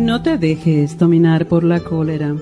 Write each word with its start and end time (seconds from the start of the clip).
No 0.00 0.22
te 0.22 0.38
dejes 0.38 0.96
dominar 0.96 1.46
por 1.46 1.62
la 1.62 1.80
cólera. 1.80 2.34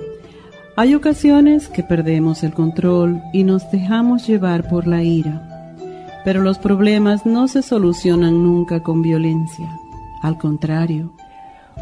Hay 0.77 0.95
ocasiones 0.95 1.67
que 1.67 1.83
perdemos 1.83 2.45
el 2.45 2.53
control 2.53 3.21
y 3.33 3.43
nos 3.43 3.69
dejamos 3.73 4.29
llevar 4.29 4.69
por 4.69 4.87
la 4.87 5.03
ira. 5.03 5.75
Pero 6.25 6.43
los 6.43 6.57
problemas 6.59 7.27
no 7.27 7.49
se 7.49 7.63
solucionan 7.63 8.45
nunca 8.45 8.85
con 8.85 9.03
violencia. 9.03 9.69
Al 10.23 10.39
contrario, 10.39 11.13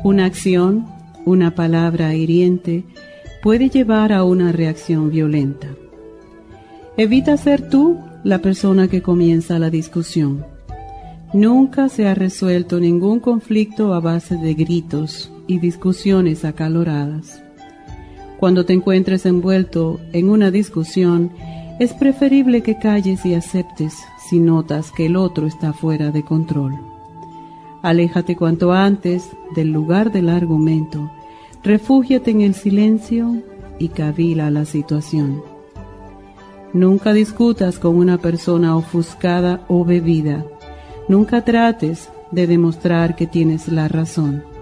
una 0.02 0.25
acción, 0.25 0.87
una 1.27 1.55
palabra 1.55 2.15
hiriente 2.15 2.85
puede 3.43 3.69
llevar 3.69 4.15
a 4.15 4.24
una 4.24 4.52
reacción 4.52 5.11
violenta. 5.11 5.69
Evita 6.97 7.37
ser 7.37 7.69
tú 7.69 7.99
la 8.24 8.38
persona 8.38 8.88
que 8.88 9.02
comienza 9.02 9.59
la 9.59 9.69
discusión. 9.69 10.43
Nunca 11.35 11.91
se 11.91 12.09
ha 12.09 12.15
resuelto 12.15 12.80
ningún 12.80 13.21
conflicto 13.21 13.93
a 13.93 14.01
base 14.01 14.38
de 14.38 14.54
gritos, 14.54 15.30
y 15.47 15.59
discusiones 15.59 16.45
acaloradas. 16.45 17.43
Cuando 18.39 18.65
te 18.65 18.75
encuentres 18.75 19.27
envuelto 19.27 20.01
en 20.13 20.29
una 20.29 20.51
discusión, 20.51 21.30
es 21.79 21.93
preferible 21.93 22.63
que 22.63 22.79
calles 22.79 23.25
y 23.27 23.35
aceptes 23.35 23.95
si 24.29 24.41
notas 24.41 24.93
que 24.93 25.07
el 25.07 25.16
otro 25.16 25.47
está 25.47 25.73
fuera 25.73 26.11
de 26.11 26.23
control. 26.23 26.75
Aléjate 27.83 28.37
cuanto 28.37 28.73
antes 28.73 29.30
del 29.55 29.73
lugar 29.73 30.11
del 30.11 30.29
argumento, 30.29 31.11
refúgiate 31.63 32.31
en 32.31 32.41
el 32.41 32.55
silencio 32.55 33.43
y 33.79 33.88
cavila 33.88 34.51
la 34.51 34.65
situación. 34.65 35.43
Nunca 36.73 37.13
discutas 37.13 37.79
con 37.79 37.97
una 37.97 38.19
persona 38.19 38.77
ofuscada 38.77 39.65
o 39.69 39.85
bebida. 39.85 40.45
Nunca 41.09 41.45
trates 41.45 42.10
de 42.33 42.47
demostrar 42.47 43.16
que 43.16 43.27
tienes 43.27 43.69
la 43.69 43.88
razón. 43.88 44.55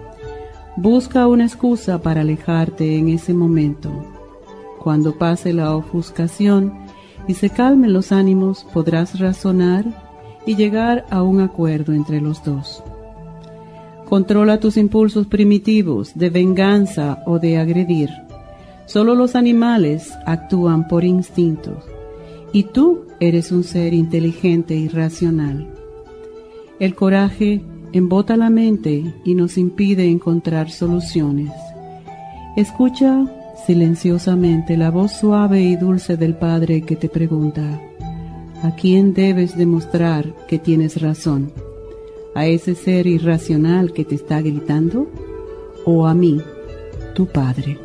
Busca 0.77 1.27
una 1.27 1.45
excusa 1.45 2.01
para 2.01 2.21
alejarte 2.21 2.97
en 2.97 3.07
ese 3.07 3.33
momento. 3.33 3.89
Cuando 4.83 5.17
pase 5.17 5.53
la 5.53 5.73
ofuscación 5.73 6.73
y 7.29 7.35
se 7.35 7.49
calmen 7.49 7.93
los 7.93 8.11
ánimos, 8.11 8.65
podrás 8.73 9.17
razonar 9.17 9.85
y 10.45 10.57
llegar 10.57 11.05
a 11.09 11.23
un 11.23 11.39
acuerdo 11.39 11.93
entre 11.93 12.19
los 12.19 12.43
dos. 12.43 12.83
Controla 14.09 14.59
tus 14.59 14.75
impulsos 14.75 15.27
primitivos 15.27 16.11
de 16.13 16.29
venganza 16.29 17.23
o 17.25 17.39
de 17.39 17.57
agredir. 17.57 18.09
Solo 18.85 19.15
los 19.15 19.35
animales 19.35 20.13
actúan 20.25 20.89
por 20.89 21.05
instinto 21.05 21.79
y 22.51 22.63
tú 22.63 23.05
eres 23.21 23.51
un 23.53 23.63
ser 23.63 23.93
inteligente 23.93 24.75
y 24.75 24.89
racional. 24.89 25.69
El 26.79 26.95
coraje 26.95 27.61
embota 27.95 28.35
la 28.35 28.49
mente 28.49 29.13
y 29.23 29.35
nos 29.35 29.57
impide 29.57 30.03
encontrar 30.03 30.69
soluciones. 30.69 31.49
Escucha 32.57 33.25
silenciosamente 33.65 34.75
la 34.75 34.91
voz 34.91 35.13
suave 35.13 35.61
y 35.61 35.77
dulce 35.77 36.17
del 36.17 36.35
Padre 36.35 36.81
que 36.81 36.97
te 36.97 37.07
pregunta, 37.07 37.81
¿a 38.63 38.75
quién 38.75 39.13
debes 39.13 39.57
demostrar 39.57 40.25
que 40.49 40.59
tienes 40.59 41.01
razón? 41.01 41.53
¿A 42.35 42.45
ese 42.47 42.75
ser 42.75 43.07
irracional 43.07 43.93
que 43.93 44.03
te 44.03 44.15
está 44.15 44.41
gritando? 44.41 45.07
¿O 45.85 46.05
a 46.05 46.13
mí, 46.13 46.41
tu 47.13 47.27
Padre? 47.27 47.84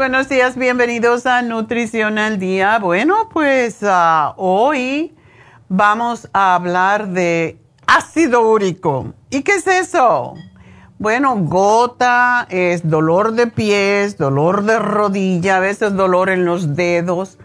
Buenos 0.00 0.30
días, 0.30 0.56
bienvenidos 0.56 1.26
a 1.26 1.42
Nutrición 1.42 2.16
al 2.16 2.38
Día. 2.38 2.78
Bueno, 2.78 3.28
pues 3.34 3.80
ah, 3.82 4.32
hoy 4.38 5.14
vamos 5.68 6.26
a 6.32 6.54
hablar 6.54 7.08
de 7.08 7.58
ácido 7.86 8.48
úrico. 8.48 9.12
¿Y 9.28 9.42
qué 9.42 9.56
es 9.56 9.66
eso? 9.66 10.36
Bueno, 10.98 11.36
gota 11.40 12.46
es 12.48 12.88
dolor 12.88 13.34
de 13.34 13.48
pies, 13.48 14.16
dolor 14.16 14.62
de 14.62 14.78
rodilla, 14.78 15.58
a 15.58 15.60
veces 15.60 15.94
dolor 15.94 16.30
en 16.30 16.46
los 16.46 16.74
dedos. 16.76 17.36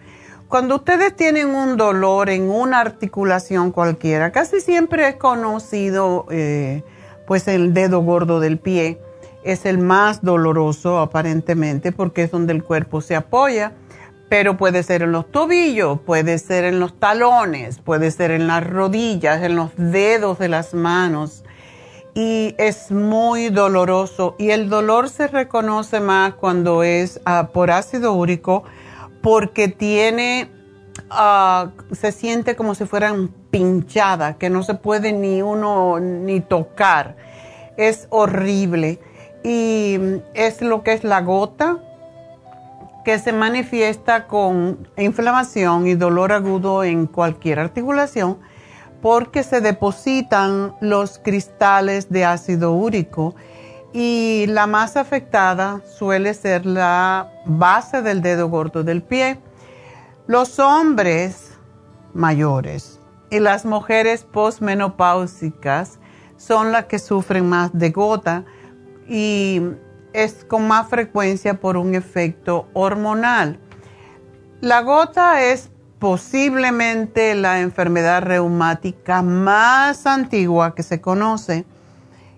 Cuando 0.48 0.78
ustedes 0.78 1.14
tienen 1.14 1.50
un 1.50 1.76
dolor 1.76 2.30
en 2.30 2.50
una 2.50 2.80
articulación 2.80 3.74
cualquiera, 3.74 4.32
casi 4.32 4.62
siempre 4.62 5.10
es 5.10 5.16
conocido 5.18 6.26
eh, 6.32 6.86
pues 7.28 7.50
el 7.50 7.74
dedo 7.74 8.00
gordo 8.00 8.40
del 8.40 8.60
pie 8.60 9.02
es 9.46 9.68
el 9.68 9.78
más 9.78 10.24
doloroso 10.24 10.98
aparentemente 10.98 11.92
porque 11.92 12.24
es 12.24 12.32
donde 12.32 12.52
el 12.52 12.64
cuerpo 12.64 13.00
se 13.00 13.16
apoya, 13.16 13.74
pero 14.28 14.58
puede 14.58 14.82
ser 14.82 15.04
en 15.04 15.12
los 15.12 15.32
tobillos, 15.32 16.00
puede 16.02 16.40
ser 16.40 16.64
en 16.64 16.80
los 16.80 17.00
talones, 17.00 17.78
puede 17.78 18.10
ser 18.10 18.32
en 18.32 18.48
las 18.48 18.66
rodillas, 18.68 19.44
en 19.44 19.56
los 19.56 19.70
dedos 19.78 20.40
de 20.40 20.50
las 20.50 20.74
manos. 20.74 21.44
Y 22.16 22.56
es 22.58 22.92
muy 22.92 23.50
doloroso. 23.50 24.36
Y 24.40 24.50
el 24.50 24.68
dolor 24.68 25.10
se 25.10 25.28
reconoce 25.28 26.00
más 26.00 26.34
cuando 26.34 26.82
es 26.82 27.22
ah, 27.26 27.50
por 27.54 27.70
ácido 27.70 28.14
úrico 28.14 28.64
porque 29.22 29.68
tiene, 29.68 30.50
ah, 31.12 31.70
se 31.92 32.12
siente 32.12 32.56
como 32.56 32.74
si 32.74 32.86
fueran 32.86 33.28
pinchadas, 33.52 34.38
que 34.38 34.50
no 34.50 34.64
se 34.64 34.74
puede 34.74 35.14
ni 35.14 35.44
uno 35.44 36.00
ni 36.00 36.40
tocar. 36.40 37.16
Es 37.78 38.08
horrible 38.10 39.00
y 39.46 40.24
es 40.34 40.64
lo 40.64 40.82
que 40.82 40.94
es 40.94 41.04
la 41.04 41.22
gota 41.22 41.78
que 43.04 43.20
se 43.20 43.32
manifiesta 43.32 44.26
con 44.26 44.88
inflamación 44.98 45.86
y 45.86 45.94
dolor 45.94 46.32
agudo 46.32 46.84
en 46.84 47.06
cualquier 47.06 47.60
articulación 47.60 48.40
porque 49.04 49.44
se 49.44 49.62
depositan 49.62 50.74
los 50.82 51.20
cristales 51.20 52.10
de 52.10 52.26
ácido 52.26 52.72
úrico 52.72 53.36
y 53.94 54.46
la 54.48 54.66
más 54.66 54.98
afectada 54.98 55.82
suele 55.86 56.34
ser 56.34 56.66
la 56.66 57.32
base 57.46 58.02
del 58.02 58.24
dedo 58.24 58.50
gordo 58.50 58.84
del 58.84 59.04
pie. 59.04 59.38
Los 60.26 60.58
hombres 60.58 61.52
mayores 62.16 63.00
y 63.30 63.40
las 63.40 63.64
mujeres 63.64 64.24
posmenopáusicas 64.24 66.00
son 66.36 66.72
las 66.72 66.86
que 66.86 66.98
sufren 66.98 67.48
más 67.48 67.70
de 67.78 67.92
gota 67.92 68.44
y 69.08 69.62
es 70.14 70.46
con 70.46 70.68
más 70.68 70.88
frecuencia 70.88 71.56
por 71.56 71.78
un 71.78 71.96
efecto 71.96 72.68
hormonal. 72.74 73.60
La 74.62 74.82
gota 74.82 75.44
es 75.44 75.70
posiblemente 76.00 77.36
la 77.36 77.62
enfermedad 77.62 78.22
reumática 78.22 79.22
más 79.22 80.06
antigua 80.06 80.76
que 80.76 80.84
se 80.84 81.02
conoce 81.02 81.66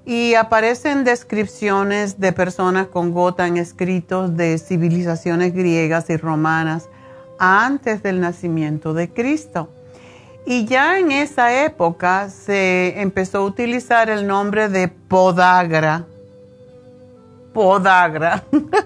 y 0.06 0.36
aparecen 0.36 1.04
descripciones 1.04 2.20
de 2.20 2.32
personas 2.32 2.88
con 2.88 3.12
gota 3.12 3.46
en 3.46 3.58
escritos 3.58 4.38
de 4.38 4.58
civilizaciones 4.58 5.54
griegas 5.54 6.10
y 6.10 6.18
romanas 6.18 6.90
antes 7.40 8.02
del 8.04 8.22
nacimiento 8.22 8.94
de 8.94 9.10
Cristo. 9.10 9.70
Y 10.46 10.64
ya 10.64 10.98
en 10.98 11.12
esa 11.12 11.66
época 11.66 12.30
se 12.30 13.02
empezó 13.02 13.40
a 13.40 13.46
utilizar 13.46 14.10
el 14.10 14.26
nombre 14.26 14.70
de 14.70 14.88
podagra, 14.88 16.06
podagra, 17.58 18.44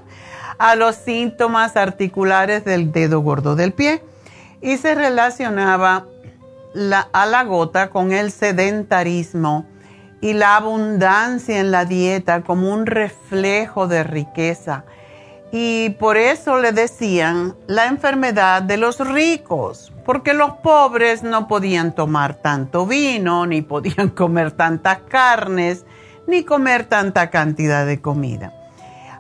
a 0.57 0.75
los 0.77 0.95
síntomas 0.95 1.75
articulares 1.75 2.63
del 2.63 2.93
dedo 2.93 3.19
gordo 3.19 3.57
del 3.57 3.73
pie 3.73 4.01
y 4.61 4.77
se 4.77 4.95
relacionaba 4.95 6.05
a 7.11 7.25
la 7.25 7.43
gota 7.43 7.89
con 7.89 8.13
el 8.13 8.31
sedentarismo 8.31 9.65
y 10.21 10.31
la 10.31 10.55
abundancia 10.55 11.59
en 11.59 11.71
la 11.71 11.83
dieta 11.83 12.43
como 12.43 12.71
un 12.71 12.85
reflejo 12.85 13.89
de 13.89 14.03
riqueza. 14.03 14.85
Y 15.51 15.89
por 15.99 16.15
eso 16.15 16.57
le 16.57 16.71
decían 16.71 17.57
la 17.67 17.87
enfermedad 17.87 18.61
de 18.61 18.77
los 18.77 18.99
ricos, 18.99 19.91
porque 20.05 20.33
los 20.33 20.51
pobres 20.63 21.23
no 21.23 21.49
podían 21.49 21.93
tomar 21.93 22.35
tanto 22.35 22.85
vino, 22.85 23.45
ni 23.45 23.61
podían 23.61 24.07
comer 24.15 24.53
tantas 24.53 24.99
carnes, 25.09 25.83
ni 26.25 26.45
comer 26.45 26.85
tanta 26.85 27.29
cantidad 27.29 27.85
de 27.85 27.99
comida. 27.99 28.53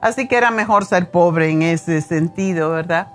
Así 0.01 0.27
que 0.27 0.35
era 0.35 0.51
mejor 0.51 0.85
ser 0.85 1.11
pobre 1.11 1.49
en 1.49 1.61
ese 1.61 2.01
sentido, 2.01 2.71
¿verdad? 2.71 3.07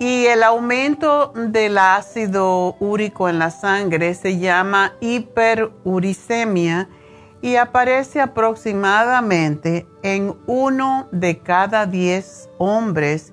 Y 0.00 0.26
el 0.26 0.42
aumento 0.42 1.32
del 1.34 1.78
ácido 1.78 2.74
úrico 2.80 3.28
en 3.28 3.38
la 3.38 3.50
sangre 3.50 4.14
se 4.14 4.38
llama 4.38 4.94
hiperuricemia 5.00 6.88
y 7.42 7.56
aparece 7.56 8.20
aproximadamente 8.20 9.86
en 10.02 10.34
uno 10.46 11.08
de 11.12 11.38
cada 11.38 11.86
diez 11.86 12.48
hombres 12.58 13.32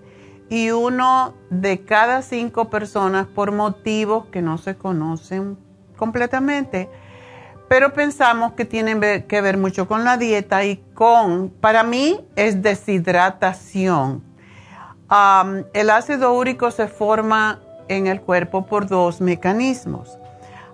y 0.49 0.71
uno 0.71 1.33
de 1.49 1.83
cada 1.83 2.21
cinco 2.21 2.69
personas 2.69 3.27
por 3.27 3.51
motivos 3.51 4.25
que 4.27 4.41
no 4.41 4.57
se 4.57 4.75
conocen 4.75 5.57
completamente. 5.97 6.89
Pero 7.67 7.93
pensamos 7.93 8.53
que 8.53 8.65
tienen 8.65 9.25
que 9.27 9.41
ver 9.41 9.57
mucho 9.57 9.87
con 9.87 10.03
la 10.03 10.17
dieta 10.17 10.63
y 10.63 10.77
con, 10.93 11.49
para 11.49 11.83
mí, 11.83 12.19
es 12.35 12.61
deshidratación. 12.61 14.23
el 15.73 15.89
ácido 15.89 16.33
úrico 16.33 16.71
se 16.71 16.87
forma 16.87 17.59
en 17.87 18.07
el 18.07 18.21
cuerpo 18.21 18.65
por 18.65 18.87
dos 18.87 19.21
mecanismos 19.21 20.17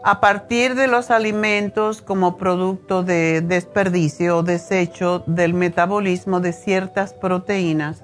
a 0.04 0.20
partir 0.20 0.76
de 0.76 0.88
los 0.88 1.10
alimentos 1.12 2.02
como 2.02 2.36
producto 2.38 3.04
de 3.04 3.40
desperdicio 3.42 4.38
o 4.38 4.44
desecho 4.44 5.24
del 5.28 5.54
metabolismo 5.54 6.42
de 6.42 6.52
ciertas 6.52 7.14
proteínas 7.14 8.04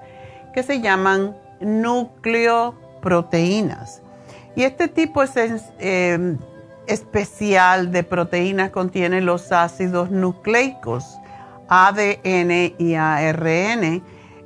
que 0.54 0.64
se 0.64 0.80
llaman 0.80 1.36
nucleoproteínas. 1.60 4.02
Y 4.56 4.64
este 4.64 4.88
tipo 4.88 5.22
em, 5.80 6.38
especial 6.90 7.92
de 7.92 8.04
proteínas 8.04 8.72
contiene 8.72 9.22
los 9.22 9.52
ácidos 9.52 10.12
nucleicos, 10.12 11.18
ADN 11.68 12.74
y 12.78 12.96
ARN, 12.96 14.04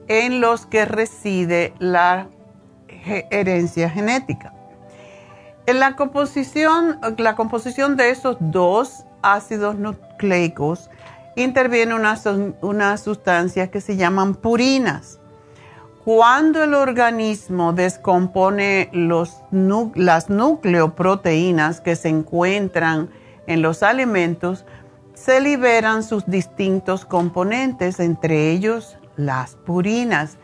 en 0.08 0.42
los 0.42 0.66
que 0.66 0.86
reside 0.86 1.74
la 1.80 2.28
herencia 3.32 3.90
genética. 3.90 4.54
En 5.66 5.80
la 5.80 5.96
composición, 5.96 7.00
la 7.18 7.36
composición 7.36 7.96
de 7.96 8.10
esos 8.10 8.36
dos 8.40 9.06
ácidos 9.22 9.76
nucleicos 9.76 10.90
interviene 11.36 11.96
una, 11.96 12.20
una 12.62 12.98
sustancia 12.98 13.72
que 13.72 13.80
se 13.80 13.96
llaman 13.96 14.36
purinas. 14.36 15.20
Cuando 16.06 16.64
el 16.66 16.74
organismo 16.74 17.72
descompone 17.72 18.90
las 18.92 20.30
nucleoproteínas 20.30 21.80
que 21.80 21.96
se 21.96 22.10
encuentran 22.10 23.10
en 23.48 23.62
los 23.62 23.84
alimentos, 23.84 24.66
se 25.14 25.40
liberan 25.40 26.04
sus 26.04 26.26
distintos 26.26 27.06
componentes, 27.06 28.02
entre 28.02 28.52
ellos 28.52 28.98
las 29.16 29.56
purinas. 29.56 30.38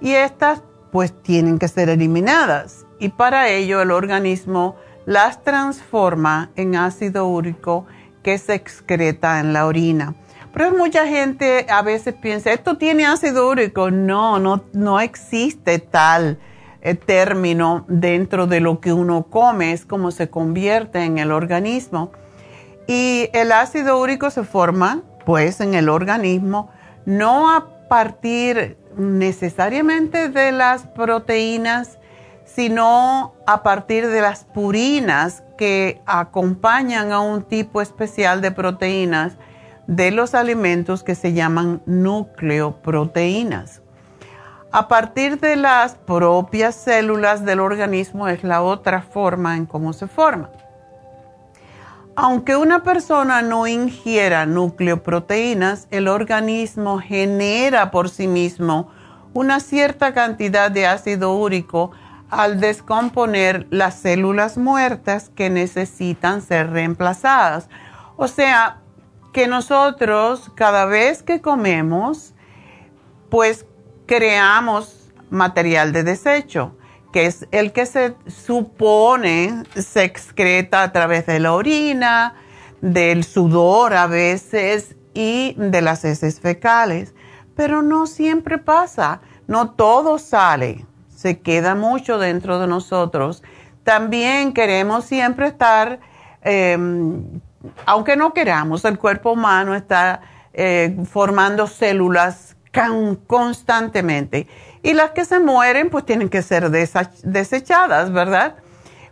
Y 0.00 0.12
estas 0.12 0.62
pues 0.90 1.12
tienen 1.22 1.58
que 1.58 1.68
ser 1.68 1.90
eliminadas 1.90 2.86
y 2.98 3.10
para 3.10 3.48
ello 3.48 3.82
el 3.82 3.90
organismo 3.90 4.76
las 5.04 5.42
transforma 5.42 6.50
en 6.56 6.76
ácido 6.76 7.26
úrico 7.26 7.84
que 8.22 8.38
se 8.38 8.54
excreta 8.54 9.40
en 9.40 9.52
la 9.52 9.66
orina. 9.66 10.14
Pero 10.54 10.70
mucha 10.76 11.06
gente 11.06 11.66
a 11.68 11.82
veces 11.82 12.14
piensa, 12.14 12.52
¿esto 12.52 12.78
tiene 12.78 13.04
ácido 13.04 13.50
úrico? 13.50 13.90
No, 13.90 14.38
no, 14.38 14.64
no 14.72 15.00
existe 15.00 15.80
tal 15.80 16.38
eh, 16.80 16.94
término 16.94 17.84
dentro 17.88 18.46
de 18.46 18.60
lo 18.60 18.80
que 18.80 18.92
uno 18.92 19.24
come, 19.24 19.72
es 19.72 19.84
como 19.84 20.12
se 20.12 20.30
convierte 20.30 21.02
en 21.04 21.18
el 21.18 21.32
organismo. 21.32 22.12
Y 22.86 23.30
el 23.32 23.50
ácido 23.50 24.00
úrico 24.00 24.30
se 24.30 24.44
forma 24.44 25.02
pues 25.26 25.60
en 25.60 25.74
el 25.74 25.88
organismo, 25.88 26.70
no 27.04 27.50
a 27.50 27.88
partir 27.88 28.76
necesariamente 28.96 30.28
de 30.28 30.52
las 30.52 30.86
proteínas 30.86 31.98
sino 32.44 33.34
a 33.46 33.62
partir 33.62 34.06
de 34.08 34.20
las 34.20 34.44
purinas 34.44 35.42
que 35.56 36.00
acompañan 36.06 37.10
a 37.10 37.20
un 37.20 37.42
tipo 37.42 37.80
especial 37.80 38.40
de 38.40 38.52
proteínas 38.52 39.36
de 39.86 40.10
los 40.10 40.34
alimentos 40.34 41.02
que 41.02 41.14
se 41.14 41.32
llaman 41.32 41.82
nucleoproteínas. 41.86 43.82
A 44.72 44.88
partir 44.88 45.38
de 45.38 45.56
las 45.56 45.94
propias 45.94 46.74
células 46.74 47.44
del 47.44 47.60
organismo 47.60 48.26
es 48.28 48.42
la 48.42 48.62
otra 48.62 49.02
forma 49.02 49.56
en 49.56 49.66
cómo 49.66 49.92
se 49.92 50.08
forma. 50.08 50.50
Aunque 52.16 52.56
una 52.56 52.82
persona 52.82 53.42
no 53.42 53.66
ingiera 53.66 54.46
nucleoproteínas, 54.46 55.88
el 55.90 56.08
organismo 56.08 56.98
genera 56.98 57.90
por 57.90 58.08
sí 58.08 58.28
mismo 58.28 58.90
una 59.32 59.58
cierta 59.60 60.14
cantidad 60.14 60.70
de 60.70 60.86
ácido 60.86 61.34
úrico 61.34 61.90
al 62.30 62.60
descomponer 62.60 63.66
las 63.70 63.94
células 63.94 64.58
muertas 64.58 65.28
que 65.28 65.50
necesitan 65.50 66.40
ser 66.40 66.70
reemplazadas. 66.70 67.68
O 68.16 68.28
sea, 68.28 68.78
que 69.34 69.46
nosotros 69.46 70.50
cada 70.54 70.86
vez 70.86 71.22
que 71.22 71.42
comemos, 71.42 72.32
pues 73.28 73.66
creamos 74.06 75.12
material 75.28 75.92
de 75.92 76.04
desecho, 76.04 76.74
que 77.12 77.26
es 77.26 77.46
el 77.50 77.72
que 77.72 77.84
se 77.84 78.14
supone 78.26 79.64
se 79.74 80.04
excreta 80.04 80.82
a 80.82 80.92
través 80.92 81.26
de 81.26 81.38
la 81.38 81.52
orina, 81.52 82.36
del 82.80 83.24
sudor 83.24 83.92
a 83.92 84.06
veces 84.06 84.96
y 85.12 85.54
de 85.58 85.82
las 85.82 86.06
heces 86.06 86.40
fecales. 86.40 87.14
Pero 87.54 87.82
no 87.82 88.06
siempre 88.06 88.56
pasa, 88.56 89.20
no 89.46 89.72
todo 89.72 90.18
sale 90.18 90.86
se 91.24 91.40
queda 91.40 91.74
mucho 91.74 92.18
dentro 92.18 92.58
de 92.58 92.66
nosotros. 92.66 93.42
También 93.82 94.52
queremos 94.52 95.06
siempre 95.06 95.46
estar, 95.46 95.98
em, 96.42 97.40
aunque 97.86 98.16
no 98.16 98.32
queramos, 98.32 98.84
el 98.84 98.98
cuerpo 98.98 99.32
humano 99.32 99.74
está 99.74 100.20
eh, 100.52 100.96
formando 101.10 101.66
células 101.66 102.56
constantemente. 103.26 104.48
Y 104.82 104.92
las 104.92 105.12
que 105.12 105.24
se 105.24 105.38
mueren, 105.38 105.90
pues 105.90 106.04
tienen 106.04 106.28
que 106.28 106.42
ser 106.42 106.70
desechadas, 106.70 108.12
¿verdad? 108.12 108.56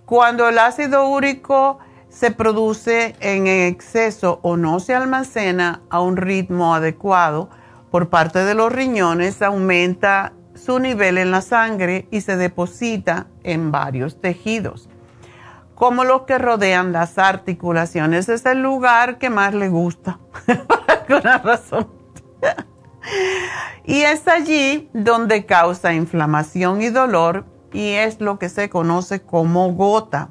Cuando 0.04 0.49
el 0.49 0.59
ácido 0.59 1.09
úrico 1.09 1.78
se 2.09 2.30
produce 2.30 3.16
en 3.21 3.47
exceso 3.47 4.40
o 4.42 4.56
no 4.56 4.80
se 4.80 4.94
almacena 4.94 5.80
a 5.88 6.00
un 6.00 6.16
ritmo 6.16 6.75
adecuado 6.75 7.49
por 7.90 8.11
parte 8.11 8.40
de 8.44 8.54
los 8.54 8.71
riñones, 8.71 9.40
aumenta 9.40 10.32
su 10.54 10.78
nivel 10.78 11.16
en 11.18 11.30
la 11.30 11.40
sangre 11.40 12.06
y 12.11 12.21
se 12.21 12.37
deposita 12.37 13.26
en 13.42 13.73
varios 13.73 14.21
tejidos. 14.21 14.88
Como 15.75 16.05
los 16.05 16.23
que 16.23 16.38
rodean 16.38 16.93
las 16.93 17.19
articulaciones. 17.19 18.29
Es 18.29 18.47
el 18.47 18.62
lugar 18.62 19.19
que 19.19 19.31
más 19.31 19.55
le 19.55 19.69
gusta, 19.69 20.19
por 20.47 20.85
alguna 20.88 21.38
razón. 21.38 21.88
y 23.85 24.02
es 24.02 24.29
allí 24.29 24.91
donde 24.93 25.45
causa 25.47 25.93
inflamación 25.93 26.83
y 26.83 26.88
dolor 26.88 27.45
y 27.73 27.93
es 27.93 28.21
lo 28.21 28.38
que 28.38 28.49
se 28.49 28.69
conoce 28.69 29.23
como 29.23 29.73
gota. 29.73 30.31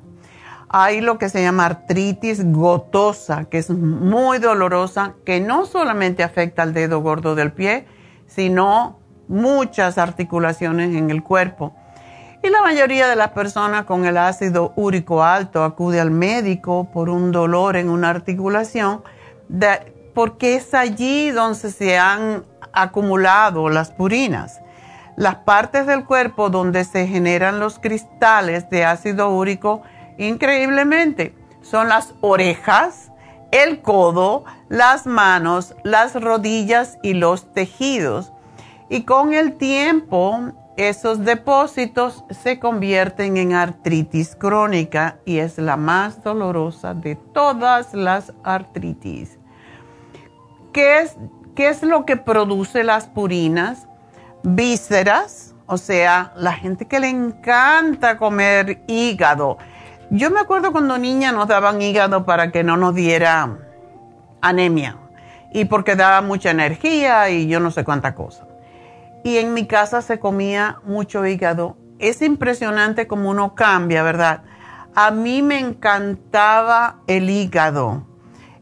Hay 0.70 1.02
lo 1.02 1.18
que 1.18 1.28
se 1.28 1.42
llama 1.42 1.66
artritis 1.66 2.50
gotosa, 2.50 3.46
que 3.46 3.58
es 3.58 3.70
muy 3.70 4.40
dolorosa, 4.40 5.16
que 5.26 5.42
no 5.42 5.66
solamente 5.66 6.24
afecta 6.24 6.64
al 6.64 6.74
dedo 6.74 7.02
gordo 7.02 7.36
del 7.36 7.52
pie, 7.52 7.88
sino 8.26 9.00
muchas 9.28 9.98
articulaciones 9.98 10.96
en 10.96 11.10
el 11.10 11.24
cuerpo. 11.24 11.76
Y 12.44 12.50
la 12.50 12.64
mayoría 12.64 13.08
de 13.08 13.16
las 13.16 13.32
personas 13.32 13.86
con 13.86 14.06
el 14.06 14.18
ácido 14.18 14.74
úrico 14.76 15.24
alto 15.24 15.64
acude 15.64 16.00
al 16.00 16.10
médico 16.10 16.90
por 16.92 17.10
un 17.10 17.32
dolor 17.32 17.76
en 17.76 17.88
una 17.88 18.10
articulación, 18.10 19.04
porque 20.16 20.56
es 20.56 20.74
allí 20.74 21.30
donde 21.30 21.72
se 21.72 22.00
han 22.00 22.44
acumulado 22.74 23.70
las 23.70 23.92
purinas. 23.92 24.60
Las 25.18 25.36
partes 25.36 25.86
del 25.86 26.06
cuerpo 26.06 26.50
donde 26.50 26.84
se 26.84 27.06
generan 27.06 27.60
los 27.60 27.78
cristales 27.78 28.68
de 28.72 28.86
ácido 28.86 29.30
úrico, 29.30 29.84
increíblemente, 30.18 31.36
son 31.62 31.90
las 31.90 32.16
orejas, 32.22 33.12
el 33.52 33.84
codo, 33.84 34.46
las 34.68 35.06
manos, 35.06 35.76
las 35.84 36.20
rodillas 36.20 36.98
y 37.04 37.14
los 37.14 37.54
tejidos. 37.54 38.34
Y 38.90 39.04
con 39.04 39.34
el 39.36 39.58
tiempo 39.58 40.54
esos 40.78 41.26
depósitos 41.26 42.24
se 42.30 42.60
convierten 42.60 43.38
en 43.38 43.54
artritis 43.54 44.36
crónica 44.36 45.18
y 45.26 45.40
es 45.40 45.58
la 45.58 45.78
más 45.78 46.24
dolorosa 46.24 46.94
de 46.94 47.16
todas 47.16 47.94
las 47.94 48.34
artritis. 48.44 49.38
¿Qué 50.72 51.00
es, 51.00 51.18
qué 51.56 51.70
es 51.70 51.84
lo 51.84 52.06
que 52.06 52.16
produce 52.16 52.84
las 52.84 53.08
purinas? 53.08 53.88
Vísceras, 54.44 55.54
o 55.66 55.78
sea, 55.78 56.32
la 56.38 56.54
gente 56.54 56.88
que 56.88 57.00
le 57.00 57.10
encanta 57.10 58.18
comer 58.18 58.84
hígado. 58.88 59.58
Yo 60.10 60.32
me 60.32 60.40
acuerdo 60.40 60.72
cuando 60.72 60.98
niña 60.98 61.32
nos 61.32 61.48
daban 61.48 61.82
hígado 61.82 62.26
para 62.26 62.52
que 62.52 62.64
no 62.64 62.78
nos 62.78 62.96
diera 62.96 63.58
anemia 64.42 64.98
y 65.54 65.66
porque 65.66 65.96
daba 65.96 66.22
mucha 66.22 66.52
energía 66.52 67.30
y 67.30 67.48
yo 67.48 67.60
no 67.60 67.72
sé 67.72 67.84
cuánta 67.84 68.16
cosa 68.16 68.46
y 69.24 69.38
en 69.38 69.54
mi 69.54 69.68
casa 69.68 70.02
se 70.02 70.20
comía 70.20 70.80
mucho 70.84 71.26
hígado. 71.26 71.78
Es 72.00 72.22
impresionante 72.22 73.08
como 73.08 73.30
uno 73.30 73.56
cambia, 73.56 74.04
¿verdad? 74.04 74.44
A 74.96 75.12
mí 75.12 75.42
me 75.42 75.60
encantaba 75.60 77.02
el 77.08 77.30
hígado, 77.30 78.06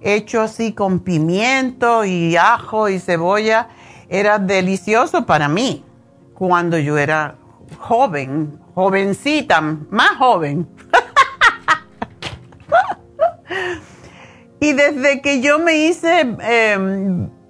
hecho 0.01 0.41
así 0.41 0.73
con 0.73 0.99
pimiento 0.99 2.05
y 2.05 2.35
ajo 2.35 2.89
y 2.89 2.99
cebolla. 2.99 3.69
Era 4.09 4.39
delicioso 4.39 5.25
para 5.25 5.47
mí 5.47 5.85
cuando 6.33 6.77
yo 6.77 6.97
era 6.97 7.35
joven, 7.77 8.59
jovencita, 8.75 9.61
más 9.89 10.11
joven. 10.17 10.67
y 14.59 14.73
desde 14.73 15.21
que 15.21 15.41
yo 15.41 15.59
me 15.59 15.77
hice 15.77 16.35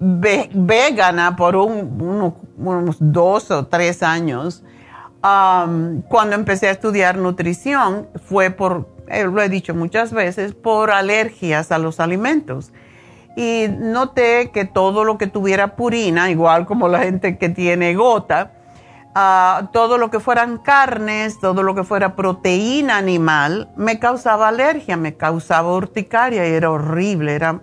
vegana 0.00 1.36
por 1.36 1.56
unos 1.56 2.96
dos 2.98 3.50
o 3.50 3.66
tres 3.66 4.02
años, 4.02 4.64
cuando 5.20 6.34
empecé 6.34 6.68
a 6.68 6.70
estudiar 6.70 7.18
nutrición, 7.18 8.08
fue 8.24 8.50
por, 8.50 8.88
eh, 9.08 9.24
lo 9.24 9.42
he 9.42 9.48
dicho 9.50 9.74
muchas 9.74 10.12
veces, 10.12 10.54
por 10.54 10.90
alergias 10.90 11.70
a 11.70 11.78
los 11.78 12.00
alimentos. 12.00 12.72
Y 13.36 13.66
noté 13.78 14.50
que 14.50 14.64
todo 14.64 15.04
lo 15.04 15.18
que 15.18 15.26
tuviera 15.26 15.76
purina, 15.76 16.30
igual 16.30 16.66
como 16.66 16.88
la 16.88 17.00
gente 17.00 17.36
que 17.38 17.48
tiene 17.50 17.94
gota, 17.94 18.52
uh, 19.14 19.66
todo 19.72 19.98
lo 19.98 20.10
que 20.10 20.18
fueran 20.18 20.58
carnes, 20.58 21.38
todo 21.38 21.62
lo 21.62 21.74
que 21.74 21.84
fuera 21.84 22.16
proteína 22.16 22.96
animal, 22.96 23.70
me 23.76 23.98
causaba 23.98 24.48
alergia, 24.48 24.96
me 24.96 25.14
causaba 25.14 25.72
urticaria 25.74 26.48
y 26.48 26.52
era 26.52 26.70
horrible, 26.70 27.34
era 27.34 27.60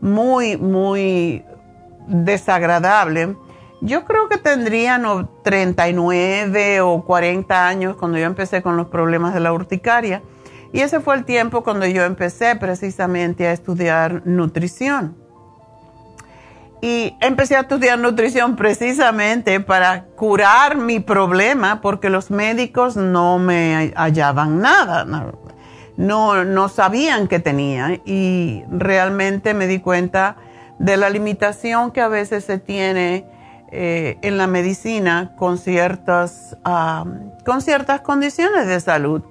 muy, 0.00 0.56
muy 0.56 1.44
desagradable. 2.06 3.36
Yo 3.80 4.04
creo 4.04 4.28
que 4.28 4.38
tendrían 4.38 5.28
39 5.42 6.80
o 6.80 7.04
40 7.04 7.68
años 7.68 7.96
cuando 7.96 8.18
yo 8.18 8.24
empecé 8.24 8.62
con 8.62 8.76
los 8.76 8.88
problemas 8.88 9.34
de 9.34 9.40
la 9.40 9.52
urticaria. 9.52 10.22
Y 10.72 10.80
ese 10.80 11.00
fue 11.00 11.14
el 11.14 11.24
tiempo 11.24 11.62
cuando 11.62 11.86
yo 11.86 12.02
empecé 12.02 12.56
precisamente 12.56 13.46
a 13.46 13.52
estudiar 13.52 14.22
nutrición. 14.24 15.16
Y 16.80 17.16
empecé 17.20 17.56
a 17.56 17.60
estudiar 17.60 17.98
nutrición 17.98 18.56
precisamente 18.56 19.60
para 19.60 20.04
curar 20.16 20.76
mi 20.76 21.00
problema 21.00 21.80
porque 21.80 22.10
los 22.10 22.30
médicos 22.30 22.96
no 22.96 23.38
me 23.38 23.92
hallaban 23.96 24.60
nada, 24.60 25.06
no, 25.96 26.44
no 26.44 26.68
sabían 26.68 27.28
que 27.28 27.38
tenía. 27.38 28.00
Y 28.04 28.64
realmente 28.70 29.54
me 29.54 29.66
di 29.66 29.78
cuenta 29.80 30.36
de 30.78 30.96
la 30.96 31.10
limitación 31.10 31.90
que 31.90 32.00
a 32.00 32.08
veces 32.08 32.44
se 32.44 32.58
tiene 32.58 33.26
eh, 33.70 34.18
en 34.22 34.38
la 34.38 34.46
medicina 34.46 35.32
con 35.36 35.58
ciertas, 35.58 36.56
con 37.44 37.60
ciertas 37.60 38.02
condiciones 38.02 38.66
de 38.66 38.80
salud. 38.80 39.22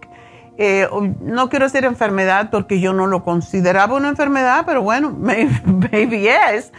Eh, 0.58 0.88
no 1.22 1.50
quiero 1.50 1.66
decir 1.66 1.84
enfermedad 1.86 2.50
porque 2.52 2.80
yo 2.80 2.94
no 2.94 3.08
lo 3.08 3.24
consideraba 3.24 3.96
una 3.96 4.10
enfermedad, 4.10 4.64
pero 4.66 4.82
bueno, 4.82 5.12
maybe 5.18 6.30
es. 6.56 6.72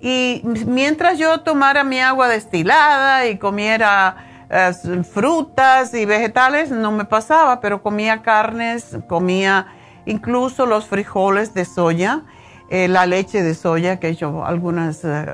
Y 0.00 0.42
mientras 0.66 1.18
yo 1.18 1.40
tomara 1.40 1.84
mi 1.84 2.00
agua 2.00 2.28
destilada 2.28 3.26
y 3.26 3.38
comiera 3.38 4.46
eh, 4.48 4.72
frutas 5.02 5.92
y 5.94 6.06
vegetales, 6.06 6.70
no 6.70 6.92
me 6.92 7.04
pasaba, 7.04 7.60
pero 7.60 7.82
comía 7.82 8.22
carnes, 8.22 8.98
comía 9.08 9.66
incluso 10.06 10.64
los 10.64 10.86
frijoles 10.86 11.54
de 11.54 11.64
soya 11.64 12.22
eh, 12.70 12.88
la 12.88 13.06
leche 13.06 13.42
de 13.42 13.54
soya, 13.54 13.98
que 13.98 14.08
he 14.08 14.10
hecho 14.10 14.44
algunas, 14.44 15.04
eh, 15.04 15.26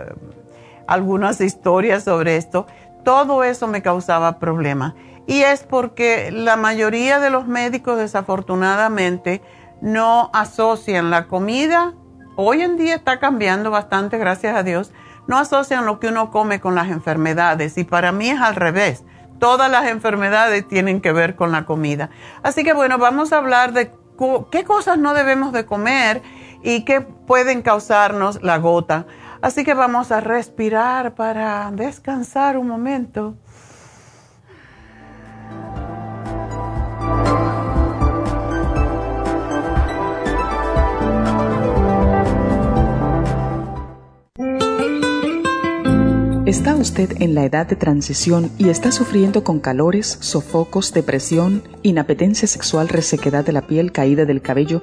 algunas 0.86 1.40
historias 1.40 2.04
sobre 2.04 2.36
esto, 2.36 2.66
todo 3.04 3.44
eso 3.44 3.66
me 3.68 3.82
causaba 3.82 4.38
problemas. 4.38 4.94
Y 5.26 5.42
es 5.42 5.62
porque 5.62 6.30
la 6.32 6.56
mayoría 6.56 7.20
de 7.20 7.30
los 7.30 7.46
médicos 7.46 7.98
desafortunadamente 7.98 9.42
no 9.80 10.30
asocian 10.32 11.10
la 11.10 11.26
comida, 11.26 11.94
hoy 12.36 12.62
en 12.62 12.76
día 12.76 12.94
está 12.94 13.18
cambiando 13.18 13.70
bastante, 13.70 14.18
gracias 14.18 14.56
a 14.56 14.62
Dios, 14.62 14.92
no 15.26 15.38
asocian 15.38 15.84
lo 15.84 15.98
que 15.98 16.08
uno 16.08 16.30
come 16.30 16.60
con 16.60 16.74
las 16.74 16.88
enfermedades 16.88 17.76
y 17.76 17.84
para 17.84 18.12
mí 18.12 18.30
es 18.30 18.40
al 18.40 18.54
revés. 18.54 19.04
Todas 19.38 19.70
las 19.70 19.86
enfermedades 19.88 20.66
tienen 20.66 21.00
que 21.00 21.12
ver 21.12 21.36
con 21.36 21.52
la 21.52 21.66
comida. 21.66 22.08
Así 22.42 22.64
que 22.64 22.72
bueno, 22.72 22.96
vamos 22.96 23.32
a 23.32 23.38
hablar 23.38 23.72
de 23.72 23.92
qué 24.50 24.64
cosas 24.64 24.96
no 24.96 25.12
debemos 25.12 25.52
de 25.52 25.66
comer 25.66 26.22
y 26.66 26.80
que 26.80 27.00
pueden 27.00 27.62
causarnos 27.62 28.42
la 28.42 28.58
gota. 28.58 29.06
Así 29.40 29.62
que 29.62 29.72
vamos 29.72 30.10
a 30.10 30.20
respirar 30.20 31.14
para 31.14 31.70
descansar 31.70 32.58
un 32.58 32.66
momento. 32.66 33.36
¿Está 46.46 46.74
usted 46.74 47.22
en 47.22 47.36
la 47.36 47.44
edad 47.44 47.66
de 47.66 47.76
transición 47.76 48.50
y 48.58 48.70
está 48.70 48.90
sufriendo 48.90 49.44
con 49.44 49.60
calores, 49.60 50.18
sofocos, 50.20 50.92
depresión, 50.92 51.62
inapetencia 51.84 52.48
sexual, 52.48 52.88
resequedad 52.88 53.44
de 53.44 53.52
la 53.52 53.62
piel, 53.62 53.92
caída 53.92 54.24
del 54.24 54.42
cabello 54.42 54.82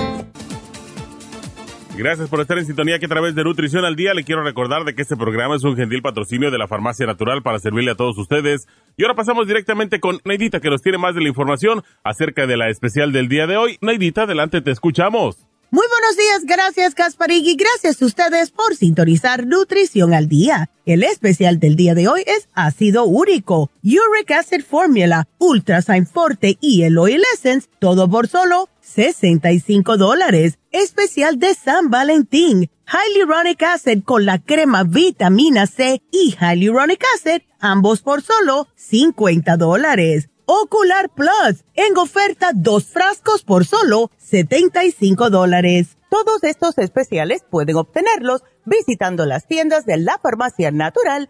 Gracias 1.97 2.29
por 2.29 2.39
estar 2.39 2.57
en 2.57 2.65
sintonía 2.65 2.97
que 2.99 3.05
a 3.05 3.09
través 3.09 3.35
de 3.35 3.43
Nutrición 3.43 3.85
al 3.85 3.95
Día 3.95 4.13
le 4.13 4.23
quiero 4.23 4.43
recordar 4.43 4.85
de 4.85 4.95
que 4.95 5.01
este 5.01 5.17
programa 5.17 5.55
es 5.55 5.63
un 5.63 5.75
gentil 5.75 6.01
patrocinio 6.01 6.49
de 6.49 6.57
la 6.57 6.67
Farmacia 6.67 7.05
Natural 7.05 7.43
para 7.43 7.59
servirle 7.59 7.91
a 7.91 7.95
todos 7.95 8.17
ustedes. 8.17 8.67
Y 8.97 9.03
ahora 9.03 9.15
pasamos 9.15 9.45
directamente 9.45 9.99
con 9.99 10.19
Neidita 10.23 10.61
que 10.61 10.69
nos 10.69 10.81
tiene 10.81 10.97
más 10.97 11.15
de 11.15 11.21
la 11.21 11.27
información 11.27 11.83
acerca 12.03 12.47
de 12.47 12.57
la 12.57 12.69
especial 12.69 13.11
del 13.11 13.27
día 13.27 13.45
de 13.45 13.57
hoy. 13.57 13.77
Neidita, 13.81 14.23
adelante, 14.23 14.61
te 14.61 14.71
escuchamos. 14.71 15.45
Muy 15.73 15.85
buenos 15.87 16.17
días, 16.17 16.43
gracias 16.45 16.95
y 17.29 17.55
gracias 17.55 18.01
a 18.01 18.05
ustedes 18.05 18.51
por 18.51 18.75
sintonizar 18.75 19.45
Nutrición 19.45 20.13
al 20.13 20.27
Día. 20.27 20.69
El 20.85 21.03
especial 21.03 21.59
del 21.59 21.77
día 21.77 21.95
de 21.95 22.09
hoy 22.09 22.23
es 22.27 22.49
ácido 22.53 23.05
úrico, 23.05 23.71
Uric 23.81 24.31
Acid 24.31 24.63
Formula, 24.63 25.29
Ultrasign 25.37 26.07
Forte 26.07 26.57
y 26.59 26.83
el 26.83 26.97
Oil 26.97 27.21
Essence, 27.33 27.69
todo 27.79 28.09
por 28.09 28.27
solo 28.27 28.67
65 28.81 29.97
dólares. 29.97 30.59
Especial 30.71 31.39
de 31.39 31.53
San 31.53 31.89
Valentín. 31.89 32.69
Hyaluronic 32.91 33.63
Acid 33.63 34.03
con 34.03 34.25
la 34.25 34.39
crema 34.39 34.83
vitamina 34.83 35.65
C 35.65 36.01
y 36.11 36.35
Hyaluronic 36.37 37.01
Acid, 37.15 37.41
ambos 37.59 38.01
por 38.01 38.21
solo 38.21 38.67
50 38.75 39.55
dólares. 39.55 40.29
Ocular 40.45 41.09
Plus, 41.09 41.63
en 41.75 41.97
oferta 41.97 42.51
dos 42.53 42.85
frascos 42.85 43.43
por 43.43 43.65
solo 43.65 44.11
75 44.17 45.29
dólares. 45.29 45.97
Todos 46.09 46.43
estos 46.43 46.77
especiales 46.77 47.45
pueden 47.49 47.77
obtenerlos 47.77 48.43
visitando 48.65 49.25
las 49.25 49.47
tiendas 49.47 49.85
de 49.85 49.95
la 49.95 50.17
farmacia 50.17 50.71
natural 50.71 51.29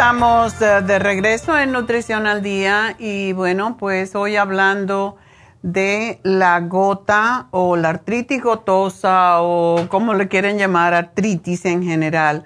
Estamos 0.00 0.62
eh, 0.62 0.80
de 0.80 0.98
regreso 0.98 1.58
en 1.58 1.72
Nutrición 1.72 2.26
al 2.26 2.40
Día 2.40 2.96
y 2.98 3.34
bueno, 3.34 3.76
pues 3.76 4.14
hoy 4.14 4.36
hablando 4.36 5.16
de 5.60 6.20
la 6.22 6.58
gota 6.60 7.48
o 7.50 7.76
la 7.76 7.90
artritis 7.90 8.42
gotosa 8.42 9.42
o 9.42 9.86
como 9.90 10.14
le 10.14 10.26
quieren 10.26 10.56
llamar, 10.56 10.94
artritis 10.94 11.66
en 11.66 11.82
general. 11.82 12.44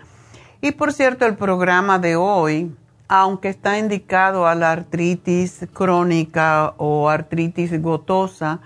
Y 0.63 0.73
por 0.73 0.93
cierto, 0.93 1.27
el 1.27 1.37
programa 1.37 2.01
de 2.01 2.17
hoy, 2.17 2.75
aunque 3.07 3.51
está 3.51 3.79
indicado 3.79 4.49
a 4.49 4.57
la 4.57 4.73
artritis 4.73 5.65
crónica 5.73 6.75
o 6.77 7.09
artritis 7.09 7.81
gotosa, 7.81 8.59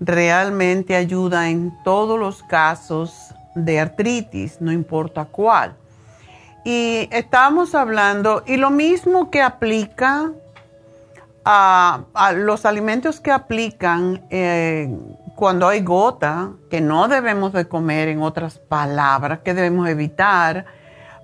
realmente 0.00 0.96
ayuda 0.96 1.50
en 1.50 1.74
todos 1.84 2.18
los 2.18 2.42
casos 2.42 3.34
de 3.54 3.80
artritis, 3.80 4.62
no 4.62 4.72
importa 4.72 5.26
cuál. 5.26 5.76
Y 6.64 7.08
estábamos 7.10 7.74
hablando, 7.74 8.42
y 8.46 8.56
lo 8.56 8.70
mismo 8.70 9.30
que 9.30 9.42
aplica 9.42 10.30
a, 11.44 12.32
los 12.36 12.66
alimentos 12.66 13.20
que 13.20 13.30
aplican 13.30 14.22
eh, 14.30 14.94
cuando 15.34 15.68
hay 15.68 15.80
gota, 15.80 16.50
que 16.70 16.80
no 16.80 17.08
debemos 17.08 17.52
de 17.52 17.66
comer, 17.66 18.08
en 18.08 18.22
otras 18.22 18.58
palabras, 18.58 19.40
que 19.40 19.54
debemos 19.54 19.88
evitar, 19.88 20.66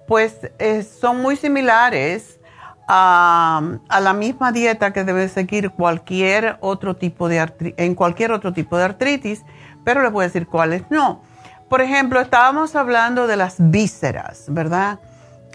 pues 0.09 0.39
eh, 0.59 0.83
son 0.83 1.21
muy 1.21 1.37
similares 1.37 2.41
a, 2.89 3.63
la 4.01 4.13
misma 4.15 4.53
dieta 4.53 4.93
que 4.93 5.05
debe 5.05 5.29
seguir 5.29 5.71
cualquier 5.71 6.57
otro 6.61 6.97
tipo 6.97 7.29
de 7.29 7.75
en 7.77 7.95
cualquier 7.95 8.33
otro 8.33 8.53
tipo 8.53 8.79
de 8.79 8.85
artritis, 8.85 9.43
pero 9.85 10.03
les 10.03 10.13
voy 10.13 10.25
a 10.25 10.29
decir 10.29 10.47
cuáles 10.47 10.83
no. 10.91 11.23
Por 11.69 11.81
ejemplo, 11.81 12.21
estábamos 12.21 12.77
hablando 12.77 13.27
de 13.27 13.37
las 13.37 13.57
vísceras, 13.59 14.45
¿verdad? 14.49 15.01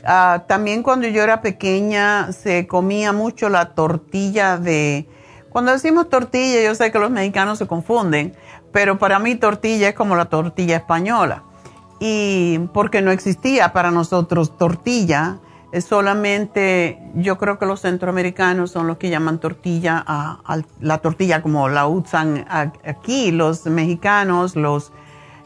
Ah, 0.04 0.44
también 0.48 0.82
cuando 0.82 1.08
yo 1.08 1.22
era 1.22 1.42
pequeña 1.42 2.32
se 2.32 2.68
comía 2.68 3.12
mucho 3.14 3.50
la 3.50 3.74
tortilla 3.74 4.58
de... 4.58 5.08
Cuando 5.50 5.72
decimos 5.72 6.10
tortilla, 6.10 6.64
yo 6.64 6.74
sé 6.76 6.92
que 6.92 7.00
los 7.00 7.12
mexicanos 7.12 7.60
se 7.60 7.68
confunden, 7.68 8.36
pero 8.72 8.98
para 8.98 9.20
mí 9.20 9.36
tortilla 9.36 9.90
es 9.90 9.96
como 9.96 10.16
la 10.16 10.26
tortilla 10.26 10.78
española. 10.78 11.44
Y 12.00 12.60
porque 12.74 13.02
no 13.02 13.12
existía 13.12 13.74
para 13.74 13.92
nosotros 13.92 14.58
tortilla, 14.58 15.40
es 15.72 15.86
solamente, 15.86 17.00
yo 17.16 17.38
creo 17.38 17.60
que 17.60 17.66
los 17.66 17.82
centroamericanos 17.82 18.72
son 18.72 18.88
los 18.88 18.98
que 18.98 19.10
llaman 19.10 19.40
tortilla 19.40 20.04
a, 20.06 20.62
la 20.80 20.98
tortilla 20.98 21.42
como 21.42 21.70
la 21.70 21.86
usan 21.88 22.46
aquí, 22.50 23.32
los 23.32 23.66
mexicanos, 23.68 24.56
los... 24.56 24.92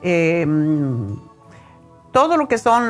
Eh, 0.02 0.46
todo 2.12 2.38
lo 2.38 2.48
que 2.48 2.58
son 2.58 2.89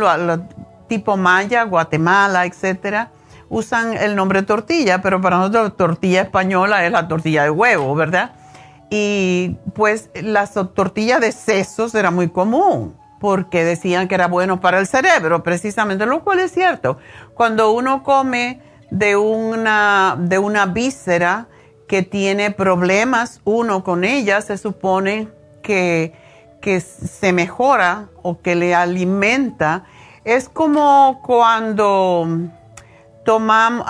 tipo 0.88 1.18
maya, 1.18 1.64
Guatemala, 1.64 2.46
etcétera, 2.46 3.12
usan 3.50 3.94
el 3.94 4.16
nombre 4.16 4.42
tortilla, 4.44 5.02
pero 5.02 5.22
para 5.22 5.38
nosotros 5.38 5.78
tortilla 5.78 6.22
española 6.22 6.86
es 6.86 6.92
la 6.92 7.08
tortilla 7.08 7.44
de 7.44 7.50
huevo, 7.50 7.96
¿verdad? 7.96 8.34
Y 8.90 9.58
pues 9.74 10.10
la 10.14 10.48
tortilla 10.48 11.20
de 11.20 11.32
sesos 11.32 11.96
era 11.96 12.12
muy 12.12 12.30
común 12.30 12.96
porque 13.20 13.64
decían 13.64 14.08
que 14.08 14.16
era 14.16 14.28
bueno 14.28 14.62
para 14.62 14.80
el 14.80 14.88
cerebro, 14.88 15.42
precisamente, 15.42 16.06
lo 16.06 16.24
cual 16.24 16.40
es 16.40 16.52
cierto. 16.52 16.98
Cuando 17.34 17.72
uno 17.72 18.04
come 18.04 18.62
de 18.92 19.16
una, 19.16 20.16
de 20.20 20.38
una 20.38 20.68
víscera 20.68 21.48
que 21.88 22.04
tiene 22.04 22.52
problemas 22.52 23.42
uno 23.44 23.84
con 23.84 24.04
ella, 24.04 24.42
se 24.42 24.58
supone 24.58 25.30
que, 25.64 26.14
que 26.62 26.82
se 26.82 27.34
mejora 27.34 28.10
o 28.22 28.42
que 28.42 28.56
le 28.56 28.76
alimenta 28.76 29.86
es 30.26 30.50
como 30.50 31.22
cuando 31.24 32.28
tomamos, 33.24 33.88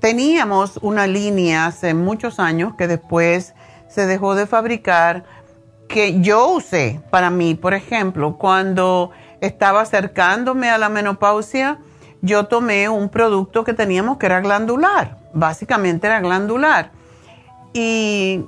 teníamos 0.00 0.78
una 0.82 1.06
línea 1.06 1.66
hace 1.66 1.94
muchos 1.94 2.40
años 2.40 2.74
que 2.76 2.88
después 2.88 3.54
se 3.86 4.06
dejó 4.06 4.34
de 4.34 4.46
fabricar, 4.46 5.24
que 5.86 6.20
yo 6.20 6.48
usé 6.48 7.00
para 7.10 7.30
mí, 7.30 7.54
por 7.54 7.74
ejemplo, 7.74 8.38
cuando 8.38 9.10
estaba 9.40 9.82
acercándome 9.82 10.70
a 10.70 10.78
la 10.78 10.88
menopausia, 10.88 11.78
yo 12.22 12.46
tomé 12.46 12.88
un 12.88 13.08
producto 13.08 13.64
que 13.64 13.74
teníamos 13.74 14.18
que 14.18 14.26
era 14.26 14.40
glandular, 14.40 15.18
básicamente 15.34 16.06
era 16.06 16.20
glandular. 16.20 16.92
Y 17.72 18.44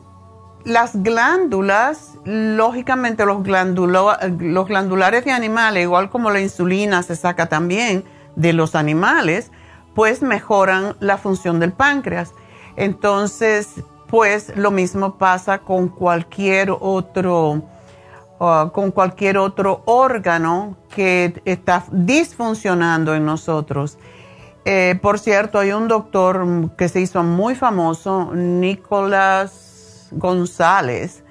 las 0.65 1.03
glándulas, 1.03 2.12
lógicamente 2.25 3.25
los, 3.27 3.47
los 3.47 4.69
glandulares 4.69 5.25
de 5.25 5.33
animales, 5.33 5.83
igual 5.83 6.11
como 6.11 6.31
la 6.31 6.41
insulina 6.41 7.03
se 7.03 7.17
saca 7.17 7.49
también 7.49 8.05
de 8.37 8.53
los 8.53 8.75
animales, 8.75 9.51
pues 9.95 10.23
mejoran 10.23 10.97
la 11.01 11.19
función 11.19 11.61
del 11.61 11.73
páncreas. 11.73 12.33
Entonces, 12.77 13.83
pues 14.09 14.53
lo 14.57 14.71
mismo 14.71 15.19
pasa 15.19 15.59
con 15.59 15.89
cualquier 15.89 16.71
otro, 16.71 17.63
uh, 18.39 18.71
con 18.73 18.91
cualquier 18.91 19.39
otro 19.39 19.83
órgano 19.87 20.77
que 20.95 21.41
está 21.45 21.85
disfuncionando 21.91 23.15
en 23.15 23.25
nosotros. 23.25 23.99
Eh, 24.65 24.99
por 25.03 25.19
cierto, 25.19 25.59
hay 25.59 25.73
un 25.73 25.89
doctor 25.89 26.47
que 26.77 26.89
se 26.89 27.01
hizo 27.01 27.23
muy 27.25 27.55
famoso, 27.55 28.31
Nicolás 28.33 30.09
González, 30.13 31.22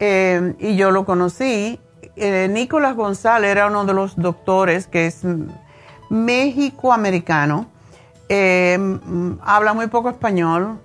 eh, 0.00 0.54
y 0.58 0.76
yo 0.76 0.90
lo 0.90 1.04
conocí, 1.04 1.80
eh, 2.16 2.48
Nicolás 2.50 2.96
González 2.96 3.50
era 3.50 3.66
uno 3.66 3.84
de 3.84 3.94
los 3.94 4.16
doctores 4.16 4.86
que 4.86 5.06
es 5.06 5.22
méxico-americano. 6.10 7.66
Eh, 8.28 8.78
habla 9.42 9.72
muy 9.74 9.86
poco 9.86 10.10
español 10.10 10.80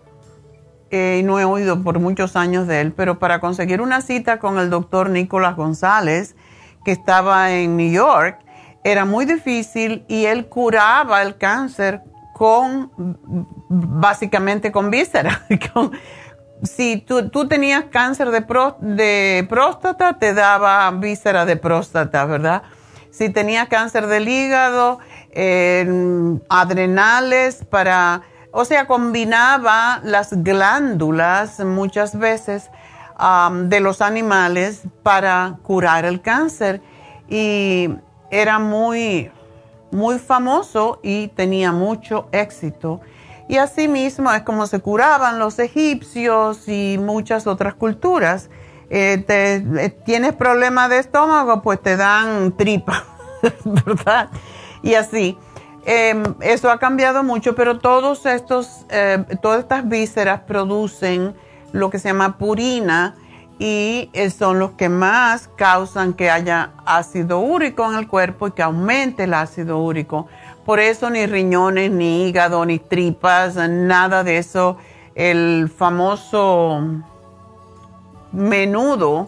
y 0.91 1.23
no 1.23 1.39
he 1.39 1.45
oído 1.45 1.81
por 1.81 1.99
muchos 1.99 2.35
años 2.35 2.67
de 2.67 2.81
él, 2.81 2.91
pero 2.91 3.17
para 3.17 3.39
conseguir 3.39 3.81
una 3.81 4.01
cita 4.01 4.39
con 4.39 4.59
el 4.59 4.69
doctor 4.69 5.09
Nicolás 5.09 5.55
González, 5.55 6.35
que 6.83 6.91
estaba 6.91 7.51
en 7.51 7.77
New 7.77 7.91
York, 7.91 8.39
era 8.83 9.05
muy 9.05 9.25
difícil 9.25 10.03
y 10.09 10.25
él 10.25 10.47
curaba 10.47 11.21
el 11.21 11.37
cáncer 11.37 12.01
con, 12.33 12.91
básicamente 13.69 14.71
con 14.71 14.89
vísceras. 14.89 15.39
si 16.63 16.97
tú, 16.97 17.29
tú, 17.29 17.47
tenías 17.47 17.85
cáncer 17.85 18.29
de, 18.29 19.45
próstata, 19.49 20.17
te 20.19 20.33
daba 20.33 20.89
víscera 20.91 21.45
de 21.45 21.57
próstata, 21.57 22.25
¿verdad? 22.25 22.63
Si 23.09 23.29
tenías 23.29 23.67
cáncer 23.67 24.07
del 24.07 24.27
hígado, 24.27 24.99
adrenales 26.49 27.65
para, 27.69 28.21
o 28.51 28.65
sea, 28.65 28.87
combinaba 28.87 30.01
las 30.03 30.43
glándulas 30.43 31.59
muchas 31.59 32.17
veces 32.17 32.69
de 33.63 33.79
los 33.79 34.01
animales 34.01 34.83
para 35.03 35.57
curar 35.63 36.05
el 36.05 36.21
cáncer 36.21 36.81
y 37.29 37.89
era 38.31 38.59
muy, 38.59 39.31
muy 39.91 40.17
famoso 40.19 40.99
y 41.03 41.27
tenía 41.29 41.71
mucho 41.71 42.27
éxito. 42.31 43.01
Y 43.51 43.57
asimismo 43.57 44.31
es 44.31 44.43
como 44.43 44.65
se 44.65 44.79
curaban 44.79 45.37
los 45.37 45.59
egipcios 45.59 46.69
y 46.69 46.97
muchas 46.97 47.47
otras 47.47 47.73
culturas. 47.73 48.49
Eh, 48.89 49.25
eh, 49.27 49.89
tienes 50.05 50.31
problemas 50.35 50.89
de 50.89 50.99
estómago, 50.99 51.61
pues 51.61 51.81
te 51.81 51.97
dan 51.97 52.53
tripa, 52.53 53.03
¿verdad? 53.65 54.29
Y 54.81 54.93
así. 54.93 55.37
Em, 55.83 56.23
eso 56.39 56.71
ha 56.71 56.79
cambiado 56.79 57.23
mucho, 57.23 57.53
pero 57.53 57.79
todos 57.79 58.25
estos, 58.25 58.85
eh, 58.87 59.21
todas 59.41 59.59
estas 59.59 59.85
vísceras 59.85 60.39
producen 60.47 61.35
lo 61.73 61.89
que 61.89 61.99
se 61.99 62.07
llama 62.07 62.37
purina 62.37 63.15
y 63.59 64.09
son 64.37 64.59
los 64.59 64.71
que 64.71 64.87
más 64.87 65.49
causan 65.57 66.13
que 66.13 66.31
haya 66.31 66.71
ácido 66.85 67.39
úrico 67.39 67.91
en 67.91 67.97
el 67.97 68.07
cuerpo 68.07 68.47
y 68.47 68.51
que 68.51 68.63
aumente 68.63 69.25
el 69.25 69.33
ácido 69.33 69.79
úrico. 69.79 70.27
Por 70.71 70.79
eso 70.79 71.09
ni 71.09 71.25
riñones, 71.25 71.91
ni 71.91 72.25
hígado, 72.25 72.65
ni 72.65 72.79
tripas, 72.79 73.55
nada 73.55 74.23
de 74.23 74.37
eso. 74.37 74.77
El 75.15 75.69
famoso 75.69 76.81
menudo, 78.31 79.27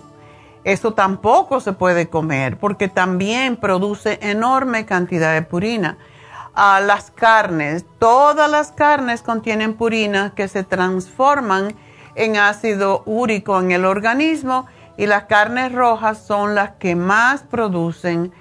eso 0.64 0.94
tampoco 0.94 1.60
se 1.60 1.74
puede 1.74 2.08
comer 2.08 2.58
porque 2.58 2.88
también 2.88 3.58
produce 3.58 4.20
enorme 4.22 4.86
cantidad 4.86 5.34
de 5.34 5.42
purina. 5.42 5.98
las 6.56 7.12
carnes, 7.12 7.84
todas 8.00 8.50
las 8.50 8.72
carnes 8.72 9.22
contienen 9.22 9.74
purina 9.74 10.32
que 10.34 10.48
se 10.48 10.64
transforman 10.64 11.76
en 12.16 12.38
ácido 12.38 13.04
úrico 13.06 13.60
en 13.60 13.74
el 13.74 13.84
organismo 13.84 14.66
y 14.96 15.08
las 15.08 15.26
carnes 15.26 15.74
rojas 15.74 16.26
son 16.26 16.56
las 16.56 16.76
que 16.80 16.96
más 16.96 17.44
producen 17.44 18.32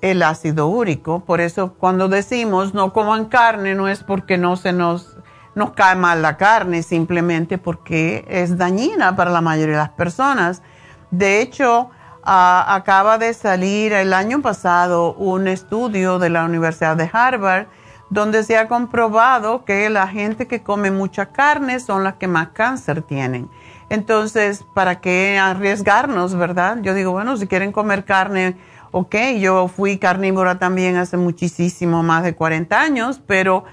el 0.00 0.22
ácido 0.22 0.66
úrico. 0.68 1.20
Por 1.20 1.40
eso 1.40 1.74
cuando 1.74 2.08
decimos 2.08 2.74
no 2.74 2.92
coman 2.92 3.26
carne 3.26 3.74
no 3.74 3.88
es 3.88 4.02
porque 4.02 4.38
no 4.38 4.56
se 4.56 4.72
nos, 4.72 5.16
nos 5.54 5.72
cae 5.72 5.96
mal 5.96 6.22
la 6.22 6.36
carne, 6.36 6.82
simplemente 6.82 7.58
porque 7.58 8.24
es 8.28 8.56
dañina 8.56 9.16
para 9.16 9.30
la 9.30 9.40
mayoría 9.40 9.74
de 9.74 9.82
las 9.82 9.90
personas. 9.90 10.62
De 11.10 11.40
hecho, 11.40 11.90
acaba 12.22 13.18
de 13.18 13.34
salir 13.34 13.92
el 13.92 14.12
año 14.12 14.42
pasado 14.42 15.14
un 15.14 15.48
estudio 15.48 16.18
de 16.18 16.30
la 16.30 16.44
Universidad 16.44 16.96
de 16.96 17.10
Harvard 17.12 17.66
donde 18.10 18.42
se 18.42 18.58
ha 18.58 18.66
comprobado 18.66 19.64
que 19.64 19.88
la 19.88 20.08
gente 20.08 20.46
que 20.48 20.62
come 20.62 20.90
mucha 20.90 21.26
carne 21.26 21.78
son 21.78 22.02
las 22.02 22.14
que 22.14 22.26
más 22.26 22.48
cáncer 22.48 23.02
tienen. 23.02 23.48
Entonces, 23.88 24.64
¿para 24.74 25.00
qué 25.00 25.38
arriesgarnos, 25.38 26.34
verdad? 26.34 26.78
Yo 26.82 26.92
digo, 26.92 27.12
bueno, 27.12 27.36
si 27.36 27.46
quieren 27.46 27.72
comer 27.72 28.04
carne 28.04 28.56
ok, 28.92 29.16
yo 29.38 29.68
fui 29.68 29.98
carnívora 29.98 30.58
también 30.58 30.96
hace 30.96 31.16
muchísimo, 31.16 32.02
más 32.02 32.22
de 32.22 32.34
40 32.34 32.80
años, 32.80 33.20
pero 33.26 33.64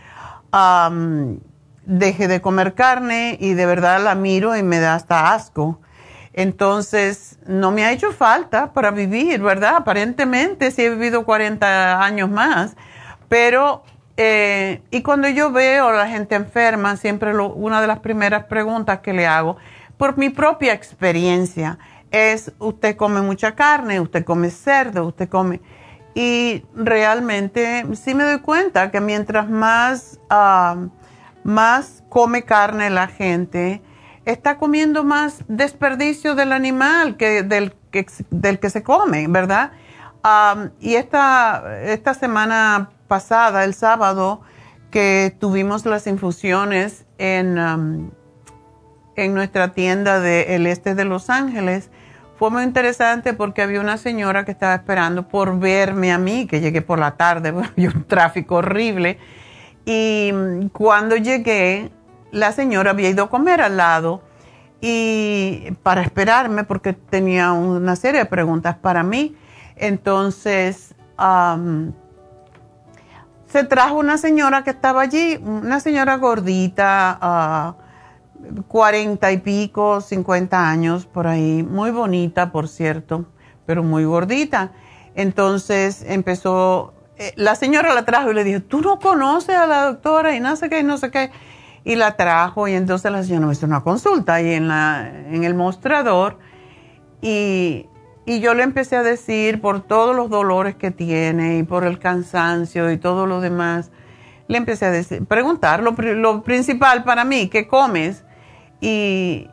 dejé 1.85 2.27
de 2.27 2.41
comer 2.41 2.73
carne 2.73 3.37
y 3.39 3.53
de 3.53 3.65
verdad 3.65 4.03
la 4.03 4.15
miro 4.15 4.55
y 4.55 4.63
me 4.63 4.79
da 4.79 4.95
hasta 4.95 5.33
asco. 5.33 5.79
Entonces, 6.33 7.39
no 7.47 7.71
me 7.71 7.83
ha 7.83 7.91
hecho 7.91 8.11
falta 8.11 8.71
para 8.73 8.91
vivir, 8.91 9.41
¿verdad? 9.41 9.75
Aparentemente 9.77 10.69
sí 10.69 10.83
he 10.83 10.89
vivido 10.91 11.25
40 11.25 12.03
años 12.03 12.29
más, 12.29 12.75
pero, 13.27 13.83
eh, 14.17 14.81
y 14.91 15.01
cuando 15.01 15.27
yo 15.29 15.51
veo 15.51 15.87
a 15.87 15.93
la 15.93 16.07
gente 16.07 16.35
enferma, 16.35 16.95
siempre 16.97 17.35
una 17.35 17.81
de 17.81 17.87
las 17.87 17.99
primeras 17.99 18.45
preguntas 18.45 18.99
que 18.99 19.13
le 19.13 19.25
hago, 19.25 19.57
por 19.97 20.17
mi 20.17 20.29
propia 20.29 20.73
experiencia, 20.73 21.79
es 22.11 22.51
usted 22.59 22.95
come 22.95 23.21
mucha 23.21 23.55
carne, 23.55 23.99
usted 23.99 24.23
come 24.23 24.49
cerdo, 24.49 25.05
usted 25.07 25.29
come... 25.29 25.61
Y 26.13 26.63
realmente 26.73 27.85
sí 27.93 28.15
me 28.15 28.23
doy 28.23 28.39
cuenta 28.39 28.89
que 28.89 28.99
mientras 28.99 29.47
más, 29.49 30.19
más 31.43 32.03
come 32.09 32.41
carne 32.41 32.89
la 32.89 33.07
gente, 33.07 33.83
está 34.25 34.57
comiendo 34.57 35.03
más 35.03 35.43
desperdicio 35.47 36.33
del 36.33 36.53
animal 36.53 37.17
que 37.17 37.43
del 37.43 37.75
que, 37.91 38.07
del 38.31 38.59
que 38.59 38.71
se 38.71 38.81
come, 38.81 39.27
¿verdad? 39.27 39.71
Y 40.79 40.95
esta, 40.95 41.81
esta 41.83 42.13
semana 42.13 42.89
pasada, 43.07 43.63
el 43.63 43.73
sábado, 43.73 44.41
que 44.91 45.35
tuvimos 45.39 45.85
las 45.85 46.07
infusiones 46.07 47.05
en, 47.17 48.11
en 49.15 49.33
nuestra 49.33 49.73
tienda 49.73 50.19
del 50.19 50.67
este 50.67 50.95
de 50.95 51.05
Los 51.05 51.29
Ángeles, 51.29 51.89
fue 52.37 52.51
muy 52.51 52.63
interesante 52.63 53.33
porque 53.33 53.63
había 53.63 53.81
una 53.81 53.97
señora 53.97 54.45
que 54.45 54.51
estaba 54.51 54.75
esperando 54.75 55.27
por 55.27 55.59
verme 55.59 56.11
a 56.11 56.17
mí, 56.19 56.45
que 56.45 56.61
llegué 56.61 56.81
por 56.81 56.99
la 56.99 57.17
tarde, 57.17 57.49
había 57.75 57.89
un 57.89 58.03
tráfico 58.03 58.55
horrible. 58.55 59.17
Y 59.85 60.31
cuando 60.73 61.15
llegué, 61.15 61.91
la 62.31 62.51
señora 62.51 62.91
había 62.91 63.09
ido 63.09 63.23
a 63.23 63.29
comer 63.29 63.61
al 63.61 63.77
lado 63.77 64.21
y 64.81 65.71
para 65.81 66.01
esperarme 66.01 66.63
porque 66.63 66.93
tenía 66.93 67.53
una 67.53 67.95
serie 67.95 68.19
de 68.19 68.25
preguntas 68.25 68.75
para 68.75 69.01
mí. 69.01 69.35
Entonces, 69.75 70.93
se 73.47 73.63
trajo 73.63 73.95
una 73.95 74.17
señora 74.17 74.63
que 74.63 74.71
estaba 74.71 75.01
allí, 75.01 75.39
una 75.43 75.79
señora 75.79 76.17
gordita, 76.17 77.17
ah, 77.19 77.75
cuarenta 78.67 79.31
y 79.31 79.37
pico, 79.37 80.01
cincuenta 80.01 80.69
años 80.69 81.05
por 81.05 81.27
ahí, 81.27 81.63
muy 81.63 81.91
bonita, 81.91 82.51
por 82.51 82.67
cierto, 82.67 83.25
pero 83.65 83.83
muy 83.83 84.05
gordita. 84.05 84.71
Entonces 85.15 86.03
empezó, 86.07 86.93
eh, 87.17 87.33
la 87.35 87.55
señora 87.55 87.93
la 87.93 88.05
trajo 88.05 88.31
y 88.31 88.33
le 88.33 88.43
dijo, 88.43 88.61
tú 88.61 88.81
no 88.81 88.99
conoces 88.99 89.55
a 89.55 89.67
la 89.67 89.85
doctora 89.85 90.35
y 90.35 90.39
no 90.39 90.55
sé 90.55 90.69
qué, 90.69 90.83
no 90.83 90.97
sé 90.97 91.11
qué. 91.11 91.31
Y 91.83 91.95
la 91.95 92.17
trajo 92.17 92.67
y 92.67 92.73
entonces 92.73 93.11
la 93.11 93.23
señora 93.23 93.47
me 93.47 93.53
hizo 93.53 93.65
una 93.65 93.81
consulta 93.81 94.35
ahí 94.35 94.53
en, 94.53 94.67
la, 94.67 95.09
en 95.09 95.43
el 95.43 95.53
mostrador 95.53 96.37
y, 97.21 97.87
y 98.25 98.39
yo 98.41 98.53
le 98.53 98.63
empecé 98.63 98.97
a 98.97 99.03
decir 99.03 99.61
por 99.61 99.81
todos 99.81 100.15
los 100.15 100.29
dolores 100.29 100.75
que 100.75 100.91
tiene 100.91 101.59
y 101.59 101.63
por 101.63 101.85
el 101.85 101.97
cansancio 101.97 102.91
y 102.91 102.97
todo 102.97 103.25
lo 103.25 103.39
demás 103.39 103.89
le 104.47 104.57
empecé 104.57 104.85
a 104.85 104.91
decir, 104.91 105.25
preguntar 105.25 105.83
lo, 105.83 105.91
lo, 105.91 106.43
principal 106.43 107.03
para 107.03 107.25
mí, 107.25 107.49
¿qué 107.49 107.67
comes? 107.67 108.23
Y, 108.81 109.49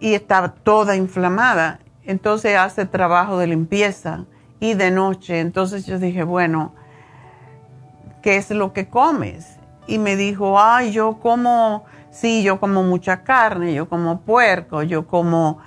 y 0.00 0.14
estaba 0.14 0.54
toda 0.54 0.96
inflamada. 0.96 1.80
Entonces 2.04 2.56
hace 2.56 2.86
trabajo 2.86 3.38
de 3.38 3.46
limpieza 3.46 4.24
y 4.60 4.74
de 4.74 4.90
noche. 4.90 5.40
Entonces 5.40 5.86
yo 5.86 5.98
dije, 5.98 6.24
bueno, 6.24 6.74
¿qué 8.22 8.36
es 8.36 8.50
lo 8.50 8.72
que 8.72 8.88
comes? 8.88 9.58
Y 9.86 9.98
me 9.98 10.16
dijo, 10.16 10.60
ay, 10.60 10.92
yo 10.92 11.18
como, 11.20 11.84
sí, 12.10 12.42
yo 12.42 12.60
como 12.60 12.82
mucha 12.82 13.24
carne, 13.24 13.74
yo 13.74 13.88
como 13.88 14.20
puerco, 14.20 14.82
yo 14.82 15.06
como... 15.06 15.58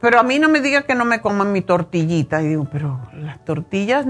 Pero 0.00 0.20
a 0.20 0.22
mí 0.22 0.38
no 0.38 0.48
me 0.48 0.60
diga 0.60 0.82
que 0.82 0.94
no 0.94 1.04
me 1.04 1.20
coman 1.20 1.52
mi 1.52 1.60
tortillita. 1.60 2.42
Y 2.42 2.48
digo, 2.48 2.68
pero 2.70 3.00
las 3.12 3.44
tortillas 3.44 4.06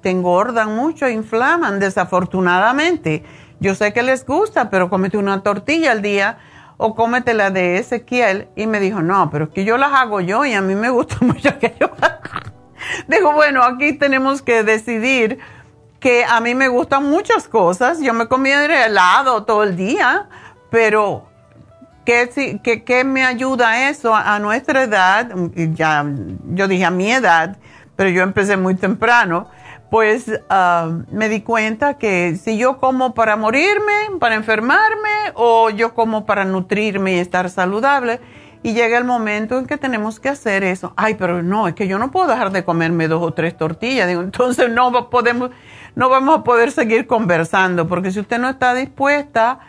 te 0.00 0.10
engordan 0.10 0.74
mucho, 0.74 1.08
inflaman, 1.08 1.78
desafortunadamente. 1.78 3.24
Yo 3.60 3.74
sé 3.74 3.92
que 3.92 4.02
les 4.02 4.24
gusta, 4.26 4.70
pero 4.70 4.88
comete 4.88 5.18
una 5.18 5.42
tortilla 5.42 5.92
al 5.92 6.02
día 6.02 6.38
o 6.76 6.94
cómetela 6.94 7.50
de 7.50 7.78
Ezequiel. 7.78 8.48
Y 8.56 8.66
me 8.66 8.80
dijo, 8.80 9.02
no, 9.02 9.30
pero 9.30 9.44
es 9.44 9.50
que 9.50 9.64
yo 9.64 9.76
las 9.76 9.92
hago 9.92 10.20
yo 10.20 10.44
y 10.44 10.54
a 10.54 10.60
mí 10.60 10.74
me 10.74 10.90
gusta 10.90 11.16
mucho 11.20 11.58
que 11.58 11.74
yo 11.80 11.90
Digo, 13.08 13.32
bueno, 13.32 13.62
aquí 13.62 13.94
tenemos 13.94 14.42
que 14.42 14.62
decidir 14.62 15.38
que 16.00 16.24
a 16.24 16.40
mí 16.40 16.54
me 16.54 16.68
gustan 16.68 17.08
muchas 17.08 17.48
cosas. 17.48 18.00
Yo 18.00 18.12
me 18.12 18.28
comía 18.28 18.64
helado 18.84 19.44
todo 19.44 19.62
el 19.62 19.74
día, 19.76 20.28
pero 20.70 21.26
¿Qué, 22.04 22.60
qué, 22.62 22.84
qué 22.84 23.02
me 23.02 23.24
ayuda 23.24 23.88
eso 23.88 24.14
a, 24.14 24.38
nuestra 24.38 24.82
edad? 24.82 25.30
Ya, 25.54 26.04
yo 26.50 26.68
dije 26.68 26.84
a 26.84 26.90
mi 26.90 27.10
edad, 27.10 27.56
pero 27.96 28.10
yo 28.10 28.22
empecé 28.22 28.58
muy 28.58 28.74
temprano. 28.74 29.48
Pues 29.94 30.28
ah, 30.50 30.90
me 31.12 31.28
di 31.28 31.42
cuenta 31.42 31.98
que 31.98 32.34
si 32.34 32.58
yo 32.58 32.78
como 32.78 33.14
para 33.14 33.36
morirme, 33.36 34.18
para 34.18 34.34
enfermarme, 34.34 35.30
o 35.34 35.70
yo 35.70 35.94
como 35.94 36.26
para 36.26 36.44
nutrirme 36.44 37.14
y 37.14 37.18
estar 37.20 37.48
saludable, 37.48 38.18
y 38.64 38.74
llega 38.74 38.98
el 38.98 39.04
momento 39.04 39.56
en 39.56 39.66
que 39.66 39.76
tenemos 39.76 40.18
que 40.18 40.30
hacer 40.30 40.64
eso. 40.64 40.94
Ay, 40.96 41.14
pero 41.14 41.44
no, 41.44 41.68
es 41.68 41.74
que 41.74 41.86
yo 41.86 42.00
no 42.00 42.10
puedo 42.10 42.26
dejar 42.26 42.50
de 42.50 42.64
comerme 42.64 43.06
dos 43.06 43.22
o 43.22 43.34
tres 43.34 43.56
tortillas. 43.56 44.08
Digo, 44.08 44.22
entonces 44.22 44.68
no 44.68 45.10
podemos, 45.10 45.50
no 45.94 46.08
vamos 46.08 46.40
a 46.40 46.42
poder 46.42 46.72
seguir 46.72 47.06
conversando, 47.06 47.86
porque 47.86 48.10
si 48.10 48.18
usted 48.18 48.40
no 48.40 48.48
está 48.48 48.74
dispuesta 48.74 49.60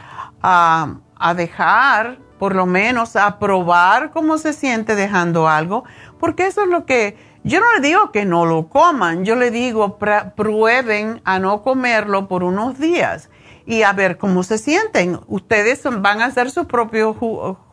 a, 0.41 0.95
a 1.17 1.33
dejar, 1.35 2.17
por 2.39 2.55
lo 2.55 2.65
menos 2.65 3.15
a 3.15 3.37
probar 3.37 4.09
cómo 4.09 4.39
se 4.39 4.53
siente 4.53 4.95
dejando 4.95 5.47
algo, 5.47 5.83
porque 6.19 6.47
eso 6.47 6.63
es 6.63 6.69
lo 6.69 6.87
que, 6.87 7.15
yo 7.45 7.59
no 7.59 7.75
le 7.75 7.87
digo 7.87 8.11
que 8.11 8.25
no 8.25 8.47
lo 8.47 8.69
coman, 8.69 9.23
yo 9.23 9.35
le 9.35 9.51
digo 9.51 9.99
prueben 10.35 11.21
a 11.25 11.37
no 11.37 11.61
comerlo 11.61 12.27
por 12.27 12.43
unos 12.43 12.79
días 12.79 13.29
y 13.67 13.83
a 13.83 13.93
ver 13.93 14.17
cómo 14.17 14.41
se 14.41 14.57
sienten. 14.57 15.19
Ustedes 15.27 15.83
van 15.83 16.21
a 16.21 16.25
hacer 16.25 16.49
su 16.49 16.65
propio 16.65 17.13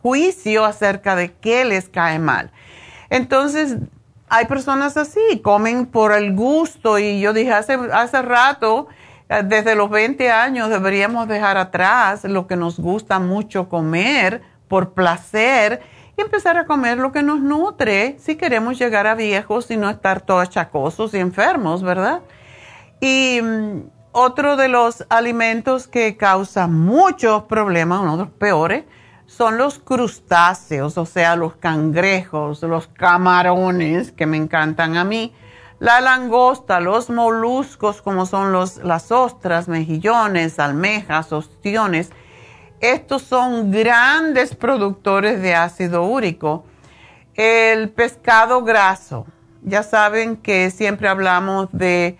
juicio 0.03 0.63
acerca 0.63 1.15
de 1.15 1.33
qué 1.33 1.65
les 1.65 1.89
cae 1.89 2.19
mal. 2.19 2.51
Entonces, 3.09 3.77
hay 4.29 4.45
personas 4.45 4.95
así, 4.95 5.39
comen 5.41 5.87
por 5.87 6.11
el 6.13 6.35
gusto 6.35 6.99
y 6.99 7.19
yo 7.19 7.33
dije 7.33 7.51
hace, 7.51 7.73
hace 7.93 8.21
rato, 8.21 8.89
eh, 9.27 9.41
desde 9.43 9.73
los 9.73 9.89
20 9.89 10.29
años 10.29 10.69
deberíamos 10.69 11.27
dejar 11.27 11.57
atrás 11.57 12.25
lo 12.25 12.45
que 12.45 12.57
nos 12.57 12.79
gusta 12.79 13.17
mucho 13.17 13.69
comer 13.69 14.43
por 14.67 14.93
placer 14.93 15.81
y 16.17 16.21
empezar 16.21 16.57
a 16.57 16.65
comer 16.65 16.97
lo 16.97 17.11
que 17.11 17.23
nos 17.23 17.39
nutre 17.39 18.17
si 18.19 18.35
queremos 18.35 18.77
llegar 18.77 19.07
a 19.07 19.15
viejos 19.15 19.71
y 19.71 19.77
no 19.77 19.89
estar 19.89 20.21
todos 20.21 20.49
chacosos 20.49 21.13
y 21.13 21.19
enfermos, 21.19 21.81
¿verdad? 21.83 22.21
Y 22.99 23.39
mm, 23.41 23.81
otro 24.11 24.55
de 24.55 24.67
los 24.67 25.05
alimentos 25.09 25.87
que 25.87 26.15
causa 26.17 26.67
muchos 26.67 27.43
problemas, 27.43 28.01
uno 28.01 28.17
de 28.17 28.23
los 28.25 28.33
peores, 28.33 28.83
son 29.25 29.57
los 29.57 29.79
crustáceos, 29.79 30.97
o 30.97 31.05
sea, 31.05 31.35
los 31.35 31.55
cangrejos, 31.55 32.61
los 32.61 32.87
camarones, 32.87 34.11
que 34.11 34.27
me 34.27 34.37
encantan 34.37 34.95
a 34.97 35.03
mí, 35.03 35.33
la 35.79 35.99
langosta, 36.01 36.79
los 36.79 37.09
moluscos, 37.09 38.01
como 38.01 38.25
son 38.25 38.51
los, 38.51 38.77
las 38.77 39.11
ostras, 39.11 39.67
mejillones, 39.67 40.59
almejas, 40.59 41.33
ostiones. 41.33 42.11
Estos 42.83 43.21
son 43.21 43.71
grandes 43.71 44.53
productores 44.53 45.41
de 45.41 45.55
ácido 45.55 46.03
úrico. 46.03 46.65
El 47.33 47.91
pescado 47.91 48.61
graso, 48.61 49.25
ya 49.61 49.83
saben 49.83 50.35
que 50.35 50.69
siempre 50.69 51.07
hablamos 51.07 51.69
de 51.71 52.17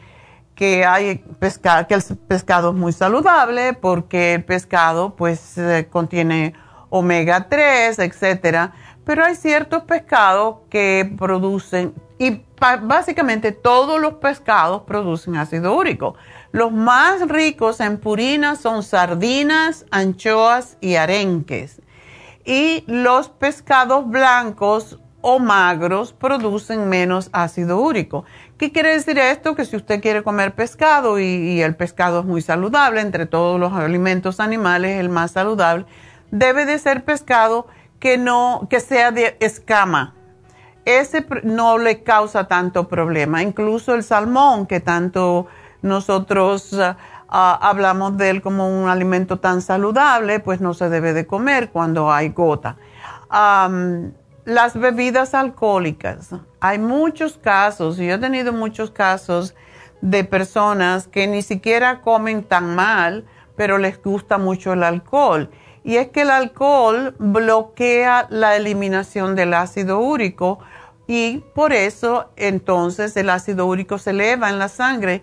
que 0.56 0.86
hay 0.86 1.18
pescado, 1.38 1.86
que 1.86 1.96
el 1.96 2.04
pescado 2.30 2.70
es 2.70 2.76
muy 2.76 2.94
saludable 2.94 3.74
porque 3.74 4.36
el 4.36 4.46
pescado 4.46 5.18
pues 5.18 5.58
eh, 5.58 5.90
contiene 5.92 6.54
omega 6.90 7.50
3, 7.50 8.00
etcétera, 8.00 8.72
pero 9.04 9.26
hay 9.26 9.36
ciertos 9.36 9.84
pescados 9.84 10.60
que 10.70 11.14
producen 11.18 11.94
y 12.18 12.42
básicamente 12.84 13.52
todos 13.52 14.00
los 14.00 14.14
pescados 14.14 14.84
producen 14.84 15.36
ácido 15.36 15.76
úrico. 15.76 16.16
Los 16.54 16.72
más 16.72 17.28
ricos 17.30 17.80
en 17.80 17.98
purina 17.98 18.56
son 18.56 18.84
sardinas, 18.84 19.88
anchoas 19.90 20.78
y 20.82 20.98
arenques. 20.98 21.82
Y 22.46 22.84
los 22.86 23.30
pescados 23.30 24.08
blancos 24.08 25.00
o 25.22 25.40
magros 25.40 26.14
producen 26.14 26.90
menos 26.90 27.32
ácido 27.34 27.80
úrico. 27.80 28.24
¿Qué 28.60 28.72
quiere 28.72 28.94
decir 28.94 29.18
esto? 29.18 29.56
Que 29.56 29.66
si 29.66 29.76
usted 29.76 30.00
quiere 30.00 30.22
comer 30.22 30.54
pescado 30.54 31.20
y, 31.20 31.60
el 31.60 31.76
pescado 31.76 32.20
es 32.20 32.26
muy 32.26 32.44
saludable, 32.44 33.02
entre 33.02 33.26
todos 33.26 33.60
los 33.60 33.74
alimentos 33.74 34.40
animales 34.40 35.00
el 35.00 35.10
más 35.10 35.32
saludable, 35.32 35.88
debe 36.30 36.68
de 36.68 36.78
ser 36.78 37.04
pescado 37.04 37.66
que 38.00 38.20
no 38.20 38.68
que 38.70 38.80
sea 38.80 39.10
de 39.10 39.38
escama. 39.40 40.14
Ese 40.86 41.26
no 41.42 41.80
le 41.80 42.04
causa 42.04 42.48
tanto 42.48 42.88
problema. 42.88 43.42
Incluso 43.42 43.96
el 43.96 44.04
salmón, 44.04 44.68
que 44.68 44.82
tanto 44.82 45.48
nosotros 45.84 46.74
ah, 46.74 46.98
ah, 47.30 47.60
hablamos 47.62 48.18
de 48.18 48.32
él 48.32 48.42
como 48.42 48.68
un 48.68 48.90
alimento 48.90 49.38
tan 49.38 49.62
saludable, 49.62 50.40
pues 50.40 50.60
no 50.60 50.74
se 50.74 50.90
debe 50.90 51.14
de 51.14 51.28
comer 51.28 51.70
cuando 51.70 52.12
hay 52.12 52.30
gota. 52.30 52.78
las 54.46 54.74
bebidas 54.74 55.36
alcohólicas 55.36 56.32
hay 56.60 56.80
muchos 56.80 57.38
casos, 57.38 58.00
y 58.00 58.08
yo 58.08 58.16
he 58.16 58.18
tenido 58.18 58.54
muchos 58.54 58.90
casos 58.90 59.54
de 60.00 60.24
personas 60.24 61.10
que 61.10 61.28
ni 61.28 61.42
siquiera 61.42 62.00
comen 62.00 62.44
tan 62.44 62.74
mal, 62.74 63.26
pero 63.58 63.78
les 63.78 64.02
gusta 64.02 64.38
mucho 64.38 64.72
el 64.72 64.84
alcohol. 64.84 65.50
Y 65.84 65.98
es 65.98 66.08
que 66.08 66.22
el 66.22 66.30
alcohol 66.30 67.16
bloquea 67.20 68.28
la 68.30 68.56
eliminación 68.56 69.36
del 69.36 69.54
ácido 69.54 70.00
úrico 70.00 70.60
y 71.06 71.40
por 71.54 71.74
eso 71.74 72.30
entonces 72.38 73.18
el 73.18 73.30
ácido 73.30 73.66
úrico 73.66 73.98
se 73.98 74.12
eleva 74.12 74.50
en 74.50 74.58
la 74.58 74.70
sangre. 74.70 75.22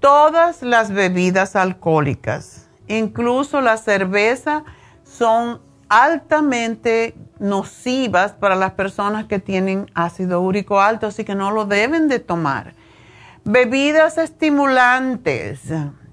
Todas 0.00 0.62
las 0.62 0.92
bebidas 0.92 1.56
alcohólicas, 1.56 2.68
incluso 2.86 3.60
la 3.60 3.76
cerveza, 3.76 4.64
son 5.04 5.60
altamente 5.88 7.14
nocivas 7.38 8.32
para 8.32 8.54
las 8.54 8.72
personas 8.72 9.26
que 9.26 9.38
tienen 9.38 9.90
ácido 9.94 10.40
úrico 10.40 10.80
alto, 10.80 11.06
así 11.06 11.24
que 11.24 11.34
no 11.34 11.50
lo 11.50 11.64
deben 11.64 12.08
de 12.08 12.18
tomar. 12.18 12.74
Bebidas 13.44 14.18
estimulantes, 14.18 15.60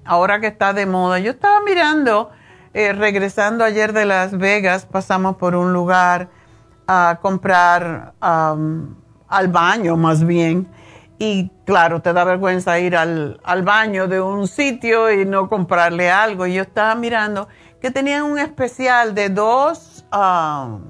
ahora 0.04 0.40
que 0.40 0.46
está 0.46 0.72
de 0.72 0.86
moda. 0.86 1.18
Yo 1.18 1.32
estaba 1.32 1.60
mirando, 1.62 2.30
eh, 2.72 2.92
regresando 2.92 3.64
ayer 3.64 3.92
de 3.92 4.04
Las 4.04 4.36
Vegas, 4.38 4.86
pasamos 4.86 5.36
por 5.36 5.56
un 5.56 5.72
lugar 5.72 6.28
a 6.86 7.18
comprar 7.20 8.14
al 8.20 9.48
baño 9.48 9.96
más 9.96 10.24
bien. 10.24 10.68
Y 11.18 11.50
claro, 11.64 12.02
te 12.02 12.12
da 12.12 12.24
vergüenza 12.24 12.78
ir 12.78 12.96
al, 12.96 13.40
al 13.44 13.62
baño 13.62 14.08
de 14.08 14.20
un 14.20 14.48
sitio 14.48 15.12
y 15.12 15.24
no 15.24 15.48
comprarle 15.48 16.10
algo. 16.10 16.46
Y 16.46 16.54
yo 16.54 16.62
estaba 16.62 16.94
mirando 16.94 17.48
que 17.80 17.90
tenían 17.90 18.24
un 18.24 18.38
especial 18.38 19.14
de 19.14 19.28
dos 19.28 20.04
um, 20.12 20.80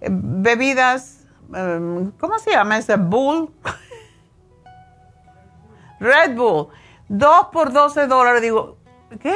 bebidas, 0.00 1.26
um, 1.50 2.10
¿cómo 2.12 2.38
se 2.38 2.50
llama 2.50 2.78
ese? 2.78 2.96
Bull. 2.96 3.52
Red 6.00 6.34
Bull. 6.34 6.68
Dos 7.08 7.48
por 7.52 7.72
12 7.72 8.06
dólares. 8.06 8.42
Digo, 8.42 8.78
¿qué? 9.20 9.34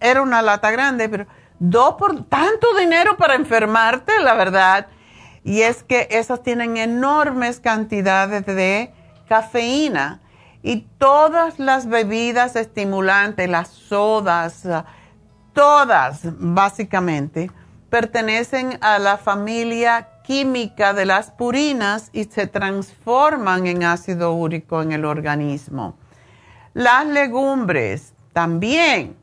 Era 0.00 0.22
una 0.22 0.42
lata 0.42 0.70
grande, 0.70 1.08
pero 1.08 1.26
dos 1.58 1.96
por 1.96 2.24
tanto 2.24 2.74
dinero 2.78 3.16
para 3.16 3.34
enfermarte, 3.34 4.20
la 4.20 4.34
verdad. 4.34 4.86
Y 5.42 5.62
es 5.62 5.82
que 5.82 6.08
esas 6.10 6.42
tienen 6.42 6.76
enormes 6.76 7.60
cantidades 7.60 8.46
de 8.46 8.92
cafeína 9.30 10.20
y 10.60 10.88
todas 10.98 11.60
las 11.60 11.86
bebidas 11.88 12.56
estimulantes, 12.56 13.48
las 13.48 13.68
sodas, 13.68 14.66
todas 15.52 16.22
básicamente 16.24 17.48
pertenecen 17.90 18.76
a 18.80 18.98
la 18.98 19.18
familia 19.18 20.08
química 20.24 20.94
de 20.94 21.06
las 21.06 21.30
purinas 21.30 22.10
y 22.12 22.24
se 22.24 22.48
transforman 22.48 23.68
en 23.68 23.84
ácido 23.84 24.32
úrico 24.32 24.82
en 24.82 24.90
el 24.90 25.04
organismo. 25.04 25.94
Las 26.74 27.06
legumbres 27.06 28.12
también. 28.32 29.16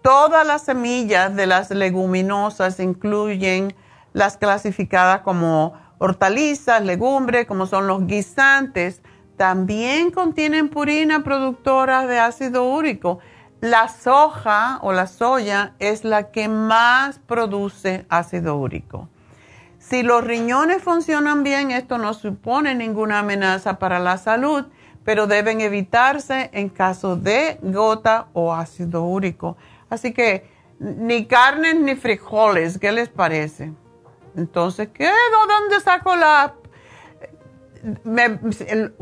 todas 0.00 0.46
las 0.46 0.62
semillas 0.62 1.34
de 1.34 1.46
las 1.48 1.70
leguminosas 1.70 2.78
incluyen 2.78 3.74
las 4.12 4.36
clasificadas 4.36 5.22
como 5.22 5.81
hortalizas, 6.02 6.84
legumbres, 6.84 7.46
como 7.46 7.66
son 7.66 7.86
los 7.86 8.06
guisantes, 8.06 9.02
también 9.36 10.10
contienen 10.10 10.68
purina 10.68 11.22
productora 11.22 12.06
de 12.06 12.18
ácido 12.18 12.64
úrico 12.64 13.20
la 13.62 13.86
soja 13.86 14.80
o 14.82 14.92
la 14.92 15.06
soya 15.06 15.74
es 15.78 16.04
la 16.04 16.32
que 16.32 16.48
más 16.48 17.20
produce 17.20 18.04
ácido 18.08 18.56
úrico. 18.56 19.08
Si 19.78 20.02
los 20.02 20.24
riñones 20.24 20.82
funcionan 20.82 21.44
bien, 21.44 21.70
esto 21.70 21.96
no 21.96 22.12
supone 22.12 22.74
ninguna 22.74 23.20
amenaza 23.20 23.78
para 23.78 24.00
la 24.00 24.18
salud, 24.18 24.64
pero 25.04 25.28
deben 25.28 25.60
evitarse 25.60 26.50
en 26.52 26.70
caso 26.70 27.14
de 27.14 27.60
gota 27.62 28.26
o 28.32 28.52
ácido 28.52 29.04
úrico. 29.04 29.56
Así 29.88 30.12
que 30.12 30.50
ni 30.80 31.26
carnes 31.26 31.76
ni 31.76 31.94
frijoles, 31.94 32.78
¿qué 32.78 32.90
les 32.90 33.10
parece? 33.10 33.72
Entonces, 34.36 34.88
¿qué? 34.92 35.10
¿Dónde 35.48 35.80
saco 35.80 36.16
la, 36.16 36.54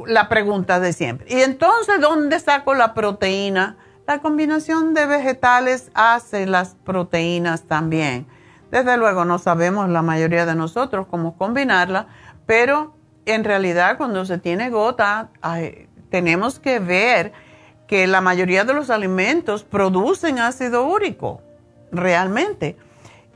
la 0.07 0.29
pregunta 0.29 0.81
de 0.81 0.93
siempre? 0.93 1.27
Y 1.29 1.40
entonces, 1.43 2.01
¿dónde 2.01 2.40
saco 2.40 2.75
la 2.75 2.95
proteína? 2.95 3.77
la 4.11 4.19
combinación 4.19 4.93
de 4.93 5.07
vegetales 5.07 5.93
hace 5.95 6.45
las 6.45 6.75
proteínas 6.75 7.69
también. 7.69 8.27
Desde 8.73 8.97
luego 8.97 9.25
no 9.25 9.38
sabemos 9.38 9.88
la 9.88 10.03
mayoría 10.03 10.47
de 10.47 10.57
nosotros 10.57 11.07
cómo 11.09 11.38
combinarla, 11.38 12.09
pero 12.45 12.93
en 13.25 13.45
realidad 13.45 13.97
cuando 13.99 14.25
se 14.25 14.38
tiene 14.38 14.69
gota 14.69 15.29
tenemos 16.11 16.59
que 16.59 16.81
ver 16.81 17.33
que 17.87 18.09
la 18.09 18.21
mayoría 18.21 18.64
de 18.64 18.75
los 18.75 18.90
alimentos 18.90 19.62
producen 19.62 20.40
ácido 20.40 20.88
úrico, 20.88 21.40
realmente. 21.93 22.77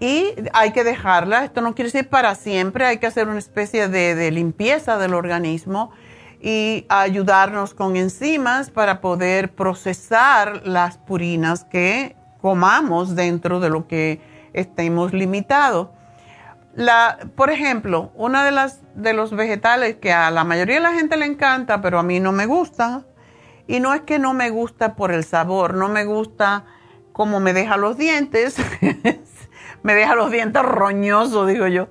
Y 0.00 0.34
hay 0.52 0.72
que 0.72 0.84
dejarla, 0.84 1.44
esto 1.44 1.60
no 1.60 1.74
quiere 1.74 1.90
decir 1.90 2.08
para 2.08 2.34
siempre, 2.34 2.84
hay 2.84 2.98
que 2.98 3.06
hacer 3.06 3.28
una 3.28 3.38
especie 3.38 3.88
de, 3.88 4.30
limpieza 4.30 4.98
del 4.98 5.14
organismo 5.14 5.92
y 6.40 6.84
ayudarnos 6.88 7.74
con 7.74 7.96
enzimas 7.96 8.70
para 8.70 9.00
poder 9.00 9.54
procesar 9.54 10.66
las 10.66 10.98
purinas 10.98 11.64
que 11.64 12.16
comamos 12.42 13.14
dentro 13.14 13.60
de 13.60 13.70
lo 13.70 13.86
que 13.86 14.20
estemos 14.52 15.12
limitados. 15.12 15.88
Por 17.36 17.50
ejemplo, 17.50 18.10
una 18.14 18.44
de 18.44 18.50
las 18.50 18.80
de 18.94 19.12
los 19.12 19.34
vegetales 19.34 19.96
que 19.96 20.12
a 20.12 20.30
la 20.30 20.44
mayoría 20.44 20.76
de 20.76 20.80
la 20.82 20.92
gente 20.92 21.16
le 21.16 21.26
encanta, 21.26 21.80
pero 21.80 21.98
a 21.98 22.02
mí 22.02 22.20
no 22.20 22.32
me 22.32 22.46
gusta, 22.46 23.04
y 23.66 23.80
no 23.80 23.94
es 23.94 24.02
que 24.02 24.18
no 24.18 24.34
me 24.34 24.50
gusta 24.50 24.94
por 24.94 25.12
el 25.12 25.24
sabor, 25.24 25.74
no 25.74 25.88
me 25.88 26.04
gusta 26.04 26.64
como 27.12 27.40
me 27.40 27.52
deja 27.52 27.76
los 27.76 27.96
dientes, 27.96 28.56
me 29.84 29.94
deja 29.94 30.14
los 30.14 30.30
dientes 30.30 30.62
roñosos, 30.62 31.46
digo 31.46 31.68
yo. 31.68 31.88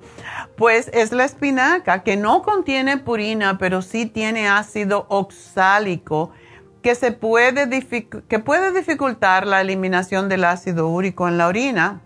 Pues 0.56 0.90
es 0.92 1.12
la 1.12 1.24
espinaca, 1.24 2.02
que 2.02 2.16
no 2.16 2.42
contiene 2.42 2.98
purina, 2.98 3.56
pero 3.56 3.82
sí 3.82 4.06
tiene 4.06 4.48
ácido 4.48 5.06
oxálico, 5.08 6.32
que, 6.82 6.96
se 6.96 7.12
puede, 7.12 7.68
que 8.28 8.38
puede 8.40 8.72
dificultar 8.72 9.46
la 9.46 9.60
eliminación 9.60 10.28
del 10.28 10.44
ácido 10.44 10.88
úrico 10.88 11.28
en 11.28 11.38
la 11.38 11.46
orina. 11.46 12.00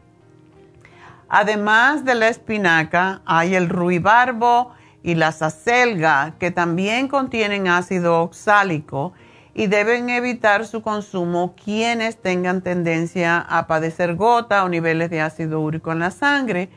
Además 1.30 2.04
de 2.04 2.14
la 2.16 2.28
espinaca, 2.28 3.22
hay 3.24 3.54
el 3.54 3.70
ruibarbo 3.70 4.74
y 5.02 5.14
la 5.14 5.32
sacelga, 5.32 6.34
que 6.38 6.50
también 6.50 7.08
contienen 7.08 7.66
ácido 7.66 8.20
oxálico 8.20 9.14
y 9.58 9.66
deben 9.66 10.08
evitar 10.08 10.66
su 10.66 10.82
consumo 10.82 11.56
quienes 11.56 12.16
tengan 12.16 12.62
tendencia 12.62 13.40
a 13.40 13.66
padecer 13.66 14.14
gota 14.14 14.62
o 14.62 14.68
niveles 14.68 15.10
de 15.10 15.20
ácido 15.20 15.58
úrico 15.58 15.90
en 15.90 15.98
la 15.98 16.12
sangre. 16.12 16.68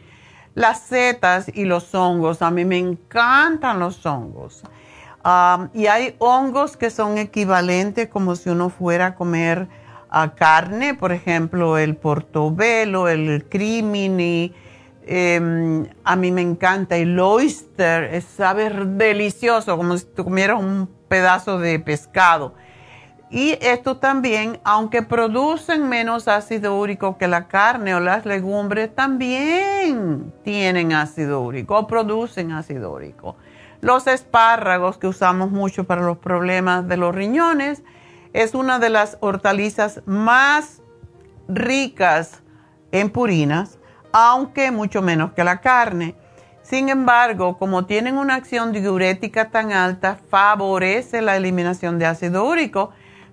Las 0.56 0.80
setas 0.82 1.52
y 1.54 1.66
los 1.66 1.94
hongos, 1.94 2.42
a 2.42 2.50
mí 2.50 2.66
me 2.66 2.80
encantan 2.80 3.80
los 3.80 4.04
hongos. 4.04 4.64
y 5.76 5.86
hay 5.86 6.16
hongos 6.18 6.76
que 6.76 6.90
son 6.90 7.20
equivalentes 7.20 8.08
como 8.08 8.36
si 8.36 8.50
uno 8.50 8.72
fuera 8.72 9.06
a 9.06 9.16
comer 9.16 9.68
carne, 10.36 10.96
por 10.96 11.12
ejemplo, 11.12 11.78
el 11.78 11.96
portobelo, 11.98 13.08
el 13.08 13.46
crimini. 13.48 14.56
Em, 15.06 15.88
a 16.04 16.16
mí 16.16 16.32
me 16.32 16.42
encanta 16.42 16.96
el 16.96 17.20
oyster, 17.20 18.20
sabe 18.24 18.72
delicioso, 18.72 19.78
como 19.78 19.96
si 20.00 20.06
tú 20.06 20.24
comieras 20.24 20.60
un 20.60 20.90
pedazo 21.08 21.60
de 21.60 21.80
pescado. 21.80 22.56
Y 23.32 23.58
esto 23.62 23.96
también, 23.96 24.60
aunque 24.66 25.04
producen 25.04 25.88
menos 25.88 26.28
ácido 26.28 26.78
úrico 26.78 27.18
que 27.18 27.30
la 27.30 27.48
carne 27.48 27.96
o 27.96 28.02
las 28.02 28.26
legumbres, 28.26 28.94
también 28.94 30.34
tienen 30.44 30.92
ácido 30.92 31.40
úrico 31.40 31.78
o 31.78 31.88
producen 31.88 32.52
ácido 32.52 32.92
úrico. 32.92 33.38
Los 33.80 34.06
espárragos 34.08 34.98
que 34.98 35.08
usamos 35.08 35.50
mucho 35.50 35.86
para 35.86 36.02
los 36.02 36.18
problemas 36.18 36.90
de 36.90 36.98
los 36.98 37.16
riñones 37.16 37.84
es 38.34 38.54
una 38.54 38.80
de 38.80 38.90
las 38.90 39.18
hortalizas 39.22 40.02
más 40.06 40.82
ricas 41.48 42.44
en 42.92 43.10
purinas, 43.10 43.80
aunque 44.12 44.72
mucho 44.72 45.02
menos 45.02 45.32
que 45.32 45.46
la 45.46 45.62
carne. 45.62 46.16
Sin 46.64 46.90
embargo, 46.90 47.58
como 47.58 47.86
tienen 47.86 48.18
una 48.18 48.36
acción 48.36 48.74
diurética 48.74 49.52
tan 49.52 49.72
alta, 49.72 50.20
favorece 50.30 51.22
la 51.22 51.38
eliminación 51.38 51.98
de 51.98 52.08
ácido 52.08 52.46
úrico 52.46 52.92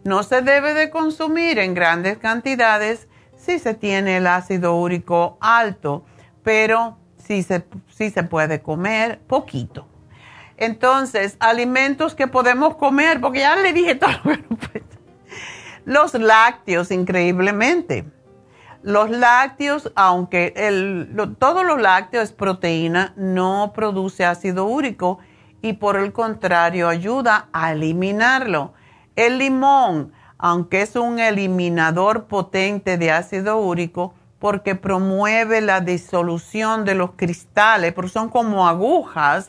no 0.09 0.23
se 0.23 0.41
debe 0.41 0.73
de 0.73 0.91
consumir 0.91 1.59
en 1.59 1.75
grandes 1.75 2.17
cantidades 2.19 3.07
si 3.37 3.59
se 3.59 3.75
tiene 3.75 4.17
el 4.17 4.27
ácido 4.27 4.75
úrico 4.75 5.37
alto, 5.41 6.05
pero 6.43 6.97
sí 7.19 7.43
se, 7.43 7.65
se 7.89 8.23
puede 8.25 8.63
comer 8.63 9.21
poquito. 9.27 9.87
Entonces, 10.57 11.37
alimentos 11.39 12.15
que 12.15 12.27
podemos 12.27 12.77
comer, 12.77 13.21
porque 13.21 13.41
ya 13.41 13.55
le 13.57 13.73
dije 13.73 13.95
todo. 13.95 14.11
Pues, 14.25 14.83
los 15.85 16.15
lácteos, 16.15 16.91
increíblemente. 16.91 18.05
Los 18.83 19.11
lácteos, 19.11 19.93
aunque 19.95 20.53
el, 20.57 21.37
todo 21.39 21.65
lo 21.65 21.77
lácteo 21.77 22.23
es 22.23 22.33
proteína, 22.33 23.13
no 23.17 23.73
produce 23.75 24.25
ácido 24.25 24.65
úrico 24.65 25.19
y 25.63 25.75
por 25.75 25.97
el 25.97 26.13
contrario 26.13 26.89
ayuda 26.89 27.49
a 27.53 27.73
eliminarlo. 27.73 28.73
El 29.19 29.39
limón, 29.39 30.13
aunque 30.39 30.81
es 30.81 30.95
un 30.95 31.19
eliminador 31.19 32.27
potente 32.27 32.99
de 32.99 33.11
ácido 33.11 33.59
úrico, 33.59 34.15
porque 34.39 34.77
promueve 34.77 35.61
la 35.61 35.81
disolución 35.81 36.85
de 36.85 36.95
los 36.95 37.15
cristales, 37.17 37.93
porque 37.95 38.11
son 38.11 38.29
como 38.29 38.69
agujas, 38.69 39.49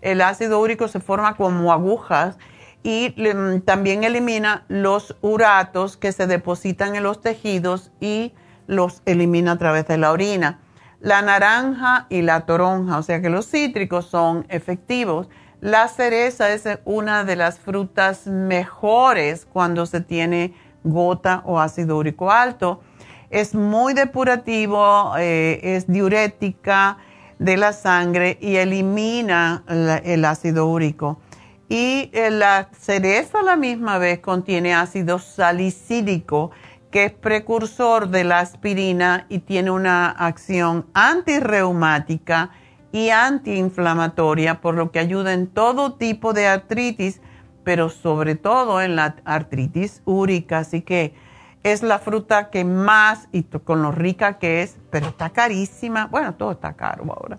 el 0.00 0.22
ácido 0.22 0.58
úrico 0.58 0.88
se 0.88 1.00
forma 1.00 1.36
como 1.36 1.70
agujas 1.70 2.38
y 2.82 3.14
mm, 3.14 3.60
también 3.60 4.04
elimina 4.04 4.64
los 4.68 5.14
uratos 5.20 5.98
que 5.98 6.12
se 6.12 6.26
depositan 6.26 6.96
en 6.96 7.02
los 7.02 7.20
tejidos 7.20 7.92
y 8.00 8.32
los 8.68 9.02
elimina 9.04 9.52
a 9.52 9.58
través 9.58 9.86
de 9.86 9.98
la 9.98 10.12
orina. 10.12 10.60
La 11.00 11.20
naranja 11.20 12.06
y 12.08 12.22
la 12.22 12.46
toronja, 12.46 12.96
o 12.96 13.02
sea 13.02 13.20
que 13.20 13.28
los 13.28 13.50
cítricos 13.50 14.06
son 14.06 14.46
efectivos. 14.48 15.28
La 15.60 15.88
cereza 15.88 16.52
es 16.54 16.64
una 16.86 17.24
de 17.24 17.36
las 17.36 17.58
frutas 17.58 18.26
mejores 18.26 19.44
cuando 19.44 19.84
se 19.84 20.00
tiene 20.00 20.54
gota 20.84 21.42
o 21.44 21.60
ácido 21.60 21.98
úrico 21.98 22.30
alto. 22.30 22.80
Es 23.28 23.54
muy 23.54 23.92
depurativo, 23.92 25.12
eh, 25.18 25.60
es 25.62 25.86
diurética 25.86 26.96
de 27.38 27.58
la 27.58 27.74
sangre 27.74 28.38
y 28.40 28.56
elimina 28.56 29.62
el 30.04 30.24
ácido 30.24 30.66
úrico. 30.66 31.20
Y 31.68 32.10
eh, 32.14 32.30
la 32.30 32.70
cereza 32.72 33.40
a 33.40 33.42
la 33.42 33.56
misma 33.56 33.98
vez 33.98 34.20
contiene 34.20 34.74
ácido 34.74 35.18
salicílico, 35.18 36.52
que 36.90 37.04
es 37.04 37.12
precursor 37.12 38.08
de 38.08 38.24
la 38.24 38.38
aspirina 38.38 39.26
y 39.28 39.40
tiene 39.40 39.70
una 39.70 40.08
acción 40.08 40.86
antirreumática 40.94 42.50
y 42.92 43.10
antiinflamatoria, 43.10 44.60
por 44.60 44.74
lo 44.74 44.90
que 44.90 44.98
ayuda 44.98 45.32
en 45.32 45.46
todo 45.46 45.94
tipo 45.94 46.32
de 46.32 46.48
artritis, 46.48 47.20
pero 47.62 47.88
sobre 47.88 48.34
todo 48.34 48.80
en 48.82 48.96
la 48.96 49.16
artritis 49.24 50.02
úrica. 50.04 50.58
Así 50.58 50.82
que 50.82 51.14
es 51.62 51.82
la 51.82 51.98
fruta 51.98 52.50
que 52.50 52.64
más, 52.64 53.28
y 53.32 53.42
con 53.42 53.82
lo 53.82 53.92
rica 53.92 54.38
que 54.38 54.62
es, 54.62 54.76
pero 54.90 55.08
está 55.08 55.30
carísima. 55.30 56.06
Bueno, 56.06 56.34
todo 56.34 56.52
está 56.52 56.72
caro 56.72 57.04
ahora, 57.04 57.38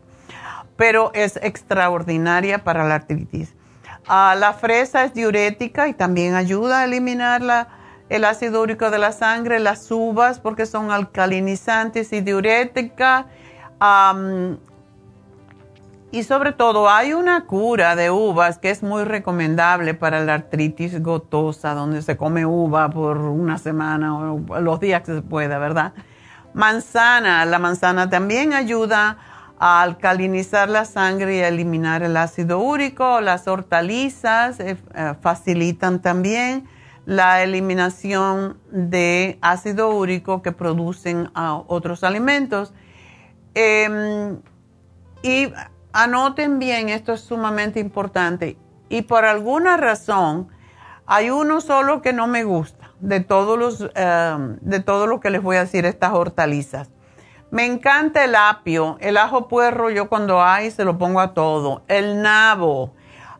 pero 0.78 1.12
es 1.14 1.38
extraordinaria 1.38 2.64
para 2.64 2.88
la 2.88 2.96
artritis. 2.96 3.54
Ah, 4.08 4.36
la 4.38 4.54
fresa 4.54 5.04
es 5.04 5.14
diurética 5.14 5.88
y 5.88 5.94
también 5.94 6.36
ayuda 6.36 6.80
a 6.80 6.86
eliminar 6.86 7.68
el 8.10 8.26
ácido 8.26 8.62
úrico 8.62 8.90
de 8.90 8.98
la 8.98 9.12
sangre. 9.12 9.60
Las 9.60 9.92
uvas, 9.92 10.40
porque 10.40 10.66
son 10.66 10.92
alcalinizantes 10.92 12.12
y 12.14 12.22
diuréticas. 12.22 13.26
Y 16.14 16.24
sobre 16.24 16.52
todo 16.52 16.90
hay 16.90 17.14
una 17.14 17.46
cura 17.46 17.96
de 17.96 18.12
uvas 18.12 18.58
que 18.58 18.70
es 18.70 18.84
muy 18.84 19.06
recomendable 19.06 19.94
para 19.94 20.20
la 20.20 20.34
artritis 20.34 21.02
gotosa, 21.02 21.74
donde 21.74 22.02
se 22.02 22.18
come 22.18 22.46
uva 22.46 22.90
por 22.90 23.18
una 23.18 23.58
semana 23.58 24.34
o 24.34 24.60
los 24.60 24.80
días 24.82 25.04
que 25.04 25.16
se 25.16 25.22
pueda, 25.22 25.58
¿verdad? 25.58 25.94
Manzana, 26.54 27.46
la 27.46 27.60
manzana 27.60 28.10
también 28.10 28.52
ayuda 28.52 29.20
a 29.58 29.82
alcalinizar 29.84 30.68
la 30.70 30.84
sangre 30.84 31.38
y 31.38 31.40
a 31.40 31.48
eliminar 31.48 32.04
el 32.04 32.18
ácido 32.18 32.60
úrico. 32.60 33.22
Las 33.22 33.48
hortalizas 33.48 34.60
eh, 34.60 34.76
eh, 34.94 35.14
facilitan 35.22 36.02
también 36.02 36.68
la 37.06 37.42
eliminación 37.42 38.58
de 38.70 39.40
ácido 39.42 39.92
úrico 39.96 40.42
que 40.42 40.52
producen 40.52 41.30
otros 41.36 42.04
alimentos. 42.04 42.74
Em, 43.54 44.40
y 45.24 45.54
Anoten 45.94 46.60
bien, 46.60 46.90
esto 46.90 47.14
es 47.14 47.22
sumamente 47.22 47.80
importante. 47.80 48.58
Y 48.90 49.04
por 49.04 49.26
alguna 49.26 49.78
razón, 49.78 50.48
hay 51.06 51.30
uno 51.30 51.60
solo 51.62 52.02
que 52.02 52.14
no 52.14 52.28
me 52.28 52.44
gusta 52.44 52.92
de 53.02 53.20
todos 53.20 53.58
los, 53.60 53.90
eh, 53.96 54.38
de 54.62 54.80
todo 54.80 55.08
lo 55.08 55.20
que 55.20 55.30
les 55.30 55.42
voy 55.42 55.58
a 55.58 55.62
decir 55.62 55.86
estas 55.86 56.14
hortalizas. 56.14 56.90
Me 57.50 57.66
encanta 57.66 58.24
el 58.24 58.36
apio, 58.36 58.98
el 59.02 59.18
ajo 59.18 59.50
puerro, 59.50 59.90
yo 59.90 60.08
cuando 60.08 60.42
hay 60.42 60.72
se 60.72 60.86
lo 60.86 60.98
pongo 60.98 61.20
a 61.20 61.34
todo. 61.34 61.84
El 61.88 62.22
nabo, 62.22 62.94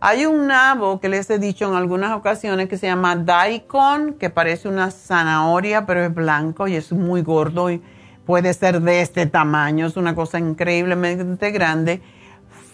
Hay 0.04 0.26
un 0.26 0.48
nabo 0.48 1.00
que 1.00 1.10
les 1.10 1.30
he 1.30 1.38
dicho 1.38 1.70
en 1.70 1.76
algunas 1.76 2.12
ocasiones 2.14 2.68
que 2.68 2.78
se 2.78 2.88
llama 2.88 3.16
daikon, 3.16 4.16
que 4.16 4.32
parece 4.32 4.68
una 4.68 4.90
zanahoria, 4.90 5.86
pero 5.86 6.04
es 6.04 6.14
blanco 6.14 6.68
y 6.68 6.76
es 6.76 6.92
muy 6.92 7.22
gordo 7.22 7.70
y 7.70 7.84
puede 8.26 8.54
ser 8.56 8.82
de 8.82 9.02
este 9.02 9.28
tamaño. 9.28 9.86
Es 9.86 9.98
una 9.98 10.16
cosa 10.16 10.40
increíblemente 10.40 11.52
grande. 11.52 12.02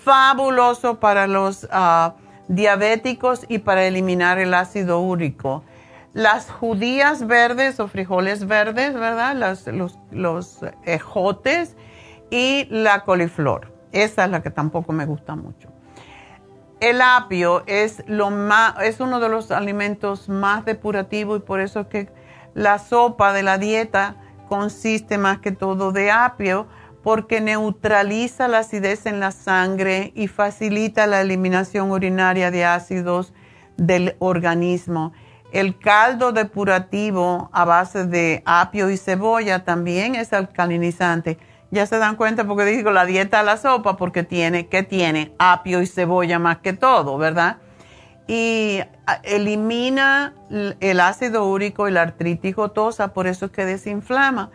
Fabuloso 0.08 1.02
para 1.02 1.28
los 1.28 1.68
ah, 1.70 2.16
diabéticos 2.48 3.46
y 3.50 3.58
para 3.58 3.84
eliminar 3.84 4.40
el 4.40 4.54
ácido 4.54 5.02
úrico. 5.02 5.66
Las 6.14 6.50
judías 6.50 7.28
verdes 7.28 7.82
o 7.82 7.90
frijoles 7.90 8.48
verdes, 8.48 8.94
¿verdad? 8.94 9.36
los, 9.36 10.00
los 10.12 10.60
ejotes 10.86 11.76
y 12.30 12.68
la 12.70 13.04
coliflor. 13.04 13.74
Esa 13.92 14.24
es 14.24 14.32
la 14.32 14.42
que 14.42 14.50
tampoco 14.50 14.94
me 14.94 15.06
gusta 15.06 15.36
mucho. 15.36 15.68
El 16.80 17.02
apio 17.02 17.64
es, 17.66 18.02
lo 18.08 18.30
más, 18.30 18.76
es 18.84 19.02
uno 19.02 19.20
de 19.20 19.28
los 19.28 19.52
alimentos 19.52 20.30
más 20.30 20.64
depurativos 20.64 21.40
y 21.40 21.42
por 21.42 21.60
eso 21.60 21.82
es 21.82 21.88
que 21.88 22.10
la 22.54 22.80
sopa 22.80 23.34
de 23.34 23.44
la 23.44 23.58
dieta 23.58 24.16
consiste 24.48 25.18
más 25.18 25.40
que 25.40 25.52
todo 25.52 25.92
de 25.92 26.12
apio 26.12 26.66
porque 27.08 27.40
neutraliza 27.40 28.50
la 28.50 28.60
acidez 28.60 29.06
en 29.06 29.22
la 29.22 29.32
sangre 29.32 30.12
y 30.14 30.28
facilita 30.28 31.08
la 31.08 31.22
eliminación 31.22 31.90
urinaria 31.90 32.52
de 32.52 32.66
ácidos 32.66 33.32
del 33.78 34.18
organismo. 34.20 35.14
El 35.54 35.80
caldo 35.80 36.34
depurativo 36.34 37.50
a 37.54 37.64
base 37.64 38.06
de 38.08 38.44
apio 38.46 38.90
y 38.90 38.98
cebolla 38.98 39.64
también 39.64 40.16
es 40.16 40.34
alcalinizante 40.34 41.38
ya 41.72 41.86
se 41.86 41.98
dan 41.98 42.18
cuenta 42.18 42.44
porque 42.44 42.66
digo 42.66 42.92
la 42.92 43.06
dieta 43.06 43.40
a 43.40 43.44
la 43.44 43.56
sopa 43.56 43.96
porque 43.96 44.24
tiene, 44.24 44.68
¿qué 44.68 44.84
tiene? 44.84 45.34
Apio 45.40 45.82
y 45.82 45.88
cebolla 45.88 46.40
más 46.40 46.58
que 46.58 46.74
todo, 46.74 47.18
¿verdad? 47.18 47.60
Y 48.28 48.82
elimina 49.24 50.34
el 50.82 51.00
ácido 51.00 51.46
úrico 51.46 51.88
y 51.88 51.92
la 51.94 52.02
artritis 52.02 52.54
gotosa, 52.54 53.14
por 53.14 53.28
eso 53.28 53.46
es 53.46 53.52
que 53.54 53.64
desinflama. 53.64 54.52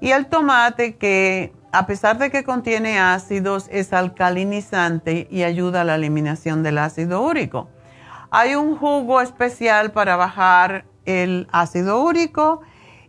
Y 0.00 0.10
el 0.10 0.26
tomate 0.26 0.96
que 0.96 1.52
a 1.72 1.86
pesar 1.86 2.18
de 2.18 2.30
que 2.30 2.44
contiene 2.44 3.00
ácidos 3.00 3.66
es 3.70 3.94
alcalinizante 3.94 5.26
y 5.30 5.42
ayuda 5.42 5.80
a 5.80 5.84
la 5.84 5.94
eliminación 5.94 6.62
del 6.62 6.78
ácido 6.78 7.22
úrico. 7.22 7.68
Hay 8.30 8.54
un 8.54 8.76
jugo 8.76 9.20
especial 9.20 9.92
para 9.92 10.16
bajar 10.16 10.84
el 11.06 11.48
ácido 11.50 12.02
úrico 12.02 12.60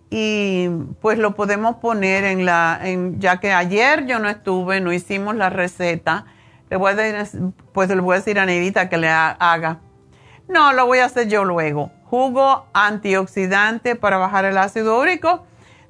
y 0.10 0.70
pues 1.02 1.18
lo 1.18 1.36
podemos 1.36 1.78
poner 1.78 2.24
en 2.24 2.46
la, 2.46 2.80
ya 3.18 3.40
que 3.40 3.52
ayer 3.52 4.06
yo 4.06 4.20
no 4.20 4.30
estuve, 4.30 4.80
no 4.80 4.94
hicimos 4.94 5.36
la 5.36 5.50
receta, 5.50 6.26
le 6.70 6.78
voy 6.78 6.94
a 6.94 6.96
decir, 6.96 7.42
pues 7.74 7.90
le 7.90 8.00
voy 8.00 8.16
a 8.16 8.20
decir 8.20 8.40
a 8.40 8.46
Neidita 8.46 8.90
que 8.90 8.98
le 8.98 9.10
haga. 9.10 9.80
No, 10.48 10.72
lo 10.74 10.86
voy 10.86 11.00
a 11.00 11.06
hacer 11.06 11.28
yo 11.28 11.46
luego. 11.46 11.92
Jugo 12.06 12.66
antioxidante 12.74 13.96
para 13.96 14.18
bajar 14.18 14.46
el 14.46 14.58
ácido 14.58 15.00
úrico. 15.00 15.46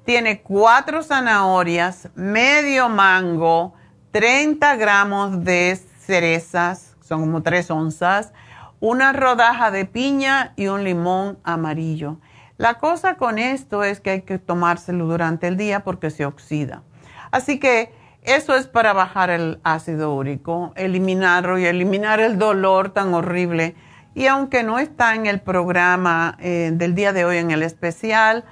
Tiene 0.05 0.41
cuatro 0.41 1.01
zanahorias, 1.01 2.09
medio 2.15 2.89
mango, 2.89 3.73
30 4.11 4.75
gramos 4.75 5.45
de 5.45 5.79
cerezas, 5.99 6.97
son 6.99 7.21
como 7.21 7.41
tres 7.41 7.71
onzas, 7.71 8.33
una 8.81 9.13
rodaja 9.13 9.71
de 9.71 9.85
piña 9.85 10.51
y 10.57 10.67
un 10.67 10.83
limón 10.83 11.39
amarillo. 11.45 12.17
La 12.57 12.79
cosa 12.79 13.15
con 13.15 13.39
esto 13.39 13.85
es 13.85 14.01
que 14.01 14.09
hay 14.09 14.21
que 14.23 14.39
tomárselo 14.39 15.05
durante 15.05 15.47
el 15.47 15.55
día 15.55 15.85
porque 15.85 16.09
se 16.09 16.25
oxida. 16.25 16.83
Así 17.31 17.57
que 17.57 17.93
eso 18.23 18.55
es 18.55 18.67
para 18.67 18.91
bajar 18.91 19.29
el 19.29 19.61
ácido 19.63 20.13
úrico, 20.13 20.73
eliminarlo 20.75 21.57
y 21.59 21.65
eliminar 21.65 22.19
el 22.19 22.37
dolor 22.37 22.89
tan 22.89 23.13
horrible. 23.13 23.75
Y 24.15 24.27
aunque 24.27 24.63
no 24.63 24.79
está 24.79 25.15
en 25.15 25.27
el 25.27 25.39
programa 25.39 26.37
eh, 26.41 26.71
del 26.73 26.93
día 26.93 27.13
de 27.13 27.23
hoy, 27.23 27.37
en 27.37 27.51
el 27.51 27.63
especial, 27.63 28.43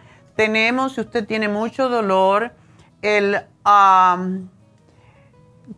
tenemos, 0.41 0.93
si 0.93 1.01
usted 1.01 1.27
tiene 1.27 1.47
mucho 1.47 1.87
dolor, 1.87 2.51
el, 3.03 3.41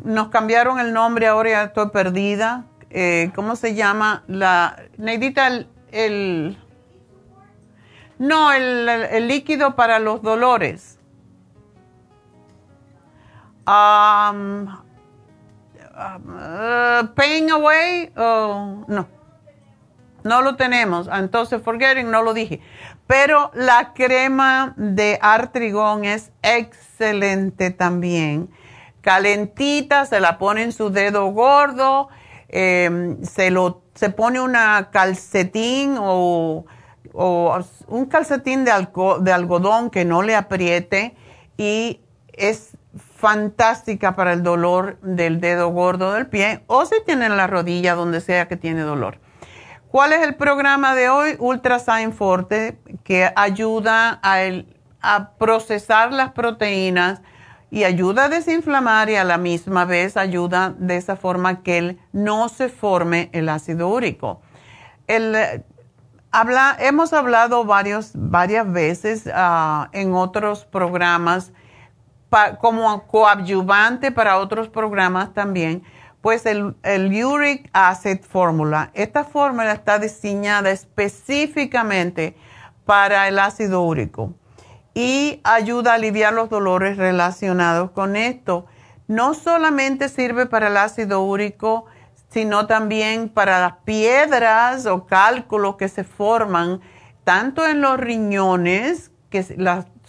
nos 0.04 0.28
cambiaron 0.30 0.80
el 0.80 0.94
nombre, 0.94 1.28
ahora 1.28 1.50
ya 1.50 1.64
estoy 1.64 1.90
perdida. 1.90 2.64
Eh, 2.90 3.32
¿Cómo 3.36 3.58
se 3.58 3.76
llama? 3.76 4.24
La, 4.28 4.78
Neidita, 4.98 5.50
el 5.92 6.58
no, 8.20 8.54
el, 8.54 9.28
líquido 9.28 9.76
para 9.76 10.00
los 10.00 10.22
dolores. 10.22 10.98
Um, 13.68 14.68
uh, 15.94 17.08
pain 17.16 17.52
away, 17.52 18.14
oh, 18.16 18.86
no. 18.88 19.10
No 20.24 20.42
lo 20.42 20.56
tenemos. 20.56 21.10
Entonces, 21.12 21.62
forgetting, 21.62 22.10
no 22.10 22.24
lo 22.24 22.34
dije. 22.34 22.62
Pero 23.08 23.52
la 23.54 23.94
crema 23.94 24.74
de 24.78 25.20
artrigón 25.22 26.06
es 26.06 26.32
excelente 26.42 27.72
también. 27.72 28.50
Calentita, 29.02 30.06
se 30.06 30.20
la 30.20 30.38
pone 30.38 30.64
en 30.64 30.72
su 30.72 30.90
dedo 30.90 31.26
gordo, 31.28 32.08
em, 32.48 33.22
se, 33.24 33.52
lo, 33.52 33.82
se 33.94 34.10
pone 34.10 34.40
una 34.40 34.90
calcetín 34.92 35.98
o 36.00 36.66
un 37.14 38.06
calcetín 38.08 38.66
de, 38.66 38.72
de 39.22 39.32
algodón 39.32 39.90
que 39.90 40.04
no 40.06 40.24
le 40.24 40.36
apriete 40.36 41.16
y 41.58 42.02
es 42.32 42.78
fantástica 42.96 44.16
para 44.16 44.34
el 44.34 44.44
dolor 44.44 45.00
del 45.02 45.40
dedo 45.40 45.70
gordo 45.70 46.14
del 46.14 46.28
pie 46.28 46.64
o 46.68 46.86
si 46.86 46.96
tiene 47.06 47.30
la 47.30 47.48
rodilla 47.48 47.96
donde 47.96 48.20
sea 48.20 48.48
que 48.48 48.58
tiene 48.58 48.82
dolor. 48.82 49.20
¿Cuál 49.94 50.12
es 50.12 50.24
el 50.24 50.34
programa 50.34 50.96
de 50.96 51.08
hoy? 51.10 51.36
Ultrasign 51.38 52.14
Forte 52.14 52.80
que 53.04 53.32
ayuda 53.36 54.20
a, 54.24 55.30
procesar 55.38 56.12
las 56.12 56.32
proteínas 56.32 57.22
y 57.70 57.84
ayuda 57.84 58.26
a 58.26 58.30
desinflamar 58.30 59.12
y 59.12 59.18
a 59.18 59.24
la 59.24 59.38
misma 59.38 59.86
vez 59.86 60.18
ayuda 60.18 60.74
de 60.76 60.98
esa 60.98 61.16
forma 61.16 61.62
que 61.62 62.00
no 62.12 62.50
se 62.50 62.70
forme 62.70 63.30
el 63.34 63.48
ácido 63.50 63.88
úrico. 63.88 64.42
El, 65.06 65.38
hemos 66.80 67.14
hablado 67.14 67.64
varios, 67.64 68.14
varias 68.16 68.72
veces 68.72 69.30
ah, 69.32 69.90
en 69.92 70.16
otros 70.16 70.66
programas 70.66 71.54
como 72.60 73.06
coadyuvante 73.06 74.12
para 74.12 74.40
otros 74.40 74.70
programas 74.70 75.36
también, 75.36 75.84
pues 76.24 76.46
el, 76.46 76.74
Uric 77.26 77.70
Acid 77.74 78.22
Fórmula. 78.22 78.92
Esta 78.94 79.26
fórmula 79.26 79.74
está 79.74 80.00
diseñada 80.00 80.72
específicamente 80.72 82.38
para 82.86 83.28
el 83.28 83.38
ácido 83.38 83.82
úrico 83.82 84.34
y 84.94 85.42
ayuda 85.44 85.92
a 85.92 85.96
aliviar 85.96 86.32
los 86.32 86.50
dolores 86.50 86.96
relacionados 86.96 87.92
con 87.92 88.16
esto. 88.16 88.68
No 89.10 89.34
solamente 89.34 90.08
sirve 90.08 90.46
para 90.46 90.68
el 90.68 90.78
ácido 90.78 91.22
úrico, 91.24 91.88
sino 92.30 92.68
también 92.68 93.28
para 93.28 93.60
las 93.60 93.74
piedras 93.84 94.86
o 94.86 95.06
cálculos 95.06 95.76
que 95.76 95.90
se 95.90 96.06
forman 96.06 96.80
tanto 97.26 97.68
en 97.68 97.82
los 97.82 98.00
riñones, 98.00 99.12
que 99.30 99.44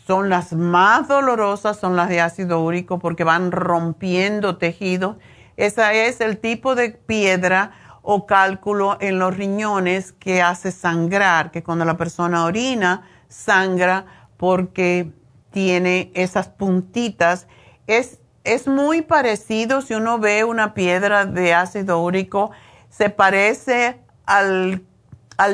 son 0.06 0.28
las 0.28 0.52
más 0.52 1.08
dolorosas, 1.08 1.76
son 1.76 1.96
las 1.96 2.08
de 2.08 2.20
ácido 2.20 2.60
úrico 2.60 3.00
porque 3.00 3.24
van 3.24 3.50
rompiendo 3.50 4.58
tejidos. 4.58 5.16
Ese 5.56 6.06
es 6.06 6.20
el 6.20 6.38
tipo 6.38 6.74
de 6.74 6.90
piedra 6.90 7.72
o 8.02 8.26
cálculo 8.26 8.98
en 9.00 9.18
los 9.18 9.36
riñones 9.36 10.12
que 10.12 10.42
hace 10.42 10.72
sangrar, 10.72 11.50
que 11.50 11.62
cuando 11.62 11.84
la 11.84 11.96
persona 11.96 12.44
orina, 12.44 13.08
sangra 13.28 14.28
porque 14.36 15.10
tiene 15.50 16.10
esas 16.14 16.48
puntitas. 16.48 17.46
Es 17.86 18.18
es 18.44 18.68
muy 18.68 19.00
parecido, 19.00 19.80
si 19.80 19.94
uno 19.94 20.18
ve 20.18 20.44
una 20.44 20.74
piedra 20.74 21.24
de 21.24 21.54
ácido 21.54 22.02
úrico, 22.02 22.50
se 22.90 23.08
parece 23.08 23.98
al, 24.26 24.82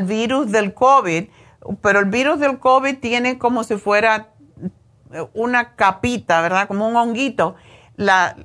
virus 0.03 0.51
del 0.51 0.75
COVID, 0.75 1.29
pero 1.81 2.01
el 2.01 2.07
virus 2.07 2.41
del 2.41 2.59
COVID 2.59 2.99
tiene 2.99 3.39
como 3.39 3.63
si 3.63 3.77
fuera 3.77 4.31
una 5.35 5.77
capita, 5.77 6.41
¿verdad? 6.43 6.67
Como 6.67 6.89
un 6.89 6.97
honguito. 6.97 7.55
La, 7.97 8.37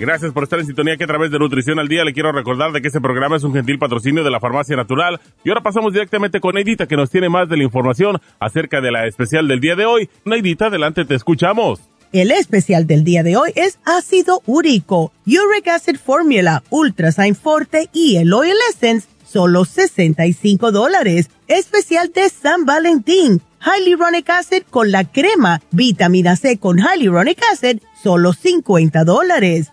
Gracias 0.00 0.32
por 0.32 0.44
estar 0.44 0.58
en 0.58 0.64
sintonía 0.64 0.96
que 0.96 1.04
a 1.04 1.06
través 1.06 1.30
de 1.30 1.38
Nutrición 1.38 1.78
al 1.78 1.86
Día 1.86 2.04
le 2.04 2.14
quiero 2.14 2.32
recordar 2.32 2.72
de 2.72 2.80
que 2.80 2.86
este 2.86 3.02
programa 3.02 3.36
es 3.36 3.44
un 3.44 3.52
gentil 3.52 3.78
patrocinio 3.78 4.24
de 4.24 4.30
la 4.30 4.40
Farmacia 4.40 4.74
Natural. 4.74 5.20
Y 5.44 5.50
ahora 5.50 5.60
pasamos 5.60 5.92
directamente 5.92 6.40
con 6.40 6.54
Neidita 6.54 6.86
que 6.86 6.96
nos 6.96 7.10
tiene 7.10 7.28
más 7.28 7.50
de 7.50 7.58
la 7.58 7.64
información 7.64 8.18
acerca 8.38 8.80
de 8.80 8.92
la 8.92 9.06
especial 9.06 9.46
del 9.46 9.60
día 9.60 9.76
de 9.76 9.84
hoy. 9.84 10.08
Neidita, 10.24 10.68
adelante, 10.68 11.04
te 11.04 11.14
escuchamos. 11.14 11.80
El 12.12 12.30
especial 12.30 12.86
del 12.86 13.04
día 13.04 13.22
de 13.22 13.36
hoy 13.36 13.52
es 13.56 13.78
ácido 13.84 14.40
úrico, 14.46 15.12
uric 15.26 15.68
acid 15.68 15.96
formula, 15.98 16.62
ultrasign 16.70 17.34
forte 17.34 17.90
y 17.92 18.16
el 18.16 18.32
oil 18.32 18.56
essence, 18.70 19.06
solo 19.26 19.66
65 19.66 20.72
dólares. 20.72 21.28
Especial 21.46 22.10
de 22.14 22.30
San 22.30 22.64
Valentín, 22.64 23.42
hyaluronic 23.62 24.30
acid 24.30 24.62
con 24.70 24.92
la 24.92 25.04
crema, 25.04 25.60
vitamina 25.72 26.36
C 26.36 26.56
con 26.56 26.78
hyaluronic 26.78 27.38
acid, 27.52 27.80
solo 28.02 28.32
50 28.32 29.04
dólares. 29.04 29.72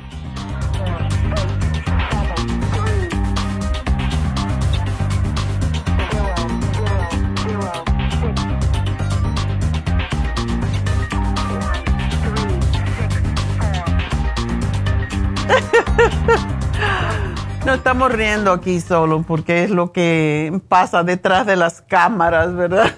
No 17.65 17.75
estamos 17.75 18.11
riendo 18.11 18.51
aquí 18.51 18.81
solo 18.81 19.21
porque 19.21 19.63
es 19.63 19.69
lo 19.69 19.91
que 19.91 20.59
pasa 20.67 21.03
detrás 21.03 21.45
de 21.45 21.55
las 21.55 21.81
cámaras, 21.81 22.55
¿verdad? 22.55 22.91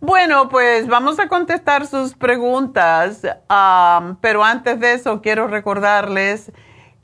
Bueno, 0.00 0.50
pues 0.50 0.86
vamos 0.86 1.18
a 1.18 1.28
contestar 1.28 1.86
sus 1.86 2.12
preguntas, 2.12 3.22
pero 4.20 4.44
antes 4.44 4.78
de 4.78 4.92
eso 4.92 5.22
quiero 5.22 5.46
recordarles 5.46 6.52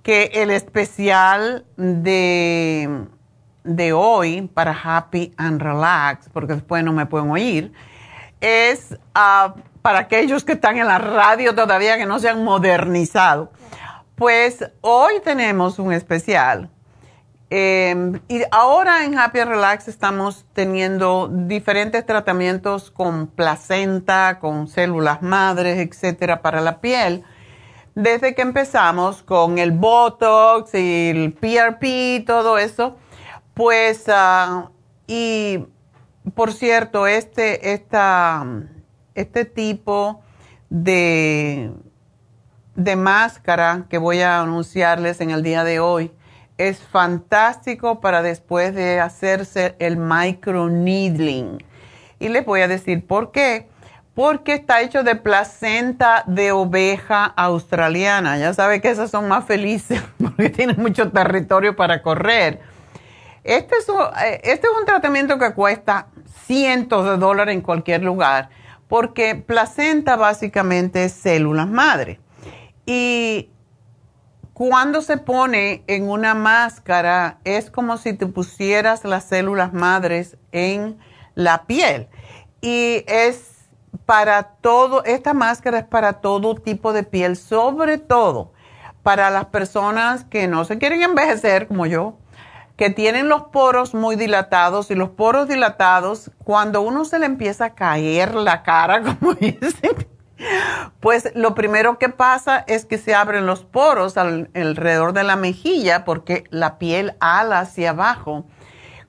que 0.02 0.24
el 0.34 0.50
especial 0.50 1.64
de, 1.78 3.06
de 3.64 3.92
hoy 3.94 4.50
para 4.52 4.78
Happy 4.78 5.32
and 5.38 5.62
Relax, 5.62 6.28
porque 6.28 6.52
después 6.52 6.84
no 6.84 6.92
me 6.92 7.06
pueden 7.06 7.30
oír, 7.30 7.72
es 8.42 8.98
ah, 9.14 9.54
para 9.82 10.00
aquellos 10.00 10.44
que 10.44 10.52
están 10.52 10.76
en 10.76 10.86
la 10.86 10.98
radio 10.98 11.54
todavía 11.54 11.96
que 11.96 12.06
no 12.06 12.18
se 12.18 12.28
han 12.28 12.44
modernizado. 12.44 13.52
Pues 14.14 14.64
hoy 14.80 15.14
tenemos 15.24 15.78
un 15.78 15.92
especial. 15.92 16.70
Em, 17.52 18.20
y 18.28 18.42
ahora 18.52 19.04
en 19.04 19.18
Happy 19.18 19.42
Relax 19.42 19.88
estamos 19.88 20.46
teniendo 20.52 21.28
diferentes 21.28 22.06
tratamientos 22.06 22.92
con 22.92 23.26
placenta, 23.26 24.38
con 24.38 24.68
células 24.68 25.20
madres, 25.20 25.78
etcétera, 25.78 26.42
para 26.42 26.60
la 26.60 26.80
piel. 26.80 27.24
Desde 27.96 28.36
que 28.36 28.42
empezamos 28.42 29.24
con 29.24 29.58
el 29.58 29.72
Botox 29.72 30.74
y 30.74 31.10
el 31.10 31.32
PRP, 31.32 32.24
todo 32.24 32.56
eso, 32.56 32.96
pues, 33.54 34.04
uh, 34.06 34.70
y 35.08 35.66
por 36.34 36.52
cierto, 36.52 37.08
este, 37.08 37.72
esta, 37.72 38.46
este 39.20 39.44
tipo 39.44 40.22
de 40.68 41.72
de 42.74 42.96
máscara 42.96 43.84
que 43.90 43.98
voy 43.98 44.20
a 44.20 44.40
anunciarles 44.40 45.20
en 45.20 45.30
el 45.30 45.42
día 45.42 45.64
de 45.64 45.80
hoy 45.80 46.12
es 46.56 46.78
fantástico 46.78 48.00
para 48.00 48.22
después 48.22 48.74
de 48.74 49.00
hacerse 49.00 49.76
el 49.78 49.96
microneedling. 49.96 51.62
Y 52.18 52.28
les 52.28 52.44
voy 52.44 52.60
a 52.60 52.68
decir 52.68 53.06
por 53.06 53.32
qué. 53.32 53.68
Porque 54.14 54.54
está 54.54 54.82
hecho 54.82 55.02
de 55.02 55.14
placenta 55.14 56.24
de 56.26 56.52
oveja 56.52 57.24
australiana. 57.24 58.36
Ya 58.36 58.52
sabe 58.52 58.80
que 58.80 58.90
esas 58.90 59.10
son 59.10 59.28
más 59.28 59.46
felices 59.46 60.02
porque 60.18 60.50
tienen 60.50 60.76
mucho 60.80 61.10
territorio 61.10 61.76
para 61.76 62.02
correr. 62.02 62.60
Este 63.42 63.76
es, 63.76 63.88
eh, 63.88 64.40
este 64.44 64.66
es 64.66 64.72
un 64.78 64.84
tratamiento 64.84 65.38
que 65.38 65.54
cuesta 65.54 66.08
cientos 66.46 67.06
de 67.06 67.16
dólares 67.16 67.54
en 67.54 67.62
cualquier 67.62 68.02
lugar 68.02 68.50
porque 68.90 69.36
placenta 69.36 70.16
básicamente 70.16 71.04
es 71.04 71.12
células 71.12 71.68
madre. 71.68 72.18
Y 72.84 73.48
cuando 74.52 75.00
se 75.00 75.16
pone 75.16 75.84
en 75.86 76.10
una 76.10 76.34
máscara 76.34 77.38
es 77.44 77.70
como 77.70 77.96
si 77.98 78.14
te 78.14 78.26
pusieras 78.26 79.04
las 79.04 79.24
células 79.24 79.72
madres 79.72 80.36
en 80.50 80.98
la 81.36 81.66
piel. 81.66 82.08
Y 82.60 83.04
es 83.06 83.68
para 84.06 84.42
todo, 84.42 85.04
esta 85.04 85.34
máscara 85.34 85.78
es 85.78 85.86
para 85.86 86.14
todo 86.14 86.56
tipo 86.56 86.92
de 86.92 87.04
piel, 87.04 87.36
sobre 87.36 87.96
todo 87.96 88.52
para 89.04 89.30
las 89.30 89.46
personas 89.46 90.24
que 90.24 90.48
no 90.48 90.64
se 90.64 90.78
quieren 90.78 91.02
envejecer 91.02 91.68
como 91.68 91.86
yo, 91.86 92.18
que 92.80 92.88
tienen 92.88 93.28
los 93.28 93.42
poros 93.42 93.92
muy 93.92 94.16
dilatados 94.16 94.90
y 94.90 94.94
los 94.94 95.10
poros 95.10 95.46
dilatados, 95.46 96.30
cuando 96.42 96.80
uno 96.80 97.04
se 97.04 97.18
le 97.18 97.26
empieza 97.26 97.66
a 97.66 97.74
caer 97.74 98.34
la 98.34 98.62
cara, 98.62 99.02
como 99.20 99.34
dicen, 99.34 100.08
pues 100.98 101.30
lo 101.34 101.54
primero 101.54 101.98
que 101.98 102.08
pasa 102.08 102.64
es 102.66 102.86
que 102.86 102.96
se 102.96 103.14
abren 103.14 103.44
los 103.44 103.66
poros 103.66 104.16
alrededor 104.16 105.12
de 105.12 105.24
la 105.24 105.36
mejilla 105.36 106.06
porque 106.06 106.44
la 106.48 106.78
piel 106.78 107.16
ala 107.20 107.60
hacia 107.60 107.90
abajo. 107.90 108.46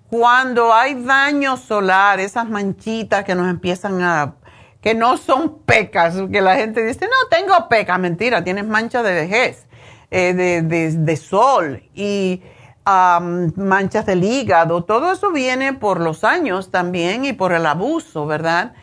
Cuando 0.10 0.74
hay 0.74 1.06
daño 1.06 1.56
solar, 1.56 2.20
esas 2.20 2.50
manchitas 2.50 3.24
que 3.24 3.36
nos 3.36 3.50
empiezan 3.50 4.02
a 4.02 4.34
que 4.82 4.96
no 4.96 5.16
son 5.16 5.60
pecas, 5.60 6.18
que 6.30 6.42
la 6.42 6.58
gente 6.58 6.84
dice, 6.86 7.06
no, 7.06 7.30
tengo 7.30 7.70
pecas, 7.70 7.98
mentira, 8.00 8.44
tienes 8.44 8.68
manchas 8.68 9.06
de 9.06 9.14
vejez, 9.14 9.66
eh, 10.10 10.34
de, 10.34 11.16
sol 11.16 11.84
y 11.94 12.42
manchas 12.86 14.06
del 14.06 14.24
hígado, 14.24 14.84
todo 14.84 15.12
eso 15.12 15.32
viene 15.32 15.74
por 15.74 16.00
los 16.00 16.24
años 16.24 16.72
también 16.72 17.26
y 17.26 17.34
por 17.34 17.54
el 17.54 17.66
abuso, 17.66 18.26
¿verdad? 18.26 18.74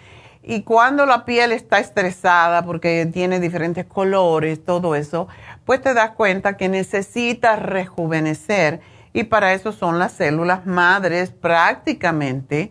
Y 0.43 0.63
cuando 0.63 1.05
la 1.05 1.25
piel 1.25 1.53
está 1.53 1.79
estresada 1.79 2.65
porque 2.65 3.05
tiene 3.13 3.39
diferentes 3.39 3.85
colores, 3.85 4.65
todo 4.65 4.95
eso, 4.95 5.29
pues 5.67 5.83
te 5.83 5.93
das 5.93 6.13
cuenta 6.13 6.57
que 6.57 6.71
necesita 6.71 7.57
rejuvenecer. 7.57 8.81
Y 9.13 9.25
para 9.25 9.53
eso 9.53 9.73
son 9.73 9.99
las 9.99 10.13
células 10.13 10.65
madres 10.65 11.33
prácticamente 11.33 12.71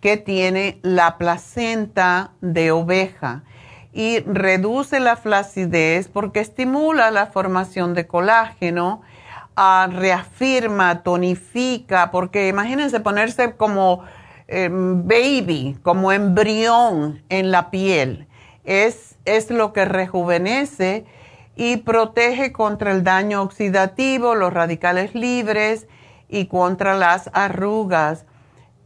que 0.00 0.16
tiene 0.16 0.78
la 0.82 1.18
placenta 1.18 2.32
de 2.40 2.70
oveja. 2.70 3.42
Y 3.92 4.20
reduce 4.20 5.00
la 5.00 5.16
flacidez 5.16 6.08
porque 6.08 6.40
estimula 6.40 7.10
la 7.10 7.26
formación 7.26 7.92
de 7.92 8.06
colágeno, 8.06 9.02
reafirma, 9.90 11.02
tonifica, 11.02 12.10
porque 12.10 12.48
imagínense 12.48 13.00
ponerse 13.00 13.54
como 13.56 14.04
em, 14.46 15.06
baby, 15.06 15.76
como 15.82 16.12
embrión 16.12 17.22
en 17.28 17.50
la 17.50 17.70
piel. 17.70 18.28
Es, 18.64 19.16
es 19.24 19.50
lo 19.50 19.72
que 19.72 19.84
rejuvenece 19.84 21.06
y 21.56 21.78
protege 21.78 22.52
contra 22.52 22.92
el 22.92 23.02
daño 23.02 23.42
oxidativo, 23.42 24.36
los 24.36 24.52
radicales 24.52 25.14
libres 25.14 25.88
y 26.28 26.46
contra 26.46 26.94
las 26.94 27.28
arrugas. 27.32 28.26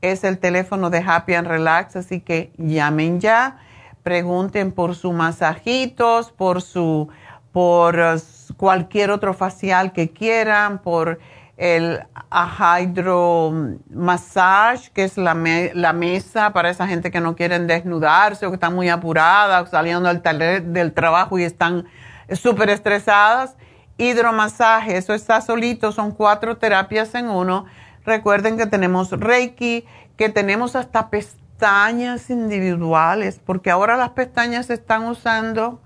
es 0.00 0.24
el 0.24 0.38
teléfono 0.38 0.90
de 0.90 1.04
Happy 1.06 1.34
and 1.34 1.46
Relax, 1.46 1.94
así 1.96 2.20
que 2.20 2.52
llamen 2.56 3.20
ya, 3.20 3.58
pregunten 4.02 4.72
por 4.72 4.94
sus 4.94 5.12
masajitos, 5.12 6.32
por 6.32 6.62
su 6.62 7.10
por 7.52 7.98
uh, 7.98 8.18
cualquier 8.56 9.10
otro 9.10 9.34
facial 9.34 9.92
que 9.92 10.10
quieran, 10.10 10.78
por 10.78 11.18
el 11.56 12.00
hydro 12.32 13.52
massage, 13.90 14.90
que 14.92 15.04
es 15.04 15.18
la, 15.18 15.34
la, 15.74 15.92
mesa 15.92 16.52
para 16.52 16.70
esa 16.70 16.86
gente 16.86 17.10
que 17.10 17.20
no 17.20 17.36
quieren 17.36 17.66
desnudarse 17.66 18.46
o 18.46 18.50
que 18.50 18.54
están 18.54 18.74
muy 18.74 18.88
apuradas, 18.88 19.68
saliendo 19.70 20.08
del, 20.08 20.72
del 20.72 20.92
trabajo 20.94 21.38
y 21.38 21.44
están 21.44 21.86
súper 22.32 22.70
estresadas 22.70 23.56
hidromasaje, 24.00 24.96
eso 24.96 25.12
está 25.12 25.40
solito, 25.40 25.92
son 25.92 26.12
cuatro 26.12 26.56
terapias 26.56 27.14
en 27.14 27.28
uno. 27.28 27.66
Recuerden 28.04 28.56
que 28.56 28.66
tenemos 28.66 29.10
Reiki, 29.10 29.84
que 30.16 30.30
tenemos 30.30 30.74
hasta 30.74 31.10
pestañas 31.10 32.30
individuales, 32.30 33.40
porque 33.44 33.70
ahora 33.70 33.96
las 33.96 34.10
pestañas 34.10 34.66
se 34.66 34.74
están 34.74 35.04
usando. 35.04 35.82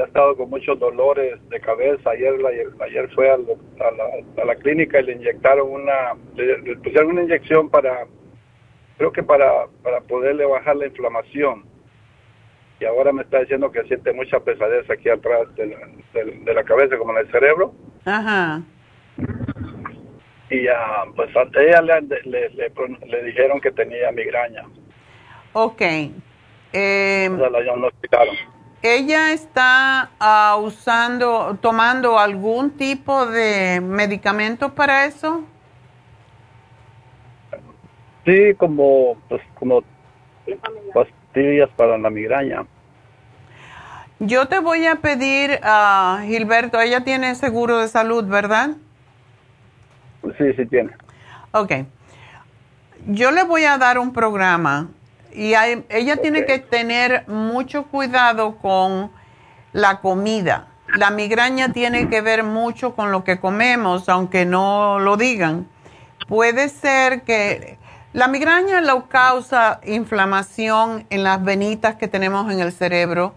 ha 0.00 0.04
estado 0.04 0.36
con 0.36 0.48
muchos 0.48 0.78
dolores 0.78 1.38
de 1.50 1.60
cabeza. 1.60 2.10
Ayer, 2.10 2.34
ayer 2.80 3.10
fue 3.14 3.30
a, 3.30 3.36
la, 3.36 4.42
a, 4.42 4.44
la, 4.46 4.54
clínica 4.56 5.00
y 5.00 5.04
le 5.04 5.12
inyectaron 5.12 5.70
una, 5.70 6.14
le, 6.34 6.76
pusieron 6.76 7.10
una 7.10 7.24
inyección 7.24 7.68
para, 7.68 8.06
creo 8.96 9.12
que 9.12 9.22
para, 9.22 9.66
para 9.82 10.00
poderle 10.00 10.46
bajar 10.46 10.76
la 10.76 10.86
inflamación. 10.86 11.64
Y 12.80 12.84
ahora 12.84 13.12
me 13.12 13.22
está 13.22 13.40
diciendo 13.40 13.70
que 13.70 13.84
siente 13.84 14.12
mucha 14.12 14.40
pesadez 14.40 14.88
aquí 14.90 15.08
atrás 15.08 15.54
de 15.54 15.66
la, 15.66 15.78
de, 16.14 16.54
la 16.54 16.64
cabeza, 16.64 16.96
como 16.96 17.12
en 17.12 17.26
el 17.26 17.30
cerebro. 17.30 17.74
Ajá. 18.04 18.62
Y 20.52 20.64
ya, 20.64 21.04
pues 21.16 21.34
a 21.34 21.44
ella 21.58 21.80
le, 21.80 22.22
le, 22.24 22.50
le, 22.50 23.22
dijeron 23.24 23.58
que 23.58 23.72
tenía 23.72 24.12
migraña. 24.12 24.64
Ok. 25.54 25.80
Eh, 26.74 27.30
la 27.30 27.60
diagnosticaron 27.60 28.36
¿Ella 28.82 29.32
está 29.32 30.10
ah, 30.20 30.58
usando, 30.60 31.56
tomando 31.62 32.18
algún 32.18 32.72
tipo 32.72 33.24
de 33.24 33.80
medicamento 33.80 34.74
para 34.74 35.06
eso? 35.06 35.42
Sí, 38.26 38.54
como, 38.58 39.16
pues, 39.30 39.40
como 39.54 39.82
pastillas 40.92 41.70
para 41.76 41.96
la 41.96 42.10
migraña. 42.10 42.66
Yo 44.18 44.48
te 44.48 44.58
voy 44.58 44.84
a 44.84 44.96
pedir, 44.96 45.60
a 45.62 46.18
ah, 46.18 46.22
Gilberto, 46.26 46.78
ella 46.78 47.04
tiene 47.04 47.36
seguro 47.36 47.78
de 47.78 47.88
salud, 47.88 48.24
¿verdad? 48.26 48.76
Sí, 50.38 50.52
sí 50.56 50.66
tiene. 50.66 50.92
Ok. 51.52 51.72
Yo 53.06 53.30
le 53.30 53.42
voy 53.44 53.64
a 53.64 53.78
dar 53.78 53.98
un 53.98 54.12
programa 54.12 54.88
y 55.34 55.54
ella 55.54 56.16
tiene 56.18 56.44
que 56.44 56.58
tener 56.58 57.26
mucho 57.28 57.84
cuidado 57.84 58.58
con 58.58 59.10
la 59.72 60.00
comida. 60.00 60.68
La 60.96 61.10
migraña 61.10 61.72
tiene 61.72 62.08
que 62.08 62.20
ver 62.20 62.44
mucho 62.44 62.94
con 62.94 63.10
lo 63.10 63.24
que 63.24 63.40
comemos, 63.40 64.08
aunque 64.08 64.44
no 64.44 64.98
lo 65.00 65.16
digan. 65.16 65.66
Puede 66.28 66.68
ser 66.68 67.22
que 67.22 67.78
la 68.12 68.28
migraña 68.28 68.82
lo 68.82 69.08
causa 69.08 69.80
inflamación 69.84 71.06
en 71.08 71.24
las 71.24 71.42
venitas 71.42 71.96
que 71.96 72.08
tenemos 72.08 72.52
en 72.52 72.60
el 72.60 72.70
cerebro, 72.70 73.34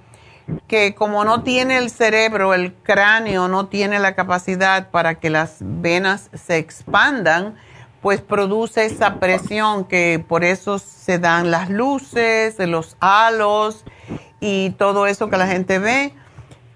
que 0.68 0.96
como 0.96 1.26
no 1.26 1.44
tiene 1.44 1.78
el 1.78 1.90
cerebro, 1.90 2.54
el 2.54 2.74
cráneo 2.74 3.48
no 3.48 3.68
tiene 3.68 4.00
la 4.00 4.16
capacidad 4.16 4.90
para 4.90 5.16
que 5.16 5.30
las 5.30 5.58
venas 5.60 6.30
se 6.34 6.58
expandan, 6.58 7.56
pues 8.02 8.22
produce 8.22 8.86
esa 8.86 9.16
presión 9.20 9.86
que 9.86 10.24
por 10.28 10.44
eso 10.44 10.78
se 10.78 11.18
dan 11.18 11.50
las 11.50 11.70
luces, 11.70 12.60
los 12.60 12.98
halos 13.00 13.84
y 14.40 14.72
todo 14.72 15.08
eso 15.08 15.30
que 15.30 15.38
la 15.38 15.48
gente 15.48 15.80
ve. 15.80 16.14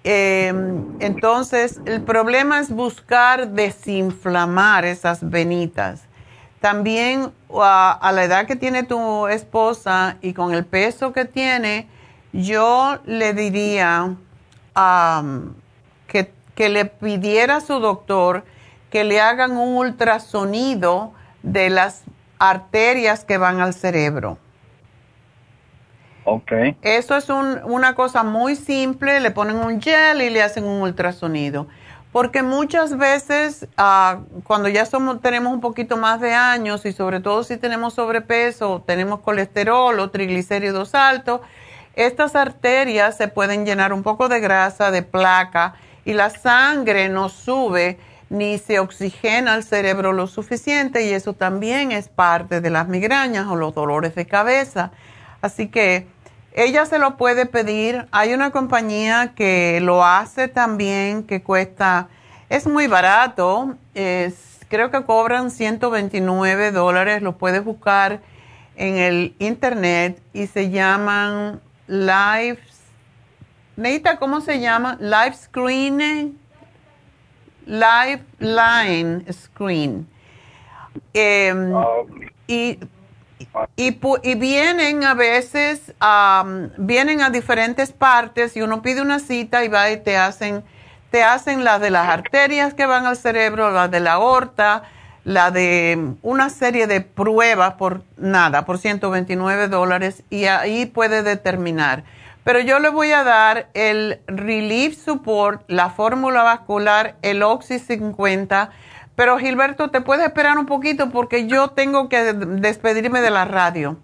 Em, 0.02 0.96
entonces, 0.98 1.80
el 1.84 2.02
problema 2.02 2.58
es 2.58 2.70
buscar 2.70 3.48
desinflamar 3.50 4.84
esas 4.84 5.28
venitas. 5.28 6.02
También 6.60 7.32
a, 7.54 8.10
la 8.12 8.24
edad 8.24 8.46
que 8.46 8.56
tiene 8.56 8.82
tu 8.82 9.28
esposa 9.28 10.16
y 10.22 10.32
con 10.32 10.54
el 10.54 10.64
peso 10.64 11.12
que 11.12 11.24
tiene, 11.24 11.86
yo 12.32 12.98
le 13.06 13.34
diría 13.34 14.14
que, 16.06 16.32
que 16.54 16.68
le 16.68 16.84
pidiera 16.84 17.56
a 17.56 17.60
su 17.60 17.80
doctor 17.80 18.44
que 18.90 19.04
le 19.04 19.20
hagan 19.20 19.52
un 19.52 19.76
ultrasonido 19.76 21.12
de 21.42 21.70
las 21.70 22.02
arterias 22.38 23.24
que 23.24 23.38
van 23.38 23.60
al 23.60 23.74
cerebro. 23.74 24.38
Ok. 26.24 26.52
Eso 26.82 27.16
es 27.16 27.28
una 27.28 27.94
cosa 27.94 28.22
muy 28.22 28.56
simple, 28.56 29.20
le 29.20 29.30
ponen 29.30 29.56
un 29.56 29.80
gel 29.80 30.22
y 30.22 30.30
le 30.30 30.42
hacen 30.42 30.64
un 30.64 30.82
ultrasonido. 30.82 31.66
Porque 32.12 32.42
muchas 32.42 32.98
veces 32.98 33.68
ah, 33.76 34.20
cuando 34.44 34.68
ya 34.68 34.84
somos, 34.84 35.20
tenemos 35.20 35.52
un 35.52 35.60
poquito 35.60 35.96
más 35.96 36.20
de 36.20 36.34
años 36.34 36.84
y 36.84 36.92
sobre 36.92 37.20
todo 37.20 37.44
si 37.44 37.56
tenemos 37.56 37.94
sobrepeso, 37.94 38.82
tenemos 38.84 39.20
colesterol 39.20 39.98
o 40.00 40.10
triglicéridos 40.10 40.94
altos, 40.94 41.40
estas 42.06 42.36
arterias 42.36 43.16
se 43.16 43.28
pueden 43.28 43.66
llenar 43.66 43.92
un 43.92 44.02
poco 44.02 44.28
de 44.28 44.40
grasa, 44.40 44.90
de 44.90 45.02
placa 45.02 45.74
y 46.04 46.12
la 46.12 46.30
sangre 46.30 47.08
nos 47.08 47.32
sube 47.32 47.98
ni 48.30 48.58
se 48.58 48.78
oxigena 48.78 49.56
el 49.56 49.64
cerebro 49.64 50.12
lo 50.12 50.26
suficiente 50.26 51.04
y 51.04 51.10
eso 51.10 51.34
también 51.34 51.92
es 51.92 52.08
parte 52.08 52.60
de 52.60 52.70
las 52.70 52.88
migrañas 52.88 53.48
o 53.48 53.56
los 53.56 53.74
dolores 53.74 54.14
de 54.14 54.24
cabeza. 54.26 54.92
Así 55.42 55.68
que 55.68 56.06
ella 56.52 56.86
se 56.86 56.98
lo 56.98 57.16
puede 57.16 57.46
pedir. 57.46 58.06
Hay 58.12 58.32
una 58.32 58.50
compañía 58.50 59.32
que 59.34 59.80
lo 59.82 60.04
hace 60.04 60.48
también 60.48 61.24
que 61.24 61.42
cuesta, 61.42 62.08
es 62.48 62.66
muy 62.66 62.86
barato, 62.86 63.76
es, 63.94 64.60
creo 64.68 64.90
que 64.90 65.04
cobran 65.04 65.50
129 65.50 66.70
dólares, 66.70 67.22
lo 67.22 67.36
puedes 67.36 67.64
buscar 67.64 68.20
en 68.76 68.96
el 68.96 69.34
internet 69.38 70.22
y 70.32 70.46
se 70.46 70.70
llaman 70.70 71.60
Life, 71.90 72.62
Neita, 73.76 74.16
¿cómo 74.18 74.40
se 74.40 74.60
llama? 74.60 74.96
Life 75.00 75.36
Screening 75.44 76.38
Lifeline 77.66 79.24
Screen. 79.32 80.08
Em, 81.14 81.72
y, 82.46 82.78
y, 83.76 84.34
vienen 84.34 85.04
a 85.04 85.14
veces, 85.14 85.92
vienen 86.78 87.22
a 87.22 87.30
diferentes 87.30 87.92
partes 87.92 88.56
y 88.56 88.62
uno 88.62 88.82
pide 88.82 89.02
una 89.02 89.20
cita 89.20 89.64
y 89.64 89.68
va 89.68 89.90
y 89.90 89.98
te 89.98 90.16
hacen, 90.16 90.64
te 91.10 91.22
hacen 91.22 91.64
la 91.64 91.78
de 91.78 91.90
las 91.90 92.08
arterias 92.08 92.74
que 92.74 92.86
van 92.86 93.06
al 93.06 93.16
cerebro, 93.16 93.70
la 93.70 93.88
de 93.88 94.00
la 94.00 94.14
aorta, 94.14 94.82
la 95.24 95.50
de 95.50 96.14
una 96.22 96.50
serie 96.50 96.86
de 96.86 97.00
pruebas 97.00 97.74
por 97.74 98.02
nada, 98.16 98.64
por 98.64 98.78
129 98.78 99.68
dólares 99.68 100.22
y 100.30 100.44
ahí 100.46 100.86
puede 100.86 101.22
determinar 101.22 102.04
pero 102.44 102.60
yo 102.60 102.78
le 102.78 102.88
voy 102.88 103.12
a 103.12 103.22
dar 103.22 103.68
el 103.74 104.20
Relief 104.26 104.96
Support, 104.96 105.62
la 105.68 105.90
fórmula 105.90 106.42
vascular, 106.42 107.16
el 107.22 107.42
Oxy 107.42 107.78
50. 107.78 108.70
Pero 109.14 109.38
Gilberto, 109.38 109.90
¿te 109.90 110.00
puedes 110.00 110.26
esperar 110.26 110.56
un 110.56 110.66
poquito? 110.66 111.10
Porque 111.10 111.46
yo 111.46 111.68
tengo 111.70 112.08
que 112.08 112.32
despedirme 112.32 113.20
de 113.20 113.30
la 113.30 113.44
radio. 113.44 113.98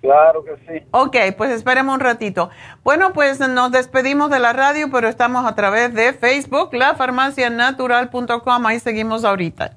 Claro 0.00 0.42
que 0.42 0.56
sí. 0.66 0.86
Ok, 0.92 1.16
pues 1.36 1.50
esperemos 1.50 1.94
un 1.94 2.00
ratito. 2.00 2.48
Bueno, 2.82 3.12
pues 3.12 3.38
nos 3.38 3.70
despedimos 3.70 4.30
de 4.30 4.38
la 4.38 4.54
radio, 4.54 4.90
pero 4.90 5.06
estamos 5.06 5.44
a 5.44 5.54
través 5.54 5.92
de 5.92 6.14
Facebook, 6.14 6.70
lafarmacianatural.com. 6.72 8.66
Ahí 8.66 8.80
seguimos 8.80 9.26
ahorita. 9.26 9.76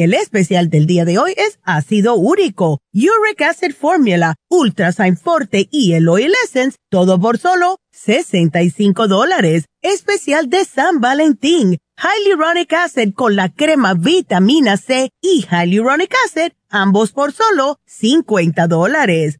El 0.00 0.14
especial 0.14 0.70
del 0.70 0.86
día 0.86 1.04
de 1.04 1.18
hoy 1.18 1.34
es 1.36 1.58
ácido 1.62 2.14
úrico, 2.14 2.80
Uric 2.94 3.42
Acid 3.42 3.74
Formula, 3.74 4.34
Ultrasign 4.48 5.18
Forte 5.18 5.68
y 5.70 5.92
el 5.92 6.08
Oil 6.08 6.32
Essence, 6.42 6.78
todo 6.88 7.20
por 7.20 7.36
solo 7.36 7.80
65 7.90 9.08
dólares. 9.08 9.66
Especial 9.82 10.48
de 10.48 10.64
San 10.64 11.02
Valentín, 11.02 11.80
Hyaluronic 11.98 12.72
Acid 12.72 13.12
con 13.12 13.36
la 13.36 13.50
crema 13.50 13.92
vitamina 13.92 14.78
C 14.78 15.10
y 15.20 15.44
Hyaluronic 15.44 16.14
Acid, 16.24 16.52
ambos 16.70 17.12
por 17.12 17.32
solo 17.32 17.78
50 17.84 18.68
dólares. 18.68 19.39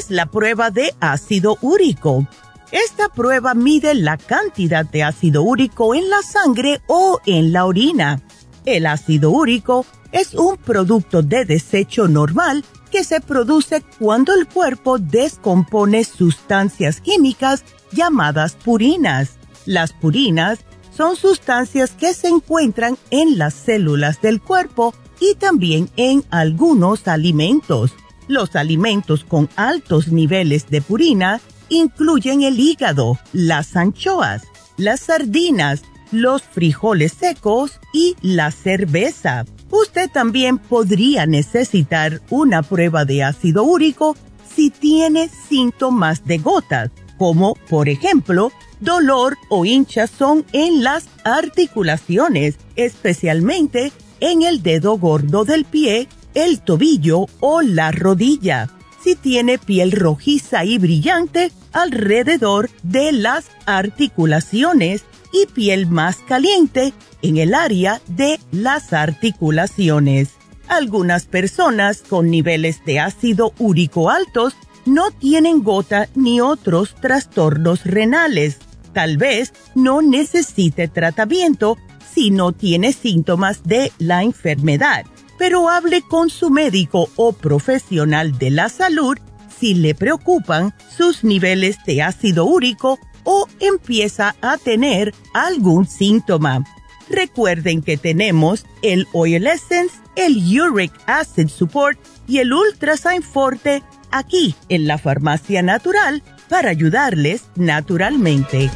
Es 0.00 0.10
la 0.10 0.26
prueba 0.26 0.70
de 0.70 0.94
ácido 0.98 1.58
úrico. 1.60 2.26
Esta 2.72 3.10
prueba 3.10 3.52
mide 3.52 3.94
la 3.94 4.16
cantidad 4.16 4.86
de 4.86 5.02
ácido 5.02 5.42
úrico 5.42 5.94
en 5.94 6.08
la 6.08 6.22
sangre 6.22 6.80
o 6.86 7.20
en 7.26 7.52
la 7.52 7.66
orina. 7.66 8.22
El 8.64 8.86
ácido 8.86 9.30
úrico 9.30 9.84
es 10.10 10.32
un 10.32 10.56
producto 10.56 11.20
de 11.20 11.44
desecho 11.44 12.08
normal 12.08 12.64
que 12.90 13.04
se 13.04 13.20
produce 13.20 13.82
cuando 13.98 14.34
el 14.34 14.48
cuerpo 14.48 14.98
descompone 14.98 16.04
sustancias 16.04 17.02
químicas 17.02 17.62
llamadas 17.92 18.54
purinas. 18.54 19.32
Las 19.66 19.92
purinas 19.92 20.60
son 20.96 21.16
sustancias 21.16 21.90
que 21.90 22.14
se 22.14 22.28
encuentran 22.28 22.96
en 23.10 23.36
las 23.36 23.52
células 23.52 24.22
del 24.22 24.40
cuerpo 24.40 24.94
y 25.20 25.34
también 25.34 25.90
en 25.96 26.24
algunos 26.30 27.06
alimentos. 27.06 27.92
Los 28.30 28.54
alimentos 28.54 29.24
con 29.24 29.48
altos 29.56 30.12
niveles 30.12 30.68
de 30.68 30.80
purina 30.80 31.40
incluyen 31.68 32.42
el 32.42 32.60
hígado, 32.60 33.18
las 33.32 33.74
anchoas, 33.74 34.42
las 34.76 35.00
sardinas, 35.00 35.82
los 36.12 36.44
frijoles 36.44 37.10
secos 37.10 37.80
y 37.92 38.14
la 38.22 38.52
cerveza. 38.52 39.46
Usted 39.72 40.08
también 40.08 40.58
podría 40.58 41.26
necesitar 41.26 42.22
una 42.30 42.62
prueba 42.62 43.04
de 43.04 43.24
ácido 43.24 43.64
úrico 43.64 44.16
si 44.54 44.70
tiene 44.70 45.28
síntomas 45.48 46.24
de 46.24 46.38
gotas, 46.38 46.92
como 47.18 47.56
por 47.68 47.88
ejemplo 47.88 48.52
dolor 48.78 49.38
o 49.48 49.64
hinchazón 49.64 50.44
en 50.52 50.84
las 50.84 51.08
articulaciones, 51.24 52.58
especialmente 52.76 53.90
en 54.20 54.42
el 54.42 54.62
dedo 54.62 54.98
gordo 54.98 55.44
del 55.44 55.64
pie 55.64 56.06
el 56.34 56.60
tobillo 56.60 57.26
o 57.40 57.62
la 57.62 57.90
rodilla. 57.90 58.68
Si 59.02 59.14
tiene 59.14 59.58
piel 59.58 59.92
rojiza 59.92 60.64
y 60.64 60.78
brillante 60.78 61.52
alrededor 61.72 62.70
de 62.82 63.12
las 63.12 63.46
articulaciones 63.66 65.04
y 65.32 65.46
piel 65.46 65.86
más 65.86 66.16
caliente 66.16 66.92
en 67.22 67.36
el 67.36 67.54
área 67.54 68.00
de 68.08 68.38
las 68.52 68.92
articulaciones. 68.92 70.30
Algunas 70.68 71.24
personas 71.24 72.02
con 72.08 72.30
niveles 72.30 72.84
de 72.84 73.00
ácido 73.00 73.52
úrico 73.58 74.10
altos 74.10 74.54
no 74.86 75.10
tienen 75.10 75.62
gota 75.62 76.08
ni 76.14 76.40
otros 76.40 76.94
trastornos 76.94 77.84
renales. 77.84 78.58
Tal 78.92 79.16
vez 79.16 79.52
no 79.74 80.02
necesite 80.02 80.88
tratamiento 80.88 81.76
si 82.12 82.30
no 82.30 82.52
tiene 82.52 82.92
síntomas 82.92 83.62
de 83.64 83.92
la 83.98 84.22
enfermedad 84.22 85.04
pero 85.40 85.70
hable 85.70 86.02
con 86.02 86.28
su 86.28 86.50
médico 86.50 87.08
o 87.16 87.32
profesional 87.32 88.38
de 88.38 88.50
la 88.50 88.68
salud 88.68 89.16
si 89.58 89.72
le 89.72 89.94
preocupan 89.94 90.74
sus 90.94 91.24
niveles 91.24 91.78
de 91.86 92.02
ácido 92.02 92.44
úrico 92.44 92.98
o 93.24 93.48
empieza 93.58 94.36
a 94.42 94.58
tener 94.58 95.14
algún 95.32 95.88
síntoma. 95.88 96.62
Recuerden 97.08 97.80
que 97.80 97.96
tenemos 97.96 98.66
el 98.82 99.08
Oil 99.14 99.46
Essence, 99.46 99.96
el 100.14 100.36
Uric 100.60 100.92
Acid 101.06 101.48
Support 101.48 101.98
y 102.28 102.40
el 102.40 102.52
Ultrasign 102.52 103.22
Forte 103.22 103.82
aquí 104.10 104.54
en 104.68 104.86
la 104.86 104.98
Farmacia 104.98 105.62
Natural 105.62 106.22
para 106.50 106.68
ayudarles 106.68 107.44
naturalmente. 107.56 108.70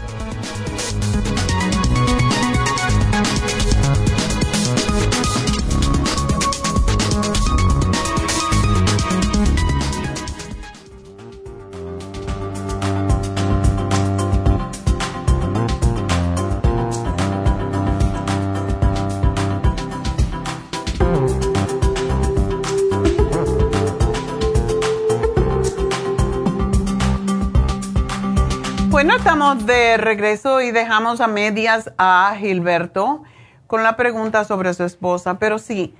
Bueno, 29.04 29.18
estamos 29.18 29.66
de 29.66 29.98
regreso 29.98 30.62
y 30.62 30.70
dejamos 30.70 31.20
a 31.20 31.26
medias 31.26 31.92
a 31.98 32.36
Gilberto 32.38 33.22
con 33.66 33.82
la 33.82 33.96
pregunta 33.96 34.44
sobre 34.44 34.72
su 34.72 34.82
esposa, 34.82 35.38
pero 35.38 35.58
sí, 35.58 35.94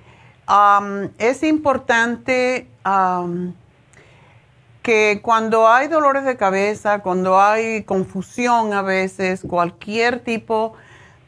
es 1.18 1.42
importante 1.42 2.66
que 4.80 5.20
cuando 5.22 5.68
hay 5.68 5.88
dolores 5.88 6.24
de 6.24 6.38
cabeza, 6.38 7.00
cuando 7.00 7.38
hay 7.38 7.82
confusión 7.84 8.72
a 8.72 8.80
veces, 8.80 9.42
cualquier 9.46 10.20
tipo 10.20 10.72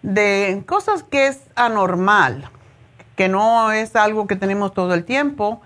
de 0.01 0.63
cosas 0.67 1.03
que 1.03 1.27
es 1.27 1.43
anormal, 1.57 2.49
que 3.17 3.29
no 3.29 3.71
es 3.71 3.97
algo 3.97 4.27
que 4.27 4.37
tenemos 4.37 4.73
todo 4.73 4.95
el 4.95 5.05
tiempo, 5.05 5.61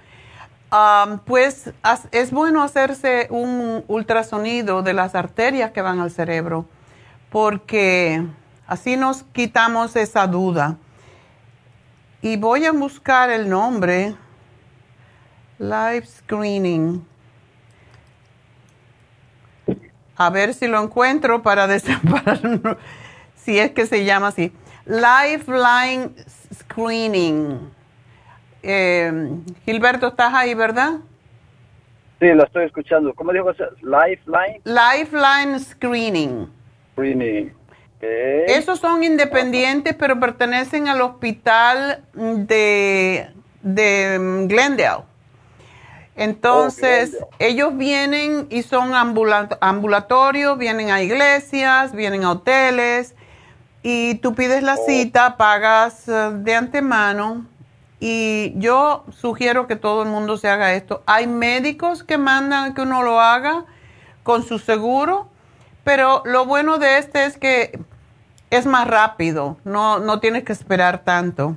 pues 1.25 1.73
es 2.13 2.31
bueno 2.31 2.63
hacerse 2.63 3.27
un 3.31 3.85
ultrasonido 3.89 4.83
de 4.83 4.93
las 4.93 5.15
arterias 5.15 5.73
que 5.73 5.83
van 5.83 6.01
al 6.01 6.11
cerebro, 6.11 6.67
porque 7.31 8.25
así 8.67 8.97
nos 8.97 9.25
quitamos 9.25 9.97
esa 9.97 10.27
duda. 10.27 10.77
Y 12.23 12.37
voy 12.37 12.67
a 12.67 12.73
buscar 12.73 13.31
el 13.31 13.49
nombre, 13.49 14.15
Live 15.59 16.07
Screening. 16.07 17.05
A 20.17 20.29
ver 20.29 20.53
si 20.53 20.69
lo 20.69 20.83
encuentro 20.83 21.43
para, 21.43 21.67
para 22.11 22.77
si 23.35 23.59
es 23.59 23.71
que 23.73 23.87
se 23.87 24.05
llama 24.05 24.29
así. 24.29 24.53
Lifeline 24.85 26.15
Screening. 26.55 27.80
Eh, 28.63 29.31
Gilberto, 29.65 30.09
¿estás 30.09 30.35
ahí, 30.35 30.55
verdad? 30.55 30.99
Sí, 32.21 32.27
lo 32.29 32.45
estoy 32.45 32.67
escuchando. 32.67 33.15
¿Cómo 33.15 33.33
dijo? 33.33 33.51
Lifeline. 33.83 34.61
Lifeline 34.65 35.59
Screening. 35.59 36.49
Screening. 36.93 37.61
Esos 38.01 38.79
son 38.79 39.05
independientes, 39.05 39.95
pero 39.95 40.19
pertenecen 40.19 40.89
al 40.89 41.03
hospital 41.03 42.03
de, 42.15 43.29
de 43.63 44.47
Glendale. 44.49 45.05
Entonces, 46.17 47.17
oh, 47.21 47.29
ellos 47.39 47.77
vienen 47.77 48.47
y 48.51 48.63
son 48.63 48.93
ambulatorios, 48.95 50.59
vienen 50.59 50.91
a 50.91 51.03
iglesias, 51.03 51.95
vienen 51.95 52.25
a 52.25 52.33
hoteles, 52.33 53.15
y 53.83 54.17
tú 54.17 54.35
pides 54.35 54.63
la 54.63 54.75
oh. 54.75 54.87
cita, 54.87 55.37
pagas 55.37 56.09
eh, 56.09 56.31
de 56.35 56.55
antemano, 56.55 57.47
y 58.01 58.55
yo 58.57 59.05
sugiero 59.11 59.67
que 59.67 59.77
todo 59.77 60.03
el 60.03 60.09
mundo 60.09 60.39
se 60.39 60.49
haga 60.49 60.75
esto. 60.75 61.03
Hay 61.07 61.27
médicos 61.27 62.03
que 62.03 62.19
mandan 62.19 62.75
que 62.75 62.83
uno 62.83 63.03
lo 63.03 63.21
haga 63.21 63.67
con 64.23 64.43
su 64.43 64.59
seguro, 64.59 65.29
pero 65.85 66.23
lo 66.25 66.47
bueno 66.47 66.79
de 66.79 66.99
este 66.99 67.27
es 67.27 67.37
que 67.37 67.79
es 68.51 68.67
más 68.67 68.89
rápido, 68.89 69.59
no, 69.65 70.01
no 70.01 70.19
tienes 70.19 70.45
que 70.45 70.53
esperar 70.53 71.05
tanto. 71.05 71.57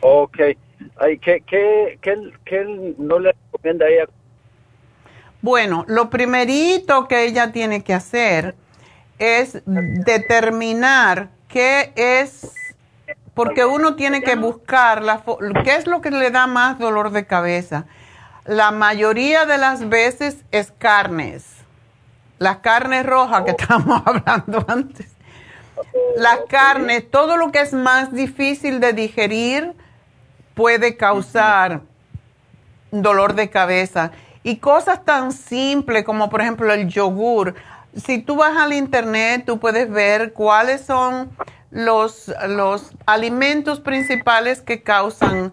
Ok. 0.00 0.38
Ay, 0.98 1.18
¿qué, 1.18 1.42
qué, 1.46 1.98
qué, 2.44 2.94
no 2.98 3.18
le 3.18 3.34
recomienda 3.52 3.86
a 3.86 3.88
ella? 3.88 4.04
Bueno, 5.40 5.84
lo 5.88 6.10
primerito 6.10 7.08
que 7.08 7.24
ella 7.24 7.52
tiene 7.52 7.82
que 7.82 7.94
hacer 7.94 8.54
es 9.18 9.62
determinar 9.64 11.30
qué 11.48 11.92
es, 11.96 12.52
porque 13.36 13.64
uno 13.64 13.94
tiene 13.94 14.22
que 14.22 14.34
buscar 14.34 15.04
la, 15.04 15.22
qué 15.62 15.76
es 15.76 15.86
lo 15.86 16.00
que 16.00 16.10
le 16.10 16.32
da 16.32 16.48
más 16.48 16.80
dolor 16.80 17.10
de 17.10 17.24
cabeza. 17.24 17.84
La 18.44 18.72
mayoría 18.72 19.46
de 19.46 19.58
las 19.58 19.88
veces 19.88 20.44
es 20.50 20.72
carnes 20.76 21.56
las 22.38 22.58
carnes 22.58 23.06
rojas 23.06 23.42
que 23.44 23.52
estábamos 23.52 24.02
hablando 24.06 24.64
antes. 24.68 25.06
Las 26.16 26.40
carnes, 26.48 27.10
todo 27.10 27.36
lo 27.36 27.52
que 27.52 27.60
es 27.60 27.72
más 27.72 28.12
difícil 28.12 28.80
de 28.80 28.92
digerir 28.92 29.74
puede 30.54 30.96
causar 30.96 31.82
dolor 32.90 33.34
de 33.34 33.50
cabeza. 33.50 34.12
Y 34.42 34.56
cosas 34.56 35.04
tan 35.04 35.32
simples 35.32 36.04
como 36.04 36.30
por 36.30 36.40
ejemplo 36.40 36.72
el 36.72 36.88
yogur. 36.88 37.54
Si 37.94 38.18
tú 38.18 38.36
vas 38.36 38.56
al 38.56 38.72
internet, 38.72 39.44
tú 39.46 39.58
puedes 39.58 39.90
ver 39.90 40.32
cuáles 40.32 40.82
son 40.82 41.30
los, 41.76 42.32
los 42.48 42.92
alimentos 43.04 43.80
principales 43.80 44.62
que 44.62 44.82
causan, 44.82 45.52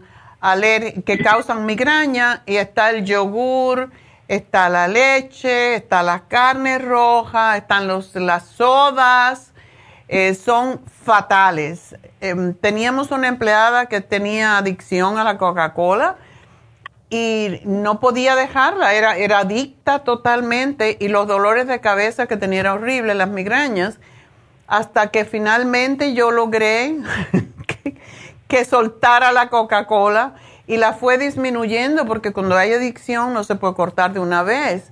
que 1.05 1.19
causan 1.21 1.65
migraña 1.65 2.43
y 2.45 2.55
está 2.55 2.91
el 2.91 3.03
yogur, 3.03 3.91
está 4.29 4.69
la 4.69 4.87
leche, 4.87 5.75
está 5.75 6.01
la 6.01 6.21
carne 6.29 6.79
roja, 6.79 7.57
están 7.57 7.87
los, 7.89 8.15
las 8.15 8.45
sodas, 8.45 9.51
eh, 10.07 10.33
son 10.33 10.79
fatales. 10.85 11.97
Em, 12.21 12.53
teníamos 12.53 13.11
una 13.11 13.27
empleada 13.27 13.87
que 13.87 13.99
tenía 13.99 14.57
adicción 14.57 15.17
a 15.17 15.25
la 15.25 15.37
Coca-Cola 15.37 16.15
y 17.09 17.59
no 17.65 17.99
podía 17.99 18.37
dejarla, 18.37 18.93
era, 18.93 19.17
era 19.17 19.39
adicta 19.39 19.99
totalmente 20.05 20.95
y 21.01 21.09
los 21.09 21.27
dolores 21.27 21.67
de 21.67 21.81
cabeza 21.81 22.27
que 22.27 22.37
tenía 22.37 22.61
era 22.61 22.73
horrible, 22.75 23.13
las 23.13 23.27
migrañas, 23.27 23.99
hasta 24.73 25.11
que 25.11 25.23
finalmente 25.23 26.15
yo 26.15 26.31
logré 26.31 26.97
que, 27.67 27.95
que 28.47 28.65
soltara 28.65 29.31
la 29.31 29.49
Coca-Cola 29.49 30.33
y 30.65 30.77
la 30.77 30.93
fue 30.93 31.19
disminuyendo 31.19 32.07
porque 32.07 32.33
cuando 32.33 32.57
hay 32.57 32.73
adicción 32.73 33.35
no 33.35 33.43
se 33.43 33.53
puede 33.53 33.75
cortar 33.75 34.13
de 34.13 34.19
una 34.19 34.41
vez. 34.41 34.91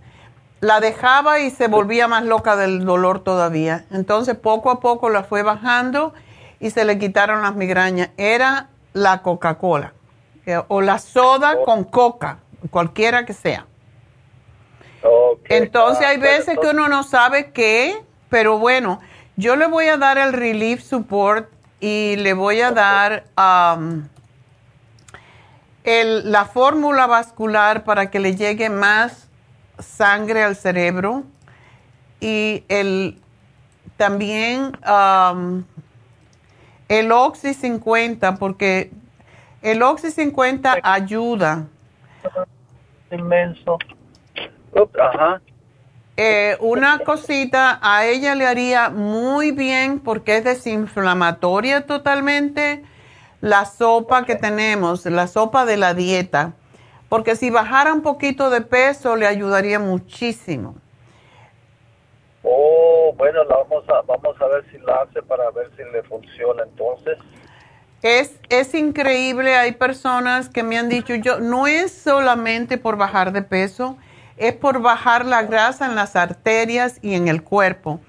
La 0.60 0.82
dejaba 0.82 1.40
y 1.40 1.50
se 1.50 1.68
volvía 1.68 2.08
más 2.08 2.24
loca 2.24 2.56
del 2.56 2.86
dolor 2.86 3.24
todavía. 3.24 3.86
Entonces 3.90 4.36
poco 4.36 4.70
a 4.70 4.80
poco 4.82 5.10
la 5.10 5.24
fue 5.24 5.42
bajando 5.42 6.14
y 6.60 6.70
se 6.70 6.86
le 6.86 7.00
quitaron 7.00 7.42
las 7.42 7.56
migrañas. 7.56 8.10
Era 8.18 8.70
la 8.94 9.24
Coca-Cola 9.24 9.94
eh, 10.46 10.62
o 10.68 10.82
la 10.82 11.00
soda 11.00 11.56
con 11.66 11.86
coca, 11.86 12.38
cualquiera 12.70 13.26
que 13.26 13.34
sea. 13.34 13.66
Entonces 15.46 16.06
hay 16.06 16.18
veces 16.18 16.60
que 16.60 16.68
uno 16.68 16.88
no 16.88 17.02
sabe 17.02 17.52
qué, 17.52 18.06
pero 18.30 18.60
bueno, 18.60 19.00
yo 19.42 19.56
le 19.56 19.66
voy 19.66 19.88
a 19.88 19.98
dar 19.98 20.20
el 20.20 20.34
Relief 20.34 20.84
Support 20.84 21.50
y 21.80 22.16
le 22.18 22.34
voy 22.34 22.62
a 22.62 22.70
dar 22.72 23.24
el, 25.84 26.32
la 26.32 26.46
fórmula 26.46 27.08
vascular 27.08 27.84
para 27.84 28.12
que 28.12 28.20
le 28.20 28.36
llegue 28.36 28.70
más 28.70 29.28
sangre 29.80 30.44
al 30.44 30.56
cerebro 30.56 31.24
y 32.20 32.64
el, 32.70 33.20
también 33.98 34.78
um, 34.88 35.64
el 36.88 37.12
Oxy 37.12 37.56
50, 37.56 38.36
porque 38.36 38.92
el 39.64 39.82
Oxy 39.82 40.12
50 40.12 40.78
ayuda. 40.84 41.66
Inmenso. 43.10 43.80
Eh, 46.18 46.58
una 46.60 47.00
cosita 47.00 47.80
a 47.82 48.06
ella 48.06 48.36
le 48.36 48.46
haría 48.46 48.90
muy 48.90 49.52
bien 49.52 50.00
porque 50.00 50.38
es 50.38 50.44
desinflamatoria 50.44 51.86
totalmente 51.86 52.84
la 53.40 53.66
sopa 53.66 54.26
que 54.26 54.36
tenemos, 54.36 55.06
la 55.06 55.28
sopa 55.28 55.66
de 55.66 55.78
la 55.78 55.94
dieta, 55.94 56.54
porque 57.10 57.36
si 57.36 57.50
bajara 57.50 57.94
un 57.94 58.02
poquito 58.02 58.50
de 58.50 58.62
peso 58.62 59.16
le 59.16 59.26
ayudaría 59.26 59.80
muchísimo. 59.80 60.76
Oh, 62.44 63.14
bueno, 63.18 63.42
vamos 63.48 63.84
a, 63.90 64.02
vamos 64.02 64.40
a 64.42 64.48
ver 64.48 64.66
si 64.72 64.78
la 64.80 65.02
hace 65.04 65.22
para 65.22 65.50
ver 65.52 65.72
si 65.78 65.84
le 65.92 66.04
funciona 66.04 66.64
entonces. 66.64 67.18
Es, 68.02 68.40
es 68.50 68.74
increíble, 68.74 69.56
hay 69.56 69.74
personas 69.74 70.50
que 70.50 70.64
me 70.64 70.78
han 70.78 70.90
dicho, 70.90 71.14
yo 71.16 71.40
no 71.40 71.68
es 71.68 71.92
solamente 71.92 72.78
por 72.78 72.98
bajar 72.98 73.32
de 73.32 73.44
peso, 73.44 73.98
es 74.42 74.54
por 74.54 74.82
bajar 74.82 75.24
la 75.24 75.44
grasa 75.44 75.86
en 75.86 75.94
las 75.96 76.16
arterias 76.16 76.98
y 77.04 77.14
en 77.14 77.28
el 77.28 77.44
cuerpo. 77.44 78.00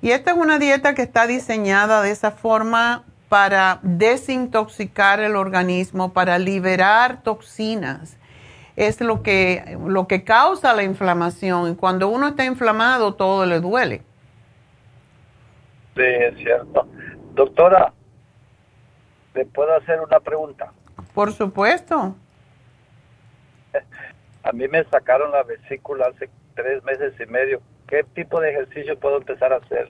Y 0.00 0.12
esta 0.12 0.30
es 0.30 0.38
una 0.38 0.58
dieta 0.58 0.94
que 0.94 1.02
está 1.02 1.26
diseñada 1.26 2.00
de 2.00 2.10
esa 2.10 2.30
forma 2.30 3.04
para 3.28 3.78
desintoxicar 3.82 5.20
el 5.20 5.36
organismo, 5.36 6.14
para 6.14 6.38
liberar 6.38 7.22
toxinas. 7.22 8.16
Es 8.74 9.02
lo 9.02 9.22
que, 9.22 9.78
lo 9.86 10.06
que 10.06 10.24
causa 10.24 10.72
la 10.72 10.82
inflamación. 10.82 11.72
Y 11.72 11.74
cuando 11.76 12.08
uno 12.08 12.28
está 12.28 12.46
inflamado, 12.46 13.14
todo 13.14 13.44
le 13.44 13.60
duele. 13.60 14.02
Sí, 15.94 16.02
es 16.02 16.36
cierto. 16.38 16.88
Doctora, 17.34 17.92
¿le 19.34 19.44
puedo 19.44 19.74
hacer 19.76 20.00
una 20.00 20.20
pregunta? 20.20 20.72
Por 21.12 21.34
supuesto. 21.34 22.16
A 24.44 24.52
mí 24.52 24.66
me 24.68 24.84
sacaron 24.84 25.30
la 25.30 25.42
vesícula 25.44 26.06
hace 26.14 26.28
tres 26.54 26.82
meses 26.84 27.14
y 27.20 27.26
medio. 27.26 27.60
¿Qué 27.86 28.04
tipo 28.14 28.40
de 28.40 28.50
ejercicio 28.50 28.98
puedo 28.98 29.18
empezar 29.18 29.52
a 29.52 29.56
hacer? 29.56 29.88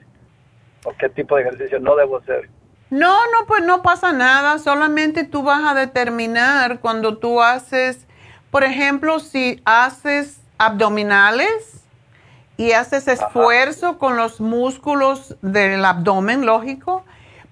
¿O 0.85 0.93
qué 0.97 1.09
tipo 1.09 1.35
de 1.35 1.43
ejercicio 1.43 1.79
no 1.79 1.95
debo 1.95 2.17
hacer? 2.17 2.49
No, 2.89 3.15
no, 3.31 3.47
pues 3.47 3.63
no 3.63 3.81
pasa 3.81 4.13
nada, 4.13 4.59
solamente 4.59 5.23
tú 5.23 5.41
vas 5.41 5.63
a 5.63 5.73
determinar 5.73 6.79
cuando 6.79 7.17
tú 7.17 7.41
haces, 7.41 8.05
por 8.51 8.63
ejemplo, 8.63 9.19
si 9.19 9.61
haces 9.65 10.39
abdominales 10.59 11.83
y 12.55 12.73
haces 12.73 13.07
esfuerzo 13.07 13.97
con 13.97 14.15
los 14.15 14.39
músculos 14.39 15.35
del 15.41 15.83
abdomen, 15.83 16.45
lógico, 16.45 17.03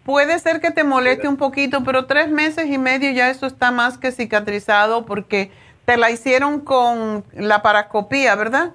puede 0.03 0.37
ser 0.37 0.61
que 0.61 0.69
te 0.69 0.83
moleste 0.83 1.27
un 1.27 1.37
poquito, 1.37 1.83
pero 1.83 2.05
tres 2.05 2.29
meses 2.29 2.67
y 2.67 2.77
medio 2.77 3.09
ya 3.11 3.31
eso 3.31 3.47
está 3.47 3.71
más 3.71 3.97
que 3.97 4.11
cicatrizado 4.11 5.05
porque 5.07 5.51
te 5.85 5.97
la 5.97 6.11
hicieron 6.11 6.61
con 6.61 7.23
la 7.33 7.61
parascopía, 7.61 8.35
¿verdad? 8.35 8.71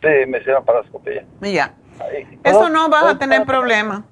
Sí, 0.00 0.26
me 0.28 0.38
hicieron 0.38 0.64
parascopía. 0.64 1.24
Ya. 1.40 1.74
Eso 2.42 2.68
no 2.68 2.88
vas 2.88 3.04
a 3.04 3.18
tener 3.18 3.44
problema. 3.44 4.04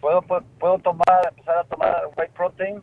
¿Puedo, 0.00 0.22
puedo, 0.22 0.78
tomar, 0.80 1.28
empezar 1.28 1.58
a 1.58 1.64
tomar 1.64 2.02
white 2.16 2.32
protein? 2.34 2.82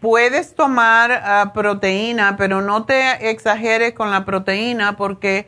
Puedes 0.00 0.54
tomar 0.54 1.12
ah, 1.12 1.52
proteína, 1.52 2.36
pero 2.36 2.60
no 2.60 2.86
te 2.86 3.30
exageres 3.30 3.92
con 3.92 4.10
la 4.10 4.24
proteína 4.24 4.96
porque 4.96 5.46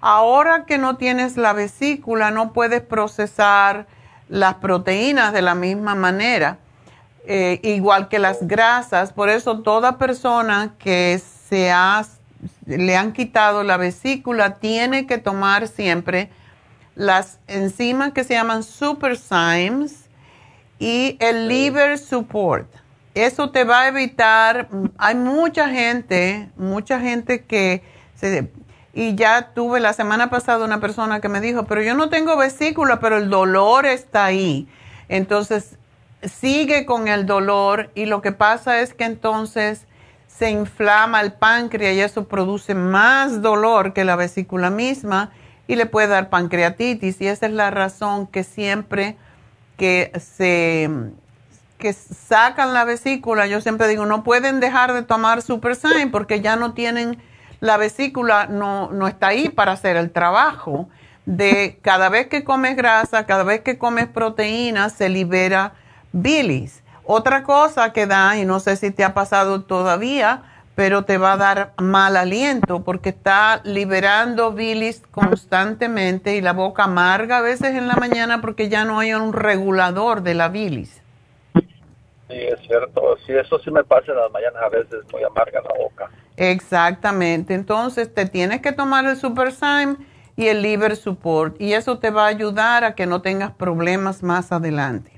ahora 0.00 0.64
que 0.64 0.78
no 0.78 0.96
tienes 0.96 1.36
la 1.36 1.52
vesícula 1.52 2.30
no 2.30 2.52
puedes 2.52 2.82
procesar 2.82 3.86
las 4.28 4.54
proteínas 4.54 5.32
de 5.32 5.42
la 5.42 5.54
misma 5.54 5.94
manera, 5.94 6.58
eh, 7.26 7.60
igual 7.62 8.08
que 8.08 8.18
las 8.18 8.46
grasas. 8.46 9.12
Por 9.12 9.28
eso 9.28 9.60
toda 9.60 9.98
persona 9.98 10.74
que 10.78 11.20
se 11.48 11.70
ha, 11.70 12.04
le 12.66 12.96
han 12.96 13.12
quitado 13.12 13.62
la 13.62 13.76
vesícula 13.76 14.56
tiene 14.56 15.06
que 15.06 15.18
tomar 15.18 15.68
siempre 15.68 16.30
las 16.94 17.38
enzimas 17.46 18.12
que 18.12 18.24
se 18.24 18.34
llaman 18.34 18.62
superzymes 18.62 20.08
y 20.78 21.16
el 21.20 21.48
liver 21.48 21.98
support. 21.98 22.68
Eso 23.14 23.50
te 23.50 23.64
va 23.64 23.82
a 23.82 23.88
evitar, 23.88 24.68
hay 24.98 25.14
mucha 25.14 25.68
gente, 25.68 26.50
mucha 26.56 27.00
gente 27.00 27.44
que 27.44 27.82
se, 28.16 28.50
y 28.92 29.14
ya 29.14 29.52
tuve 29.54 29.80
la 29.80 29.92
semana 29.92 30.30
pasada 30.30 30.64
una 30.64 30.80
persona 30.80 31.20
que 31.20 31.28
me 31.28 31.40
dijo, 31.40 31.64
pero 31.64 31.82
yo 31.82 31.94
no 31.94 32.08
tengo 32.10 32.36
vesícula, 32.36 33.00
pero 33.00 33.18
el 33.18 33.30
dolor 33.30 33.86
está 33.86 34.24
ahí. 34.24 34.68
Entonces, 35.08 35.78
sigue 36.28 36.86
con 36.86 37.08
el 37.08 37.26
dolor 37.26 37.90
y 37.94 38.06
lo 38.06 38.22
que 38.22 38.32
pasa 38.32 38.80
es 38.80 38.94
que 38.94 39.04
entonces 39.04 39.86
se 40.26 40.50
inflama 40.50 41.20
el 41.20 41.32
páncreas 41.32 41.94
y 41.94 42.00
eso 42.00 42.26
produce 42.26 42.74
más 42.74 43.40
dolor 43.40 43.92
que 43.92 44.04
la 44.04 44.16
vesícula 44.16 44.70
misma 44.70 45.30
y 45.66 45.76
le 45.76 45.86
puede 45.86 46.08
dar 46.08 46.28
pancreatitis. 46.28 47.20
Y 47.20 47.28
esa 47.28 47.46
es 47.46 47.52
la 47.52 47.70
razón 47.70 48.26
que 48.26 48.42
siempre 48.44 49.16
que 49.76 50.12
se 50.18 50.90
que 51.78 51.92
sacan 51.92 52.72
la 52.72 52.84
vesícula, 52.84 53.46
yo 53.46 53.60
siempre 53.60 53.88
digo, 53.88 54.06
no 54.06 54.24
pueden 54.24 54.58
dejar 54.58 54.94
de 54.94 55.02
tomar 55.02 55.42
Sign 55.42 56.10
porque 56.10 56.40
ya 56.40 56.56
no 56.56 56.72
tienen, 56.72 57.18
la 57.60 57.76
vesícula 57.76 58.46
no, 58.46 58.90
no 58.90 59.06
está 59.06 59.28
ahí 59.28 59.50
para 59.50 59.72
hacer 59.72 59.96
el 59.96 60.10
trabajo 60.10 60.88
de 61.26 61.78
cada 61.82 62.08
vez 62.08 62.28
que 62.28 62.44
comes 62.44 62.76
grasa, 62.76 63.26
cada 63.26 63.44
vez 63.44 63.60
que 63.60 63.76
comes 63.76 64.06
proteína, 64.06 64.88
se 64.88 65.08
libera 65.08 65.74
bilis. 66.14 66.82
Otra 67.04 67.42
cosa 67.42 67.92
que 67.92 68.06
da, 68.06 68.38
y 68.38 68.46
no 68.46 68.60
sé 68.60 68.76
si 68.76 68.90
te 68.90 69.04
ha 69.04 69.12
pasado 69.12 69.62
todavía, 69.62 70.42
pero 70.74 71.04
te 71.04 71.18
va 71.18 71.34
a 71.34 71.36
dar 71.36 71.72
mal 71.76 72.16
aliento 72.16 72.82
porque 72.82 73.10
está 73.10 73.60
liberando 73.64 74.52
bilis 74.52 75.02
constantemente 75.10 76.36
y 76.36 76.40
la 76.40 76.52
boca 76.52 76.84
amarga 76.84 77.38
a 77.38 77.42
veces 77.42 77.74
en 77.74 77.86
la 77.86 77.94
mañana 77.96 78.40
porque 78.40 78.68
ya 78.68 78.84
no 78.84 78.98
hay 78.98 79.12
un 79.12 79.32
regulador 79.32 80.22
de 80.22 80.34
la 80.34 80.48
bilis. 80.48 81.02
Sí, 81.54 82.40
es 82.40 82.60
cierto. 82.66 83.16
Sí, 83.26 83.32
eso 83.32 83.58
sí 83.58 83.70
me 83.70 83.84
pasa 83.84 84.12
en 84.12 84.16
las 84.16 84.32
mañanas 84.32 84.62
a 84.64 84.68
veces 84.68 85.00
muy 85.12 85.22
amarga 85.22 85.60
la 85.60 85.78
boca. 85.78 86.10
Exactamente. 86.36 87.54
Entonces 87.54 88.12
te 88.12 88.26
tienes 88.26 88.60
que 88.60 88.72
tomar 88.72 89.04
el 89.04 89.16
Super 89.16 89.52
y 90.36 90.46
el 90.48 90.62
Liver 90.62 90.96
Support 90.96 91.60
y 91.60 91.74
eso 91.74 91.98
te 91.98 92.10
va 92.10 92.24
a 92.24 92.28
ayudar 92.28 92.82
a 92.82 92.94
que 92.94 93.06
no 93.06 93.22
tengas 93.22 93.52
problemas 93.52 94.22
más 94.22 94.50
adelante. 94.50 95.13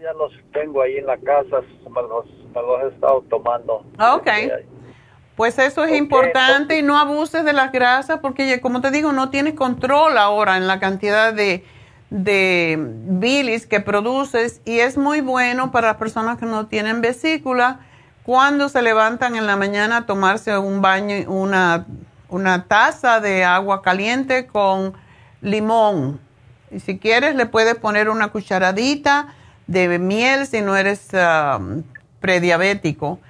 Ya 0.00 0.14
los 0.14 0.32
tengo 0.52 0.80
ahí 0.80 0.96
en 0.96 1.06
la 1.06 1.18
casa, 1.18 1.56
los 1.84 1.92
me 1.92 2.62
los 2.62 2.82
he 2.84 2.94
estado 2.94 3.22
tomando. 3.28 3.84
Ok. 3.98 4.28
Pues 5.36 5.58
eso 5.58 5.84
es 5.84 5.96
importante 5.96 6.78
y 6.78 6.82
no 6.82 6.98
abuses 6.98 7.44
de 7.44 7.52
las 7.52 7.70
grasas 7.70 8.20
porque, 8.20 8.60
como 8.60 8.80
te 8.80 8.90
digo, 8.90 9.12
no 9.12 9.28
tienes 9.30 9.54
control 9.54 10.16
ahora 10.16 10.56
en 10.56 10.66
la 10.66 10.80
cantidad 10.80 11.34
de, 11.34 11.64
de 12.08 12.76
bilis 12.78 13.66
que 13.66 13.80
produces 13.80 14.62
y 14.64 14.80
es 14.80 14.96
muy 14.96 15.20
bueno 15.20 15.70
para 15.70 15.88
las 15.88 15.96
personas 15.96 16.38
que 16.38 16.46
no 16.46 16.66
tienen 16.66 17.00
vesícula 17.02 17.80
cuando 18.22 18.68
se 18.68 18.80
levantan 18.80 19.36
en 19.36 19.46
la 19.46 19.56
mañana 19.56 19.98
a 19.98 20.06
tomarse 20.06 20.56
un 20.56 20.80
baño, 20.80 21.30
una, 21.30 21.86
una 22.28 22.64
taza 22.64 23.20
de 23.20 23.44
agua 23.44 23.82
caliente 23.82 24.46
con 24.46 24.94
limón. 25.42 26.20
Y 26.70 26.80
si 26.80 26.98
quieres 26.98 27.34
le 27.34 27.46
puedes 27.46 27.74
poner 27.74 28.08
una 28.08 28.28
cucharadita 28.28 29.34
de 29.70 29.98
miel 30.00 30.46
si 30.46 30.60
no 30.62 30.76
eres 30.76 31.08
um, 31.14 31.84
prediabético, 32.20 33.20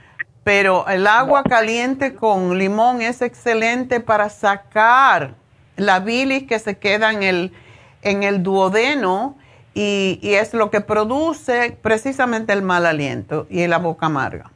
pero 0.43 0.89
el 0.89 1.07
agua 1.07 1.43
caliente 1.43 2.15
con 2.15 2.57
limón 2.59 3.03
es 3.03 3.21
excelente 3.21 4.01
para 4.01 4.31
sacar 4.31 5.35
la 5.77 6.01
bilis 6.01 6.45
que 6.45 6.59
se 6.59 6.79
queda 6.79 7.13
en 7.13 7.23
el, 7.23 7.53
en 8.03 8.23
el 8.23 8.43
duodeno 8.43 9.37
y, 9.75 10.19
es 10.23 10.55
lo 10.55 10.71
que 10.71 10.81
produce 10.81 11.77
precisamente 11.83 12.53
el 12.53 12.63
mal 12.63 12.87
aliento 12.87 13.47
y 13.51 13.67
la 13.67 13.79
boca 13.79 14.07
amarga. 14.07 14.51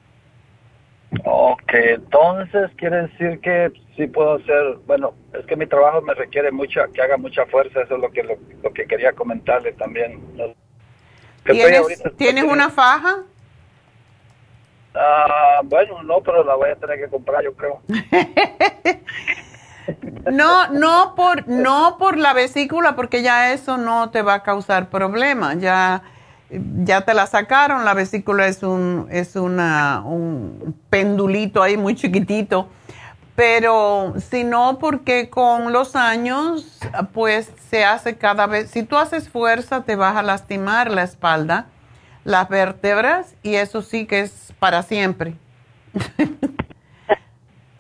Ok, 1.25 1.73
entonces 1.75 2.71
quiere 2.77 3.03
decir 3.09 3.41
que 3.41 3.71
sí 3.95 4.07
puedo 4.07 4.35
hacer, 4.35 4.79
bueno, 4.87 5.15
es 5.39 5.47
que 5.47 5.55
mi 5.55 5.67
trabajo 5.67 6.01
me 6.03 6.15
requiere 6.15 6.51
mucha, 6.51 6.89
que 6.93 7.03
haga 7.03 7.17
mucha 7.17 7.47
fuerza, 7.47 7.83
eso 7.83 7.95
es 7.95 8.01
lo 8.01 8.11
que, 8.11 8.23
lo, 8.25 8.73
que 8.73 8.87
quería 8.87 9.13
comentarle 9.13 9.73
también. 9.75 10.21
¿Tienes, 11.45 12.03
¿tienes 12.17 12.45
una 12.45 12.71
faja? 12.71 13.23
Ah, 14.95 15.61
bueno, 15.65 16.03
no, 16.03 16.21
pero 16.21 16.45
la 16.45 16.55
voy 16.55 16.71
a 16.71 16.77
tener 16.77 16.99
que 16.99 17.09
comprar, 17.09 17.43
yo 17.43 17.55
creo. 17.55 17.81
no, 20.31 20.69
no 20.69 21.15
por, 21.17 21.49
no 21.49 21.97
por 21.99 22.17
la 22.17 22.33
vesícula, 22.33 22.95
porque 22.95 23.23
ya 23.23 23.53
eso 23.53 23.77
no 23.77 24.11
te 24.11 24.23
va 24.23 24.35
a 24.35 24.43
causar 24.43 24.91
problema. 24.91 25.55
Ya, 25.55 26.03
ya 26.51 27.01
te 27.03 27.13
la 27.13 27.27
sacaron. 27.27 27.85
La 27.85 27.95
vesícula 27.95 28.47
es 28.47 28.63
un, 28.63 29.09
es 29.11 29.35
una, 29.35 30.03
un 30.05 30.81
pendulito 30.91 31.63
ahí 31.63 31.77
muy 31.77 31.97
chiquitito. 31.97 32.69
Pero 33.37 34.15
si 34.19 34.45
no, 34.45 34.79
porque 34.79 35.29
con 35.29 35.73
los 35.73 35.97
años, 35.97 36.79
pues 37.13 37.53
se 37.69 37.85
hace 37.85 38.17
cada 38.17 38.47
vez. 38.47 38.71
Si 38.71 38.85
tú 38.85 38.97
haces 38.97 39.29
fuerza, 39.29 39.83
te 39.83 39.97
vas 39.97 40.17
a 40.17 40.23
lastimar 40.23 40.91
la 40.91 41.03
espalda, 41.03 41.67
las 42.23 42.49
vértebras, 42.49 43.35
y 43.43 43.57
eso 43.57 43.83
sí 43.83 44.07
que 44.07 44.21
es 44.21 44.53
para 44.61 44.83
siempre. 44.83 45.35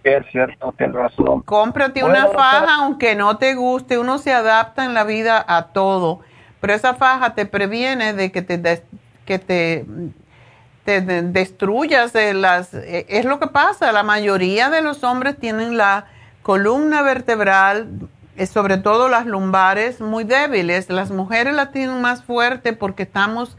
Es 0.04 0.26
cierto, 0.30 0.74
tienes 0.76 0.96
razón. 0.96 1.40
Cómprate 1.42 2.04
una 2.04 2.26
faja, 2.26 2.76
aunque 2.80 3.14
no 3.14 3.38
te 3.38 3.54
guste, 3.54 3.96
uno 3.96 4.18
se 4.18 4.34
adapta 4.34 4.84
en 4.84 4.92
la 4.92 5.04
vida 5.04 5.42
a 5.48 5.68
todo, 5.68 6.20
pero 6.60 6.74
esa 6.74 6.94
faja 6.94 7.34
te 7.34 7.46
previene 7.46 8.12
de 8.12 8.30
que 8.30 8.42
te, 8.42 8.82
que 9.24 9.38
te, 9.38 9.86
te 10.84 11.00
destruyas 11.00 12.12
de 12.12 12.34
las... 12.34 12.74
E, 12.74 13.06
es 13.08 13.24
lo 13.24 13.40
que 13.40 13.46
pasa, 13.46 13.92
la 13.92 14.02
mayoría 14.02 14.70
de 14.70 14.82
los 14.82 15.04
hombres 15.04 15.38
tienen 15.38 15.76
la 15.76 16.06
columna 16.42 17.02
vertebral, 17.02 17.88
eh, 18.36 18.46
sobre 18.46 18.78
todo 18.78 19.08
las 19.08 19.26
lumbares, 19.26 20.00
muy 20.00 20.24
débiles. 20.24 20.90
Las 20.90 21.10
mujeres 21.10 21.54
la 21.54 21.70
tienen 21.70 22.00
más 22.00 22.22
fuerte 22.22 22.72
porque 22.72 23.04
estamos 23.04 23.56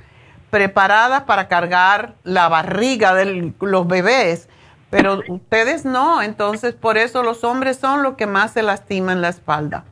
preparadas 0.49 1.23
para 1.23 1.47
cargar 1.47 2.13
la 2.23 2.47
barriga 2.47 3.13
de 3.13 3.53
los 3.59 3.87
bebés, 3.87 4.47
pero 4.89 5.19
ustedes 5.27 5.83
no, 5.83 6.21
entonces 6.21 6.73
por 6.73 6.97
eso 6.97 7.23
los 7.23 7.43
hombres 7.43 7.77
son 7.77 8.03
los 8.03 8.15
que 8.15 8.27
más 8.27 8.51
se 8.51 8.63
lastiman 8.63 9.21
la 9.21 9.29
espalda. 9.29 9.83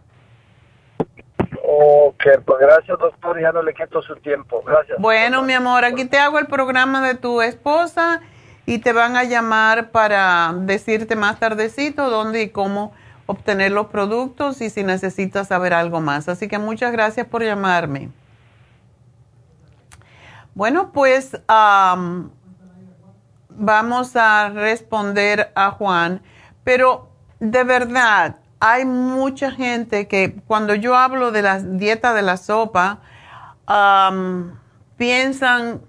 Ok, 1.76 2.24
pues 2.46 2.60
gracias 2.60 3.00
doctor, 3.00 3.42
ya 3.42 3.52
no 3.52 3.64
le 3.64 3.74
quito 3.74 4.02
su 4.02 4.16
tiempo, 4.18 4.62
gracias. 4.66 5.00
Bueno, 5.00 5.42
mi 5.42 5.54
amor, 5.54 5.86
aquí 5.86 6.06
te 6.06 6.18
hago 6.18 6.38
el 6.38 6.46
programa 6.46 7.06
de 7.06 7.16
tu 7.16 7.42
esposa 7.42 8.22
y 8.66 8.78
te 8.78 8.94
van 8.94 9.16
a 9.16 9.24
llamar 9.24 9.90
para 9.90 10.54
decirte 10.56 11.16
más 11.16 11.40
tardecito 11.40 12.10
dónde 12.10 12.44
y 12.44 12.50
cómo 12.50 12.94
obtener 13.26 13.72
los 13.72 13.88
productos 13.88 14.62
y 14.62 14.70
si 14.70 14.84
necesitas 14.84 15.48
saber 15.48 15.74
algo 15.74 16.00
más. 16.00 16.30
Así 16.30 16.48
que 16.48 16.60
muchas 16.60 16.92
gracias 16.92 17.26
por 17.26 17.42
llamarme. 17.44 18.10
Bueno, 20.54 20.92
pues 20.92 21.36
vamos 23.50 24.16
a 24.16 24.50
responder 24.50 25.52
a 25.56 25.72
Juan, 25.72 26.22
pero 26.64 27.10
de 27.40 27.64
verdad, 27.64 28.36
hay 28.66 28.86
mucha 28.86 29.52
gente 29.52 30.08
que 30.08 30.38
cuando 30.48 30.74
yo 30.74 30.96
hablo 30.96 31.34
de 31.34 31.42
la 31.42 31.60
dieta 31.60 32.14
de 32.14 32.22
la 32.22 32.38
sopa, 32.38 33.02
piensan, 34.96 35.82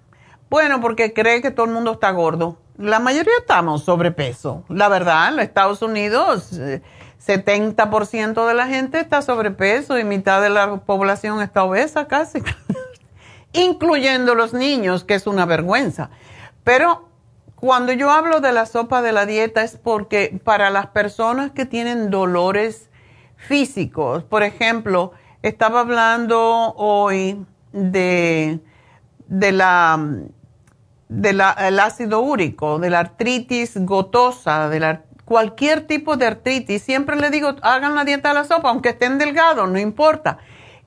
bueno, 0.51 0.81
porque 0.81 1.13
cree 1.13 1.41
que 1.41 1.53
todo 1.53 1.67
el 1.67 1.73
mundo 1.73 1.93
está 1.93 2.11
gordo. 2.11 2.59
La 2.77 2.99
mayoría 2.99 3.35
estamos 3.39 3.85
sobrepeso. 3.85 4.65
La 4.69 4.89
verdad, 4.89 5.29
en 5.29 5.37
los 5.37 5.45
Estados 5.45 5.83
Unidos, 5.83 6.53
eh, 6.55 6.83
70% 7.25 8.45
de 8.45 8.55
la 8.55 8.67
gente 8.67 8.99
está 8.99 9.23
sobrepeso 9.23 9.97
y 9.97 10.03
mitad 10.03 10.43
de 10.43 10.51
la 10.51 10.79
población 10.79 11.43
está 11.43 11.63
obesa 11.63 12.09
casi, 12.09 12.43
incluyendo 13.53 14.35
los 14.35 14.53
niños, 14.53 15.05
que 15.05 15.15
es 15.15 15.29
una 15.29 15.47
vergüenza. 15.47 16.11
Pero 16.65 17.04
cuando 17.65 17.95
yo 17.95 18.11
hablo 18.11 18.43
de 18.43 18.53
la 18.53 18.67
sopa 18.67 19.01
de 19.01 19.13
la 19.13 19.25
dieta 19.25 19.63
es 19.63 19.79
porque 19.79 20.39
para 20.45 20.69
las 20.69 20.89
personas 20.89 21.51
que 21.53 21.65
tienen 21.65 22.11
dolores 22.11 22.91
físicos, 23.37 24.23
por 24.23 24.43
ejemplo, 24.43 25.13
estaba 25.41 25.81
hablando 25.81 26.75
hoy 26.77 27.43
de, 27.73 28.61
la 29.31 29.99
del 31.09 31.41
ácido 31.81 32.21
úrico, 32.21 32.79
de 32.79 32.91
la 32.91 32.99
artritis 32.99 33.79
gotosa, 33.79 34.69
de 34.69 34.99
cualquier 35.25 35.87
tipo 35.87 36.19
de 36.19 36.27
artritis. 36.27 36.83
Siempre 36.83 37.17
le 37.17 37.31
digo, 37.31 37.57
hagan 37.63 37.95
la 37.95 38.05
dieta 38.05 38.29
de 38.29 38.35
la 38.35 38.45
sopa, 38.45 38.69
aunque 38.69 38.91
estén 38.91 39.17
delgados, 39.17 39.71
no 39.71 39.79
importa. 39.79 40.37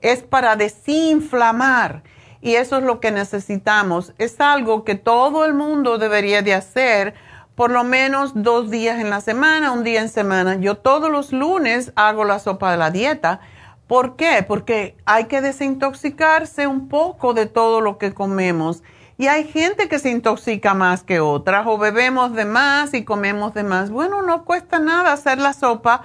Es 0.00 0.22
para 0.22 0.54
desinflamar 0.54 2.04
y 2.40 2.54
eso 2.54 2.78
es 2.78 2.84
lo 2.84 3.00
que 3.00 3.10
necesitamos. 3.10 4.12
Es 4.18 4.40
algo 4.40 4.84
que 4.84 4.94
todo 4.94 5.44
el 5.44 5.54
mundo 5.54 5.98
debería 5.98 6.42
de 6.42 6.54
hacer 6.54 7.14
por 7.54 7.72
lo 7.72 7.82
menos 7.82 8.32
dos 8.34 8.70
días 8.70 9.00
en 9.00 9.10
la 9.10 9.20
semana, 9.20 9.72
un 9.72 9.82
día 9.82 10.00
en 10.00 10.08
semana. 10.08 10.56
Yo 10.56 10.76
todos 10.76 11.10
los 11.10 11.32
lunes 11.32 11.92
hago 11.96 12.24
la 12.24 12.38
sopa 12.38 12.70
de 12.70 12.76
la 12.76 12.90
dieta. 12.90 13.40
¿Por 13.88 14.14
qué? 14.14 14.44
Porque 14.46 14.96
hay 15.06 15.24
que 15.24 15.40
desintoxicarse 15.40 16.68
un 16.68 16.88
poco 16.88 17.34
de 17.34 17.46
todo 17.46 17.80
lo 17.80 17.98
que 17.98 18.14
comemos. 18.14 18.84
Y 19.16 19.26
hay 19.26 19.42
gente 19.42 19.88
que 19.88 19.98
se 19.98 20.10
intoxica 20.10 20.74
más 20.74 21.02
que 21.02 21.18
otras, 21.18 21.66
o 21.66 21.76
bebemos 21.76 22.34
de 22.34 22.44
más 22.44 22.94
y 22.94 23.04
comemos 23.04 23.52
de 23.54 23.64
más. 23.64 23.90
Bueno, 23.90 24.22
no 24.22 24.44
cuesta 24.44 24.78
nada 24.78 25.12
hacer 25.12 25.38
la 25.38 25.52
sopa 25.52 26.02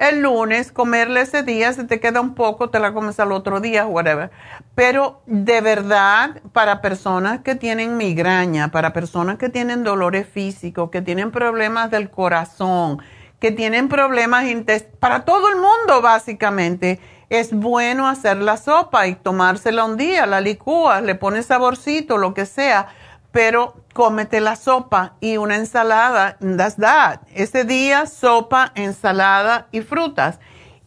el 0.00 0.22
lunes, 0.22 0.72
comerle 0.72 1.20
ese 1.20 1.42
día, 1.42 1.74
si 1.74 1.84
te 1.84 2.00
queda 2.00 2.22
un 2.22 2.34
poco, 2.34 2.70
te 2.70 2.80
la 2.80 2.94
comes 2.94 3.20
al 3.20 3.32
otro 3.32 3.60
día, 3.60 3.86
whatever. 3.86 4.30
Pero 4.74 5.20
de 5.26 5.60
verdad, 5.60 6.40
para 6.54 6.80
personas 6.80 7.40
que 7.42 7.54
tienen 7.54 7.98
migraña, 7.98 8.70
para 8.70 8.94
personas 8.94 9.36
que 9.36 9.50
tienen 9.50 9.84
dolores 9.84 10.26
físicos, 10.26 10.88
que 10.90 11.02
tienen 11.02 11.30
problemas 11.30 11.90
del 11.90 12.08
corazón, 12.08 13.02
que 13.40 13.52
tienen 13.52 13.90
problemas 13.90 14.46
para 15.00 15.26
todo 15.26 15.50
el 15.50 15.56
mundo 15.56 16.00
básicamente, 16.00 16.98
es 17.28 17.52
bueno 17.52 18.08
hacer 18.08 18.38
la 18.38 18.56
sopa 18.56 19.06
y 19.06 19.14
tomársela 19.14 19.84
un 19.84 19.98
día, 19.98 20.24
la 20.24 20.40
licúas, 20.40 21.02
le 21.02 21.14
pones 21.14 21.46
saborcito, 21.46 22.16
lo 22.16 22.32
que 22.32 22.46
sea, 22.46 22.88
pero 23.32 23.74
cómete 23.92 24.40
la 24.40 24.56
sopa 24.56 25.14
y 25.20 25.36
una 25.36 25.56
ensalada, 25.56 26.36
that's 26.56 26.76
that. 26.76 27.20
Ese 27.34 27.64
día, 27.64 28.06
sopa, 28.06 28.72
ensalada 28.74 29.68
y 29.72 29.82
frutas. 29.82 30.40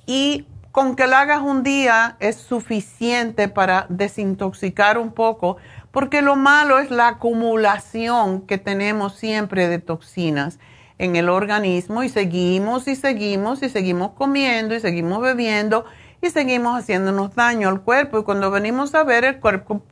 Y 0.06 0.46
con 0.72 0.96
que 0.96 1.08
la 1.08 1.22
hagas 1.22 1.42
un 1.42 1.64
día 1.64 2.18
es 2.20 2.36
suficiente 2.36 3.48
para 3.48 3.86
desintoxicar 3.90 4.98
un 4.98 5.12
poco, 5.12 5.58
porque 5.92 6.22
lo 6.22 6.36
malo 6.36 6.80
es 6.80 6.90
la 6.90 7.10
acumulación 7.10 8.42
que 8.42 8.58
tenemos 8.58 9.16
siempre 9.16 9.68
de 9.68 9.80
toxinas 9.80 10.60
en 10.98 11.16
el 11.16 11.30
organismo 11.30 12.04
y 12.04 12.10
seguimos 12.10 12.88
y 12.88 12.96
seguimos 12.96 13.62
y 13.62 13.70
seguimos 13.70 14.12
comiendo 14.12 14.74
y 14.74 14.80
seguimos 14.80 15.22
bebiendo 15.22 15.86
y 16.24 16.30
seguimos 16.30 16.78
haciéndonos 16.78 17.36
daño 17.36 17.70
al 17.70 17.82
cuerpo 17.82 18.20
y 18.20 18.24
cuando 18.24 18.50
venimos 18.50 18.96
a 18.96 19.04
ver 19.04 19.26
el 19.26 19.40
cuerpo 19.40 19.84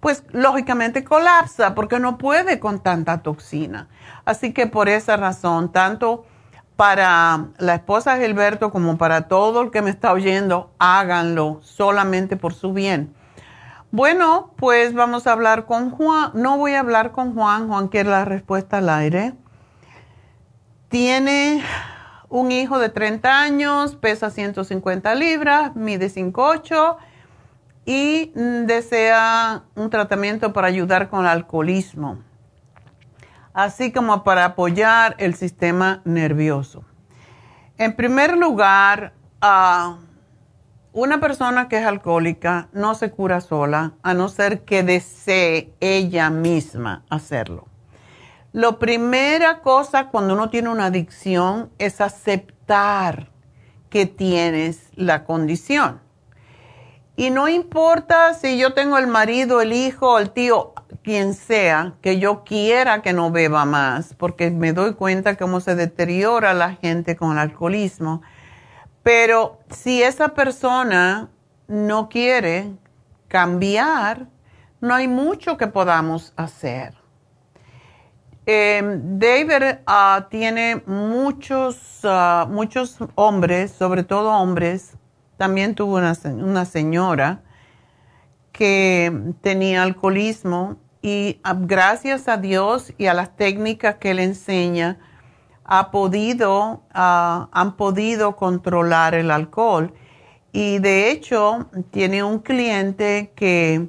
pues 0.00 0.24
lógicamente 0.32 1.04
colapsa 1.04 1.74
porque 1.74 2.00
no 2.00 2.18
puede 2.18 2.58
con 2.58 2.80
tanta 2.80 3.22
toxina. 3.22 3.88
Así 4.24 4.52
que 4.52 4.66
por 4.66 4.88
esa 4.88 5.16
razón, 5.16 5.70
tanto 5.70 6.24
para 6.74 7.46
la 7.58 7.76
esposa 7.76 8.16
de 8.16 8.26
Gilberto 8.26 8.72
como 8.72 8.98
para 8.98 9.28
todo 9.28 9.62
el 9.62 9.70
que 9.70 9.82
me 9.82 9.90
está 9.90 10.12
oyendo, 10.12 10.72
háganlo 10.80 11.60
solamente 11.62 12.36
por 12.36 12.54
su 12.54 12.72
bien. 12.72 13.14
Bueno, 13.92 14.54
pues 14.56 14.94
vamos 14.94 15.26
a 15.26 15.32
hablar 15.32 15.66
con 15.66 15.90
Juan. 15.90 16.32
No 16.34 16.56
voy 16.56 16.72
a 16.74 16.80
hablar 16.80 17.12
con 17.12 17.34
Juan. 17.34 17.68
Juan 17.68 17.88
quiere 17.88 18.10
la 18.10 18.24
respuesta 18.24 18.78
al 18.78 18.88
aire. 18.88 19.34
Tiene 20.88 21.62
un 22.32 22.50
hijo 22.50 22.78
de 22.78 22.88
30 22.88 23.42
años, 23.42 23.94
pesa 23.94 24.30
150 24.30 25.14
libras, 25.14 25.76
mide 25.76 26.06
5'8 26.06 26.96
y 27.84 28.32
mm, 28.34 28.64
desea 28.64 29.64
un 29.74 29.90
tratamiento 29.90 30.54
para 30.54 30.68
ayudar 30.68 31.10
con 31.10 31.20
el 31.20 31.26
alcoholismo, 31.26 32.20
así 33.52 33.92
como 33.92 34.24
para 34.24 34.46
apoyar 34.46 35.14
el 35.18 35.34
sistema 35.34 36.00
nervioso. 36.06 36.84
En 37.76 37.94
primer 37.96 38.38
lugar, 38.38 39.12
una 40.94 41.20
persona 41.20 41.68
que 41.68 41.80
es 41.80 41.84
alcohólica 41.84 42.68
no 42.72 42.94
se 42.94 43.10
cura 43.10 43.42
sola, 43.42 43.92
a 44.02 44.14
no 44.14 44.30
ser 44.30 44.64
que 44.64 44.82
desee 44.82 45.74
ella 45.80 46.30
misma 46.30 47.04
hacerlo. 47.10 47.71
La 48.52 48.78
primera 48.78 49.62
cosa 49.62 50.08
cuando 50.08 50.34
uno 50.34 50.50
tiene 50.50 50.68
una 50.68 50.86
adicción 50.86 51.70
es 51.78 52.02
aceptar 52.02 53.30
que 53.88 54.04
tienes 54.04 54.90
la 54.94 55.24
condición. 55.24 56.02
Y 57.16 57.30
no 57.30 57.48
importa 57.48 58.34
si 58.34 58.58
yo 58.58 58.74
tengo 58.74 58.98
el 58.98 59.06
marido, 59.06 59.62
el 59.62 59.72
hijo, 59.72 60.18
el 60.18 60.32
tío, 60.32 60.74
quien 61.02 61.32
sea, 61.32 61.94
que 62.02 62.18
yo 62.18 62.44
quiera 62.44 63.00
que 63.00 63.14
no 63.14 63.30
beba 63.30 63.64
más, 63.64 64.12
porque 64.12 64.50
me 64.50 64.74
doy 64.74 64.94
cuenta 64.94 65.36
cómo 65.36 65.60
se 65.60 65.74
deteriora 65.74 66.52
la 66.52 66.74
gente 66.74 67.16
con 67.16 67.32
el 67.32 67.38
alcoholismo. 67.38 68.20
Pero 69.02 69.60
si 69.70 70.02
esa 70.02 70.28
persona 70.28 71.30
no 71.68 72.10
quiere 72.10 72.70
cambiar, 73.28 74.26
no 74.82 74.94
hay 74.94 75.08
mucho 75.08 75.56
que 75.56 75.68
podamos 75.68 76.34
hacer. 76.36 77.01
Em, 78.44 79.18
David 79.20 79.78
ah, 79.86 80.26
tiene 80.28 80.82
muchos, 80.86 82.00
ah, 82.02 82.46
muchos 82.50 82.98
hombres, 83.14 83.70
sobre 83.70 84.02
todo 84.02 84.30
hombres, 84.30 84.96
también 85.36 85.76
tuvo 85.76 85.96
una, 85.96 86.64
señora 86.64 87.42
que 88.50 89.32
tenía 89.40 89.84
alcoholismo 89.84 90.76
y 91.02 91.40
ah, 91.44 91.54
gracias 91.56 92.26
a 92.28 92.36
Dios 92.36 92.92
y 92.98 93.06
a 93.06 93.14
las 93.14 93.36
técnicas 93.36 93.96
que 93.96 94.10
él 94.10 94.18
enseña, 94.18 94.98
ha 95.64 95.92
podido, 95.92 96.82
han 96.92 97.76
podido 97.76 98.34
controlar 98.34 99.14
el 99.14 99.30
alcohol. 99.30 99.94
Y 100.50 100.80
de 100.80 101.10
hecho, 101.10 101.70
tiene 101.92 102.24
un 102.24 102.40
cliente 102.40 103.32
que 103.36 103.88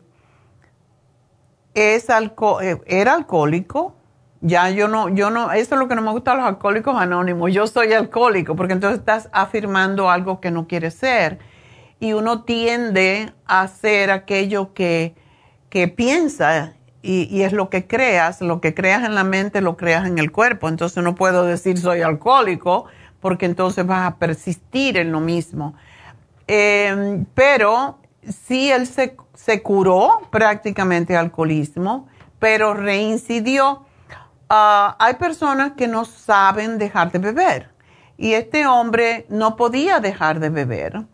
es 1.73 2.07
eh, 2.09 2.81
era 2.85 3.15
alcohólico. 3.15 3.95
Ya 4.45 4.69
yo 4.69 4.89
no, 4.89 5.07
yo 5.07 5.29
no, 5.29 5.53
eso 5.53 5.75
es 5.75 5.79
lo 5.79 5.87
que 5.87 5.95
no 5.95 6.01
me 6.01 6.11
gusta 6.11 6.33
a 6.33 6.35
los 6.35 6.45
alcohólicos 6.45 6.97
anónimos. 6.97 7.53
Yo 7.53 7.65
soy 7.65 7.93
alcohólico, 7.93 8.57
porque 8.57 8.73
entonces 8.73 8.99
estás 8.99 9.29
afirmando 9.31 10.09
algo 10.09 10.41
que 10.41 10.51
no 10.51 10.67
quieres 10.67 10.95
ser 10.95 11.39
y 12.01 12.11
uno 12.11 12.43
tiende 12.43 13.31
a 13.45 13.61
hacer 13.61 14.11
aquello 14.11 14.73
que, 14.73 15.15
piensa 15.95 16.73
y, 17.01 17.41
es 17.43 17.53
lo 17.53 17.69
que 17.69 17.87
creas, 17.87 18.41
lo 18.41 18.59
que 18.59 18.73
creas 18.73 19.05
en 19.05 19.15
la 19.15 19.23
mente 19.23 19.61
lo 19.61 19.77
creas 19.77 20.05
en 20.07 20.17
el 20.17 20.29
cuerpo. 20.29 20.67
Entonces 20.67 21.01
no 21.01 21.15
puedo 21.15 21.45
decir 21.45 21.79
soy 21.79 22.01
alcohólico 22.01 22.87
porque 23.21 23.45
entonces 23.45 23.87
vas 23.87 24.05
a 24.05 24.17
persistir 24.17 24.97
en 24.97 25.13
lo 25.13 25.21
mismo. 25.21 25.73
Em, 26.47 27.25
pero 27.33 27.99
sí, 28.27 28.69
él 28.69 28.87
se, 28.87 29.15
se 29.33 29.63
curó 29.63 30.27
prácticamente 30.31 31.15
alcoholismo, 31.15 32.09
pero 32.39 32.73
reincidió. 32.73 33.85
Ah, 34.49 34.95
hay 34.99 35.15
personas 35.15 35.73
que 35.73 35.87
no 35.87 36.05
saben 36.05 36.77
dejar 36.77 37.11
de 37.11 37.19
beber 37.19 37.69
y 38.17 38.33
este 38.33 38.67
hombre 38.67 39.25
no 39.29 39.55
podía 39.55 39.99
dejar 39.99 40.39
de 40.39 40.49
beber 40.49 41.05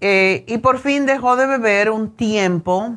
eh, 0.00 0.44
y 0.48 0.58
por 0.58 0.78
fin 0.78 1.06
dejó 1.06 1.36
de 1.36 1.46
beber 1.46 1.90
un 1.90 2.16
tiempo 2.16 2.96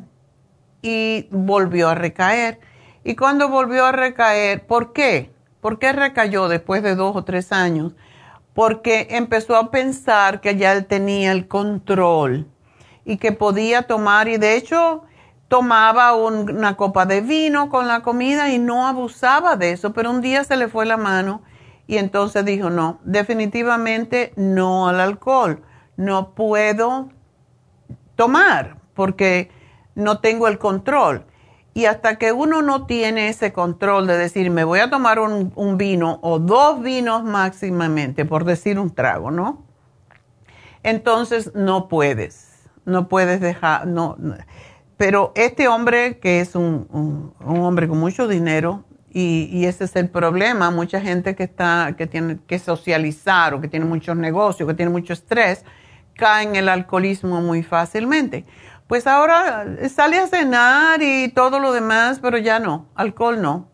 y 0.82 1.28
volvió 1.30 1.90
a 1.90 1.96
recaer. 1.96 2.60
Y 3.04 3.16
cuando 3.16 3.50
volvió 3.50 3.86
a 3.86 3.92
recaer, 3.92 4.66
¿por 4.66 4.92
qué? 4.92 5.32
¿Por 5.62 5.78
qué 5.78 5.94
recayó 5.94 6.48
después 6.48 6.82
de 6.82 6.96
dos 6.96 7.16
o 7.16 7.24
tres 7.24 7.52
años? 7.52 7.94
Porque 8.56 9.08
empezó 9.12 9.56
a 9.56 9.70
pensar 9.70 10.42
que 10.42 10.56
ya 10.56 10.74
él 10.74 10.86
tenía 10.86 11.32
el 11.32 11.48
control 11.48 12.48
y 13.04 13.18
que 13.18 13.32
podía 13.32 13.84
tomar, 13.84 14.28
y 14.28 14.38
de 14.38 14.56
hecho 14.56 15.04
tomaba 15.48 16.16
una 16.16 16.76
copa 16.76 17.06
de 17.06 17.22
vino 17.22 17.70
con 17.70 17.88
la 17.88 18.02
comida 18.02 18.50
y 18.50 18.60
no 18.60 18.88
abusaba 18.88 19.56
de 19.56 19.72
eso, 19.72 19.94
pero 19.94 20.10
un 20.10 20.22
día 20.22 20.44
se 20.44 20.58
le 20.58 20.68
fue 20.68 20.86
la 20.86 20.98
mano 20.98 21.42
y 21.88 21.98
entonces 21.98 22.44
dijo, 22.46 22.70
no, 22.70 23.00
definitivamente 23.04 24.34
no 24.36 24.88
al 24.88 25.00
alcohol 25.00 25.64
no 25.98 26.32
puedo 26.34 27.10
tomar 28.16 28.78
porque 28.94 29.52
no 29.94 30.20
tengo 30.20 30.48
el 30.48 30.58
control. 30.58 31.26
Y 31.74 31.86
hasta 31.86 32.16
que 32.18 32.32
uno 32.32 32.62
no 32.62 32.86
tiene 32.86 33.28
ese 33.28 33.52
control 33.52 34.08
de 34.08 34.18
decir, 34.18 34.50
me 34.50 34.64
voy 34.64 34.80
a 34.80 34.90
tomar 34.90 35.20
un, 35.20 35.78
vino 35.78 36.20
o 36.22 36.40
dos 36.40 36.82
vinos 36.82 37.24
máximamente, 37.24 38.24
por 38.24 38.46
decir 38.46 38.80
un 38.80 38.94
trago, 38.94 39.30
¿no? 39.30 39.64
entonces 40.84 41.54
no 41.56 41.88
puedes, 41.90 42.70
no 42.86 43.08
puedes 43.08 43.42
dejar, 43.42 43.88
no. 43.88 44.16
Pero 44.98 45.34
este 45.36 45.68
hombre, 45.68 46.20
que 46.20 46.40
es 46.40 46.56
un, 46.56 47.34
hombre 47.46 47.88
con 47.88 47.98
mucho 47.98 48.28
dinero, 48.28 48.86
y, 49.12 49.66
ese 49.66 49.86
es 49.86 49.96
el 49.96 50.10
problema, 50.10 50.72
mucha 50.72 51.00
gente 51.00 51.36
que, 51.36 51.44
está, 51.44 51.96
que 51.98 52.06
tiene 52.06 52.38
que 52.48 52.60
socializar 52.60 53.54
o 53.54 53.62
que 53.62 53.70
tiene 53.70 53.86
muchos 53.86 54.18
negocios, 54.18 54.68
que 54.68 54.76
tiene 54.76 54.92
mucho 54.92 55.14
estrés, 55.14 55.64
cae 56.16 56.46
en 56.46 56.56
el 56.58 56.68
alcoholismo 56.68 57.42
muy 57.42 57.64
fácilmente. 57.64 58.46
Pues 58.88 59.08
ahora 59.08 59.66
sale 59.90 60.20
a 60.20 60.28
cenar 60.28 61.02
y 61.02 61.30
todo 61.30 61.60
lo 61.60 61.72
demás, 61.72 62.20
pero 62.22 62.38
ya 62.38 62.60
no, 62.60 62.88
alcohol 62.94 63.42
no. 63.42 63.70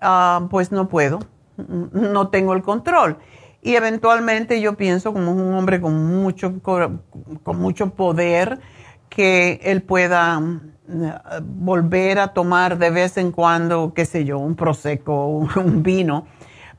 Ah, 0.00 0.46
pues 0.48 0.70
no 0.70 0.88
puedo, 0.88 1.18
no 1.56 2.28
tengo 2.28 2.54
el 2.54 2.62
control. 2.62 3.18
Y 3.60 3.74
eventualmente 3.74 4.60
yo 4.60 4.76
pienso 4.76 5.12
como 5.12 5.32
un 5.32 5.54
hombre 5.54 5.80
con 5.80 6.06
mucho, 6.06 6.62
con 6.62 7.02
mucho 7.58 7.90
poder, 7.90 8.60
que 9.08 9.60
él 9.62 9.82
pueda 9.82 10.40
eh, 10.88 11.12
volver 11.42 12.18
a 12.18 12.28
tomar 12.28 12.78
de 12.78 12.90
vez 12.90 13.16
en 13.16 13.32
cuando, 13.32 13.92
qué 13.94 14.04
sé 14.06 14.24
yo, 14.24 14.38
un 14.38 14.56
prosecco, 14.56 15.26
un 15.56 15.82
vino. 15.82 16.26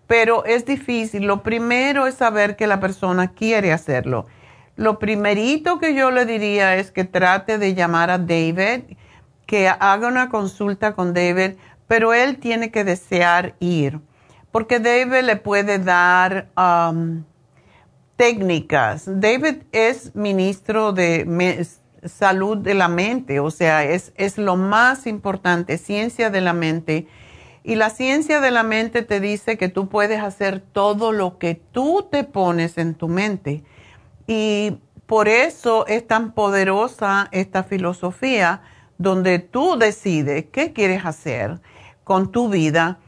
Pero 0.07 0.45
es 0.45 0.65
difícil. 0.65 1.26
Lo 1.26 1.43
primero 1.43 2.07
es 2.07 2.15
saber 2.15 2.56
que 2.56 2.68
la 2.68 2.80
persona 2.80 3.34
quiere 3.34 3.72
hacerlo. 3.72 4.26
Lo 4.76 4.97
primerito 4.97 5.77
que 5.77 5.93
yo 5.93 6.10
le 6.10 6.26
diría 6.26 6.77
es 6.77 6.89
que 6.91 7.03
trate 7.03 7.57
de 7.57 7.76
llamar 7.76 8.10
a 8.10 8.18
David, 8.18 8.95
que 9.45 9.68
haga 9.68 10.07
una 10.07 10.30
consulta 10.30 10.93
con 10.93 11.14
David, 11.14 11.57
pero 11.85 12.14
él 12.14 12.38
tiene 12.38 12.72
que 12.72 12.84
desear 12.84 13.56
ir, 13.60 13.99
porque 14.51 14.80
David 14.80 15.26
le 15.26 15.35
puede 15.35 15.80
dar 15.80 16.47
técnicas. 18.15 19.03
David 19.06 19.64
es 19.72 20.15
ministro 20.15 20.93
de 20.93 21.26
salud 22.05 22.57
de 22.57 22.73
la 22.73 22.88
mente, 22.88 23.39
o 23.39 23.51
sea, 23.51 23.84
es, 23.84 24.11
es 24.15 24.38
lo 24.38 24.55
más 24.55 25.07
importante, 25.07 25.77
ciencia 25.77 26.30
de 26.30 26.41
la 26.41 26.53
mente. 26.53 27.07
Y 27.63 27.76
la 27.76 27.89
ciencia 27.89 28.39
de 28.39 28.51
la 28.51 28.63
mente 28.63 29.03
te 29.03 29.19
dice 29.19 29.57
que 29.57 29.69
tú 29.69 29.89
puedes 29.89 30.21
hacer 30.21 30.59
todo 30.59 31.11
lo 31.11 31.38
que 31.38 31.55
tú 31.55 32.07
te 32.09 32.23
pones 32.23 32.77
en 32.77 32.95
tu 32.95 33.07
mente. 33.07 33.63
Y 34.27 34.77
por 35.05 35.27
eso 35.27 35.85
es 35.88 36.07
tan 36.07 36.31
poderosa 36.31 37.27
esta 37.31 37.63
filosofía 37.63 38.61
donde 38.97 39.39
tú 39.39 39.77
decides 39.77 40.45
qué 40.51 40.73
quieres 40.73 41.05
hacer 41.05 41.61
con 42.03 42.31
tu 42.31 42.49
vida, 42.49 42.99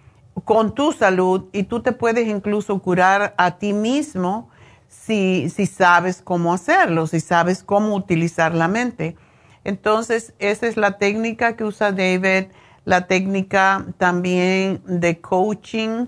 con 0.45 0.73
tu 0.73 0.91
salud 0.93 1.45
y 1.51 1.63
tú 1.63 1.81
te 1.81 1.91
puedes 1.91 2.27
incluso 2.27 2.80
curar 2.80 3.34
a 3.38 3.57
ti 3.57 3.73
mismo 3.73 4.51
si, 4.91 5.49
sabes 5.65 6.22
cómo 6.22 6.53
hacerlo, 6.53 7.07
si 7.07 7.19
sabes 7.19 7.63
cómo 7.63 7.95
utilizar 7.95 8.53
la 8.53 8.68
mente. 8.68 9.15
Entonces, 9.63 10.34
esa 10.39 10.68
es 10.68 10.77
la 10.77 10.97
técnica 10.97 11.55
que 11.55 11.63
usa 11.63 11.91
David, 11.91 12.47
la 12.84 13.07
técnica 13.07 13.85
también 13.97 14.81
de 14.85 15.19
coaching. 15.19 16.07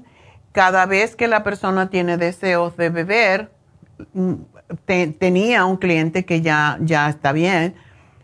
Cada 0.51 0.85
vez 0.85 1.15
que 1.15 1.27
la 1.27 1.43
persona 1.43 1.89
tiene 1.89 2.17
deseos 2.17 2.75
de 2.77 2.89
beber, 2.89 3.51
mm, 4.13 4.33
tenía 5.19 5.65
un 5.65 5.77
cliente 5.77 6.25
que 6.25 6.41
ya, 6.41 6.77
ya 6.81 7.09
está 7.09 7.31
bien, 7.31 7.75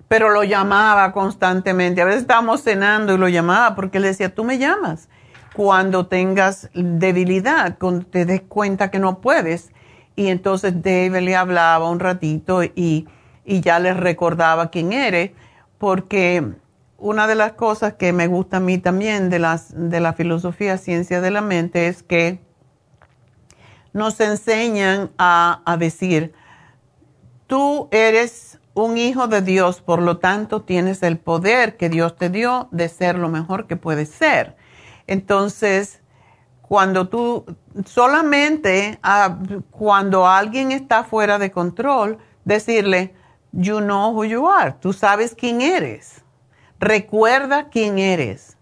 pero 0.08 0.30
lo 0.30 0.44
llamaba 0.44 1.12
constantemente. 1.14 2.02
A 2.02 2.06
veces 2.06 2.22
estábamos 2.22 2.64
cenando 2.64 3.14
y 3.14 3.18
lo 3.18 3.30
llamaba 3.30 3.76
porque 3.76 4.00
le 4.00 4.10
decía, 4.10 4.34
tú 4.34 4.44
me 4.44 4.58
llamas 4.58 5.08
cuando 5.54 6.08
tengas 6.08 6.70
debilidad, 6.74 7.78
cuando 7.80 8.06
te 8.06 8.26
des 8.26 8.42
cuenta 8.42 8.92
que 8.92 9.00
no 9.00 9.20
puedes. 9.22 9.72
Y 10.20 10.28
entonces 10.28 10.74
David 10.84 11.22
le 11.22 11.34
hablaba 11.38 11.90
un 11.90 12.02
ratito 12.02 12.62
y, 12.62 13.08
y 13.46 13.62
ya 13.62 13.80
le 13.80 13.94
recordaba 13.94 14.70
quién 14.70 14.92
eres, 14.92 15.32
porque 15.78 16.56
una 16.98 17.26
de 17.26 17.36
las 17.36 17.54
cosas 17.54 17.94
que 17.94 18.12
me 18.12 18.28
gusta 18.28 18.58
a 18.58 18.60
mí 18.60 18.80
también 18.80 19.30
de, 19.30 19.40
las, 19.40 19.72
de 19.74 20.02
la 20.02 20.12
filosofía 20.12 20.78
ciencia 20.78 21.22
de 21.22 21.32
la 21.32 21.40
mente 21.40 21.88
es 21.88 22.04
que 22.04 22.42
nos 23.94 24.20
enseñan 24.20 25.10
a, 25.18 25.62
a 25.64 25.78
decir, 25.78 26.34
tú 27.48 27.88
eres 27.92 28.60
un 28.74 28.98
hijo 28.98 29.30
de 29.30 29.42
Dios, 29.42 29.80
por 29.80 30.02
lo 30.02 30.18
tanto 30.18 30.64
tienes 30.64 31.02
el 31.02 31.18
poder 31.18 31.78
que 31.78 31.88
Dios 31.88 32.18
te 32.18 32.30
dio 32.30 32.68
de 32.72 32.90
ser 32.90 33.18
lo 33.18 33.30
mejor 33.30 33.68
que 33.68 33.78
puedes 33.78 34.10
ser. 34.10 34.58
Entonces, 35.08 36.02
cuando 36.70 37.10
tú 37.10 37.46
solamente 37.86 39.00
ah, 39.02 39.40
cuando 39.72 40.28
alguien 40.28 40.72
está 40.72 41.04
fuera 41.04 41.40
de 41.40 41.50
control, 41.50 42.20
decirle, 42.46 43.16
you 43.52 43.80
know 43.80 44.12
who 44.12 44.24
you 44.24 44.48
are, 44.48 44.76
tú 44.80 44.94
sabes 44.94 45.34
quién 45.34 45.62
eres, 45.62 46.24
recuerda 46.80 47.70
quién 47.70 47.98
eres. 47.98 48.56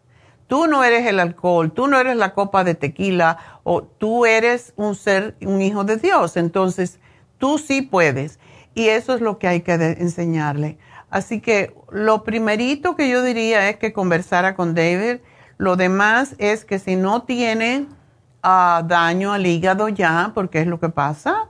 Tú 0.48 0.68
no 0.68 0.86
eres 0.86 1.06
el 1.06 1.20
alcohol, 1.20 1.74
tú 1.74 1.88
no 1.88 2.00
eres 2.00 2.16
la 2.16 2.34
copa 2.34 2.64
de 2.64 2.74
tequila, 2.74 3.38
o 3.64 3.84
tú 3.84 4.26
eres 4.26 4.72
un 4.78 4.96
ser, 4.96 5.36
un 5.42 5.62
hijo 5.62 5.84
de 5.84 5.98
Dios. 5.98 6.38
Entonces, 6.38 7.02
tú 7.38 7.58
sí 7.58 7.82
puedes. 7.82 8.40
Y 8.74 8.88
eso 8.88 9.14
es 9.16 9.20
lo 9.20 9.40
que 9.40 9.50
hay 9.50 9.60
que 9.60 9.74
enseñarle. 9.74 10.78
Así 11.10 11.42
que 11.42 11.76
lo 11.92 12.24
primerito 12.24 12.96
que 12.96 13.10
yo 13.10 13.22
diría 13.24 13.68
es 13.68 13.76
que 13.76 13.92
conversara 13.92 14.56
con 14.56 14.74
David. 14.74 15.18
Lo 15.58 15.76
demás 15.76 16.36
es 16.38 16.64
que 16.64 16.80
si 16.80 16.96
no 16.96 17.24
tiene 17.24 17.88
daño 18.42 19.34
al 19.34 19.46
hígado 19.46 19.90
ya, 19.90 20.32
porque 20.34 20.62
es 20.62 20.68
lo 20.68 20.80
que 20.80 20.90
pasa. 20.90 21.50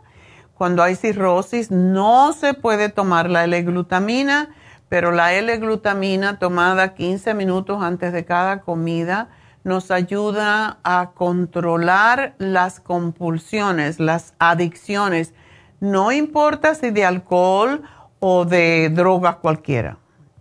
Cuando 0.54 0.82
hay 0.82 0.96
cirrosis 0.96 1.70
no 1.70 2.34
se 2.34 2.54
puede 2.54 2.90
tomar 2.90 3.30
la 3.30 3.44
L-glutamina, 3.44 4.50
pero 4.90 5.12
la 5.12 5.34
L-glutamina 5.34 6.40
tomada 6.40 6.96
15 6.96 7.34
minutos 7.34 7.84
antes 7.84 8.14
de 8.14 8.26
cada 8.26 8.62
comida 8.62 9.30
nos 9.64 9.92
ayuda 9.92 10.80
a 10.84 11.12
controlar 11.14 12.34
las 12.38 12.80
compulsiones, 12.80 14.00
las 14.00 14.34
adicciones, 14.40 15.34
no 15.80 16.12
importa 16.12 16.74
si 16.74 16.90
de 16.90 17.06
alcohol 17.06 17.84
o 18.20 18.46
de 18.46 18.90
drogas 18.90 19.36
cualquiera. 19.36 19.98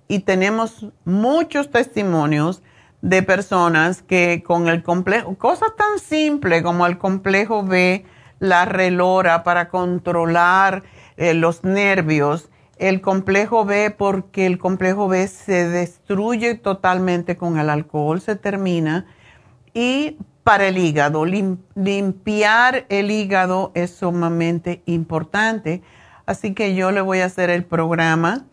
Y 0.08 0.20
tenemos 0.20 0.86
muchos 1.04 1.70
testimonios 1.70 2.62
de 3.06 3.22
personas 3.22 4.02
que 4.02 4.42
con 4.44 4.66
el 4.66 4.82
complejo, 4.82 5.36
cosas 5.36 5.68
tan 5.76 6.00
simples 6.00 6.64
como 6.64 6.86
el 6.86 6.98
complejo 6.98 7.62
B, 7.62 8.04
la 8.40 8.64
relora 8.64 9.44
para 9.44 9.68
controlar 9.68 10.82
eh, 11.16 11.32
los 11.32 11.62
nervios, 11.62 12.50
el 12.78 13.00
complejo 13.00 13.64
B 13.64 13.92
porque 13.96 14.44
el 14.44 14.58
complejo 14.58 15.06
B 15.06 15.28
se 15.28 15.68
destruye 15.68 16.56
totalmente 16.56 17.36
con 17.36 17.60
el 17.60 17.70
alcohol, 17.70 18.20
se 18.20 18.34
termina, 18.34 19.06
y 19.72 20.18
para 20.42 20.66
el 20.66 20.76
hígado, 20.76 21.24
limpiar 21.24 22.86
el 22.88 23.12
hígado 23.12 23.70
es 23.74 23.92
sumamente 23.92 24.82
importante, 24.84 25.80
así 26.26 26.54
que 26.54 26.74
yo 26.74 26.90
le 26.90 27.02
voy 27.02 27.20
a 27.20 27.26
hacer 27.26 27.50
el 27.50 27.64
programa 27.64 28.46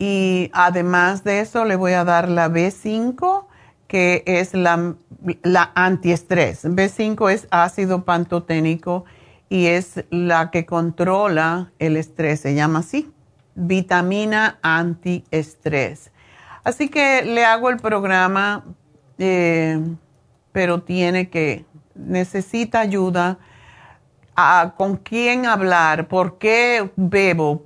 y 0.00 0.50
además 0.52 1.22
de 1.22 1.38
eso 1.38 1.64
le 1.64 1.76
voy 1.76 1.92
a 1.92 2.02
dar 2.02 2.28
la 2.28 2.48
B5 2.48 3.46
que 3.86 4.22
es 4.26 4.54
la, 4.54 4.94
la 5.42 5.72
antiestrés. 5.74 6.64
B5 6.64 7.30
es 7.30 7.46
ácido 7.50 8.04
pantoténico 8.04 9.04
y 9.48 9.66
es 9.66 10.04
la 10.10 10.50
que 10.50 10.66
controla 10.66 11.72
el 11.78 11.96
estrés, 11.96 12.40
se 12.40 12.54
llama 12.54 12.80
así, 12.80 13.12
vitamina 13.54 14.58
antiestrés. 14.62 16.10
Así 16.64 16.88
que 16.88 17.22
le 17.22 17.44
hago 17.44 17.68
el 17.68 17.76
programa, 17.76 18.64
eh, 19.18 19.80
pero 20.50 20.82
tiene 20.82 21.28
que, 21.28 21.66
necesita 21.94 22.80
ayuda. 22.80 23.38
A, 24.36 24.74
¿Con 24.76 24.96
quién 24.96 25.46
hablar? 25.46 26.08
¿Por 26.08 26.38
qué 26.38 26.90
bebo? 26.96 27.64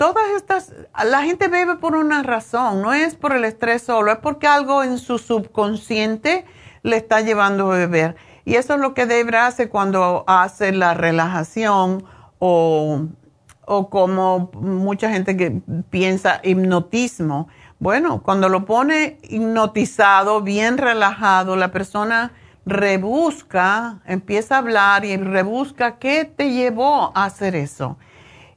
Todas 0.00 0.30
estas, 0.34 0.72
la 1.04 1.24
gente 1.24 1.48
bebe 1.48 1.76
por 1.76 1.94
una 1.94 2.22
razón, 2.22 2.80
no 2.80 2.94
es 2.94 3.16
por 3.16 3.34
el 3.34 3.44
estrés 3.44 3.82
solo, 3.82 4.10
es 4.10 4.16
porque 4.16 4.46
algo 4.46 4.82
en 4.82 4.96
su 4.96 5.18
subconsciente 5.18 6.46
le 6.82 6.96
está 6.96 7.20
llevando 7.20 7.70
a 7.70 7.76
beber. 7.76 8.16
Y 8.46 8.54
eso 8.54 8.72
es 8.72 8.80
lo 8.80 8.94
que 8.94 9.04
Debra 9.04 9.46
hace 9.46 9.68
cuando 9.68 10.24
hace 10.26 10.72
la 10.72 10.94
relajación 10.94 12.02
o, 12.38 13.08
o 13.66 13.90
como 13.90 14.50
mucha 14.54 15.10
gente 15.10 15.36
que 15.36 15.60
piensa 15.90 16.40
hipnotismo. 16.44 17.48
Bueno, 17.78 18.22
cuando 18.22 18.48
lo 18.48 18.64
pone 18.64 19.18
hipnotizado, 19.24 20.40
bien 20.40 20.78
relajado, 20.78 21.56
la 21.56 21.72
persona 21.72 22.32
rebusca, 22.64 24.00
empieza 24.06 24.54
a 24.54 24.58
hablar 24.60 25.04
y 25.04 25.14
rebusca 25.18 25.98
qué 25.98 26.24
te 26.24 26.52
llevó 26.54 27.12
a 27.14 27.26
hacer 27.26 27.54
eso 27.54 27.98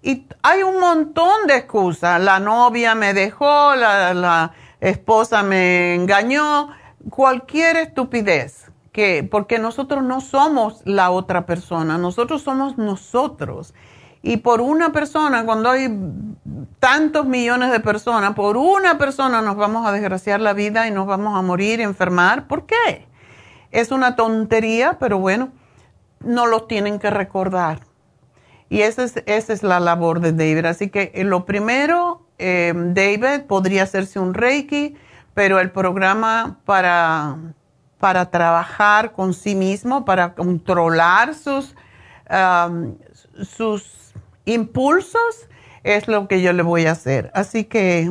y 0.04 0.28
hay 0.42 0.64
un 0.64 0.82
montón 0.82 1.48
de 1.48 1.56
excusas. 1.56 2.22
La 2.22 2.40
novia 2.40 2.94
me 2.94 3.14
dejó, 3.14 3.74
la, 3.76 4.52
esposa 4.82 5.44
me 5.44 5.96
engañó, 5.96 6.70
cualquier 7.10 7.78
estupidez. 7.78 8.70
Que, 8.92 9.24
porque 9.24 9.58
nosotros 9.58 10.04
no 10.04 10.22
somos 10.22 10.82
la 10.84 11.10
otra 11.10 11.48
persona, 11.48 11.98
nosotros 11.98 12.44
somos 12.44 12.78
nosotros. 12.78 13.74
Y 14.22 14.38
por 14.38 14.62
una 14.62 14.92
persona, 14.92 15.46
cuando 15.46 15.70
hay 15.70 15.90
tantos 16.80 17.26
millones 17.26 17.72
de 17.72 17.80
personas, 17.80 18.36
por 18.36 18.56
una 18.58 19.00
persona 19.00 19.42
nos 19.42 19.56
vamos 19.56 19.88
a 19.88 19.92
desgraciar 19.94 20.42
la 20.42 20.54
vida 20.54 20.86
y 20.88 20.92
nos 20.92 21.08
vamos 21.08 21.36
a 21.36 21.42
morir, 21.42 21.82
enfermar. 21.82 22.48
¿Por 22.48 22.66
qué? 22.66 23.08
Es 23.72 23.92
una 23.92 24.16
tontería, 24.16 24.98
pero 25.00 25.18
bueno, 25.18 25.50
no 26.20 26.46
lo 26.46 26.64
tienen 26.64 27.00
que 27.00 27.10
recordar. 27.10 27.80
Y 28.74 28.82
esa 28.82 29.04
es, 29.04 29.22
esa 29.28 29.54
es 29.54 29.62
la 29.62 29.80
labor 29.80 30.20
de 30.20 30.32
David. 30.32 30.66
Así 30.66 30.90
que 30.90 31.12
eh, 31.14 31.24
lo 31.24 31.46
primero, 31.46 32.26
eh, 32.40 32.74
David 32.76 33.44
podría 33.48 33.84
hacerse 33.84 34.18
un 34.18 34.34
Reiki, 34.34 34.96
pero 35.36 35.60
el 35.60 35.70
programa 35.70 36.58
para, 36.66 37.38
para 38.00 38.32
trabajar 38.32 39.12
con 39.12 39.36
sí 39.36 39.54
mismo, 39.54 40.06
para 40.06 40.34
controlar 40.34 41.36
sus, 41.36 41.76
sus 43.44 44.16
impulsos, 44.46 45.48
es 45.84 46.08
lo 46.08 46.28
que 46.28 46.42
yo 46.42 46.52
le 46.52 46.64
voy 46.64 46.88
a 46.88 46.94
hacer. 46.94 47.30
Así 47.36 47.66
que 47.66 48.10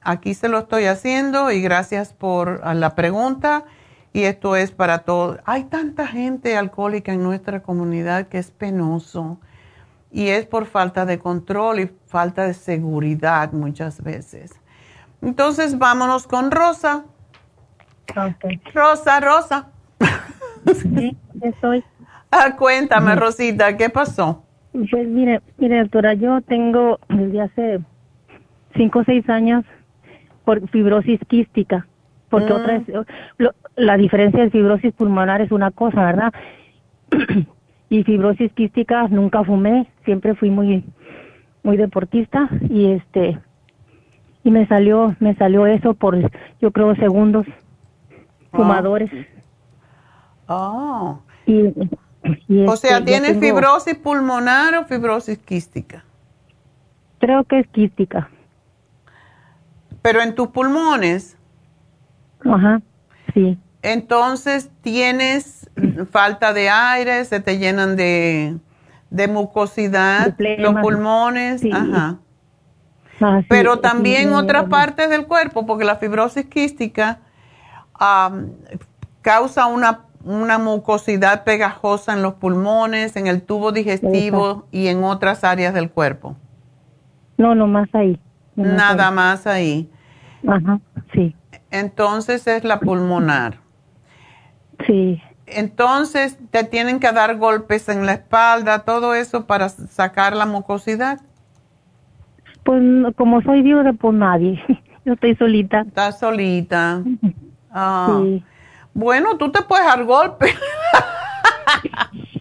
aquí 0.00 0.34
se 0.34 0.48
lo 0.48 0.58
estoy 0.58 0.86
haciendo 0.86 1.52
y 1.52 1.62
gracias 1.62 2.12
por 2.12 2.66
la 2.74 2.96
pregunta. 2.96 3.64
Y 4.12 4.24
esto 4.24 4.56
es 4.56 4.72
para 4.72 4.98
todos. 5.04 5.38
Hay 5.44 5.62
tanta 5.66 6.08
gente 6.08 6.56
alcohólica 6.56 7.12
en 7.12 7.22
nuestra 7.22 7.62
comunidad 7.62 8.26
que 8.26 8.38
es 8.38 8.50
penoso. 8.50 9.38
Y 10.12 10.28
es 10.28 10.46
por 10.46 10.66
falta 10.66 11.06
de 11.06 11.18
control 11.18 11.80
y 11.80 11.90
falta 12.06 12.44
de 12.44 12.54
seguridad 12.54 13.52
muchas 13.52 14.02
veces. 14.02 14.58
Entonces 15.22 15.78
vámonos 15.78 16.26
con 16.26 16.50
Rosa. 16.50 17.04
Rosa, 18.74 19.20
Rosa. 19.20 19.68
Sí, 20.74 21.16
estoy. 21.42 21.84
Ah, 22.30 22.56
cuéntame, 22.56 23.14
Rosita, 23.16 23.76
¿qué 23.76 23.88
pasó? 23.88 24.44
Pues 24.72 25.08
mire, 25.08 25.40
mire, 25.58 25.80
doctora, 25.80 26.14
yo 26.14 26.40
tengo 26.42 27.00
desde 27.08 27.40
hace 27.40 27.80
cinco 28.76 29.00
o 29.00 29.04
seis 29.04 29.28
años 29.28 29.64
por 30.44 30.68
fibrosis 30.68 31.20
quística, 31.26 31.86
porque 32.28 32.52
otra 32.52 32.76
es, 32.76 32.84
la 33.76 33.96
diferencia 33.96 34.42
de 34.42 34.50
fibrosis 34.50 34.92
pulmonar 34.94 35.40
es 35.40 35.50
una 35.50 35.70
cosa, 35.70 36.04
¿verdad? 36.04 36.32
y 37.90 38.04
fibrosis 38.04 38.52
quística 38.52 39.06
nunca 39.08 39.44
fumé, 39.44 39.90
siempre 40.04 40.34
fui 40.34 40.50
muy 40.50 40.84
muy 41.62 41.76
deportista 41.76 42.48
y 42.70 42.92
este 42.92 43.38
y 44.44 44.50
me 44.50 44.66
salió 44.66 45.14
me 45.20 45.34
salió 45.34 45.66
eso 45.66 45.92
por 45.92 46.16
yo 46.60 46.70
creo 46.70 46.94
segundos 46.94 47.46
fumadores. 48.52 49.10
Oh. 50.46 51.20
Y 51.46 51.74
o 52.66 52.76
sea, 52.76 52.98
este, 52.98 53.04
¿tiene 53.04 53.34
fibrosis 53.34 53.96
pulmonar 53.96 54.74
o 54.76 54.84
fibrosis 54.84 55.38
quística? 55.38 56.04
Creo 57.18 57.44
que 57.44 57.60
es 57.60 57.68
quística. 57.68 58.30
Pero 60.02 60.22
en 60.22 60.34
tus 60.34 60.48
pulmones. 60.48 61.36
Ajá, 62.44 62.80
sí. 63.34 63.58
Entonces, 63.82 64.70
¿tienes 64.82 65.70
falta 66.10 66.52
de 66.52 66.68
aire? 66.68 67.24
¿Se 67.24 67.40
te 67.40 67.58
llenan 67.58 67.96
de, 67.96 68.56
de 69.10 69.28
mucosidad 69.28 70.36
los 70.38 70.74
pulmones? 70.80 71.62
Ajá. 71.72 72.18
Ah, 73.22 73.42
Pero 73.48 73.80
también 73.80 74.32
otras 74.32 74.64
partes 74.64 75.10
del 75.10 75.26
cuerpo, 75.26 75.66
porque 75.66 75.84
la 75.84 75.96
fibrosis 75.96 76.46
quística 76.46 77.20
causa 79.22 79.66
una 79.66 80.06
una 80.24 80.58
mucosidad 80.58 81.44
pegajosa 81.44 82.12
en 82.12 82.22
los 82.22 82.34
pulmones, 82.34 83.16
en 83.16 83.26
el 83.26 83.42
tubo 83.42 83.72
digestivo 83.72 84.66
y 84.70 84.88
en 84.88 85.02
otras 85.02 85.44
áreas 85.44 85.74
del 85.74 85.90
cuerpo. 85.90 86.36
No, 87.38 87.54
no 87.54 87.66
más 87.66 87.88
ahí. 87.94 88.20
Nada 88.54 89.10
más 89.10 89.46
ahí. 89.46 89.90
Ajá, 90.46 90.80
sí. 91.14 91.34
Entonces 91.70 92.46
es 92.46 92.64
la 92.64 92.80
pulmonar. 92.80 93.58
Sí. 94.86 95.22
Entonces 95.46 96.38
te 96.50 96.64
tienen 96.64 97.00
que 97.00 97.10
dar 97.12 97.36
golpes 97.36 97.88
en 97.88 98.06
la 98.06 98.12
espalda, 98.12 98.80
todo 98.80 99.14
eso 99.14 99.46
para 99.46 99.68
sacar 99.68 100.36
la 100.36 100.46
mucosidad. 100.46 101.20
Pues 102.62 102.82
como 103.16 103.42
soy 103.42 103.62
viuda, 103.62 103.92
pues 103.92 104.14
nadie. 104.14 104.62
Yo 105.04 105.14
estoy 105.14 105.34
solita. 105.36 105.82
Estás 105.86 106.18
solita. 106.18 107.02
Ah. 107.72 108.18
Sí. 108.20 108.42
Bueno, 108.94 109.38
tú 109.38 109.52
te 109.52 109.62
puedes 109.62 109.86
dar 109.86 110.04
golpe. 110.04 110.52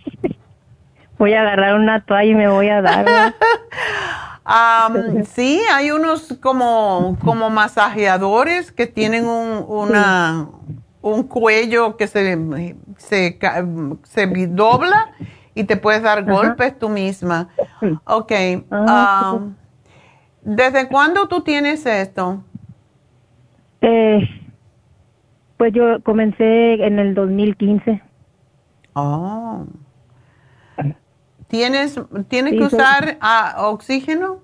voy 1.20 1.34
a 1.34 1.42
agarrar 1.42 1.76
una 1.76 2.04
toalla 2.04 2.32
y 2.32 2.36
me 2.36 2.48
voy 2.48 2.70
a 2.70 2.82
dar. 2.82 3.36
sí, 5.26 5.62
hay 5.72 5.92
unos 5.92 6.36
como, 6.42 7.16
como 7.24 7.52
masajeadores 7.52 8.72
que 8.72 8.88
tienen 8.88 9.28
un, 9.28 9.64
una, 9.68 10.48
un 11.02 11.24
cuello 11.24 11.98
que 11.98 12.08
se, 12.08 12.38
se, 12.98 13.40
se 14.04 14.48
dobla 14.48 15.12
y 15.56 15.64
te 15.64 15.78
puedes 15.78 16.04
dar 16.04 16.24
golpes 16.26 16.78
tú 16.78 16.90
misma. 16.90 17.50
Ok. 18.06 18.32
Ah, 18.72 19.40
¿Desde 20.42 20.88
cuándo 20.88 21.28
tú 21.28 21.42
tienes 21.42 21.86
esto? 21.86 22.44
Eh, 23.82 24.28
pues 25.58 25.74
yo 25.74 26.02
comencé 26.04 26.74
en 26.86 27.00
el 27.00 27.14
2015. 27.14 28.02
Oh. 28.94 29.66
¿Tienes, 31.48 32.00
¿tienes 32.28 32.54
que 32.54 32.64
usar 32.64 33.18
ah, 33.22 33.56
oxígeno? 33.58 34.40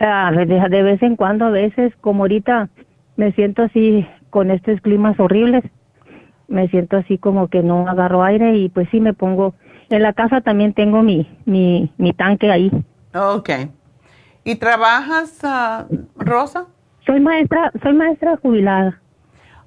Ah, 0.00 0.32
de, 0.32 0.82
vez 0.82 1.02
en 1.02 1.16
cuando, 1.16 1.46
a 1.46 1.50
veces, 1.50 1.94
como 2.00 2.24
ahorita 2.24 2.68
me 3.16 3.32
siento 3.32 3.62
así 3.62 4.06
con 4.34 4.50
estos 4.50 4.80
climas 4.80 5.20
horribles, 5.20 5.62
me 6.48 6.66
siento 6.66 6.96
así 6.96 7.18
como 7.18 7.46
que 7.46 7.62
no 7.62 7.86
agarro 7.88 8.24
aire 8.24 8.56
y 8.56 8.68
pues 8.68 8.88
sí 8.90 8.98
me 8.98 9.14
pongo, 9.14 9.54
en 9.90 10.02
la 10.02 10.12
casa 10.12 10.40
también 10.40 10.74
tengo 10.74 11.02
mi, 11.02 11.38
mi, 11.44 11.92
mi 11.98 12.12
tanque 12.12 12.50
ahí. 12.50 12.68
Ok. 13.14 13.50
¿Y 14.42 14.56
trabajas, 14.56 15.40
uh, 15.44 15.96
Rosa? 16.16 16.66
Soy 17.06 17.20
maestra, 17.20 17.70
soy 17.80 17.92
maestra 17.92 18.36
jubilada. 18.42 19.00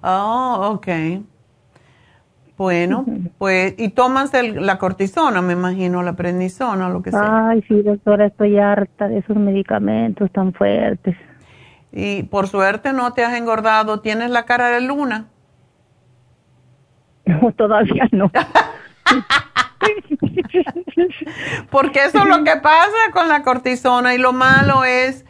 Oh, 0.02 0.74
ok. 0.74 0.88
Bueno, 2.58 3.06
pues, 3.38 3.74
y 3.78 3.92
tomas 3.92 4.34
la 4.34 4.78
cortisona, 4.80 5.42
me 5.42 5.54
imagino, 5.54 6.04
la 6.04 6.18
prednisona 6.18 6.90
lo 6.90 7.02
que 7.02 7.12
sea. 7.12 7.52
Ay, 7.52 7.64
sí, 7.70 7.84
doctora, 7.84 8.26
estoy 8.26 8.60
harta 8.60 9.08
de 9.08 9.20
esos 9.20 9.38
medicamentos 9.38 10.30
tan 10.34 10.52
fuertes. 10.52 11.16
Y 12.00 12.22
por 12.22 12.48
suerte 12.48 12.94
no 12.94 13.14
te 13.14 13.26
has 13.26 13.34
engordado. 13.34 14.02
¿Tienes 14.02 14.30
la 14.30 14.46
cara 14.46 14.70
de 14.70 14.82
luna? 14.82 15.30
No, 17.26 17.52
todavía 17.54 18.08
no. 18.12 18.32
Porque 21.72 22.06
eso 22.06 22.20
es 22.20 22.26
lo 22.26 22.44
que 22.44 22.58
pasa 22.58 22.96
con 23.14 23.28
la 23.28 23.42
cortisona 23.42 24.14
y 24.14 24.20
lo 24.20 24.32
malo 24.32 24.84
es 24.84 25.26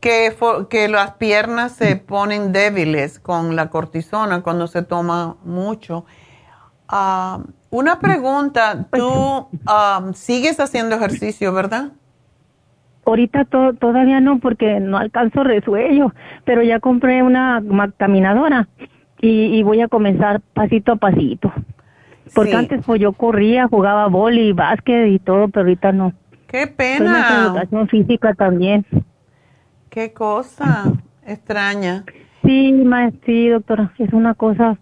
que, 0.00 0.36
que 0.70 0.88
las 0.88 1.14
piernas 1.14 1.72
se 1.72 1.96
ponen 1.96 2.52
débiles 2.52 3.18
con 3.18 3.56
la 3.56 3.70
cortisona 3.70 4.42
cuando 4.42 4.68
se 4.68 4.82
toma 4.82 5.38
mucho. 5.42 6.04
Ah, 6.86 7.40
una 7.70 7.98
pregunta, 7.98 8.86
pues 8.88 9.02
tú 9.02 9.48
ah, 9.66 10.12
sigues 10.14 10.60
haciendo 10.60 10.94
ejercicio, 10.94 11.52
¿verdad? 11.52 11.90
Ahorita 13.06 13.44
todavía 13.44 14.20
no 14.20 14.38
porque 14.38 14.80
no 14.80 14.96
alcanzo 14.96 15.44
resuello, 15.44 16.12
pero 16.44 16.62
ya 16.62 16.80
compré 16.80 17.22
una 17.22 17.62
caminadora 17.96 18.68
y, 19.20 19.62
voy 19.62 19.80
a 19.80 19.88
comenzar 19.88 20.40
pasito 20.52 20.92
a 20.92 20.96
pasito. 20.96 21.52
Porque 22.34 22.54
antes 22.54 22.82
pues 22.84 23.00
yo 23.00 23.12
corría, 23.12 23.68
jugaba 23.68 24.06
boli, 24.08 24.52
básquet 24.52 25.08
y 25.08 25.18
todo, 25.18 25.48
pero 25.48 25.64
ahorita 25.64 25.92
no. 25.92 26.12
Qué 26.46 26.66
pena. 26.66 27.46
educación 27.46 27.88
física 27.88 28.34
también. 28.34 28.84
Qué 29.90 30.12
cosa 30.12 30.84
extraña. 31.26 32.04
Sí, 32.44 32.84
sí, 33.24 33.48
doctora, 33.48 33.92
es 33.98 34.12
una 34.12 34.34
cosa 34.34 34.78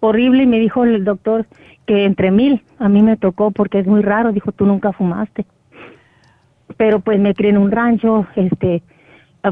horrible 0.00 0.42
y 0.42 0.46
me 0.46 0.58
dijo 0.58 0.84
el 0.84 1.04
doctor 1.04 1.46
que 1.86 2.04
entre 2.04 2.30
mil 2.30 2.62
a 2.78 2.88
mí 2.88 3.02
me 3.02 3.16
tocó 3.16 3.50
porque 3.50 3.78
es 3.78 3.86
muy 3.86 4.02
raro, 4.02 4.32
dijo, 4.32 4.52
tú 4.52 4.66
nunca 4.66 4.92
fumaste. 4.92 5.46
Pero 6.76 7.00
pues 7.00 7.18
me 7.18 7.34
crié 7.34 7.50
en 7.50 7.58
un 7.58 7.70
rancho, 7.70 8.26
este, 8.36 8.82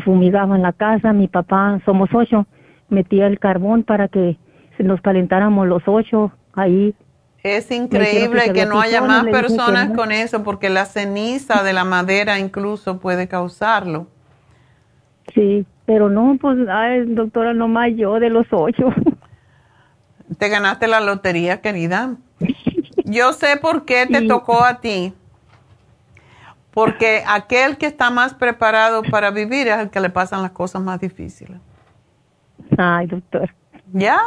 fumigaba 0.04 0.56
en 0.56 0.62
la 0.62 0.72
casa, 0.72 1.12
mi 1.12 1.28
papá, 1.28 1.80
somos 1.84 2.10
ocho, 2.12 2.46
metía 2.88 3.26
el 3.26 3.38
carbón 3.38 3.82
para 3.82 4.08
que 4.08 4.36
nos 4.78 5.00
calentáramos 5.00 5.66
los 5.68 5.82
ocho 5.86 6.32
ahí. 6.54 6.94
Es 7.42 7.70
increíble 7.70 8.52
que, 8.52 8.66
no 8.66 8.80
haya 8.80 9.00
más 9.02 9.24
personas 9.24 9.90
con 9.96 10.12
eso 10.12 10.44
porque 10.44 10.70
la 10.70 10.84
ceniza 10.84 11.62
de 11.62 11.72
la 11.72 11.84
madera 11.84 12.38
incluso 12.38 13.00
puede 13.00 13.26
causarlo. 13.26 14.06
Sí, 15.34 15.66
pero 15.84 16.08
no, 16.08 16.36
pues, 16.40 16.58
ay, 16.68 17.04
doctora, 17.06 17.52
nomás 17.52 17.90
yo 17.96 18.20
de 18.20 18.30
los 18.30 18.46
ocho. 18.50 18.90
Te 20.38 20.48
ganaste 20.48 20.86
la 20.86 21.00
lotería, 21.00 21.60
querida. 21.60 22.16
Yo 23.04 23.32
sé 23.32 23.56
por 23.60 23.84
qué 23.84 24.06
te 24.06 24.22
tocó 24.22 24.64
a 24.64 24.80
ti. 24.80 25.12
Porque 26.72 27.22
aquel 27.26 27.76
que 27.76 27.86
está 27.86 28.10
más 28.10 28.34
preparado 28.34 29.02
para 29.02 29.30
vivir 29.30 29.68
es 29.68 29.78
el 29.78 29.90
que 29.90 30.00
le 30.00 30.10
pasan 30.10 30.42
las 30.42 30.52
cosas 30.52 30.82
más 30.82 31.00
difíciles. 31.00 31.58
Ay, 32.78 33.06
doctor. 33.06 33.50
¿Ya? 33.92 34.18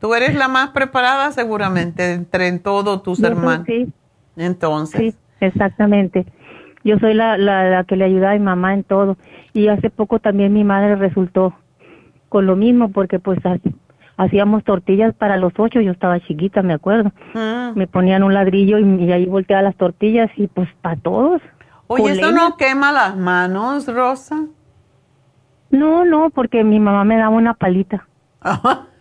Tú 0.00 0.14
eres 0.14 0.34
la 0.34 0.48
más 0.48 0.70
preparada 0.70 1.30
seguramente 1.30 2.12
entre 2.12 2.50
todos 2.58 3.02
tus 3.02 3.22
hermanos. 3.22 3.66
Sí. 3.66 3.92
Entonces. 4.36 5.00
Sí, 5.00 5.14
exactamente. 5.40 6.26
Yo 6.84 6.98
soy 6.98 7.14
la, 7.14 7.38
la, 7.38 7.70
la, 7.70 7.84
que 7.84 7.96
le 7.96 8.04
ayuda 8.04 8.30
a 8.30 8.34
mi 8.34 8.40
mamá 8.40 8.74
en 8.74 8.82
todo. 8.82 9.16
Y 9.52 9.68
hace 9.68 9.90
poco 9.90 10.18
también 10.18 10.52
mi 10.52 10.64
madre 10.64 10.96
resultó 10.96 11.54
con 12.28 12.46
lo 12.46 12.56
mismo 12.56 12.90
porque 12.90 13.18
pues 13.18 13.38
hacíamos 14.16 14.64
tortillas 14.64 15.14
para 15.14 15.36
los 15.36 15.52
ocho, 15.58 15.80
yo 15.80 15.92
estaba 15.92 16.18
chiquita, 16.20 16.62
me 16.62 16.72
acuerdo. 16.72 17.12
Mm. 17.34 17.78
Me 17.78 17.86
ponían 17.86 18.22
un 18.22 18.34
ladrillo 18.34 18.78
y, 18.78 19.12
ahí 19.12 19.26
volteaba 19.26 19.62
las 19.62 19.76
tortillas 19.76 20.30
y 20.36 20.46
pues 20.46 20.68
para 20.80 20.96
todos. 20.96 21.42
Oye, 21.92 22.12
¿eso 22.12 22.32
no 22.32 22.56
quema 22.56 22.92
las 22.92 23.16
manos, 23.16 23.86
Rosa? 23.86 24.46
No, 25.70 26.04
no, 26.04 26.30
porque 26.30 26.64
mi 26.64 26.78
mamá 26.78 27.04
me 27.04 27.16
daba 27.16 27.30
una 27.30 27.54
palita. 27.54 28.06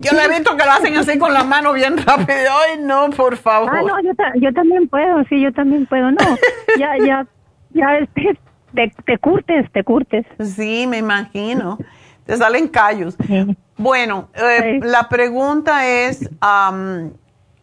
Yo 0.00 0.12
le 0.12 0.24
he 0.24 0.28
visto 0.28 0.56
que 0.56 0.64
lo 0.64 0.72
hacen 0.72 0.96
así 0.96 1.18
con 1.18 1.34
la 1.34 1.44
mano 1.44 1.74
bien 1.74 1.98
rápido. 1.98 2.50
Ay, 2.66 2.80
no, 2.80 3.10
por 3.10 3.36
favor. 3.36 3.70
Ah, 3.70 3.82
no, 3.82 4.00
yo, 4.00 4.12
yo 4.36 4.52
también 4.54 4.88
puedo, 4.88 5.22
sí, 5.24 5.42
yo 5.42 5.52
también 5.52 5.84
puedo. 5.84 6.10
No, 6.10 6.16
ya, 6.78 6.92
ya, 7.04 7.26
ya, 7.74 7.98
este, 7.98 8.38
te, 8.74 8.92
te 9.04 9.18
curtes, 9.18 9.70
te 9.72 9.84
curtes. 9.84 10.24
Sí, 10.56 10.86
me 10.86 10.96
imagino. 10.96 11.78
Te 12.24 12.36
salen 12.36 12.68
callos. 12.68 13.16
Bueno, 13.76 14.30
eh, 14.34 14.80
la 14.82 15.08
pregunta 15.10 15.86
es, 15.86 16.30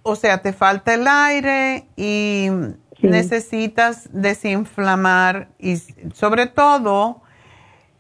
o 0.03 0.15
sea, 0.15 0.41
te 0.41 0.53
falta 0.53 0.93
el 0.93 1.07
aire 1.07 1.88
y 1.95 2.49
necesitas 3.02 4.10
desinflamar 4.11 5.49
y 5.60 5.76
sobre 6.14 6.48
todo 6.48 7.22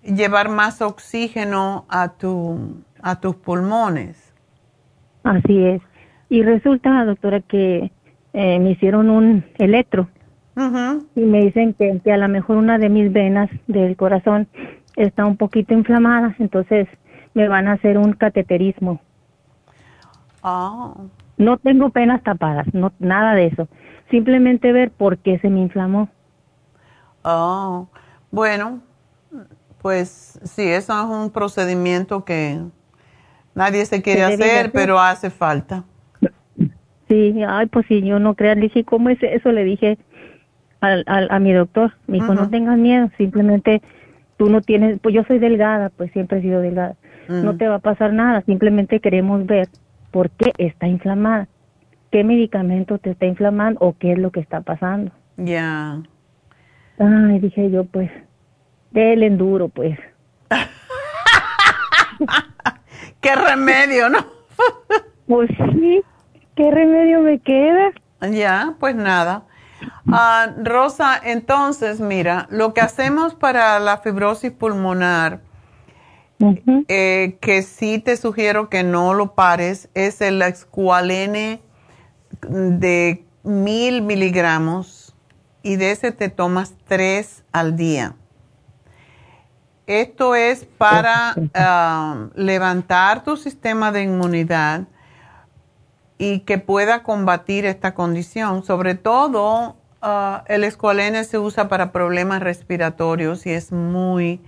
llevar 0.03 0.49
más 0.49 0.81
oxígeno 0.81 1.85
a, 1.89 2.09
tu, 2.13 2.83
a 3.01 3.19
tus 3.19 3.35
pulmones. 3.35 4.33
Así 5.23 5.65
es. 5.65 5.81
Y 6.29 6.43
resulta, 6.43 7.05
doctora, 7.05 7.41
que 7.41 7.91
eh, 8.33 8.59
me 8.59 8.71
hicieron 8.71 9.09
un 9.09 9.45
electro 9.57 10.09
y 11.15 11.19
me 11.21 11.41
dicen 11.41 11.75
que, 11.75 12.11
a 12.11 12.17
lo 12.17 12.27
mejor 12.29 12.57
una 12.57 12.79
de 12.79 12.89
mis 12.89 13.13
venas 13.13 13.47
del 13.67 13.95
corazón 13.95 14.47
está 14.95 15.23
un 15.25 15.37
poquito 15.37 15.75
inflamada, 15.75 16.35
entonces 16.39 16.87
me 17.35 17.47
van 17.47 17.67
a 17.67 17.73
hacer 17.73 17.99
un 17.99 18.13
cateterismo. 18.13 18.99
Oh. 20.41 20.95
No 21.37 21.57
tengo 21.57 21.91
penas 21.91 22.23
tapadas, 22.23 22.73
no 22.73 22.91
nada 22.97 23.35
de 23.35 23.45
eso. 23.45 23.67
Simplemente 24.09 24.71
ver 24.71 24.91
por 24.91 25.17
qué 25.17 25.39
se 25.39 25.49
me 25.49 25.59
inflamó. 25.59 26.09
Oh, 27.23 27.87
bueno, 28.31 28.81
pues 29.81 30.39
sí, 30.43 30.63
eso 30.63 30.99
es 30.99 31.05
un 31.05 31.31
procedimiento 31.31 32.23
que 32.23 32.61
Nadie 33.57 33.87
se 33.87 34.03
quiere 34.03 34.21
hacer, 34.21 34.71
pero 34.71 34.99
hace 34.99 35.31
falta. 35.31 35.83
Sí, 37.07 37.41
ay, 37.47 37.65
pues 37.65 37.87
sí, 37.87 38.03
yo 38.03 38.19
no 38.19 38.35
creo. 38.35 38.53
Le 38.53 38.61
dije, 38.61 38.83
¿cómo 38.83 39.09
es 39.09 39.17
eso? 39.23 39.51
Le 39.51 39.63
dije 39.63 39.97
al, 40.79 41.03
a 41.07 41.39
mi 41.39 41.53
doctor. 41.53 41.93
Me 42.05 42.19
dijo, 42.19 42.35
no 42.35 42.49
tengas 42.51 42.77
miedo, 42.77 43.09
simplemente 43.17 43.81
tú 44.37 44.47
no 44.51 44.61
tienes, 44.61 44.99
pues 44.99 45.15
yo 45.15 45.23
soy 45.23 45.39
delgada, 45.39 45.89
pues 45.89 46.11
siempre 46.11 46.37
he 46.37 46.41
sido 46.43 46.61
delgada. 46.61 46.97
No 47.27 47.57
te 47.57 47.67
va 47.67 47.75
a 47.75 47.79
pasar 47.79 48.13
nada, 48.13 48.43
simplemente 48.43 48.99
queremos 48.99 49.43
ver 49.47 49.67
por 50.11 50.29
qué 50.29 50.53
está 50.59 50.87
inflamada, 50.87 51.47
qué 52.11 52.23
medicamento 52.23 52.97
te 52.97 53.11
está 53.11 53.25
inflamando 53.25 53.79
o 53.81 53.95
qué 53.97 54.13
es 54.13 54.17
lo 54.17 54.31
que 54.31 54.39
está 54.39 54.61
pasando. 54.61 55.11
Ya. 55.37 56.01
Ay, 56.99 57.39
dije 57.39 57.69
yo, 57.69 57.85
pues, 57.85 58.09
del 58.91 59.23
enduro, 59.23 59.69
pues. 59.69 59.97
¿Qué 63.21 63.35
remedio, 63.35 64.09
no? 64.09 64.19
pues 65.27 65.49
sí, 65.73 66.01
¿qué 66.55 66.71
remedio 66.71 67.21
me 67.21 67.39
queda? 67.39 67.91
Ya, 68.31 68.75
pues 68.79 68.95
nada. 68.95 69.43
Ah, 70.11 70.47
Rosa, 70.63 71.19
entonces, 71.23 71.99
mira, 71.99 72.47
lo 72.49 72.73
que 72.73 72.81
hacemos 72.81 73.35
para 73.35 73.79
la 73.79 73.97
fibrosis 73.97 74.51
pulmonar, 74.51 75.41
eh, 76.87 77.37
que 77.41 77.61
sí 77.61 77.99
te 77.99 78.17
sugiero 78.17 78.69
que 78.69 78.83
no 78.83 79.13
lo 79.13 79.35
pares, 79.35 79.89
es 79.93 80.21
el 80.21 80.41
escualene 80.41 81.61
de 82.41 83.25
mil 83.43 84.01
miligramos 84.01 85.15
y 85.63 85.75
de 85.75 85.91
ese 85.91 86.11
te 86.11 86.29
tomas 86.29 86.73
tres 86.87 87.43
al 87.51 87.75
día. 87.75 88.15
Esto 89.85 90.35
es 90.35 90.65
para 90.65 91.33
um, 91.35 92.29
levantar 92.35 93.23
tu 93.23 93.37
sistema 93.37 93.93
de 93.93 94.03
inmunidad 94.03 94.83
y 96.17 96.39
que 96.41 96.57
pueda 96.57 97.03
combatir 97.03 97.65
esta 97.65 97.93
condición. 97.93 98.65
Sobre 98.65 98.95
todo, 98.95 99.77
uh, 100.03 100.43
el 100.47 100.65
escualene 100.65 101.23
se 101.23 101.37
usa 101.37 101.69
para 101.69 101.93
problemas 101.93 102.41
respiratorios 102.41 103.45
y 103.45 103.51
es 103.51 103.71
muy, 103.71 104.41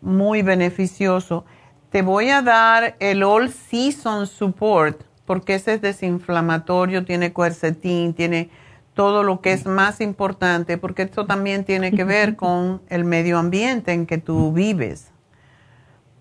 muy 0.00 0.40
beneficioso. 0.40 1.44
Te 1.90 2.00
voy 2.00 2.30
a 2.30 2.40
dar 2.40 2.96
el 2.98 3.22
All 3.22 3.50
Season 3.50 4.26
Support 4.26 5.09
porque 5.30 5.54
ese 5.54 5.74
es 5.74 5.80
desinflamatorio, 5.80 7.04
tiene 7.04 7.32
quercetín, 7.32 8.14
tiene 8.14 8.50
todo 8.94 9.22
lo 9.22 9.40
que 9.40 9.52
es 9.52 9.64
más 9.64 10.00
importante, 10.00 10.76
porque 10.76 11.02
esto 11.02 11.24
también 11.24 11.62
tiene 11.62 11.92
que 11.92 12.02
ver 12.02 12.34
con 12.44 12.82
el 12.88 13.04
medio 13.04 13.38
ambiente 13.38 13.92
en 13.92 14.06
que 14.06 14.18
tú 14.18 14.52
vives. 14.52 15.12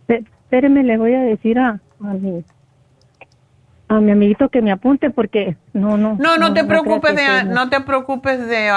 Espéreme, 0.08 0.84
le 0.84 1.00
voy 1.00 1.16
a 1.16 1.22
decir 1.22 1.58
a, 1.58 1.82
a, 2.02 2.14
mi, 2.14 2.44
a 3.88 4.00
mi 4.00 4.12
amiguito 4.12 4.50
que 4.50 4.62
me 4.62 4.72
apunte 4.72 5.10
porque 5.10 5.58
no, 5.74 5.98
no. 5.98 6.16
No, 6.20 6.38
no, 6.38 6.54
te 6.54 6.64
preocupes 6.64 7.16
de, 7.16 7.46
no 7.46 7.68
te 7.68 7.82
preocupes 7.82 8.48
de, 8.48 8.72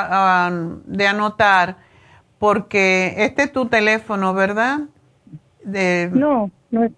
de 0.87 1.07
anotar, 1.07 1.77
porque 2.39 3.17
este 3.19 3.43
es 3.43 3.53
tu 3.53 3.67
teléfono, 3.67 4.33
¿verdad? 4.33 4.79
De... 5.63 6.09
No, 6.11 6.51
no, 6.71 6.85
es 6.85 6.95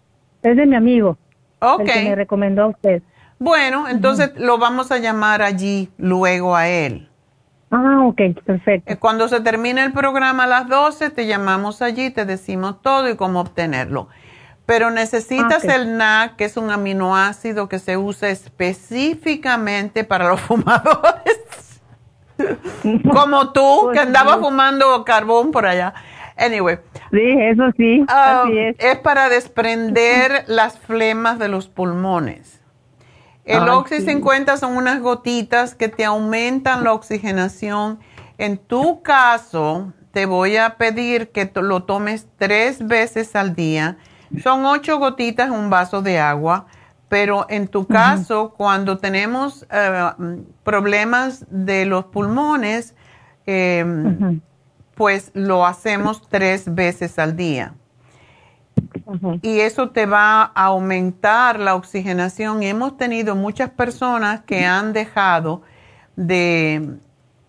de 0.56 0.66
mi 0.66 0.76
amigo. 0.76 1.18
Ok. 1.58 1.80
El 1.80 1.86
que 1.86 2.04
me 2.10 2.14
recomendó 2.14 2.62
a 2.62 2.66
usted. 2.68 3.02
Bueno, 3.38 3.88
entonces 3.88 4.32
lo 4.36 4.58
vamos 4.58 4.90
a 4.92 4.98
llamar 4.98 5.42
allí 5.42 5.90
luego 5.98 6.56
a 6.56 6.68
él. 6.68 7.08
Ah, 7.70 8.02
ok, 8.04 8.20
perfecto. 8.44 8.92
Eh, 8.92 8.96
cuando 8.96 9.28
se 9.28 9.40
termine 9.40 9.82
el 9.84 9.92
programa 9.92 10.44
a 10.44 10.46
las 10.46 10.68
12, 10.68 11.10
te 11.10 11.26
llamamos 11.26 11.82
allí, 11.82 12.10
te 12.10 12.24
decimos 12.24 12.80
todo 12.82 13.08
y 13.08 13.16
cómo 13.16 13.40
obtenerlo. 13.40 14.08
Pero 14.66 14.90
necesitas 14.90 15.64
el 15.64 15.98
NAC, 15.98 16.36
que 16.36 16.44
es 16.44 16.56
un 16.56 16.70
aminoácido 16.70 17.68
que 17.68 17.78
se 17.78 17.96
usa 17.96 18.30
específicamente 18.30 20.04
para 20.04 20.28
los 20.28 20.40
fumadores. 20.42 21.80
Como 23.12 23.52
tú, 23.52 23.90
que 23.92 24.00
andabas 24.00 24.38
fumando 24.38 25.04
carbón 25.04 25.50
por 25.50 25.66
allá. 25.66 25.94
Anyway. 26.36 26.78
Sí, 27.10 27.36
eso 27.40 27.64
sí. 27.76 28.04
Ah, 28.08 28.44
es 28.78 28.98
para 28.98 29.28
desprender 29.28 30.44
las 30.46 30.78
flemas 30.78 31.38
de 31.38 31.48
los 31.48 31.68
pulmones. 31.68 32.60
El 33.44 33.68
Oxy 33.68 34.00
50 34.00 34.56
son 34.56 34.76
unas 34.76 35.00
gotitas 35.00 35.74
que 35.74 35.88
te 35.88 36.04
aumentan 36.04 36.82
la 36.82 36.92
oxigenación. 36.92 37.98
En 38.38 38.56
tu 38.56 39.02
caso, 39.02 39.92
te 40.12 40.26
voy 40.26 40.56
a 40.56 40.76
pedir 40.76 41.30
que 41.30 41.50
lo 41.54 41.82
tomes 41.82 42.26
tres 42.38 42.86
veces 42.86 43.36
al 43.36 43.54
día. 43.54 43.98
Son 44.42 44.64
ocho 44.64 44.98
gotitas 44.98 45.48
en 45.48 45.54
un 45.54 45.70
vaso 45.70 46.00
de 46.00 46.18
agua, 46.18 46.66
pero 47.08 47.46
en 47.50 47.68
tu 47.68 47.86
caso, 47.86 48.54
cuando 48.56 48.98
tenemos 48.98 49.66
eh, 49.70 50.10
problemas 50.64 51.44
de 51.50 51.84
los 51.84 52.06
pulmones, 52.06 52.94
em, 53.46 54.40
pues 54.94 55.30
lo 55.34 55.66
hacemos 55.66 56.22
tres 56.28 56.74
veces 56.74 57.18
al 57.18 57.36
día 57.36 57.74
y 59.42 59.60
eso 59.60 59.90
te 59.90 60.06
va 60.06 60.42
a 60.42 60.64
aumentar 60.64 61.58
la 61.58 61.74
oxigenación. 61.74 62.62
Y 62.62 62.66
hemos 62.66 62.96
tenido 62.96 63.36
muchas 63.36 63.70
personas 63.70 64.42
que 64.42 64.64
han 64.64 64.92
dejado 64.92 65.62
de 66.16 66.96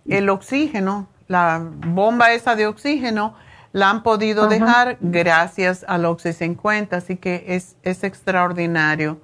el 0.07 0.29
oxígeno, 0.29 1.07
la 1.27 1.61
bomba 1.87 2.33
esa 2.33 2.55
de 2.55 2.67
oxígeno, 2.67 3.35
la 3.75 3.89
han 3.89 4.03
podido 4.03 4.47
dejar 4.47 4.97
gracias 5.01 5.83
al 5.89 6.05
Oxy 6.05 6.31
50, 6.31 6.95
así 6.95 7.17
que 7.17 7.43
es, 7.47 7.75
es 7.83 8.05
extraordinario. 8.05 9.19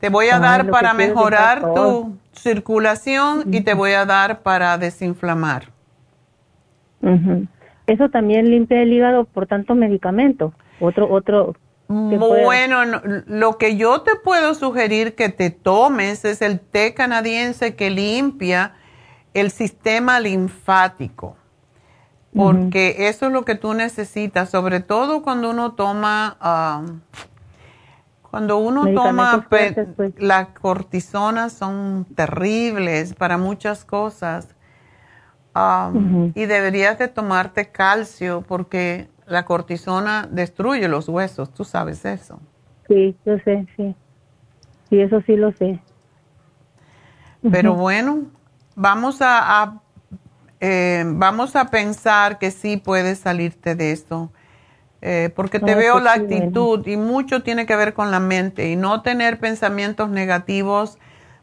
Te 0.00 0.08
voy 0.08 0.30
a 0.30 0.38
dar 0.38 0.70
para 0.70 0.94
mejorar 0.94 1.74
tu 1.74 2.16
circulación 2.32 3.52
y 3.52 3.60
te 3.60 3.74
voy 3.74 3.92
a 3.92 4.06
dar 4.06 4.40
para 4.40 4.78
desinflamar. 4.78 5.64
Eso 7.86 8.08
también 8.08 8.50
limpia 8.50 8.80
el 8.80 8.92
hígado 8.92 9.24
por 9.24 9.46
tanto 9.46 9.74
medicamento. 9.74 10.54
Otro, 10.82 11.08
otro. 11.10 11.54
Bueno, 11.88 12.84
lo 13.26 13.58
que 13.58 13.76
yo 13.76 14.00
te 14.00 14.16
puedo 14.16 14.54
sugerir 14.54 15.14
que 15.14 15.28
te 15.28 15.50
tomes 15.50 16.24
es 16.24 16.42
el 16.42 16.58
té 16.58 16.94
canadiense 16.94 17.76
que 17.76 17.90
limpia 17.90 18.74
el 19.34 19.50
sistema 19.50 20.18
linfático. 20.20 21.36
porque 22.34 23.08
eso 23.08 23.26
es 23.26 23.32
lo 23.32 23.44
que 23.44 23.56
tú 23.56 23.74
necesitas, 23.74 24.48
sobre 24.48 24.80
todo 24.80 25.22
cuando 25.22 25.50
uno 25.50 25.72
toma, 25.72 26.38
cuando 28.30 28.56
uno 28.56 28.86
toma, 28.94 29.46
pues. 29.50 29.76
las 30.16 30.48
cortisonas 30.58 31.52
son 31.52 32.06
terribles 32.14 33.14
para 33.14 33.36
muchas 33.36 33.84
cosas. 33.84 34.48
Y 36.34 36.46
deberías 36.46 36.98
de 36.98 37.08
tomarte 37.08 37.70
calcio 37.70 38.42
porque 38.48 39.11
la 39.32 39.44
cortisona 39.44 40.28
destruye 40.30 40.86
los 40.88 41.08
huesos, 41.08 41.52
tú 41.52 41.64
sabes 41.64 42.04
eso. 42.04 42.38
Sí, 42.86 43.16
yo 43.24 43.38
sé, 43.44 43.66
sí. 43.76 43.96
Sí, 44.90 45.00
eso 45.00 45.22
sí 45.22 45.36
lo 45.36 45.52
sé. 45.52 45.80
Pero 47.50 47.74
bueno, 47.74 48.24
vamos 48.76 49.18
a, 49.20 49.80
eh, 50.60 51.02
vamos 51.06 51.56
a 51.56 51.64
pensar 51.66 52.38
que 52.38 52.50
sí 52.50 52.76
puedes 52.76 53.18
salirte 53.20 53.74
de 53.74 53.92
esto. 53.92 54.30
Eh, 55.00 55.32
porque 55.34 55.58
te 55.58 55.74
veo 55.74 55.98
la 55.98 56.12
actitud 56.12 56.86
y 56.86 56.96
mucho 56.96 57.42
tiene 57.42 57.66
que 57.66 57.74
ver 57.74 57.92
con 57.94 58.12
la 58.12 58.20
mente 58.20 58.70
y 58.70 58.76
no 58.76 59.02
tener 59.02 59.40
pensamientos 59.40 60.10
negativos 60.10 60.98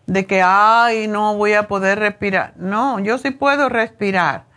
de 0.06 0.26
que, 0.26 0.42
ay, 0.42 1.08
no 1.08 1.36
voy 1.36 1.54
a 1.54 1.68
poder 1.68 2.00
respirar. 2.00 2.54
No, 2.56 3.00
yo 3.00 3.18
sí 3.18 3.32
puedo 3.32 3.68
respirar. 3.68 4.49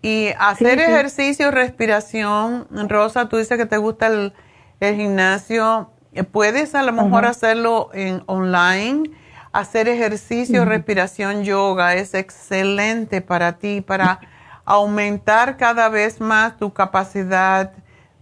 Y 0.00 0.28
hacer 0.38 0.78
ejercicio, 0.78 1.50
respiración, 1.50 2.66
Rosa, 2.88 3.28
tú 3.28 3.36
dices 3.36 3.58
que 3.58 3.66
te 3.66 3.78
gusta 3.78 4.06
el, 4.06 4.32
gimnasio, 4.80 5.90
eh, 6.12 6.22
puedes 6.22 6.74
a 6.74 6.82
lo 6.82 6.92
mejor 6.92 7.24
hacerlo 7.24 7.90
en 7.92 8.22
online. 8.26 9.10
Hacer 9.50 9.88
ejercicio, 9.88 10.64
respiración, 10.64 11.42
yoga 11.42 11.94
es 11.94 12.14
excelente 12.14 13.22
para 13.22 13.58
ti, 13.58 13.80
para 13.80 14.20
aumentar 14.64 15.56
cada 15.56 15.88
vez 15.88 16.20
más 16.20 16.56
tu 16.58 16.72
capacidad 16.72 17.72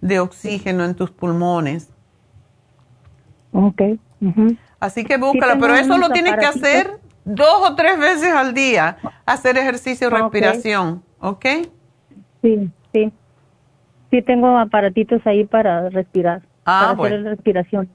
de 0.00 0.20
oxígeno 0.20 0.84
en 0.84 0.94
tus 0.94 1.10
pulmones. 1.10 1.90
Ok. 3.52 3.82
Así 4.78 5.04
que 5.04 5.16
búscalo, 5.16 5.60
pero 5.60 5.74
eso 5.74 5.98
lo 5.98 6.10
tienes 6.10 6.36
que 6.36 6.46
hacer 6.46 7.00
dos 7.24 7.70
o 7.70 7.74
tres 7.74 7.98
veces 7.98 8.32
al 8.32 8.54
día, 8.54 8.98
hacer 9.26 9.58
ejercicio, 9.58 10.08
respiración, 10.08 11.02
¿ok? 11.20 11.44
Sí, 12.42 12.70
sí. 12.92 13.12
Sí 14.10 14.22
tengo 14.22 14.56
aparatitos 14.56 15.20
ahí 15.26 15.44
para 15.44 15.88
respirar, 15.90 16.42
ah, 16.64 16.94
para 16.96 17.08
hacer 17.08 17.24
respiración. 17.24 17.88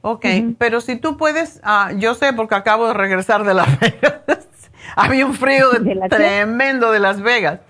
Ok, 0.00 0.26
pero 0.58 0.80
si 0.80 0.96
tú 0.96 1.16
puedes, 1.16 1.60
ah, 1.64 1.92
yo 1.96 2.14
sé 2.14 2.32
porque 2.32 2.54
acabo 2.54 2.88
de 2.88 2.94
regresar 2.94 3.44
de 3.44 3.54
Las 3.54 3.80
Vegas. 3.80 4.48
Había 4.96 5.24
un 5.24 5.34
frío 5.34 5.68
tremendo 6.10 6.92
de 6.92 7.00
Las 7.00 7.22
Vegas. 7.22 7.60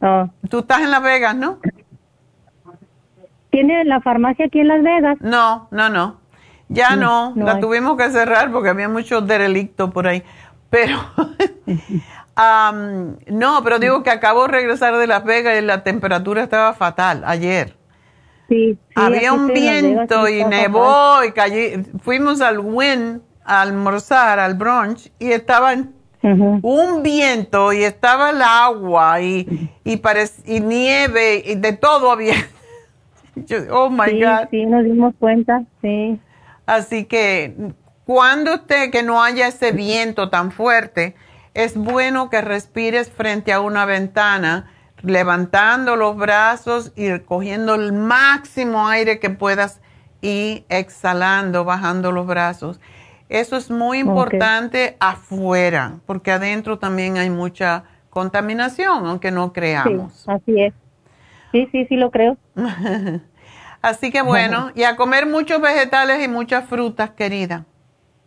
Oh. 0.00 0.28
Tú 0.48 0.60
estás 0.60 0.80
en 0.80 0.90
Las 0.90 1.02
Vegas, 1.02 1.36
¿no? 1.36 1.58
¿Tiene 3.50 3.84
la 3.84 4.00
farmacia 4.00 4.46
aquí 4.46 4.60
en 4.60 4.68
Las 4.68 4.82
Vegas? 4.82 5.18
No, 5.20 5.68
no, 5.70 5.88
no. 5.88 6.20
Ya 6.68 6.96
no, 6.96 7.32
la 7.34 7.60
tuvimos 7.60 7.96
que 7.96 8.10
cerrar 8.10 8.52
porque 8.52 8.68
había 8.68 8.88
mucho 8.88 9.22
derelicto 9.22 9.90
por 9.90 10.06
ahí. 10.06 10.22
Pero, 10.68 10.98
no, 12.38 13.64
pero 13.64 13.78
digo 13.78 14.02
que 14.02 14.10
acabo 14.10 14.42
de 14.42 14.48
regresar 14.48 14.96
de 14.96 15.06
Las 15.06 15.24
Vegas 15.24 15.58
y 15.58 15.64
la 15.64 15.82
temperatura 15.82 16.42
estaba 16.42 16.72
fatal 16.72 17.24
ayer. 17.26 17.76
Había 18.94 19.32
un 19.32 19.48
viento 19.48 20.28
y 20.28 20.44
nevó 20.44 21.24
y 21.24 21.32
cayó. 21.32 21.82
Fuimos 22.00 22.40
al 22.40 22.60
Win 22.60 23.22
a 23.44 23.62
almorzar, 23.62 24.38
al 24.38 24.54
brunch, 24.54 25.10
y 25.18 25.32
estaba 25.32 25.74
un 26.22 27.02
viento 27.02 27.72
y 27.72 27.84
estaba 27.84 28.30
el 28.30 28.42
agua 28.42 29.20
y, 29.20 29.70
y, 29.84 30.00
y 30.46 30.60
nieve 30.60 31.42
y 31.44 31.54
de 31.56 31.72
todo 31.74 32.10
había. 32.10 32.34
oh 33.70 33.90
my 33.90 34.20
God. 34.20 34.48
Sí, 34.50 34.64
nos 34.64 34.84
dimos 34.84 35.14
cuenta, 35.18 35.64
sí. 35.82 36.18
Así 36.66 37.04
que 37.04 37.54
cuando 38.04 38.54
usted, 38.54 38.90
que 38.90 39.02
no 39.02 39.22
haya 39.22 39.48
ese 39.48 39.72
viento 39.72 40.30
tan 40.30 40.50
fuerte, 40.50 41.14
es 41.58 41.76
bueno 41.76 42.30
que 42.30 42.40
respires 42.40 43.10
frente 43.10 43.52
a 43.52 43.60
una 43.60 43.84
ventana 43.84 44.70
levantando 45.02 45.96
los 45.96 46.16
brazos 46.16 46.92
y 46.94 47.18
cogiendo 47.18 47.74
el 47.74 47.92
máximo 47.92 48.86
aire 48.86 49.18
que 49.18 49.28
puedas 49.28 49.80
y 50.22 50.64
exhalando, 50.68 51.64
bajando 51.64 52.12
los 52.12 52.28
brazos. 52.28 52.78
Eso 53.28 53.56
es 53.56 53.72
muy 53.72 53.98
importante 53.98 54.96
afuera, 55.00 55.96
porque 56.06 56.30
adentro 56.30 56.78
también 56.78 57.16
hay 57.16 57.28
mucha 57.28 57.82
contaminación, 58.08 59.06
aunque 59.06 59.32
no 59.32 59.52
creamos. 59.52 60.12
Sí, 60.12 60.30
así 60.30 60.62
es. 60.62 60.74
Sí, 61.50 61.68
sí, 61.72 61.86
sí 61.86 61.96
lo 61.96 62.12
creo. 62.12 62.36
así 63.82 64.12
que 64.12 64.22
bueno, 64.22 64.70
y 64.76 64.84
a 64.84 64.94
comer 64.94 65.26
muchos 65.26 65.60
vegetales 65.60 66.24
y 66.24 66.28
muchas 66.28 66.66
frutas, 66.66 67.10
querida. 67.10 67.64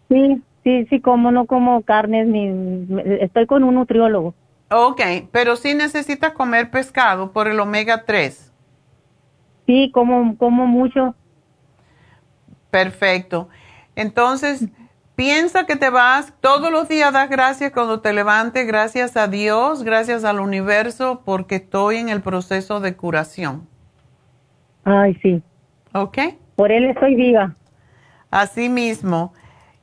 Sí, 0.09 0.41
sí, 0.63 0.85
sí, 0.89 0.99
como 0.99 1.31
no 1.31 1.45
como 1.45 1.81
carnes, 1.83 2.27
ni 2.27 2.87
estoy 3.19 3.45
con 3.45 3.63
un 3.63 3.75
nutriólogo. 3.75 4.33
Ok, 4.69 5.01
pero 5.31 5.55
sí 5.55 5.75
necesitas 5.75 6.31
comer 6.31 6.71
pescado 6.71 7.31
por 7.33 7.47
el 7.47 7.59
omega 7.59 8.05
3. 8.05 8.53
Sí, 9.65 9.91
como, 9.93 10.37
como 10.37 10.65
mucho. 10.65 11.13
Perfecto. 12.69 13.49
Entonces, 13.95 14.69
piensa 15.15 15.65
que 15.65 15.75
te 15.75 15.89
vas, 15.89 16.33
todos 16.39 16.71
los 16.71 16.87
días 16.87 17.11
das 17.11 17.29
gracias 17.29 17.71
cuando 17.71 17.99
te 17.99 18.13
levantes, 18.13 18.65
gracias 18.65 19.17
a 19.17 19.27
Dios, 19.27 19.83
gracias 19.83 20.23
al 20.23 20.39
universo, 20.39 21.21
porque 21.25 21.55
estoy 21.55 21.97
en 21.97 22.09
el 22.09 22.21
proceso 22.21 22.79
de 22.79 22.95
curación. 22.95 23.67
Ay, 24.85 25.15
sí. 25.21 25.43
¿Ok? 25.93 26.17
Por 26.55 26.71
él 26.71 26.85
estoy 26.85 27.15
viva. 27.15 27.55
Así 28.29 28.69
mismo 28.69 29.33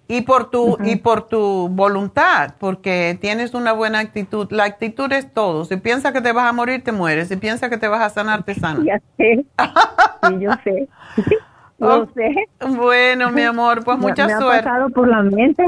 y 0.08 0.22
por 0.22 0.50
tu 0.50 0.78
y 0.82 0.96
por 0.96 1.28
tu 1.28 1.68
voluntad, 1.68 2.54
porque 2.58 3.16
tienes 3.20 3.52
una 3.52 3.72
buena 3.72 3.98
actitud. 3.98 4.48
La 4.50 4.64
actitud 4.64 5.12
es 5.12 5.32
todo. 5.32 5.66
Si 5.66 5.76
piensas 5.76 6.12
que 6.12 6.22
te 6.22 6.32
vas 6.32 6.48
a 6.48 6.52
morir, 6.52 6.82
te 6.82 6.92
mueres. 6.92 7.28
Si 7.28 7.36
piensas 7.36 7.68
que 7.68 7.76
te 7.76 7.88
vas 7.88 8.00
a 8.00 8.08
sanar, 8.08 8.42
te 8.42 8.54
sanas. 8.54 8.84
Ya 8.84 8.98
sé. 9.18 9.44
sí, 10.28 10.34
yo 10.40 10.50
sé. 10.64 10.88
Lo 11.78 12.06
sé. 12.14 12.34
Bueno, 12.76 13.30
mi 13.30 13.42
amor, 13.44 13.84
pues 13.84 13.98
mucha 13.98 14.26
me 14.26 14.36
suerte. 14.36 14.60
Ha 14.68 14.72
pasado 14.72 14.90
por 14.90 15.08
la 15.08 15.22
mente. 15.22 15.64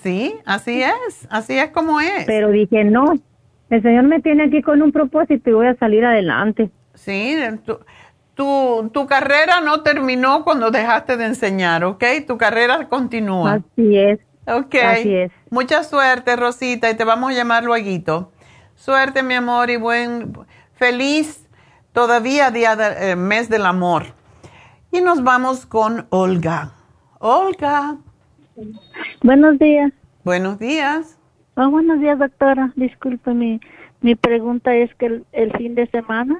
Sí, 0.00 0.34
así 0.44 0.82
es. 0.82 1.26
Así 1.30 1.56
es 1.56 1.70
como 1.70 2.00
es. 2.00 2.24
Pero 2.26 2.50
dije, 2.50 2.84
no. 2.84 3.14
El 3.70 3.82
Señor 3.82 4.04
me 4.04 4.20
tiene 4.20 4.44
aquí 4.44 4.60
con 4.60 4.82
un 4.82 4.92
propósito 4.92 5.50
y 5.50 5.52
voy 5.52 5.66
a 5.68 5.74
salir 5.76 6.04
adelante. 6.04 6.70
Sí, 6.94 7.36
tú, 7.64 7.78
tu, 8.34 8.90
tu 8.92 9.06
carrera 9.06 9.60
no 9.60 9.82
terminó 9.82 10.44
cuando 10.44 10.70
dejaste 10.70 11.16
de 11.16 11.26
enseñar, 11.26 11.84
¿ok? 11.84 12.04
Tu 12.26 12.36
carrera 12.36 12.88
continúa. 12.88 13.54
Así 13.54 13.96
es. 13.96 14.20
Ok. 14.46 14.74
Así 14.84 15.14
es. 15.14 15.32
Mucha 15.50 15.84
suerte, 15.84 16.36
Rosita, 16.36 16.90
y 16.90 16.96
te 16.96 17.04
vamos 17.04 17.30
a 17.30 17.34
llamar 17.34 17.64
luego. 17.64 18.32
Suerte, 18.74 19.22
mi 19.22 19.34
amor, 19.34 19.70
y 19.70 19.76
buen, 19.76 20.32
feliz 20.72 21.48
todavía 21.92 22.50
día 22.50 22.76
de, 22.76 23.12
eh, 23.12 23.16
mes 23.16 23.48
del 23.48 23.66
amor. 23.66 24.06
Y 24.90 25.00
nos 25.00 25.22
vamos 25.22 25.64
con 25.64 26.06
Olga. 26.10 26.72
Olga. 27.20 27.96
Buenos 29.22 29.58
días. 29.58 29.92
Buenos 30.24 30.58
días. 30.58 31.18
Oh, 31.56 31.70
buenos 31.70 32.00
días, 32.00 32.18
doctora. 32.18 32.72
Disculpe, 32.76 33.32
mi, 33.32 33.60
mi 34.00 34.16
pregunta 34.16 34.74
es 34.74 34.92
que 34.96 35.22
el 35.32 35.52
fin 35.56 35.74
de 35.74 35.86
semana 35.86 36.38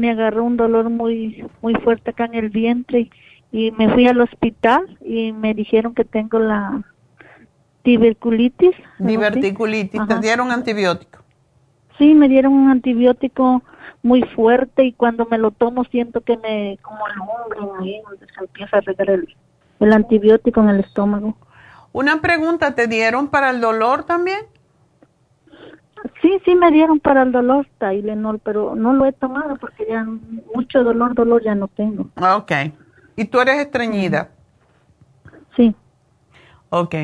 me 0.00 0.10
agarró 0.10 0.44
un 0.44 0.56
dolor 0.56 0.88
muy 0.88 1.44
muy 1.60 1.74
fuerte 1.74 2.10
acá 2.10 2.24
en 2.24 2.34
el 2.34 2.48
vientre 2.48 3.10
y 3.52 3.70
me 3.72 3.92
fui 3.92 4.06
al 4.06 4.20
hospital 4.20 4.96
y 5.04 5.32
me 5.32 5.52
dijeron 5.52 5.94
que 5.94 6.04
tengo 6.04 6.38
la 6.38 6.82
tuberculitis. 7.82 8.74
Diverticulitis, 8.98 10.00
¿te 10.08 10.18
dieron 10.20 10.50
antibiótico? 10.50 11.18
Sí, 11.98 12.14
me 12.14 12.28
dieron 12.28 12.54
un 12.54 12.70
antibiótico 12.70 13.62
muy 14.02 14.22
fuerte 14.22 14.84
y 14.84 14.92
cuando 14.92 15.26
me 15.26 15.36
lo 15.36 15.50
tomo 15.50 15.84
siento 15.84 16.22
que 16.22 16.38
me 16.38 16.78
como 16.80 17.00
el 17.06 17.82
ahí 17.82 18.00
donde 18.08 18.26
se 18.26 18.40
empieza 18.40 18.78
a 18.78 18.80
regar 18.80 19.10
el, 19.10 19.36
el 19.80 19.92
antibiótico 19.92 20.62
en 20.62 20.70
el 20.70 20.80
estómago. 20.80 21.36
Una 21.92 22.22
pregunta, 22.22 22.74
¿te 22.74 22.86
dieron 22.86 23.28
para 23.28 23.50
el 23.50 23.60
dolor 23.60 24.04
también? 24.04 24.40
Sí, 26.22 26.40
sí 26.44 26.54
me 26.54 26.70
dieron 26.70 27.00
para 27.00 27.22
el 27.22 27.32
dolor 27.32 27.66
Tylenol, 27.78 28.38
pero 28.38 28.74
no 28.74 28.92
lo 28.92 29.06
he 29.06 29.12
tomado 29.12 29.56
porque 29.56 29.86
ya 29.88 30.06
mucho 30.54 30.82
dolor, 30.82 31.14
dolor 31.14 31.42
ya 31.42 31.54
no 31.54 31.68
tengo. 31.68 32.08
Ah, 32.16 32.36
ok. 32.36 32.52
¿Y 33.16 33.26
tú 33.26 33.40
eres 33.40 33.58
estreñida? 33.58 34.30
Sí. 35.56 35.74
Ok. 36.70 36.94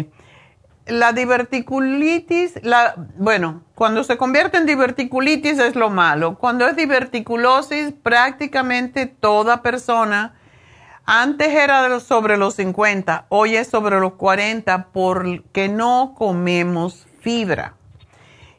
La 0.86 1.12
diverticulitis, 1.12 2.62
la, 2.62 2.94
bueno, 3.18 3.62
cuando 3.74 4.04
se 4.04 4.16
convierte 4.16 4.56
en 4.56 4.66
diverticulitis 4.66 5.58
es 5.58 5.74
lo 5.74 5.90
malo. 5.90 6.38
Cuando 6.38 6.66
es 6.66 6.76
diverticulosis, 6.76 7.92
prácticamente 7.92 9.06
toda 9.06 9.62
persona, 9.62 10.36
antes 11.04 11.48
era 11.48 11.98
sobre 12.00 12.36
los 12.36 12.54
50, 12.54 13.26
hoy 13.28 13.56
es 13.56 13.68
sobre 13.68 13.98
los 13.98 14.12
40 14.14 14.88
porque 14.92 15.68
no 15.68 16.14
comemos 16.16 17.06
fibra 17.20 17.75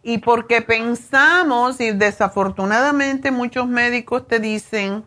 y 0.08 0.20
porque 0.20 0.62
pensamos, 0.62 1.82
y 1.82 1.92
desafortunadamente 1.92 3.30
muchos 3.30 3.68
médicos 3.68 4.26
te 4.26 4.40
dicen, 4.40 5.04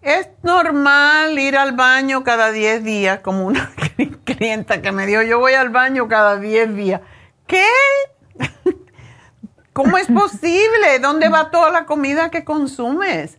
es 0.00 0.30
normal 0.42 1.38
ir 1.38 1.54
al 1.54 1.72
baño 1.72 2.24
cada 2.24 2.50
10 2.50 2.82
días, 2.82 3.20
como 3.20 3.44
una 3.44 3.70
clienta 4.24 4.80
que 4.80 4.90
me 4.90 5.04
dijo, 5.04 5.20
yo 5.20 5.38
voy 5.38 5.52
al 5.52 5.68
baño 5.68 6.08
cada 6.08 6.38
10 6.38 6.74
días. 6.74 7.02
¿Qué? 7.46 7.66
¿Cómo 9.74 9.98
es 9.98 10.06
posible? 10.06 10.98
¿Dónde 10.98 11.28
va 11.28 11.50
toda 11.50 11.70
la 11.70 11.84
comida 11.84 12.30
que 12.30 12.42
consumes? 12.42 13.36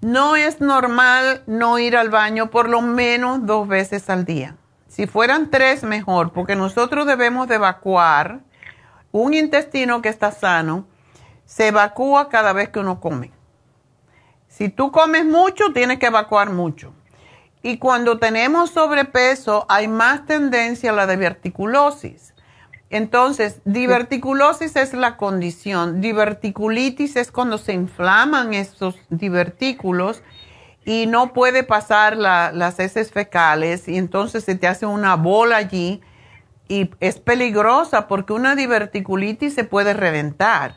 No 0.00 0.34
es 0.34 0.62
normal 0.62 1.42
no 1.46 1.78
ir 1.78 1.94
al 1.94 2.08
baño 2.08 2.48
por 2.48 2.70
lo 2.70 2.80
menos 2.80 3.44
dos 3.44 3.68
veces 3.68 4.08
al 4.08 4.24
día. 4.24 4.56
Si 4.88 5.06
fueran 5.06 5.50
tres, 5.50 5.82
mejor, 5.82 6.32
porque 6.32 6.56
nosotros 6.56 7.06
debemos 7.06 7.48
de 7.48 7.56
evacuar 7.56 8.40
un 9.18 9.34
intestino 9.34 10.02
que 10.02 10.08
está 10.08 10.30
sano, 10.30 10.86
se 11.44 11.68
evacúa 11.68 12.28
cada 12.28 12.52
vez 12.52 12.68
que 12.68 12.80
uno 12.80 13.00
come. 13.00 13.32
Si 14.48 14.68
tú 14.68 14.90
comes 14.90 15.24
mucho, 15.24 15.72
tienes 15.72 15.98
que 15.98 16.06
evacuar 16.06 16.50
mucho. 16.50 16.92
Y 17.62 17.78
cuando 17.78 18.18
tenemos 18.18 18.70
sobrepeso, 18.70 19.66
hay 19.68 19.88
más 19.88 20.26
tendencia 20.26 20.90
a 20.90 20.94
la 20.94 21.06
diverticulosis. 21.06 22.34
Entonces, 22.90 23.60
diverticulosis 23.64 24.76
es 24.76 24.94
la 24.94 25.16
condición. 25.16 26.00
Diverticulitis 26.00 27.16
es 27.16 27.32
cuando 27.32 27.58
se 27.58 27.72
inflaman 27.72 28.54
estos 28.54 28.96
divertículos 29.10 30.22
y 30.84 31.06
no 31.06 31.32
puede 31.32 31.64
pasar 31.64 32.16
las 32.16 32.78
heces 32.78 33.10
fecales 33.10 33.88
y 33.88 33.98
entonces 33.98 34.44
se 34.44 34.54
te 34.54 34.68
hace 34.68 34.86
una 34.86 35.16
bola 35.16 35.56
allí 35.56 36.00
y 36.68 36.90
es 37.00 37.20
peligrosa 37.20 38.08
porque 38.08 38.32
una 38.32 38.56
diverticulitis 38.56 39.54
se 39.54 39.64
puede 39.64 39.94
reventar 39.94 40.74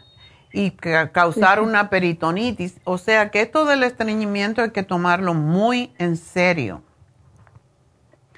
y 0.51 0.71
causar 0.71 1.61
una 1.61 1.89
peritonitis. 1.89 2.79
O 2.83 2.97
sea 2.97 3.29
que 3.29 3.41
esto 3.41 3.65
del 3.65 3.83
estreñimiento 3.83 4.61
hay 4.61 4.71
que 4.71 4.83
tomarlo 4.83 5.33
muy 5.33 5.93
en 5.97 6.17
serio. 6.17 6.81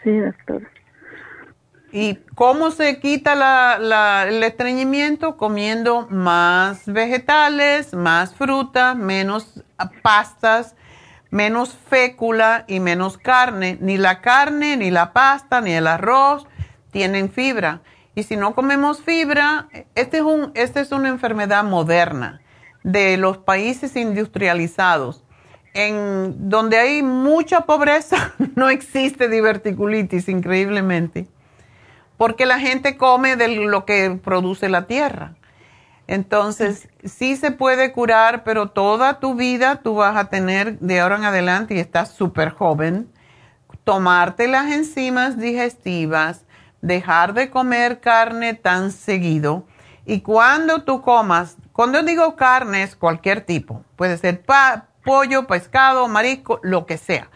Sí, 0.03 0.17
doctor. 0.17 0.67
¿Y 1.93 2.15
cómo 2.35 2.71
se 2.71 2.99
quita 2.99 3.35
la, 3.35 4.25
el 4.27 4.43
estreñimiento? 4.43 5.35
Comiendo 5.35 6.07
más 6.09 6.85
vegetales, 6.85 7.93
más 7.93 8.33
fruta, 8.33 8.95
menos 8.95 9.61
pastas, 10.01 10.75
menos 11.31 11.77
fécula 11.89 12.63
y 12.67 12.79
menos 12.79 13.17
carne. 13.17 13.77
Ni 13.81 13.97
la 13.97 14.21
carne, 14.21 14.77
ni 14.77 14.89
la 14.89 15.11
pasta, 15.11 15.59
ni 15.59 15.73
el 15.73 15.85
arroz 15.85 16.47
tienen 16.91 17.31
fibra. 17.31 17.81
Y 18.13 18.23
si 18.23 18.35
no 18.35 18.53
comemos 18.53 19.01
fibra, 19.01 19.69
este 19.95 20.17
es 20.17 20.23
un, 20.23 20.51
esta 20.53 20.81
es 20.81 20.91
una 20.91 21.09
enfermedad 21.09 21.63
moderna 21.63 22.41
de 22.83 23.17
los 23.17 23.37
países 23.37 23.95
industrializados. 23.95 25.23
En 25.73 26.49
donde 26.49 26.77
hay 26.77 27.01
mucha 27.01 27.61
pobreza, 27.61 28.33
no 28.55 28.69
existe 28.69 29.29
diverticulitis, 29.29 30.27
increíblemente, 30.27 31.27
porque 32.17 32.45
la 32.45 32.59
gente 32.59 32.97
come 32.97 33.37
de 33.37 33.47
lo 33.47 33.85
que 33.85 34.19
produce 34.21 34.67
la 34.67 34.85
tierra. 34.85 35.35
Entonces, 36.07 36.89
sí 37.05 37.37
se 37.37 37.51
puede 37.51 37.93
curar, 37.93 38.43
pero 38.43 38.67
toda 38.67 39.21
tu 39.21 39.35
vida 39.35 39.77
tú 39.77 39.95
vas 39.95 40.17
a 40.17 40.25
tener 40.25 40.77
de 40.79 40.99
ahora 40.99 41.15
en 41.15 41.23
adelante, 41.23 41.75
y 41.75 41.79
estás 41.79 42.11
súper 42.11 42.49
joven, 42.49 43.09
tomarte 43.85 44.49
las 44.49 44.71
enzimas 44.71 45.39
digestivas, 45.39 46.45
dejar 46.81 47.33
de 47.33 47.49
comer 47.49 47.99
carne 47.99 48.53
tan 48.53 48.91
seguido. 48.91 49.65
Y 50.05 50.21
cuando 50.21 50.83
tú 50.83 51.01
comas, 51.01 51.57
cuando 51.71 52.01
digo 52.03 52.35
carne 52.35 52.83
es 52.83 52.95
cualquier 52.95 53.41
tipo, 53.41 53.83
puede 53.95 54.17
ser 54.17 54.43
pollo, 55.03 55.47
pescado, 55.47 56.07
marisco, 56.07 56.59
lo 56.63 56.85
que 56.85 56.97
sea. 56.97 57.29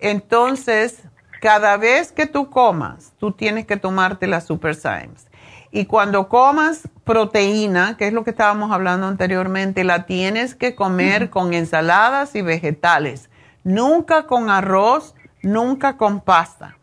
Entonces, 0.00 1.02
cada 1.40 1.76
vez 1.76 2.12
que 2.12 2.26
tú 2.26 2.50
comas, 2.50 3.12
tú 3.18 3.32
tienes 3.32 3.66
que 3.66 3.76
tomarte 3.76 4.26
la 4.26 4.40
Super 4.40 4.74
Symes. 4.74 5.28
Y 5.72 5.86
cuando 5.86 6.28
comas 6.28 6.88
proteína, 7.04 7.96
que 7.96 8.08
es 8.08 8.12
lo 8.12 8.24
que 8.24 8.30
estábamos 8.30 8.72
hablando 8.72 9.06
anteriormente, 9.06 9.84
la 9.84 10.04
tienes 10.04 10.56
que 10.56 10.74
comer 10.74 11.30
con 11.30 11.54
ensaladas 11.54 12.34
y 12.34 12.42
vegetales. 12.42 13.30
Nunca 13.62 14.26
con 14.26 14.50
arroz, 14.50 15.14
nunca 15.42 15.96
con 15.96 16.20
pasta 16.20 16.76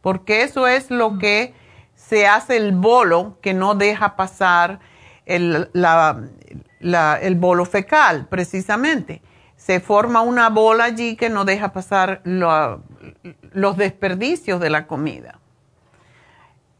porque 0.00 0.42
eso 0.42 0.66
es 0.66 0.90
lo 0.90 1.18
que 1.18 1.54
se 1.94 2.26
hace 2.26 2.56
el 2.56 2.72
bolo 2.72 3.38
que 3.40 3.54
no 3.54 3.74
deja 3.74 4.16
pasar 4.16 4.80
el, 5.26 5.68
el 5.72 7.34
bolo 7.36 7.64
fecal, 7.64 8.26
precisamente. 8.28 9.22
Se 9.56 9.80
forma 9.80 10.22
una 10.22 10.48
bola 10.48 10.84
allí 10.84 11.16
que 11.16 11.28
no 11.28 11.44
deja 11.44 11.72
pasar 11.72 12.22
los 12.24 13.76
desperdicios 13.76 14.60
de 14.60 14.70
la 14.70 14.86
comida. 14.86 15.38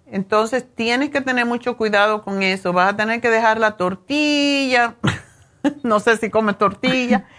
Entonces 0.06 0.66
tienes 0.74 1.10
que 1.10 1.20
tener 1.20 1.46
mucho 1.46 1.76
cuidado 1.76 2.22
con 2.22 2.42
eso. 2.42 2.72
Vas 2.72 2.94
a 2.94 2.96
tener 2.96 3.20
que 3.20 3.28
dejar 3.28 3.60
la 3.60 3.76
tortilla. 3.76 4.96
no 5.82 6.00
sé 6.00 6.16
si 6.16 6.30
comes 6.30 6.58
tortilla. 6.58 7.26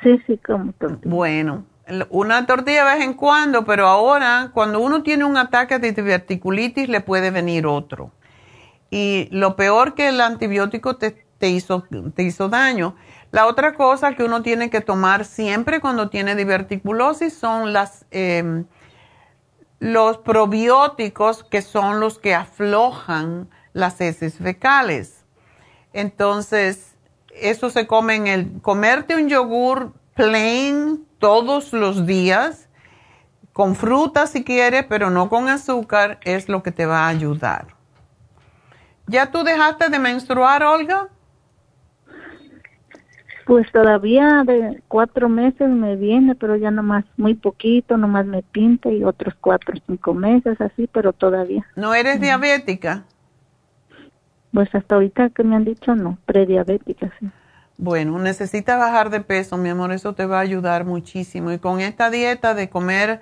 Sí, 0.00 0.16
sí, 0.28 0.38
como 0.38 0.72
tortilla. 0.74 1.12
Bueno, 1.12 1.64
una 2.10 2.46
tortilla 2.46 2.84
de 2.84 2.94
vez 2.96 3.04
en 3.04 3.14
cuando, 3.14 3.64
pero 3.64 3.86
ahora 3.86 4.50
cuando 4.52 4.80
uno 4.80 5.02
tiene 5.02 5.24
un 5.24 5.36
ataque 5.36 5.78
de 5.78 5.92
diverticulitis 5.92 6.88
le 6.88 7.00
puede 7.00 7.30
venir 7.30 7.66
otro. 7.66 8.12
Y 8.90 9.28
lo 9.30 9.56
peor 9.56 9.94
que 9.94 10.08
el 10.08 10.20
antibiótico 10.20 10.96
te, 10.96 11.24
hizo, 11.48 11.84
te 12.14 12.22
hizo 12.22 12.48
daño. 12.48 12.96
La 13.30 13.46
otra 13.46 13.74
cosa 13.74 14.14
que 14.14 14.24
uno 14.24 14.42
tiene 14.42 14.70
que 14.70 14.80
tomar 14.80 15.24
siempre 15.24 15.80
cuando 15.80 16.08
tiene 16.08 16.34
diverticulosis 16.34 17.34
son 17.34 17.72
las, 17.72 18.06
em, 18.10 18.64
los 19.78 20.18
probióticos 20.18 21.44
que 21.44 21.60
son 21.62 22.00
los 22.00 22.18
que 22.18 22.34
aflojan 22.34 23.48
las 23.74 24.00
heces 24.00 24.38
fecales. 24.38 25.24
Entonces, 25.92 26.96
eso 27.34 27.70
se 27.70 27.86
come 27.86 28.14
en 28.14 28.26
el 28.26 28.62
comerte 28.62 29.14
un 29.14 29.28
yogur 29.28 29.92
plain 30.14 31.07
todos 31.18 31.72
los 31.72 32.06
días, 32.06 32.68
con 33.52 33.74
fruta 33.74 34.26
si 34.26 34.44
quieres, 34.44 34.84
pero 34.88 35.10
no 35.10 35.28
con 35.28 35.48
azúcar, 35.48 36.18
es 36.22 36.48
lo 36.48 36.62
que 36.62 36.72
te 36.72 36.86
va 36.86 37.06
a 37.06 37.08
ayudar. 37.08 37.66
¿Ya 39.06 39.30
tú 39.30 39.42
dejaste 39.42 39.88
de 39.88 39.98
menstruar, 39.98 40.62
Olga? 40.62 41.08
Pues 43.46 43.66
todavía 43.72 44.42
de 44.44 44.82
cuatro 44.88 45.30
meses 45.30 45.70
me 45.70 45.96
viene, 45.96 46.34
pero 46.34 46.56
ya 46.56 46.70
nomás 46.70 47.06
muy 47.16 47.34
poquito, 47.34 47.96
nomás 47.96 48.26
me 48.26 48.42
pinta 48.42 48.90
y 48.90 49.02
otros 49.02 49.34
cuatro 49.40 49.74
o 49.74 49.80
cinco 49.86 50.12
meses 50.12 50.60
así, 50.60 50.86
pero 50.86 51.14
todavía. 51.14 51.66
¿No 51.74 51.94
eres 51.94 52.20
diabética? 52.20 53.04
Pues 54.52 54.74
hasta 54.74 54.96
ahorita 54.96 55.30
que 55.30 55.44
me 55.44 55.56
han 55.56 55.64
dicho 55.64 55.94
no, 55.94 56.18
prediabética, 56.26 57.10
sí. 57.18 57.30
Bueno, 57.80 58.18
necesitas 58.18 58.76
bajar 58.76 59.08
de 59.08 59.20
peso, 59.20 59.56
mi 59.56 59.68
amor, 59.68 59.92
eso 59.92 60.12
te 60.12 60.26
va 60.26 60.38
a 60.38 60.40
ayudar 60.40 60.84
muchísimo. 60.84 61.52
Y 61.52 61.60
con 61.60 61.80
esta 61.80 62.10
dieta 62.10 62.52
de 62.54 62.68
comer 62.68 63.20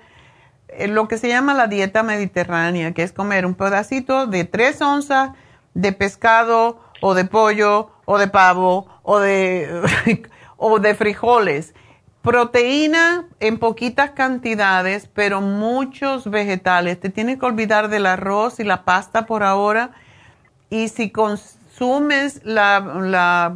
eh, 0.67 0.87
lo 0.87 1.07
que 1.07 1.19
se 1.19 1.27
llama 1.27 1.53
la 1.53 1.67
dieta 1.67 2.01
mediterránea, 2.01 2.91
que 2.95 3.03
es 3.03 3.11
comer 3.11 3.45
un 3.45 3.53
pedacito 3.53 4.25
de 4.25 4.45
tres 4.45 4.81
onzas 4.81 5.29
de 5.75 5.91
pescado 5.91 6.79
o 7.01 7.13
de 7.13 7.25
pollo 7.25 7.91
o 8.05 8.17
de 8.17 8.29
pavo 8.29 8.87
o 9.03 9.19
de, 9.19 9.69
o 10.57 10.79
de 10.79 10.95
frijoles. 10.95 11.75
Proteína 12.23 13.27
en 13.39 13.59
poquitas 13.59 14.11
cantidades, 14.11 15.07
pero 15.07 15.39
muchos 15.39 16.31
vegetales. 16.31 16.99
Te 16.99 17.11
tienes 17.11 17.37
que 17.37 17.45
olvidar 17.45 17.89
del 17.89 18.07
arroz 18.07 18.59
y 18.59 18.63
la 18.63 18.85
pasta 18.85 19.27
por 19.27 19.43
ahora. 19.43 19.91
Y 20.71 20.87
si 20.87 21.11
consumes 21.11 22.41
la, 22.43 22.79
la 22.79 23.55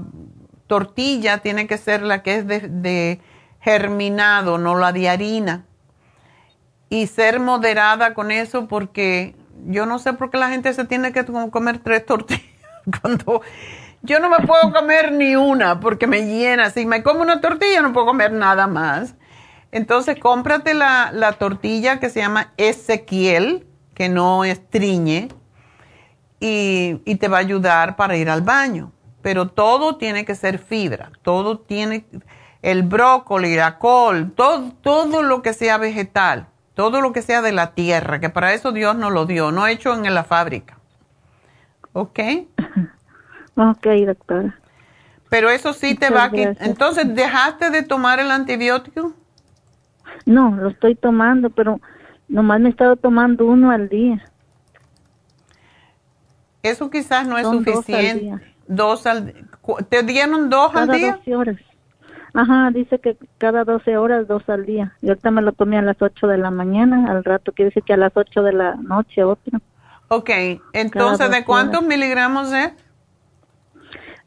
tortilla 0.71 1.39
tiene 1.39 1.67
que 1.67 1.77
ser 1.77 2.01
la 2.01 2.23
que 2.23 2.35
es 2.37 2.47
de, 2.47 3.19
germinado, 3.59 4.57
no 4.57 4.79
la 4.79 4.93
de 4.93 5.09
harina. 5.09 5.65
Y 6.87 7.07
ser 7.07 7.41
moderada 7.41 8.13
con 8.13 8.31
eso 8.31 8.69
porque 8.69 9.35
yo 9.67 9.85
no 9.85 9.99
sé 9.99 10.13
por 10.13 10.31
qué 10.31 10.37
la 10.37 10.47
gente 10.47 10.73
se 10.73 10.85
tiene 10.85 11.11
que 11.11 11.25
comer 11.25 11.79
tres 11.79 12.05
tortillas 12.05 12.45
cuando 13.01 13.41
yo 14.01 14.21
no 14.21 14.29
me 14.29 14.47
puedo 14.47 14.71
comer 14.71 15.11
ni 15.11 15.35
una 15.35 15.81
porque 15.81 16.07
me 16.07 16.21
llena. 16.25 16.69
Si 16.69 16.85
me 16.85 17.03
como 17.03 17.21
una 17.21 17.41
tortilla 17.41 17.81
no 17.81 17.91
puedo 17.91 18.05
comer 18.05 18.31
nada 18.31 18.65
más. 18.67 19.15
Entonces 19.73 20.17
cómprate 20.21 20.73
la, 20.73 21.11
la 21.11 21.33
tortilla 21.33 21.99
que 21.99 22.09
se 22.09 22.21
llama 22.21 22.53
Ezequiel, 22.55 23.67
que 23.93 24.07
no 24.07 24.45
estriñe, 24.45 25.27
y, 26.39 27.01
y 27.03 27.15
te 27.15 27.27
va 27.27 27.39
a 27.39 27.41
ayudar 27.41 27.97
para 27.97 28.15
ir 28.15 28.29
al 28.29 28.41
baño 28.41 28.93
pero 29.21 29.47
todo 29.47 29.97
tiene 29.97 30.25
que 30.25 30.35
ser 30.35 30.59
fibra, 30.59 31.11
todo 31.21 31.59
tiene, 31.59 32.05
el 32.61 32.83
brócoli, 32.83 33.55
la 33.55 33.77
col, 33.77 34.31
todo, 34.31 34.71
todo 34.81 35.23
lo 35.23 35.41
que 35.41 35.53
sea 35.53 35.77
vegetal, 35.77 36.47
todo 36.73 37.01
lo 37.01 37.11
que 37.13 37.21
sea 37.21 37.41
de 37.41 37.51
la 37.51 37.73
tierra, 37.73 38.19
que 38.19 38.29
para 38.29 38.53
eso 38.53 38.71
Dios 38.71 38.95
nos 38.95 39.11
lo 39.11 39.25
dio, 39.25 39.51
no 39.51 39.67
hecho 39.67 39.93
en 39.93 40.13
la 40.13 40.23
fábrica. 40.23 40.77
¿Ok? 41.93 42.19
Ok, 43.57 43.85
doctora. 44.05 44.57
Pero 45.29 45.49
eso 45.49 45.73
sí 45.73 45.93
te 45.93 46.09
va 46.09 46.23
a 46.23 46.31
quitar. 46.31 46.57
Entonces, 46.61 47.13
¿dejaste 47.13 47.69
de 47.69 47.83
tomar 47.83 48.19
el 48.19 48.31
antibiótico? 48.31 49.13
No, 50.25 50.55
lo 50.55 50.69
estoy 50.69 50.95
tomando, 50.95 51.49
pero 51.49 51.79
nomás 52.27 52.59
me 52.59 52.69
he 52.69 52.71
estado 52.71 52.95
tomando 52.95 53.45
uno 53.45 53.71
al 53.71 53.89
día. 53.89 54.23
Eso 56.63 56.89
quizás 56.89 57.27
no 57.27 57.37
es 57.37 57.43
Son 57.43 57.63
suficiente. 57.63 58.50
Dos 58.73 59.05
al 59.05 59.33
¿Te 59.89 60.03
dieron 60.03 60.49
dos 60.49 60.73
al 60.75 60.87
Cada 60.87 60.97
día? 60.97 61.15
12 61.17 61.35
horas. 61.35 61.57
Ajá, 62.33 62.71
dice 62.73 62.99
que 62.99 63.17
cada 63.37 63.65
12 63.65 63.97
horas, 63.97 64.27
dos 64.27 64.47
al 64.47 64.65
día. 64.65 64.95
Y 65.01 65.09
ahorita 65.09 65.29
me 65.31 65.41
lo 65.41 65.51
tomé 65.51 65.77
a 65.77 65.81
las 65.81 66.01
8 66.01 66.27
de 66.27 66.37
la 66.37 66.49
mañana, 66.51 67.11
al 67.11 67.23
rato 67.25 67.51
quiere 67.51 67.69
decir 67.69 67.83
que 67.83 67.93
a 67.93 67.97
las 67.97 68.15
8 68.15 68.41
de 68.43 68.53
la 68.53 68.75
noche 68.75 69.23
otro. 69.25 69.59
Ok, 70.07 70.29
entonces, 70.73 71.29
¿de 71.29 71.43
12 71.43 71.45
cuántos 71.45 71.81
horas. 71.81 71.89
miligramos 71.89 72.53
es? 72.53 72.71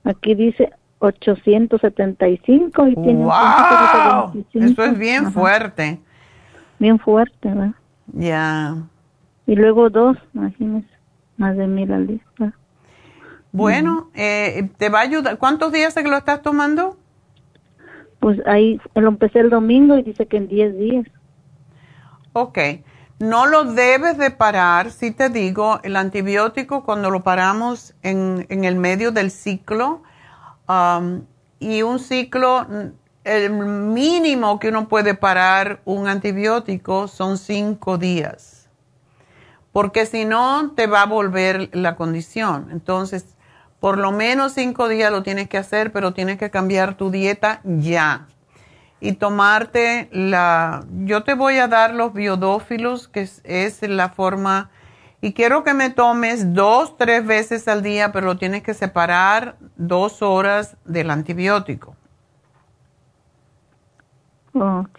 Aquí 0.04 0.34
dice 0.34 0.70
875 0.98 2.88
y 2.88 2.94
tiene 2.96 3.24
¡Wow! 3.24 3.32
puntito 3.34 3.98
de 3.98 4.60
25. 4.60 4.64
Eso 4.66 4.84
es 4.84 4.98
bien 4.98 5.26
Ajá, 5.26 5.30
fuerte. 5.30 6.00
Bien 6.78 6.98
fuerte, 6.98 7.48
¿verdad? 7.48 7.72
Ya. 8.12 8.76
Y 9.46 9.56
luego 9.56 9.88
dos, 9.88 10.18
imagínese, 10.34 10.88
más 11.38 11.56
de 11.56 11.66
mil 11.66 11.90
al 11.92 12.06
día. 12.06 12.20
¿verdad? 12.38 12.54
Bueno, 13.54 14.10
eh, 14.14 14.68
¿te 14.78 14.88
va 14.88 14.98
a 14.98 15.02
ayudar? 15.02 15.38
¿Cuántos 15.38 15.70
días 15.70 15.96
es 15.96 16.02
que 16.02 16.10
lo 16.10 16.16
estás 16.16 16.42
tomando? 16.42 16.96
Pues 18.18 18.40
ahí 18.46 18.80
lo 18.96 19.06
empecé 19.06 19.38
el 19.38 19.48
domingo 19.48 19.96
y 19.96 20.02
dice 20.02 20.26
que 20.26 20.38
en 20.38 20.48
10 20.48 20.76
días. 20.76 21.06
Ok. 22.32 22.58
No 23.20 23.46
lo 23.46 23.62
debes 23.62 24.18
de 24.18 24.32
parar, 24.32 24.90
si 24.90 25.12
te 25.12 25.28
digo, 25.28 25.78
el 25.84 25.94
antibiótico 25.94 26.82
cuando 26.82 27.10
lo 27.10 27.22
paramos 27.22 27.94
en, 28.02 28.44
en 28.48 28.64
el 28.64 28.74
medio 28.74 29.12
del 29.12 29.30
ciclo, 29.30 30.02
um, 30.68 31.22
y 31.60 31.82
un 31.82 32.00
ciclo, 32.00 32.66
el 33.22 33.50
mínimo 33.52 34.58
que 34.58 34.70
uno 34.70 34.88
puede 34.88 35.14
parar 35.14 35.80
un 35.84 36.08
antibiótico 36.08 37.06
son 37.06 37.38
cinco 37.38 37.98
días, 37.98 38.68
porque 39.70 40.06
si 40.06 40.24
no 40.24 40.72
te 40.74 40.88
va 40.88 41.02
a 41.02 41.06
volver 41.06 41.70
la 41.72 41.94
condición. 41.94 42.70
Entonces, 42.72 43.33
por 43.84 43.98
lo 43.98 44.12
menos 44.12 44.54
cinco 44.54 44.88
días 44.88 45.12
lo 45.12 45.22
tienes 45.22 45.46
que 45.46 45.58
hacer, 45.58 45.92
pero 45.92 46.14
tienes 46.14 46.38
que 46.38 46.48
cambiar 46.48 46.94
tu 46.94 47.10
dieta 47.10 47.60
ya 47.64 48.28
y 48.98 49.12
tomarte 49.12 50.08
la... 50.10 50.86
Yo 51.04 51.22
te 51.22 51.34
voy 51.34 51.58
a 51.58 51.68
dar 51.68 51.92
los 51.92 52.14
biodófilos, 52.14 53.08
que 53.08 53.20
es, 53.20 53.42
es 53.44 53.82
la 53.82 54.08
forma... 54.08 54.70
Y 55.20 55.34
quiero 55.34 55.64
que 55.64 55.74
me 55.74 55.90
tomes 55.90 56.54
dos, 56.54 56.96
tres 56.96 57.26
veces 57.26 57.68
al 57.68 57.82
día, 57.82 58.10
pero 58.10 58.24
lo 58.24 58.38
tienes 58.38 58.62
que 58.62 58.72
separar 58.72 59.58
dos 59.76 60.22
horas 60.22 60.78
del 60.86 61.10
antibiótico. 61.10 61.94
Ok. 64.54 64.98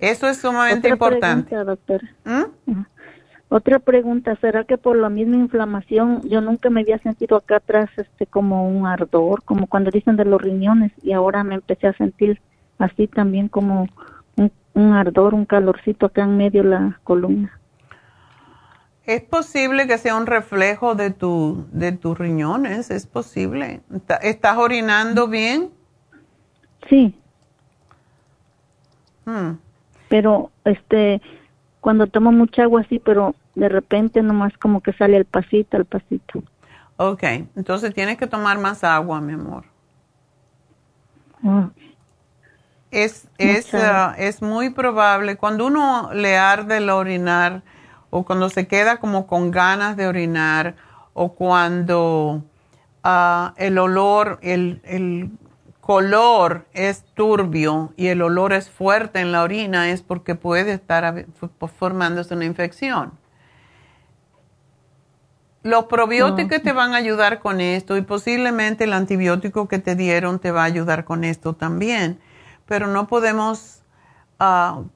Eso 0.00 0.26
es 0.26 0.38
sumamente 0.38 0.90
Otra 0.90 0.90
importante. 0.94 1.50
pregunta. 1.50 1.98
¿Mm? 2.24 2.44
Otra 3.54 3.80
pregunta, 3.80 4.34
¿será 4.36 4.64
que 4.64 4.78
por 4.78 4.96
la 4.96 5.10
misma 5.10 5.36
inflamación 5.36 6.22
yo 6.26 6.40
nunca 6.40 6.70
me 6.70 6.80
había 6.80 6.96
sentido 7.00 7.36
acá 7.36 7.56
atrás 7.56 7.90
este 7.98 8.24
como 8.26 8.66
un 8.66 8.86
ardor, 8.86 9.42
como 9.42 9.66
cuando 9.66 9.90
dicen 9.90 10.16
de 10.16 10.24
los 10.24 10.40
riñones 10.40 10.90
y 11.02 11.12
ahora 11.12 11.44
me 11.44 11.56
empecé 11.56 11.86
a 11.86 11.92
sentir 11.92 12.40
así 12.78 13.08
también 13.08 13.48
como 13.48 13.90
un, 14.36 14.50
un 14.72 14.92
ardor, 14.94 15.34
un 15.34 15.44
calorcito 15.44 16.06
acá 16.06 16.22
en 16.22 16.38
medio 16.38 16.62
de 16.62 16.70
la 16.70 17.00
columna? 17.04 17.60
Es 19.04 19.20
posible 19.22 19.86
que 19.86 19.98
sea 19.98 20.16
un 20.16 20.24
reflejo 20.26 20.94
de, 20.94 21.10
tu, 21.10 21.66
de 21.72 21.92
tus 21.92 22.16
riñones, 22.16 22.90
es 22.90 23.06
posible. 23.06 23.82
¿Estás 24.22 24.56
orinando 24.56 25.28
bien? 25.28 25.70
Sí, 26.88 27.14
Hmm. 29.24 29.52
pero 30.08 30.50
este 30.64 31.22
cuando 31.80 32.06
tomo 32.08 32.32
mucha 32.32 32.62
agua 32.64 32.84
sí, 32.88 32.98
pero 32.98 33.34
de 33.54 33.68
repente 33.68 34.22
nomás 34.22 34.56
como 34.58 34.80
que 34.82 34.92
sale 34.94 35.16
el 35.16 35.24
pasito, 35.26 35.76
el 35.76 35.86
pasito. 35.86 36.44
Ok, 36.96 37.22
entonces 37.56 37.92
tienes 37.94 38.16
que 38.16 38.26
tomar 38.26 38.58
más 38.58 38.82
agua, 38.84 39.20
mi 39.20 39.34
amor. 39.34 39.66
Ah, 41.44 41.70
Es, 42.90 43.28
es, 43.38 43.72
ah, 43.74 44.14
es 44.18 44.42
muy 44.42 44.70
probable, 44.70 45.36
cuando 45.36 45.66
uno 45.66 46.10
le 46.12 46.36
arde 46.36 46.76
el 46.76 46.90
orinar 46.90 47.62
o 48.10 48.24
cuando 48.24 48.50
se 48.50 48.66
queda 48.68 48.98
como 48.98 49.26
con 49.26 49.50
ganas 49.50 49.96
de 49.96 50.06
orinar 50.06 50.76
o 51.14 51.34
cuando 51.34 52.44
ah, 53.02 53.54
el 53.56 53.78
olor, 53.78 54.38
el, 54.42 54.82
el 54.84 55.30
color 55.80 56.68
es 56.74 57.04
turbio 57.14 57.94
y 57.96 58.08
el 58.08 58.20
olor 58.22 58.52
es 58.52 58.70
fuerte 58.70 59.20
en 59.20 59.32
la 59.32 59.42
orina, 59.42 59.90
es 59.90 60.02
porque 60.02 60.34
puede 60.34 60.72
estar 60.74 61.26
formándose 61.78 62.34
una 62.34 62.44
infección. 62.44 63.12
Los 65.62 65.84
probióticos 65.84 66.62
te 66.62 66.72
van 66.72 66.92
a 66.92 66.96
ayudar 66.96 67.38
con 67.40 67.60
esto 67.60 67.96
y 67.96 68.02
posiblemente 68.02 68.84
el 68.84 68.92
antibiótico 68.92 69.68
que 69.68 69.78
te 69.78 69.94
dieron 69.94 70.38
te 70.40 70.50
va 70.50 70.62
a 70.62 70.66
ayudar 70.66 71.04
con 71.04 71.22
esto 71.24 71.54
también. 71.54 72.18
Pero 72.66 72.88
no 72.88 73.06
podemos, 73.06 73.82
cu- 74.38 74.90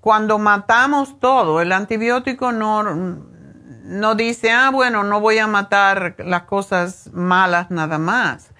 cuando 0.00 0.38
matamos 0.38 1.18
todo, 1.20 1.60
el 1.62 1.72
antibiótico 1.72 2.52
no, 2.52 2.82
no 2.82 4.14
dice, 4.14 4.50
ah, 4.50 4.70
bueno, 4.70 5.04
no 5.04 5.20
voy 5.20 5.38
a 5.38 5.46
matar 5.46 6.16
las 6.18 6.42
cosas 6.42 7.08
malas 7.14 7.70
nada 7.70 7.98
más. 7.98 8.50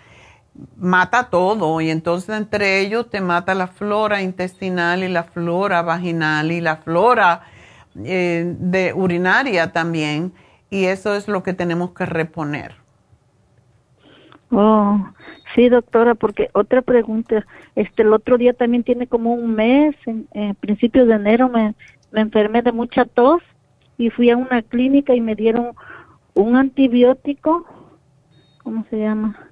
Mata 0.76 1.24
todo 1.30 1.80
y 1.80 1.90
entonces 1.90 2.36
entre 2.36 2.80
ellos 2.80 3.08
te 3.10 3.20
mata 3.20 3.54
la 3.54 3.66
flora 3.66 4.22
intestinal 4.22 5.04
y 5.04 5.08
la 5.08 5.24
flora 5.24 5.82
vaginal 5.82 6.52
y 6.52 6.60
la 6.60 6.76
flora 6.76 7.42
eh, 8.02 8.54
de 8.58 8.92
urinaria 8.94 9.72
también 9.72 10.32
y 10.70 10.84
eso 10.84 11.14
es 11.14 11.28
lo 11.28 11.42
que 11.42 11.52
tenemos 11.52 11.90
que 11.92 12.06
reponer. 12.06 12.76
Oh, 14.52 14.98
sí, 15.54 15.68
doctora, 15.68 16.14
porque 16.14 16.50
otra 16.52 16.82
pregunta, 16.82 17.46
este, 17.76 18.02
el 18.02 18.12
otro 18.12 18.36
día 18.36 18.52
también 18.52 18.82
tiene 18.82 19.06
como 19.06 19.32
un 19.34 19.54
mes, 19.54 19.94
en, 20.06 20.26
principios 20.56 21.06
de 21.06 21.14
enero 21.14 21.48
me, 21.48 21.74
enfermé 22.12 22.62
de 22.62 22.72
mucha 22.72 23.04
tos 23.04 23.42
y 23.96 24.10
fui 24.10 24.30
a 24.30 24.36
una 24.36 24.62
clínica 24.62 25.14
y 25.14 25.20
me 25.20 25.36
dieron 25.36 25.74
un 26.34 26.56
antibiótico, 26.56 27.64
¿cómo 28.64 28.84
se 28.90 28.98
llama? 28.98 29.50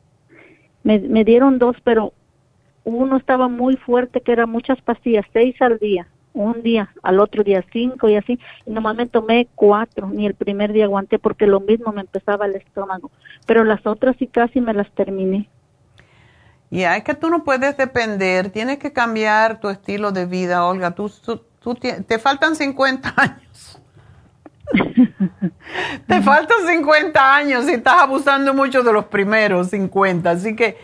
Me, 0.82 0.98
me 0.98 1.24
dieron 1.24 1.58
dos, 1.58 1.76
pero 1.84 2.12
uno 2.82 3.16
estaba 3.16 3.48
muy 3.48 3.76
fuerte, 3.76 4.20
que 4.20 4.32
era 4.32 4.46
muchas 4.46 4.80
pastillas, 4.80 5.26
seis 5.32 5.54
al 5.60 5.78
día, 5.78 6.08
un 6.34 6.62
día, 6.62 6.90
al 7.02 7.20
otro 7.20 7.42
día 7.42 7.64
cinco 7.72 8.08
y 8.08 8.16
así, 8.16 8.38
y 8.66 8.70
nomás 8.70 8.96
me 8.96 9.06
tomé 9.06 9.48
cuatro, 9.54 10.08
ni 10.08 10.26
el 10.26 10.34
primer 10.34 10.72
día 10.72 10.84
aguanté 10.84 11.18
porque 11.18 11.46
lo 11.46 11.60
mismo 11.60 11.92
me 11.92 12.02
empezaba 12.02 12.46
el 12.46 12.54
estómago, 12.56 13.10
pero 13.46 13.64
las 13.64 13.84
otras 13.86 14.16
sí 14.18 14.26
casi 14.26 14.60
me 14.60 14.74
las 14.74 14.90
terminé. 14.92 15.48
Ya, 16.70 16.96
es 16.96 17.02
que 17.04 17.14
tú 17.14 17.30
no 17.30 17.44
puedes 17.44 17.76
depender, 17.76 18.50
tienes 18.50 18.78
que 18.78 18.92
cambiar 18.92 19.58
tu 19.58 19.70
estilo 19.70 20.12
de 20.12 20.26
vida, 20.26 20.66
Olga. 20.66 20.90
Tú, 20.94 21.10
tú, 21.24 21.42
tú 21.60 21.74
tie- 21.74 22.04
te 22.04 22.18
faltan 22.18 22.54
50 22.56 23.14
años. 23.16 23.80
te 26.06 26.20
faltan 26.22 26.58
50 26.68 27.34
años 27.36 27.66
y 27.68 27.72
estás 27.72 28.02
abusando 28.02 28.52
mucho 28.52 28.82
de 28.82 28.92
los 28.92 29.06
primeros 29.06 29.70
50. 29.70 30.30
Así 30.30 30.54
que 30.54 30.76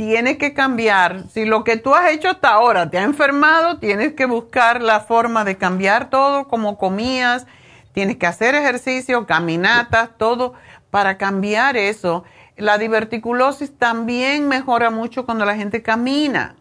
tienes 0.00 0.38
que 0.38 0.54
cambiar. 0.54 1.24
Si 1.28 1.44
lo 1.44 1.62
que 1.62 1.76
tú 1.76 1.94
has 1.94 2.10
hecho 2.10 2.30
hasta 2.30 2.48
ahora 2.48 2.88
te 2.88 2.96
ha 2.96 3.02
enfermado, 3.02 3.80
tienes 3.80 4.14
que 4.14 4.24
buscar 4.24 4.80
la 4.80 5.00
forma 5.00 5.44
de 5.44 5.58
cambiar 5.58 6.08
todo, 6.08 6.48
como 6.48 6.78
comías. 6.78 7.46
Tienes 7.92 8.16
que 8.16 8.26
hacer 8.26 8.54
ejercicio, 8.54 9.26
caminatas, 9.26 10.08
todo 10.16 10.54
para 10.90 11.18
cambiar 11.18 11.76
eso. 11.76 12.24
La 12.56 12.78
diverticulosis 12.78 13.76
también 13.76 14.48
mejora 14.48 14.88
mucho 14.88 15.26
cuando 15.26 15.44
la 15.44 15.54
gente 15.54 15.82
camina, 15.82 16.56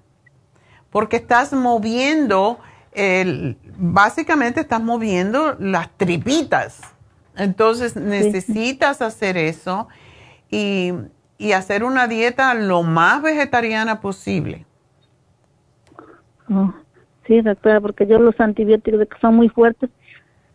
porque 0.89 1.15
estás 1.15 1.53
moviendo, 1.53 2.59
el, 2.91 3.57
básicamente 3.77 4.59
estás 4.59 4.81
moviendo 4.81 5.55
las 5.61 5.87
tripitas. 5.95 6.81
Entonces 7.37 7.95
necesitas 7.95 9.01
hacer 9.01 9.37
eso 9.37 9.87
y, 10.51 10.91
y 11.39 11.53
hacer 11.53 11.83
una 11.83 12.07
dieta 12.07 12.53
lo 12.53 12.83
más 12.83 13.23
vegetariana 13.23 14.01
posible. 14.01 14.65
Oh, 16.51 16.73
sí, 17.25 17.41
doctora, 17.41 17.79
porque 17.79 18.05
yo 18.05 18.19
los 18.19 18.39
antibióticos 18.39 19.07
que 19.07 19.19
son 19.19 19.35
muy 19.35 19.47
fuertes, 19.49 19.89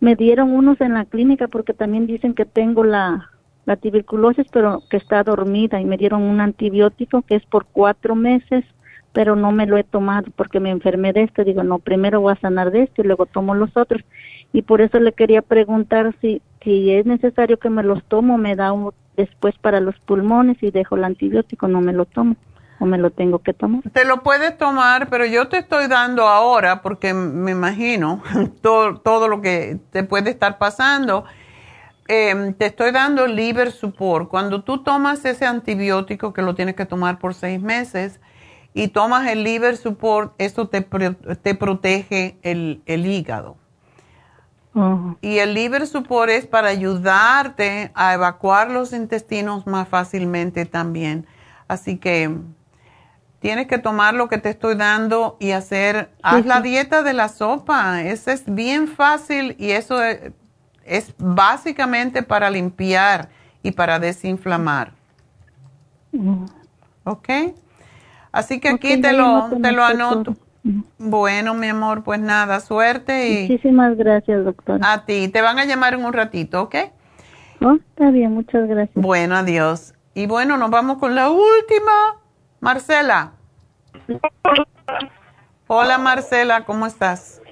me 0.00 0.14
dieron 0.14 0.52
unos 0.52 0.80
en 0.82 0.94
la 0.94 1.06
clínica 1.06 1.48
porque 1.48 1.72
también 1.72 2.06
dicen 2.06 2.34
que 2.34 2.44
tengo 2.44 2.84
la, 2.84 3.30
la 3.64 3.76
tuberculosis, 3.76 4.46
pero 4.52 4.82
que 4.90 4.98
está 4.98 5.22
dormida 5.22 5.80
y 5.80 5.86
me 5.86 5.96
dieron 5.96 6.22
un 6.22 6.42
antibiótico 6.42 7.22
que 7.22 7.36
es 7.36 7.46
por 7.46 7.64
cuatro 7.64 8.14
meses, 8.14 8.64
pero 9.14 9.36
no 9.36 9.52
me 9.52 9.66
lo 9.66 9.78
he 9.78 9.84
tomado 9.84 10.30
porque 10.36 10.60
me 10.60 10.70
enfermé 10.70 11.14
de 11.14 11.22
esto. 11.22 11.44
Digo, 11.44 11.62
no, 11.62 11.78
primero 11.78 12.20
voy 12.20 12.34
a 12.34 12.40
sanar 12.40 12.70
de 12.70 12.82
esto 12.82 13.00
y 13.00 13.06
luego 13.06 13.24
tomo 13.24 13.54
los 13.54 13.74
otros. 13.74 14.02
Y 14.54 14.62
por 14.62 14.80
eso 14.80 15.00
le 15.00 15.12
quería 15.12 15.42
preguntar 15.42 16.14
si, 16.20 16.40
si 16.62 16.92
es 16.92 17.04
necesario 17.06 17.58
que 17.58 17.70
me 17.70 17.82
los 17.82 18.04
tomo, 18.04 18.38
me 18.38 18.54
da 18.54 18.72
un, 18.72 18.92
después 19.16 19.58
para 19.58 19.80
los 19.80 19.98
pulmones 19.98 20.62
y 20.62 20.70
dejo 20.70 20.94
el 20.94 21.02
antibiótico, 21.02 21.66
no 21.66 21.80
me 21.80 21.92
lo 21.92 22.04
tomo 22.04 22.36
o 22.78 22.86
me 22.86 22.96
lo 22.96 23.10
tengo 23.10 23.40
que 23.40 23.52
tomar. 23.52 23.82
Te 23.92 24.04
lo 24.04 24.22
puedes 24.22 24.56
tomar, 24.56 25.08
pero 25.08 25.26
yo 25.26 25.48
te 25.48 25.58
estoy 25.58 25.88
dando 25.88 26.28
ahora, 26.28 26.82
porque 26.82 27.12
me 27.14 27.50
imagino 27.50 28.22
todo, 28.62 29.00
todo 29.00 29.26
lo 29.26 29.40
que 29.40 29.80
te 29.90 30.04
puede 30.04 30.30
estar 30.30 30.56
pasando. 30.58 31.24
Em, 32.06 32.54
te 32.54 32.66
estoy 32.66 32.92
dando 32.92 33.26
liver 33.26 33.72
support. 33.72 34.28
Cuando 34.28 34.62
tú 34.62 34.84
tomas 34.84 35.24
ese 35.24 35.46
antibiótico 35.46 36.32
que 36.32 36.42
lo 36.42 36.54
tienes 36.54 36.76
que 36.76 36.86
tomar 36.86 37.18
por 37.18 37.34
seis 37.34 37.60
meses 37.60 38.20
y 38.72 38.86
tomas 38.86 39.26
el 39.26 39.42
liver 39.42 39.76
support, 39.76 40.32
eso 40.38 40.68
te, 40.68 40.80
te 40.80 41.54
protege 41.56 42.38
el, 42.42 42.82
el 42.86 43.04
hígado. 43.04 43.56
Y 45.20 45.38
el 45.38 45.54
liver 45.54 45.86
support 45.86 46.30
es 46.30 46.46
para 46.46 46.68
ayudarte 46.68 47.92
a 47.94 48.14
evacuar 48.14 48.70
los 48.70 48.92
intestinos 48.92 49.66
más 49.66 49.88
fácilmente 49.88 50.66
también. 50.66 51.26
Así 51.68 51.96
que 51.96 52.36
tienes 53.38 53.68
que 53.68 53.78
tomar 53.78 54.14
lo 54.14 54.28
que 54.28 54.38
te 54.38 54.50
estoy 54.50 54.74
dando 54.74 55.36
y 55.38 55.52
hacer, 55.52 56.10
haz 56.22 56.44
la 56.44 56.60
dieta 56.60 57.02
de 57.02 57.12
la 57.12 57.28
sopa. 57.28 58.02
Eso 58.02 58.32
es 58.32 58.44
bien 58.46 58.88
fácil 58.88 59.54
y 59.58 59.70
eso 59.70 60.02
es, 60.02 61.14
básicamente 61.18 62.22
para 62.22 62.50
limpiar 62.50 63.28
y 63.62 63.70
para 63.70 64.00
desinflamar. 64.00 64.92
¿Ok? 67.04 67.28
Así 68.32 68.58
que 68.58 68.70
aquí 68.70 69.00
te, 69.00 69.12
lo, 69.12 69.50
te 69.62 69.70
lo 69.70 69.84
anoto. 69.84 70.36
Bueno, 70.98 71.52
mi 71.52 71.68
amor, 71.68 72.02
pues 72.04 72.20
nada, 72.20 72.58
suerte 72.60 73.28
y... 73.28 73.42
Muchísimas 73.42 73.96
gracias, 73.98 74.44
doctora. 74.44 74.92
A 74.92 75.04
ti, 75.04 75.28
te 75.28 75.42
van 75.42 75.58
a 75.58 75.66
llamar 75.66 75.92
en 75.92 76.04
un 76.04 76.12
ratito, 76.14 76.62
¿ok? 76.62 76.74
Oh, 77.60 77.74
está 77.74 78.10
bien, 78.10 78.32
muchas 78.32 78.66
gracias. 78.66 78.94
Bueno, 78.94 79.36
adiós. 79.36 79.94
Y 80.14 80.26
bueno, 80.26 80.56
nos 80.56 80.70
vamos 80.70 80.98
con 80.98 81.14
la 81.14 81.28
última. 81.28 81.92
Marcela. 82.60 83.32
Hola, 85.66 85.98
Marcela, 85.98 86.64
¿cómo 86.64 86.86
estás? 86.86 87.42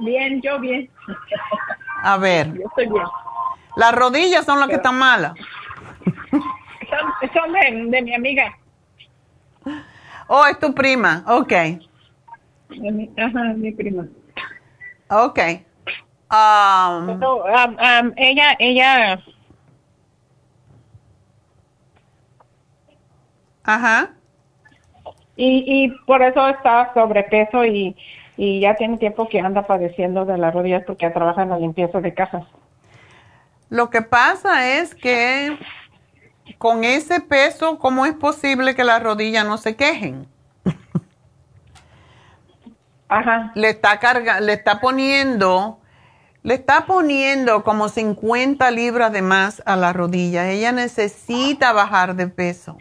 Bien, 0.00 0.40
yo 0.42 0.60
bien. 0.60 0.88
A 2.02 2.18
ver. 2.18 2.52
Yo 2.54 2.62
estoy 2.68 2.88
bien. 2.88 3.04
Las 3.76 3.92
rodillas 3.94 4.44
son 4.44 4.60
las 4.60 4.68
que 4.68 4.76
están 4.76 4.96
malas. 4.96 5.34
Son, 7.32 7.52
de, 7.54 7.96
de 7.96 8.02
mi 8.02 8.14
amiga. 8.14 8.54
Oh, 10.34 10.46
es 10.46 10.58
tu 10.58 10.72
prima, 10.72 11.22
ok. 11.26 11.52
Ajá, 13.18 13.52
mi 13.54 13.70
prima. 13.70 14.06
Ok. 15.10 15.38
Um, 16.30 17.22
um, 17.22 17.76
um, 17.76 18.12
ella, 18.16 18.56
ella. 18.58 19.22
Ajá. 23.62 24.14
Y, 25.36 25.64
y 25.66 25.90
por 26.06 26.22
eso 26.22 26.48
está 26.48 26.94
sobrepeso 26.94 27.66
y, 27.66 27.94
y 28.38 28.60
ya 28.60 28.74
tiene 28.76 28.96
tiempo 28.96 29.28
que 29.28 29.38
anda 29.38 29.66
padeciendo 29.66 30.24
de 30.24 30.38
las 30.38 30.54
rodillas 30.54 30.84
porque 30.86 31.10
trabaja 31.10 31.42
en 31.42 31.50
la 31.50 31.58
limpieza 31.58 32.00
de 32.00 32.14
casas. 32.14 32.44
Lo 33.68 33.90
que 33.90 34.00
pasa 34.00 34.78
es 34.78 34.94
que 34.94 35.58
con 36.58 36.84
ese 36.84 37.20
peso, 37.20 37.78
¿cómo 37.78 38.06
es 38.06 38.14
posible 38.14 38.74
que 38.74 38.84
las 38.84 39.02
rodillas 39.02 39.46
no 39.46 39.58
se 39.58 39.76
quejen? 39.76 40.26
Ajá. 43.08 43.52
Le 43.54 43.70
está 43.70 43.98
carga, 43.98 44.40
le 44.40 44.54
está 44.54 44.80
poniendo, 44.80 45.78
le 46.42 46.54
está 46.54 46.86
poniendo 46.86 47.62
como 47.62 47.88
50 47.88 48.70
libras 48.70 49.12
de 49.12 49.22
más 49.22 49.62
a 49.66 49.76
la 49.76 49.92
rodilla. 49.92 50.48
Ella 50.48 50.72
necesita 50.72 51.72
bajar 51.72 52.16
de 52.16 52.28
peso. 52.28 52.78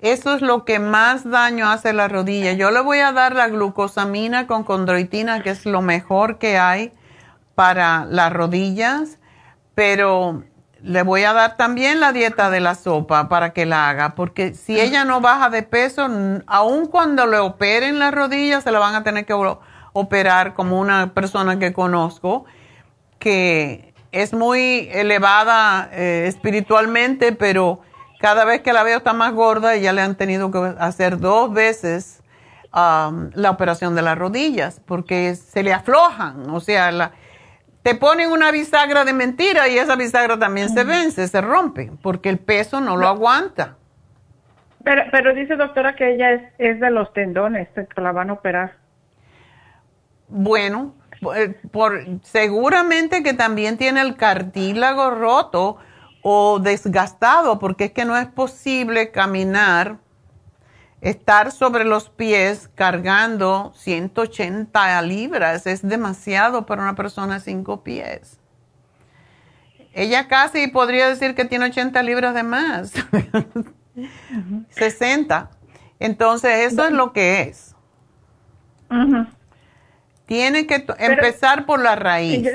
Eso 0.00 0.34
es 0.34 0.40
lo 0.40 0.64
que 0.64 0.78
más 0.78 1.28
daño 1.28 1.68
hace 1.68 1.90
a 1.90 1.92
la 1.92 2.08
rodilla. 2.08 2.52
Yo 2.54 2.70
le 2.70 2.80
voy 2.80 3.00
a 3.00 3.12
dar 3.12 3.34
la 3.34 3.48
glucosamina 3.48 4.46
con 4.46 4.64
condroitina, 4.64 5.42
que 5.42 5.50
es 5.50 5.66
lo 5.66 5.82
mejor 5.82 6.38
que 6.38 6.56
hay 6.56 6.92
para 7.54 8.06
las 8.06 8.32
rodillas, 8.32 9.18
pero 9.74 10.44
le 10.82 11.02
voy 11.02 11.24
a 11.24 11.32
dar 11.32 11.56
también 11.56 12.00
la 12.00 12.12
dieta 12.12 12.50
de 12.50 12.60
la 12.60 12.74
sopa 12.74 13.28
para 13.28 13.52
que 13.52 13.66
la 13.66 13.88
haga, 13.88 14.14
porque 14.14 14.54
si 14.54 14.80
ella 14.80 15.04
no 15.04 15.20
baja 15.20 15.50
de 15.50 15.62
peso, 15.62 16.08
aun 16.46 16.86
cuando 16.86 17.26
le 17.26 17.38
operen 17.38 17.98
las 17.98 18.12
rodillas, 18.12 18.64
se 18.64 18.70
la 18.70 18.78
van 18.78 18.94
a 18.94 19.02
tener 19.02 19.26
que 19.26 19.34
operar 19.92 20.54
como 20.54 20.80
una 20.80 21.12
persona 21.12 21.58
que 21.58 21.72
conozco, 21.72 22.44
que 23.18 23.92
es 24.12 24.32
muy 24.32 24.88
elevada 24.92 25.90
eh, 25.92 26.24
espiritualmente, 26.26 27.32
pero 27.32 27.80
cada 28.20 28.44
vez 28.44 28.62
que 28.62 28.72
la 28.72 28.82
veo 28.82 28.98
está 28.98 29.12
más 29.12 29.32
gorda 29.32 29.76
y 29.76 29.82
ya 29.82 29.92
le 29.92 30.02
han 30.02 30.14
tenido 30.14 30.50
que 30.50 30.74
hacer 30.78 31.18
dos 31.18 31.52
veces 31.52 32.22
um, 32.74 33.30
la 33.34 33.50
operación 33.50 33.94
de 33.94 34.02
las 34.02 34.16
rodillas, 34.16 34.80
porque 34.86 35.34
se 35.34 35.62
le 35.62 35.72
aflojan, 35.74 36.48
o 36.50 36.60
sea, 36.60 36.90
la 36.90 37.12
te 37.82 37.94
ponen 37.94 38.30
una 38.30 38.50
bisagra 38.50 39.04
de 39.04 39.12
mentira 39.12 39.68
y 39.68 39.78
esa 39.78 39.96
bisagra 39.96 40.38
también 40.38 40.68
se 40.68 40.84
vence, 40.84 41.26
se 41.26 41.40
rompe, 41.40 41.90
porque 42.02 42.28
el 42.28 42.38
peso 42.38 42.80
no 42.80 42.96
lo 42.96 43.08
aguanta. 43.08 43.76
Pero, 44.84 45.02
pero 45.10 45.34
dice 45.34 45.56
doctora 45.56 45.94
que 45.94 46.14
ella 46.14 46.32
es, 46.32 46.42
es 46.58 46.80
de 46.80 46.90
los 46.90 47.12
tendones, 47.12 47.68
que 47.68 48.00
la 48.00 48.12
van 48.12 48.30
a 48.30 48.34
operar. 48.34 48.76
Bueno, 50.28 50.94
eh, 51.36 51.54
por, 51.70 52.00
seguramente 52.22 53.22
que 53.22 53.34
también 53.34 53.76
tiene 53.76 54.00
el 54.00 54.16
cartílago 54.16 55.10
roto 55.10 55.78
o 56.22 56.58
desgastado, 56.60 57.58
porque 57.58 57.84
es 57.84 57.92
que 57.92 58.04
no 58.04 58.16
es 58.16 58.26
posible 58.26 59.10
caminar 59.10 59.96
Estar 61.00 61.50
sobre 61.50 61.84
los 61.84 62.10
pies 62.10 62.68
cargando 62.74 63.72
180 63.76 65.00
libras 65.02 65.66
es 65.66 65.86
demasiado 65.86 66.66
para 66.66 66.82
una 66.82 66.94
persona 66.94 67.34
de 67.34 67.40
cinco 67.40 67.82
pies. 67.82 68.38
Ella 69.94 70.28
casi 70.28 70.68
podría 70.68 71.08
decir 71.08 71.34
que 71.34 71.46
tiene 71.46 71.66
80 71.66 72.02
libras 72.02 72.34
de 72.34 72.42
más. 72.42 72.92
60. 74.70 75.50
Entonces, 75.98 76.72
eso 76.72 76.84
es 76.84 76.92
lo 76.92 77.12
que 77.12 77.42
es. 77.42 77.74
Tiene 80.26 80.66
que 80.66 80.84
empezar 80.98 81.66
por 81.66 81.82
la 81.82 81.96
raíz. 81.96 82.48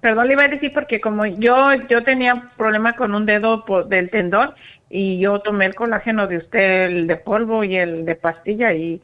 Perdón, 0.00 0.26
le 0.26 0.32
iba 0.32 0.44
a 0.44 0.48
decir 0.48 0.72
porque 0.72 1.00
como 1.00 1.26
yo 1.26 1.74
yo 1.88 2.02
tenía 2.02 2.50
problema 2.56 2.94
con 2.94 3.14
un 3.14 3.26
dedo 3.26 3.64
del 3.88 4.10
tendón 4.10 4.54
y 4.90 5.20
yo 5.20 5.40
tomé 5.40 5.66
el 5.66 5.74
colágeno 5.74 6.26
de 6.26 6.38
usted, 6.38 6.86
el 6.86 7.06
de 7.06 7.16
polvo 7.16 7.62
y 7.64 7.76
el 7.76 8.04
de 8.04 8.16
pastilla 8.16 8.74
y 8.74 9.00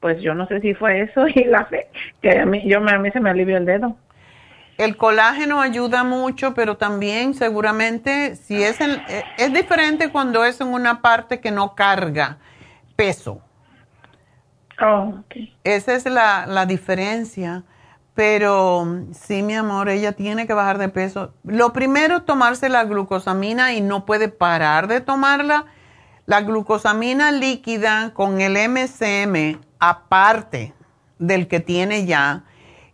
pues 0.00 0.22
yo 0.22 0.34
no 0.34 0.46
sé 0.46 0.60
si 0.60 0.74
fue 0.74 1.02
eso 1.02 1.26
y 1.34 1.44
la 1.44 1.66
fe, 1.66 1.88
que 2.22 2.38
a 2.38 2.46
mí, 2.46 2.62
yo, 2.66 2.78
a 2.78 2.98
mí 2.98 3.10
se 3.10 3.20
me 3.20 3.30
alivió 3.30 3.56
el 3.56 3.66
dedo. 3.66 3.96
El 4.78 4.96
colágeno 4.96 5.60
ayuda 5.60 6.02
mucho, 6.02 6.54
pero 6.54 6.76
también 6.76 7.34
seguramente 7.34 8.34
si 8.36 8.62
es 8.62 8.80
en, 8.80 8.90
eh, 9.08 9.24
es 9.38 9.52
diferente 9.52 10.10
cuando 10.10 10.44
es 10.44 10.60
en 10.60 10.68
una 10.68 11.00
parte 11.00 11.40
que 11.40 11.50
no 11.50 11.74
carga 11.74 12.38
peso. 12.96 13.40
Oh, 14.80 15.14
Esa 15.62 15.94
es 15.94 16.04
la, 16.06 16.46
la 16.46 16.66
diferencia. 16.66 17.62
Pero 18.14 18.86
sí, 19.12 19.42
mi 19.42 19.54
amor, 19.54 19.88
ella 19.88 20.12
tiene 20.12 20.46
que 20.46 20.54
bajar 20.54 20.78
de 20.78 20.88
peso. 20.88 21.34
Lo 21.42 21.72
primero 21.72 22.18
es 22.18 22.24
tomarse 22.24 22.68
la 22.68 22.84
glucosamina 22.84 23.72
y 23.72 23.80
no 23.80 24.06
puede 24.06 24.28
parar 24.28 24.86
de 24.86 25.00
tomarla. 25.00 25.66
La 26.26 26.40
glucosamina 26.42 27.32
líquida 27.32 28.12
con 28.14 28.40
el 28.40 28.56
MCM 28.56 29.60
aparte 29.80 30.74
del 31.18 31.48
que 31.48 31.60
tiene 31.60 32.06
ya. 32.06 32.44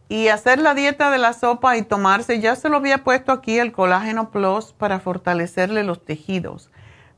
Y 0.08 0.28
hacer 0.28 0.58
la 0.58 0.74
dieta 0.74 1.10
de 1.10 1.18
la 1.18 1.34
sopa 1.34 1.76
y 1.76 1.82
tomarse, 1.82 2.40
ya 2.40 2.56
se 2.56 2.68
lo 2.68 2.78
había 2.78 3.04
puesto 3.04 3.30
aquí 3.30 3.58
el 3.58 3.72
colágeno 3.72 4.30
plus 4.30 4.72
para 4.72 4.98
fortalecerle 4.98 5.84
los 5.84 6.04
tejidos. 6.04 6.70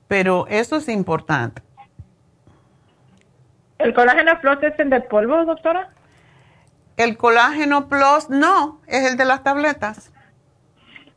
Pero 0.08 0.46
eso 0.48 0.76
es 0.76 0.88
importante. 0.88 1.62
¿El 3.78 3.94
colágeno 3.94 4.38
plus 4.40 4.62
es 4.62 4.78
el 4.78 4.90
de 4.90 5.00
polvo, 5.00 5.44
doctora? 5.44 5.90
El 6.97 7.16
colágeno 7.16 7.89
plus 7.89 8.28
no, 8.31 8.81
es 8.86 9.10
el 9.10 9.16
de 9.16 9.24
las 9.24 9.43
tabletas. 9.43 10.12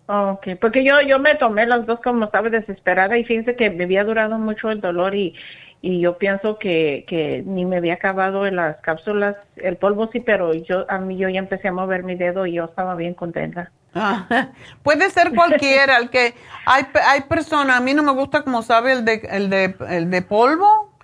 Ok, 0.07 0.49
porque 0.61 0.83
yo 0.83 1.01
yo 1.01 1.17
me 1.17 1.35
tomé 1.35 1.65
las 1.65 1.85
dos 1.87 1.99
como 2.01 2.25
estaba 2.25 2.49
desesperada 2.49 3.17
y 3.17 3.23
fíjense 3.23 3.55
que 3.55 3.71
me 3.71 3.85
había 3.85 4.03
durado 4.03 4.37
mucho 4.37 4.69
el 4.69 4.79
dolor 4.79 5.15
y, 5.15 5.33
y 5.81 5.99
yo 5.99 6.17
pienso 6.17 6.59
que, 6.59 7.05
que 7.07 7.43
ni 7.45 7.65
me 7.65 7.77
había 7.77 7.95
acabado 7.95 8.45
en 8.45 8.55
las 8.55 8.77
cápsulas, 8.81 9.35
el 9.55 9.77
polvo 9.77 10.09
sí, 10.11 10.19
pero 10.19 10.53
yo 10.53 10.85
a 10.89 10.99
mí 10.99 11.17
yo 11.17 11.27
ya 11.29 11.39
empecé 11.39 11.69
a 11.69 11.71
mover 11.71 12.03
mi 12.03 12.15
dedo 12.15 12.45
y 12.45 12.53
yo 12.53 12.65
estaba 12.65 12.95
bien 12.95 13.15
contenta. 13.15 13.71
Ah, 13.95 14.27
puede 14.83 15.09
ser 15.09 15.33
cualquiera, 15.33 15.97
el 15.97 16.09
que 16.09 16.33
hay 16.65 16.83
hay 17.07 17.21
personas, 17.21 17.77
a 17.77 17.81
mí 17.81 17.93
no 17.93 18.03
me 18.03 18.11
gusta 18.11 18.43
como 18.43 18.61
sabe 18.61 18.91
el 18.91 19.05
de 19.05 19.27
el 19.31 19.49
de 19.49 19.75
el 19.89 20.11
de 20.11 20.21
polvo, 20.21 20.94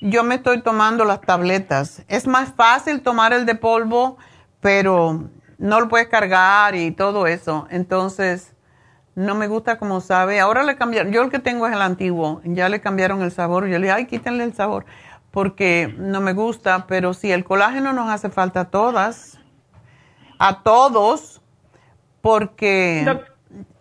yo 0.00 0.24
me 0.24 0.36
estoy 0.36 0.62
tomando 0.62 1.04
las 1.04 1.20
tabletas. 1.20 2.02
Es 2.08 2.26
más 2.26 2.52
fácil 2.54 3.02
tomar 3.02 3.32
el 3.32 3.46
de 3.46 3.54
polvo, 3.54 4.16
pero 4.60 5.28
no 5.58 5.80
lo 5.80 5.88
puedes 5.88 6.08
cargar 6.08 6.74
y 6.74 6.90
todo 6.90 7.26
eso. 7.26 7.66
Entonces, 7.70 8.54
no 9.14 9.34
me 9.34 9.46
gusta 9.46 9.78
como 9.78 10.00
sabe. 10.00 10.40
Ahora 10.40 10.62
le 10.62 10.76
cambiaron, 10.76 11.12
yo 11.12 11.22
el 11.22 11.30
que 11.30 11.38
tengo 11.38 11.66
es 11.66 11.74
el 11.74 11.82
antiguo, 11.82 12.40
ya 12.44 12.68
le 12.68 12.80
cambiaron 12.80 13.22
el 13.22 13.30
sabor. 13.30 13.66
Yo 13.66 13.78
le 13.78 13.86
dije, 13.86 13.92
ay, 13.92 14.06
quítenle 14.06 14.44
el 14.44 14.54
sabor, 14.54 14.86
porque 15.30 15.94
no 15.98 16.20
me 16.20 16.32
gusta, 16.32 16.86
pero 16.86 17.12
si 17.12 17.30
el 17.30 17.44
colágeno 17.44 17.92
nos 17.92 18.08
hace 18.08 18.30
falta 18.30 18.60
a 18.60 18.70
todas, 18.70 19.38
a 20.38 20.62
todos, 20.62 21.42
porque 22.22 23.20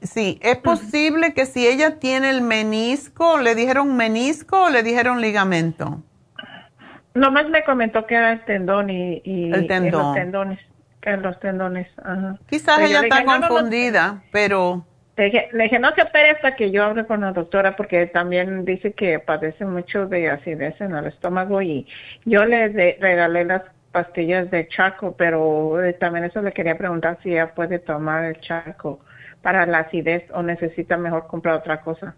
sí, 0.02 0.40
es 0.41 0.58
posible 0.58 1.34
que 1.34 1.46
si 1.46 1.66
ella 1.66 2.00
tiene 2.00 2.30
el 2.30 2.41
menisco, 2.41 3.38
le 3.38 3.56
dijeron 3.56 3.96
menisco 3.96 4.64
o 4.64 4.70
le 4.70 4.84
dijeron 4.84 5.22
ligamento. 5.22 6.02
Nomás 7.14 7.49
me 7.49 7.64
comentó 7.64 8.06
que 8.06 8.15
era 8.15 8.34
el 8.34 8.45
tendón 8.45 8.90
y, 8.90 9.22
el 9.52 9.68
tendón. 9.68 10.02
los 10.03 10.15
tendones. 10.15 10.60
Que 11.02 11.18
los 11.18 11.40
tendones. 11.40 11.88
Ajá. 12.03 12.38
Quizás 12.49 12.80
ella 12.80 13.02
está 13.02 13.23
confundida, 13.23 14.23
pero... 14.31 14.86
Le 15.18 15.64
dije, 15.64 15.80
no 15.80 15.94
se 15.95 16.02
opere 16.02 16.30
hasta 16.31 16.56
que 16.56 16.72
yo 16.72 16.86
hable 16.86 17.06
con 17.06 17.19
la 17.19 17.34
doctora 17.34 17.76
porque 17.76 18.06
también 18.07 18.64
dice 18.64 18.94
que 18.94 19.19
padece 19.19 19.65
mucho 19.65 20.06
de 20.06 20.30
acidez 20.30 20.80
en 20.80 20.95
el 20.95 21.07
estómago 21.07 21.61
y 21.61 21.86
yo 22.23 22.45
le 22.45 22.69
regalé 23.02 23.44
las 23.44 23.64
pastillas 23.91 24.49
de 24.49 24.69
charco, 24.69 25.15
pero 25.18 25.84
eh, 25.84 25.91
también 25.94 26.23
eso 26.23 26.41
le 26.41 26.53
quería 26.53 26.77
preguntar 26.77 27.18
si 27.22 27.31
ella 27.31 27.53
puede 27.53 27.80
tomar 27.80 28.23
el 28.23 28.40
charco 28.40 29.02
para 29.41 29.65
la 29.65 29.80
acidez 29.80 30.23
o 30.34 30.41
necesita 30.41 30.95
mejor 30.95 31.27
comprar 31.27 31.56
otra 31.56 31.81
cosa. 31.81 32.15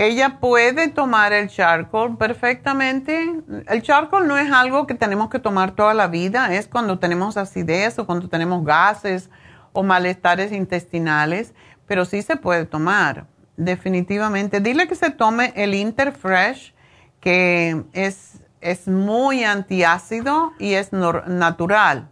Ella 0.00 0.38
puede 0.38 0.86
tomar 0.86 1.32
el 1.32 1.48
charcoal 1.48 2.16
perfectamente. 2.16 3.34
El 3.66 3.82
charcoal 3.82 4.28
no 4.28 4.38
es 4.38 4.48
algo 4.52 4.86
que 4.86 4.94
tenemos 4.94 5.28
que 5.28 5.40
tomar 5.40 5.72
toda 5.72 5.92
la 5.92 6.06
vida, 6.06 6.54
es 6.54 6.68
cuando 6.68 7.00
tenemos 7.00 7.36
acidez 7.36 7.98
o 7.98 8.06
cuando 8.06 8.28
tenemos 8.28 8.64
gases 8.64 9.28
o 9.72 9.82
malestares 9.82 10.52
intestinales, 10.52 11.52
pero 11.88 12.04
sí 12.04 12.22
se 12.22 12.36
puede 12.36 12.64
tomar, 12.64 13.26
definitivamente. 13.56 14.60
Dile 14.60 14.86
que 14.86 14.94
se 14.94 15.10
tome 15.10 15.52
el 15.56 15.74
Interfresh, 15.74 16.74
que 17.18 17.82
es, 17.92 18.40
es 18.60 18.86
muy 18.86 19.42
antiácido 19.42 20.52
y 20.60 20.74
es 20.74 20.92
natural. 20.92 22.08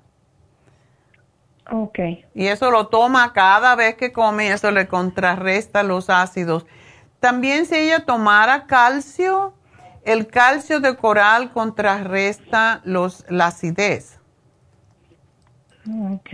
Ok. 1.70 2.00
Y 2.34 2.48
eso 2.48 2.72
lo 2.72 2.88
toma 2.88 3.32
cada 3.32 3.76
vez 3.76 3.94
que 3.94 4.10
come 4.10 4.46
y 4.46 4.48
eso 4.48 4.72
le 4.72 4.88
contrarresta 4.88 5.84
los 5.84 6.10
ácidos. 6.10 6.66
También 7.26 7.66
si 7.66 7.74
ella 7.74 8.04
tomara 8.04 8.66
calcio, 8.66 9.52
el 10.04 10.28
calcio 10.28 10.78
de 10.78 10.94
coral 10.94 11.50
contrarresta 11.50 12.80
los, 12.84 13.28
la 13.28 13.46
acidez. 13.46 14.20
Ok. 16.12 16.30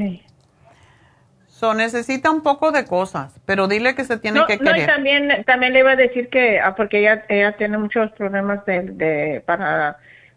So, 1.46 1.72
necesita 1.72 2.30
un 2.30 2.42
poco 2.42 2.72
de 2.72 2.84
cosas, 2.84 3.40
pero 3.46 3.68
dile 3.68 3.94
que 3.94 4.04
se 4.04 4.18
tiene 4.18 4.44
que 4.46 4.58
querer. 4.58 4.76
No, 4.76 4.82
y 4.82 4.86
también, 4.86 5.44
también 5.46 5.72
le 5.72 5.78
iba 5.78 5.92
a 5.92 5.96
decir 5.96 6.28
que, 6.28 6.60
ah, 6.60 6.74
porque 6.74 6.98
ella, 6.98 7.24
ella 7.30 7.56
tiene 7.56 7.78
muchos 7.78 8.12
problemas 8.12 8.62
de, 8.66 8.82
de, 8.82 9.42
para, 9.46 9.96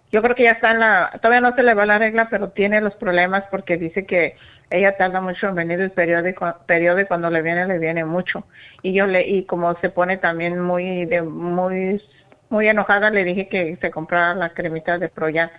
yo 0.09 0.21
creo 0.21 0.37
que 0.37 0.43
ya 0.43 0.51
está 0.51 0.71
en 0.71 0.79
la, 0.79 1.19
todavía 1.21 1.41
no 1.41 1.53
se 1.53 1.63
le 1.63 1.73
va 1.73 1.85
la 1.85 1.97
regla, 1.97 2.29
pero 2.29 2.51
tiene 2.51 2.79
los 2.79 2.95
problemas 2.95 3.43
porque 3.51 3.75
dice 3.75 4.05
que 4.05 4.37
ella 4.69 4.97
tarda 4.97 5.21
mucho 5.21 5.47
en 5.47 5.55
venir 5.55 5.79
el 5.79 5.91
periodo, 5.91 6.27
periodo 6.65 6.99
y 6.99 7.05
cuando 7.05 7.29
le 7.29 7.41
viene, 7.41 7.67
le 7.67 7.79
viene 7.79 8.03
mucho. 8.03 8.45
Y 8.81 8.93
yo 8.93 9.05
le, 9.05 9.27
y 9.27 9.45
como 9.45 9.73
se 9.79 9.89
pone 9.89 10.17
también 10.17 10.59
muy, 10.59 11.05
de, 11.05 11.21
muy, 11.21 12.01
muy 12.49 12.67
enojada, 12.67 13.09
le 13.09 13.23
dije 13.23 13.47
que 13.47 13.77
se 13.79 13.91
comprara 13.91 14.33
la 14.35 14.49
cremita 14.49 14.97
de 14.97 15.09
Proyan. 15.09 15.51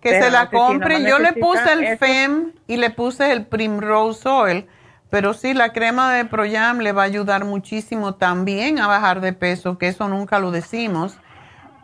Que 0.00 0.20
se 0.20 0.30
la 0.30 0.50
compre. 0.50 1.02
yo 1.02 1.18
le 1.18 1.32
puse 1.32 1.72
el 1.72 1.96
FEM 1.96 2.52
y 2.66 2.76
le 2.76 2.90
puse 2.90 3.32
el 3.32 3.46
Primrose 3.46 4.28
Oil. 4.28 4.66
Pero 5.10 5.32
sí, 5.32 5.54
la 5.54 5.72
crema 5.72 6.12
de 6.12 6.24
Proyam 6.24 6.80
le 6.80 6.92
va 6.92 7.02
a 7.02 7.06
ayudar 7.06 7.44
muchísimo 7.44 8.16
también 8.16 8.80
a 8.80 8.86
bajar 8.86 9.20
de 9.20 9.32
peso, 9.32 9.78
que 9.78 9.88
eso 9.88 10.08
nunca 10.08 10.40
lo 10.40 10.50
decimos. 10.50 11.16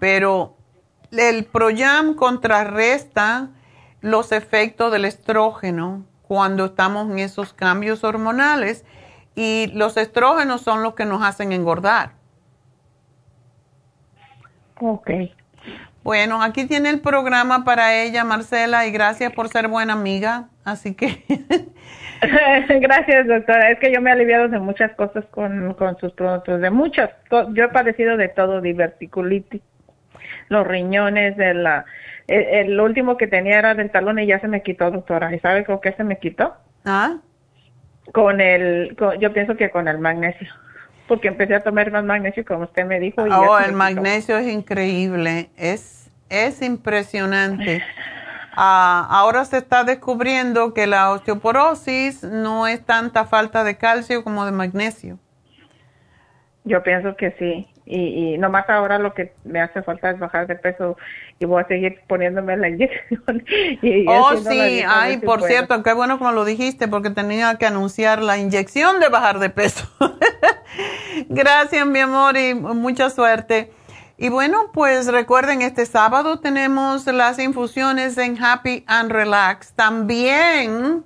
Pero 0.01 0.57
el 1.13 1.45
Proyam 1.45 2.15
contrarresta 2.15 3.49
los 4.01 4.33
efectos 4.33 4.91
del 4.93 5.05
estrógeno 5.05 6.05
cuando 6.31 6.67
estamos 6.67 7.11
en 7.11 7.19
esos 7.19 7.53
cambios 7.53 8.05
hormonales 8.05 8.85
y 9.35 9.69
los 9.75 9.97
estrógenos 9.97 10.61
son 10.61 10.85
los 10.85 10.95
que 10.95 11.05
nos 11.05 11.25
hacen 11.25 11.51
engordar. 11.51 12.11
Ok. 14.79 15.11
Bueno, 16.05 16.41
aquí 16.41 16.69
tiene 16.69 16.91
el 16.91 17.01
programa 17.01 17.65
para 17.65 18.01
ella, 18.01 18.23
Marcela, 18.23 18.87
y 18.87 18.93
gracias 18.93 19.33
por 19.33 19.49
ser 19.49 19.67
buena 19.67 19.95
amiga. 19.95 20.45
Así 20.65 20.95
que. 20.95 21.25
gracias, 22.81 23.27
doctora. 23.27 23.73
Es 23.73 23.81
que 23.81 23.93
yo 23.93 24.01
me 24.01 24.11
he 24.11 24.13
aliviado 24.13 24.47
de 24.47 24.61
muchas 24.61 24.93
cosas 24.93 25.25
con, 25.33 25.75
con 25.75 25.99
sus 25.99 26.13
productos, 26.13 26.61
de 26.61 26.71
muchas. 26.71 27.11
Yo 27.29 27.65
he 27.65 27.69
padecido 27.71 28.17
de 28.17 28.29
todo, 28.29 28.61
diverticulitis, 28.61 29.63
los 30.49 30.65
riñones, 30.65 31.37
de 31.37 31.55
la 31.55 31.87
el, 32.31 32.81
último 32.81 33.17
que 33.17 33.27
tenía 33.27 33.59
era 33.59 33.75
del 33.75 33.91
talón 33.91 34.19
y 34.19 34.27
ya 34.27 34.39
se 34.41 34.49
me 34.49 34.63
quitó, 34.63 34.91
doctora. 34.91 35.35
¿Y 35.35 35.41
sabe 35.41 35.65
con 35.65 35.81
qué 35.81 35.93
se 35.93 36.05
me 36.05 36.19
quitó? 36.19 36.55
Ah. 36.85 37.19
Con 38.13 38.41
el, 38.41 38.97
yo 39.19 39.33
pienso 39.33 39.57
que 39.57 39.71
con 39.71 39.89
el 39.89 39.99
magnesio. 39.99 40.49
Porque 41.09 41.29
empecé 41.29 41.57
a 41.57 41.63
tomar 41.63 41.91
más 41.91 42.05
magnesio, 42.05 42.45
como 42.45 42.65
usted 42.65 42.85
me 42.85 43.01
dijo. 43.01 43.27
Y 43.27 43.31
oh, 43.31 43.59
el 43.59 43.73
magnesio 43.73 44.39
es 44.39 44.47
increíble. 44.47 45.51
Es, 45.57 46.09
es 46.29 46.63
impresionante. 46.63 47.83
Ah, 48.57 49.07
ahora 49.11 49.45
se 49.45 49.59
está 49.59 49.85
descubriendo 49.85 50.75
que 50.75 50.87
la 50.87 51.11
osteoporosis 51.11 52.23
no 52.23 52.67
es 52.67 52.85
tanta 52.85 53.25
falta 53.25 53.65
de 53.65 53.77
calcio 53.77 54.23
como 54.23 54.45
de 54.45 54.53
magnesio. 54.53 55.19
Yo 56.65 56.83
pienso 56.83 57.17
que 57.17 57.33
sí. 57.39 57.69
Y, 57.93 58.35
y 58.35 58.39
nomás 58.39 58.71
ahora 58.71 58.99
lo 58.99 59.15
que 59.15 59.33
me 59.45 59.61
hace 59.61 59.83
falta 59.83 60.11
es 60.11 60.19
bajar 60.21 60.47
de 60.47 60.55
peso 60.55 60.97
y 61.41 61.45
voy 61.45 61.63
a 61.63 61.67
seguir 61.67 62.01
poniéndome 62.07 62.57
la 62.57 62.69
inyección. 62.69 63.21
oh, 64.07 64.37
sí, 64.37 64.83
ay, 64.87 65.17
por 65.17 65.43
cierto, 65.43 65.83
qué 65.83 65.93
bueno 65.93 66.19
como 66.19 66.31
lo 66.31 66.45
dijiste, 66.45 66.87
porque 66.87 67.11
tenía 67.11 67.57
que 67.57 67.67
anunciar 67.67 68.23
la 68.23 68.39
inyección 68.39 69.01
de 69.01 69.09
bajar 69.09 69.41
de 69.41 69.51
peso. 69.51 69.89
Gracias, 71.29 71.85
mi 71.87 71.99
amor, 71.99 72.37
y 72.37 72.55
mucha 72.55 73.11
suerte. 73.11 73.73
Y 74.19 74.29
bueno, 74.29 74.71
pues 74.73 75.07
recuerden, 75.07 75.63
este 75.63 75.87
sábado 75.87 76.41
tenemos 76.41 77.07
las 77.07 77.39
infusiones 77.39 78.19
en 78.19 78.41
Happy 78.41 78.85
and 78.87 79.11
Relax. 79.11 79.73
También 79.73 81.05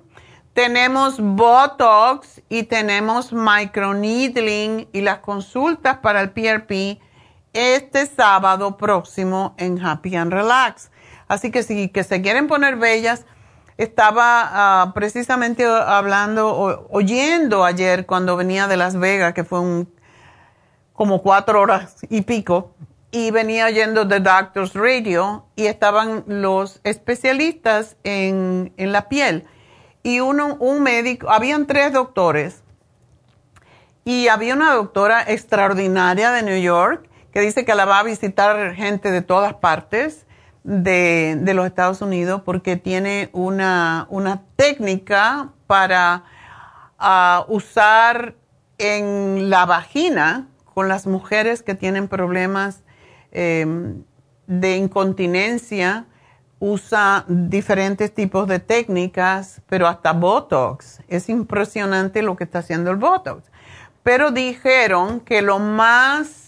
tenemos 0.54 1.18
Botox 1.18 2.40
y 2.48 2.62
tenemos 2.62 3.32
microneedling 3.32 4.88
y 4.92 5.00
las 5.00 5.18
consultas 5.18 5.98
para 5.98 6.20
el 6.20 6.30
PRP 6.30 7.00
este 7.52 8.06
sábado 8.06 8.76
próximo 8.76 9.54
en 9.58 9.84
Happy 9.84 10.14
and 10.14 10.32
Relax. 10.32 10.90
Así 11.26 11.50
que 11.50 11.64
si 11.64 11.88
que 11.88 12.04
se 12.04 12.22
quieren 12.22 12.46
poner 12.46 12.76
bellas, 12.76 13.26
estaba 13.78 14.42
ah, 14.52 14.92
precisamente 14.94 15.66
hablando, 15.66 16.86
oyendo 16.90 17.64
ayer 17.64 18.06
cuando 18.06 18.36
venía 18.36 18.68
de 18.68 18.76
Las 18.76 18.96
Vegas, 18.96 19.34
que 19.34 19.42
fue 19.42 19.58
un, 19.58 19.92
como 20.92 21.20
cuatro 21.22 21.60
horas 21.60 21.96
y 22.08 22.22
pico, 22.22 22.74
y 23.10 23.32
venía 23.32 23.66
oyendo 23.66 24.06
The 24.06 24.20
Doctor's 24.20 24.74
Radio 24.74 25.46
y 25.56 25.66
estaban 25.66 26.24
los 26.28 26.80
especialistas 26.84 27.96
en, 28.04 28.72
en 28.76 28.92
la 28.92 29.08
piel. 29.08 29.48
Y 30.04 30.20
uno, 30.20 30.56
un 30.60 30.84
médico, 30.84 31.28
habían 31.30 31.66
tres 31.66 31.92
doctores 31.92 32.62
y 34.04 34.28
había 34.28 34.54
una 34.54 34.74
doctora 34.74 35.24
extraordinaria 35.26 36.30
de 36.30 36.42
New 36.42 36.60
York 36.60 37.08
que 37.32 37.40
dice 37.40 37.64
que 37.64 37.74
la 37.74 37.86
va 37.86 37.98
a 37.98 38.02
visitar 38.04 38.74
gente 38.74 39.10
de 39.10 39.22
todas 39.22 39.54
partes 39.54 40.26
de, 40.62 41.40
los 41.54 41.66
Estados 41.66 42.00
Unidos 42.02 42.42
porque 42.44 42.76
tiene 42.76 43.30
una, 43.32 44.06
técnica 44.56 45.50
para 45.66 46.24
ah, 46.98 47.44
usar 47.48 48.34
en 48.78 49.50
la 49.50 49.66
vagina 49.66 50.48
con 50.74 50.88
las 50.88 51.06
mujeres 51.06 51.62
que 51.62 51.74
tienen 51.74 52.08
problemas 52.08 52.82
em, 53.32 54.02
de 54.46 54.76
incontinencia. 54.76 56.06
Usa 56.58 57.24
diferentes 57.28 58.14
tipos 58.14 58.46
de 58.48 58.58
técnicas, 58.58 59.60
pero 59.68 59.86
hasta 59.86 60.12
Botox. 60.12 61.00
Es 61.08 61.28
impresionante 61.28 62.22
lo 62.22 62.36
que 62.36 62.44
está 62.44 62.60
haciendo 62.60 62.90
el 62.90 62.96
Botox. 62.96 63.50
Pero 64.02 64.30
dijeron 64.30 65.20
que 65.20 65.42
lo 65.42 65.58
más 65.58 66.44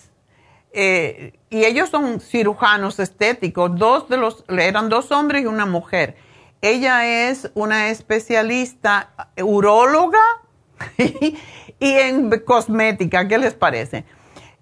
eh, 0.78 1.32
y 1.48 1.64
ellos 1.64 1.88
son 1.88 2.20
cirujanos 2.20 2.98
estéticos, 2.98 3.78
dos 3.78 4.10
de 4.10 4.18
los, 4.18 4.44
eran 4.48 4.90
dos 4.90 5.10
hombres 5.10 5.42
y 5.42 5.46
una 5.46 5.64
mujer. 5.64 6.16
Ella 6.60 7.30
es 7.30 7.50
una 7.54 7.88
especialista 7.88 9.10
uróloga 9.42 10.20
y 10.98 11.36
en 11.80 12.28
cosmética, 12.40 13.26
¿qué 13.26 13.38
les 13.38 13.54
parece? 13.54 14.04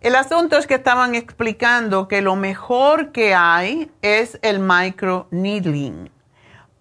El 0.05 0.17
asunto 0.17 0.59
es 0.59 0.67
que 0.67 0.75
estaban 0.75 1.15
explicando 1.15 2.09
que 2.09 2.21
lo 2.21 2.37
mejor 2.37 3.11
que 3.11 3.35
hay 3.35 3.91
es 4.03 4.39
el 4.43 4.59
micro 4.59 5.29
needling, 5.31 6.11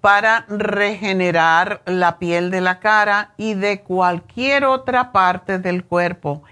para 0.01 0.45
regenerar 0.49 1.83
la 1.85 2.19
piel 2.19 2.51
de 2.51 2.59
la 2.59 2.81
cara 2.81 3.33
y 3.37 3.53
de 3.53 3.79
cualquier 3.79 4.65
otra 4.65 5.13
parte 5.13 5.57
del 5.57 5.85
cuerpo. 5.85 6.43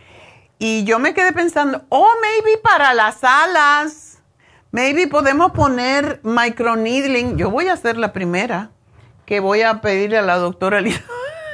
Y 0.60 0.86
yo 0.86 0.98
me 0.98 1.14
quedé 1.14 1.34
pensando, 1.34 1.82
oh, 1.90 2.08
maybe 2.22 2.58
para 2.64 2.94
las 2.94 3.22
alas, 3.26 4.24
maybe 4.72 5.08
podemos 5.08 5.52
poner 5.52 6.22
microneedling. 6.24 7.36
Yo 7.36 7.52
voy 7.52 7.68
a 7.68 7.76
ser 7.76 7.98
la 7.98 8.14
primera 8.14 8.70
que 9.26 9.42
voy 9.42 9.62
a 9.62 9.82
pedirle 9.82 10.20
a 10.20 10.22
la 10.22 10.38
doctora 10.38 10.82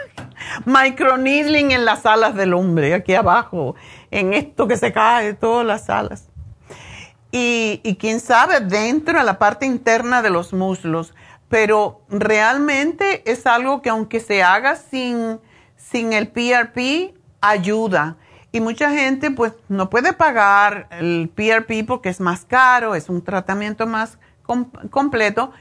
microneedling 0.66 1.72
en 1.72 1.86
las 1.86 2.06
alas 2.06 2.36
del 2.36 2.54
hombre, 2.54 2.94
aquí 2.94 3.16
abajo, 3.16 3.76
en 4.12 4.34
esto 4.34 4.68
que 4.68 4.78
se 4.78 4.92
cae, 4.94 5.34
todas 5.34 5.66
las 5.66 5.90
alas. 5.90 6.30
Y, 7.32 7.98
quién 8.00 8.20
sabe, 8.20 8.62
dentro, 8.62 9.20
en 9.20 9.26
la 9.26 9.38
parte 9.38 9.66
interna 9.66 10.22
de 10.22 10.30
los 10.30 10.54
muslos. 10.54 11.14
Pero 11.50 12.02
realmente 12.10 13.22
es 13.30 13.46
algo 13.46 13.82
que 13.82 13.90
aunque 13.90 14.20
se 14.20 14.44
haga 14.44 14.76
sin, 14.76 15.40
sin 15.76 16.14
el 16.14 16.30
PRP, 16.30 17.14
ayuda. 17.42 18.18
Y 18.52 18.60
mucha 18.60 18.92
gente 18.92 19.30
pues 19.32 19.54
no 19.68 19.90
puede 19.90 20.14
pagar 20.14 20.88
el 20.92 21.30
PRP 21.34 21.86
porque 21.86 22.10
es 22.10 22.20
más 22.20 22.46
caro, 22.46 22.96
es 22.96 23.10
un 23.10 23.22
tratamiento 23.22 23.86
más 23.86 24.18
completo, 24.90 25.52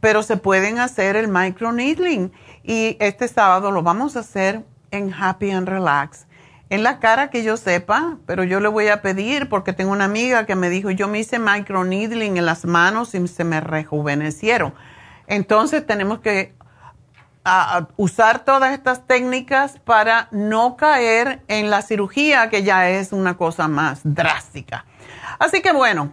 pero 0.00 0.22
se 0.22 0.36
pueden 0.36 0.78
hacer 0.78 1.16
el 1.16 1.28
microneedling. 1.28 2.32
Y 2.62 2.96
este 3.00 3.28
sábado 3.28 3.70
lo 3.70 3.82
vamos 3.82 4.16
a 4.16 4.20
hacer 4.20 4.64
en 4.90 5.12
Happy 5.12 5.50
and 5.50 5.68
Relax. 5.68 6.25
En 6.68 6.82
la 6.82 6.98
cara 6.98 7.30
que 7.30 7.44
yo 7.44 7.56
sepa, 7.56 8.18
pero 8.26 8.42
yo 8.42 8.58
le 8.58 8.68
voy 8.68 8.88
a 8.88 9.00
pedir 9.00 9.48
porque 9.48 9.72
tengo 9.72 9.92
una 9.92 10.04
amiga 10.04 10.46
que 10.46 10.56
me 10.56 10.68
dijo, 10.68 10.90
yo 10.90 11.06
me 11.06 11.20
hice 11.20 11.38
microneedling 11.38 12.36
en 12.36 12.44
las 12.44 12.64
manos 12.64 13.14
y 13.14 13.28
se 13.28 13.44
me 13.44 13.60
rejuvenecieron. 13.60 14.74
Entonces 15.28 15.86
tenemos 15.86 16.18
que 16.20 16.54
usar 17.96 18.44
todas 18.44 18.72
estas 18.72 19.06
técnicas 19.06 19.78
para 19.78 20.26
no 20.32 20.76
caer 20.76 21.42
en 21.46 21.70
la 21.70 21.82
cirugía, 21.82 22.50
que 22.50 22.64
ya 22.64 22.88
es 22.88 23.12
una 23.12 23.36
cosa 23.36 23.68
más 23.68 24.00
drástica. 24.02 24.84
Así 25.38 25.62
que 25.62 25.72
bueno, 25.72 26.12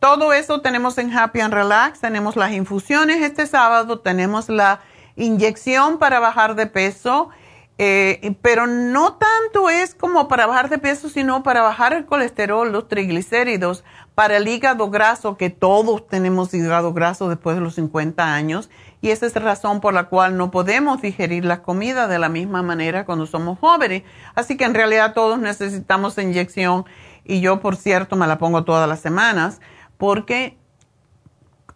todo 0.00 0.34
eso 0.34 0.60
tenemos 0.60 0.98
en 0.98 1.16
Happy 1.16 1.40
and 1.40 1.54
Relax, 1.54 2.00
tenemos 2.00 2.36
las 2.36 2.52
infusiones 2.52 3.22
este 3.22 3.46
sábado, 3.46 4.00
tenemos 4.00 4.50
la 4.50 4.80
inyección 5.16 5.98
para 5.98 6.20
bajar 6.20 6.54
de 6.54 6.66
peso, 6.66 7.30
eh, 7.76 8.36
pero 8.40 8.66
no 8.66 9.14
tanto 9.14 9.68
es 9.68 9.94
como 9.94 10.28
para 10.28 10.46
bajar 10.46 10.68
de 10.68 10.78
peso, 10.78 11.08
sino 11.08 11.42
para 11.42 11.62
bajar 11.62 11.92
el 11.92 12.06
colesterol, 12.06 12.70
los 12.70 12.86
triglicéridos, 12.86 13.82
para 14.14 14.36
el 14.36 14.46
hígado 14.46 14.90
graso, 14.90 15.36
que 15.36 15.50
todos 15.50 16.06
tenemos 16.06 16.54
hígado 16.54 16.92
graso 16.92 17.28
después 17.28 17.56
de 17.56 17.62
los 17.62 17.74
50 17.74 18.32
años, 18.32 18.70
y 19.00 19.10
esa 19.10 19.26
es 19.26 19.34
la 19.34 19.42
razón 19.42 19.80
por 19.80 19.92
la 19.92 20.04
cual 20.04 20.36
no 20.36 20.50
podemos 20.50 21.02
digerir 21.02 21.44
la 21.44 21.62
comida 21.62 22.06
de 22.06 22.18
la 22.18 22.28
misma 22.28 22.62
manera 22.62 23.04
cuando 23.04 23.26
somos 23.26 23.58
jóvenes. 23.58 24.04
Así 24.34 24.56
que 24.56 24.64
en 24.64 24.74
realidad 24.74 25.12
todos 25.12 25.38
necesitamos 25.40 26.16
inyección, 26.18 26.84
y 27.24 27.40
yo, 27.40 27.60
por 27.60 27.76
cierto, 27.76 28.16
me 28.16 28.26
la 28.26 28.38
pongo 28.38 28.64
todas 28.64 28.88
las 28.88 29.00
semanas 29.00 29.60
porque 29.98 30.56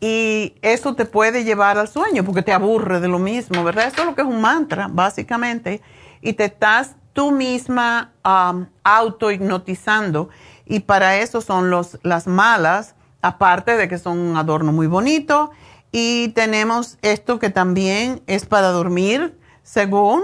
Y 0.00 0.54
eso 0.62 0.94
te 0.94 1.06
puede 1.06 1.44
llevar 1.44 1.78
al 1.78 1.88
sueño 1.88 2.24
porque 2.24 2.42
te 2.42 2.52
aburre 2.52 3.00
de 3.00 3.08
lo 3.08 3.18
mismo, 3.18 3.64
¿verdad? 3.64 3.88
Eso 3.88 4.02
es 4.02 4.06
lo 4.06 4.14
que 4.14 4.22
es 4.22 4.28
un 4.28 4.40
mantra, 4.40 4.88
básicamente. 4.90 5.80
Y 6.20 6.34
te 6.34 6.44
estás 6.44 6.96
tú 7.12 7.30
misma 7.30 8.12
um, 8.24 8.66
auto-hipnotizando. 8.84 10.28
Y 10.66 10.80
para 10.80 11.18
eso 11.18 11.40
son 11.40 11.70
los, 11.70 11.98
las 12.02 12.26
malas, 12.26 12.94
aparte 13.22 13.76
de 13.76 13.88
que 13.88 13.98
son 13.98 14.18
un 14.18 14.36
adorno 14.36 14.72
muy 14.72 14.86
bonito 14.86 15.50
y 15.92 16.28
tenemos 16.28 16.98
esto 17.02 17.38
que 17.38 17.50
también 17.50 18.22
es 18.26 18.44
para 18.46 18.68
dormir, 18.68 19.35
según 19.66 20.22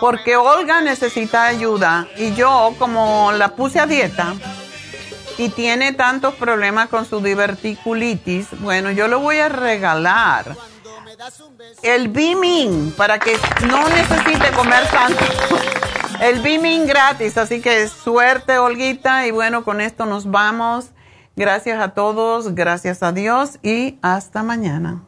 porque 0.00 0.36
Olga 0.36 0.80
necesita 0.80 1.44
ayuda 1.44 2.06
y 2.16 2.34
yo 2.34 2.74
como 2.78 3.32
la 3.32 3.48
puse 3.48 3.80
a 3.80 3.86
dieta 3.86 4.34
y 5.38 5.48
tiene 5.50 5.92
tantos 5.92 6.34
problemas 6.34 6.88
con 6.88 7.06
su 7.06 7.20
diverticulitis, 7.20 8.48
bueno, 8.60 8.90
yo 8.90 9.08
le 9.08 9.16
voy 9.16 9.38
a 9.38 9.48
regalar 9.48 10.56
el 11.82 12.08
Beaming 12.08 12.92
para 12.96 13.18
que 13.18 13.36
no 13.66 13.88
necesite 13.88 14.50
comer 14.54 14.86
tanto. 14.90 15.24
El 16.20 16.40
Beaming 16.40 16.86
gratis, 16.86 17.38
así 17.38 17.60
que 17.60 17.88
suerte 17.88 18.58
Olguita 18.58 19.26
y 19.26 19.30
bueno, 19.30 19.64
con 19.64 19.80
esto 19.80 20.04
nos 20.04 20.30
vamos. 20.30 20.90
Gracias 21.36 21.80
a 21.80 21.94
todos, 21.94 22.56
gracias 22.56 23.04
a 23.04 23.12
Dios 23.12 23.58
y 23.62 23.98
hasta 24.02 24.42
mañana. 24.42 25.07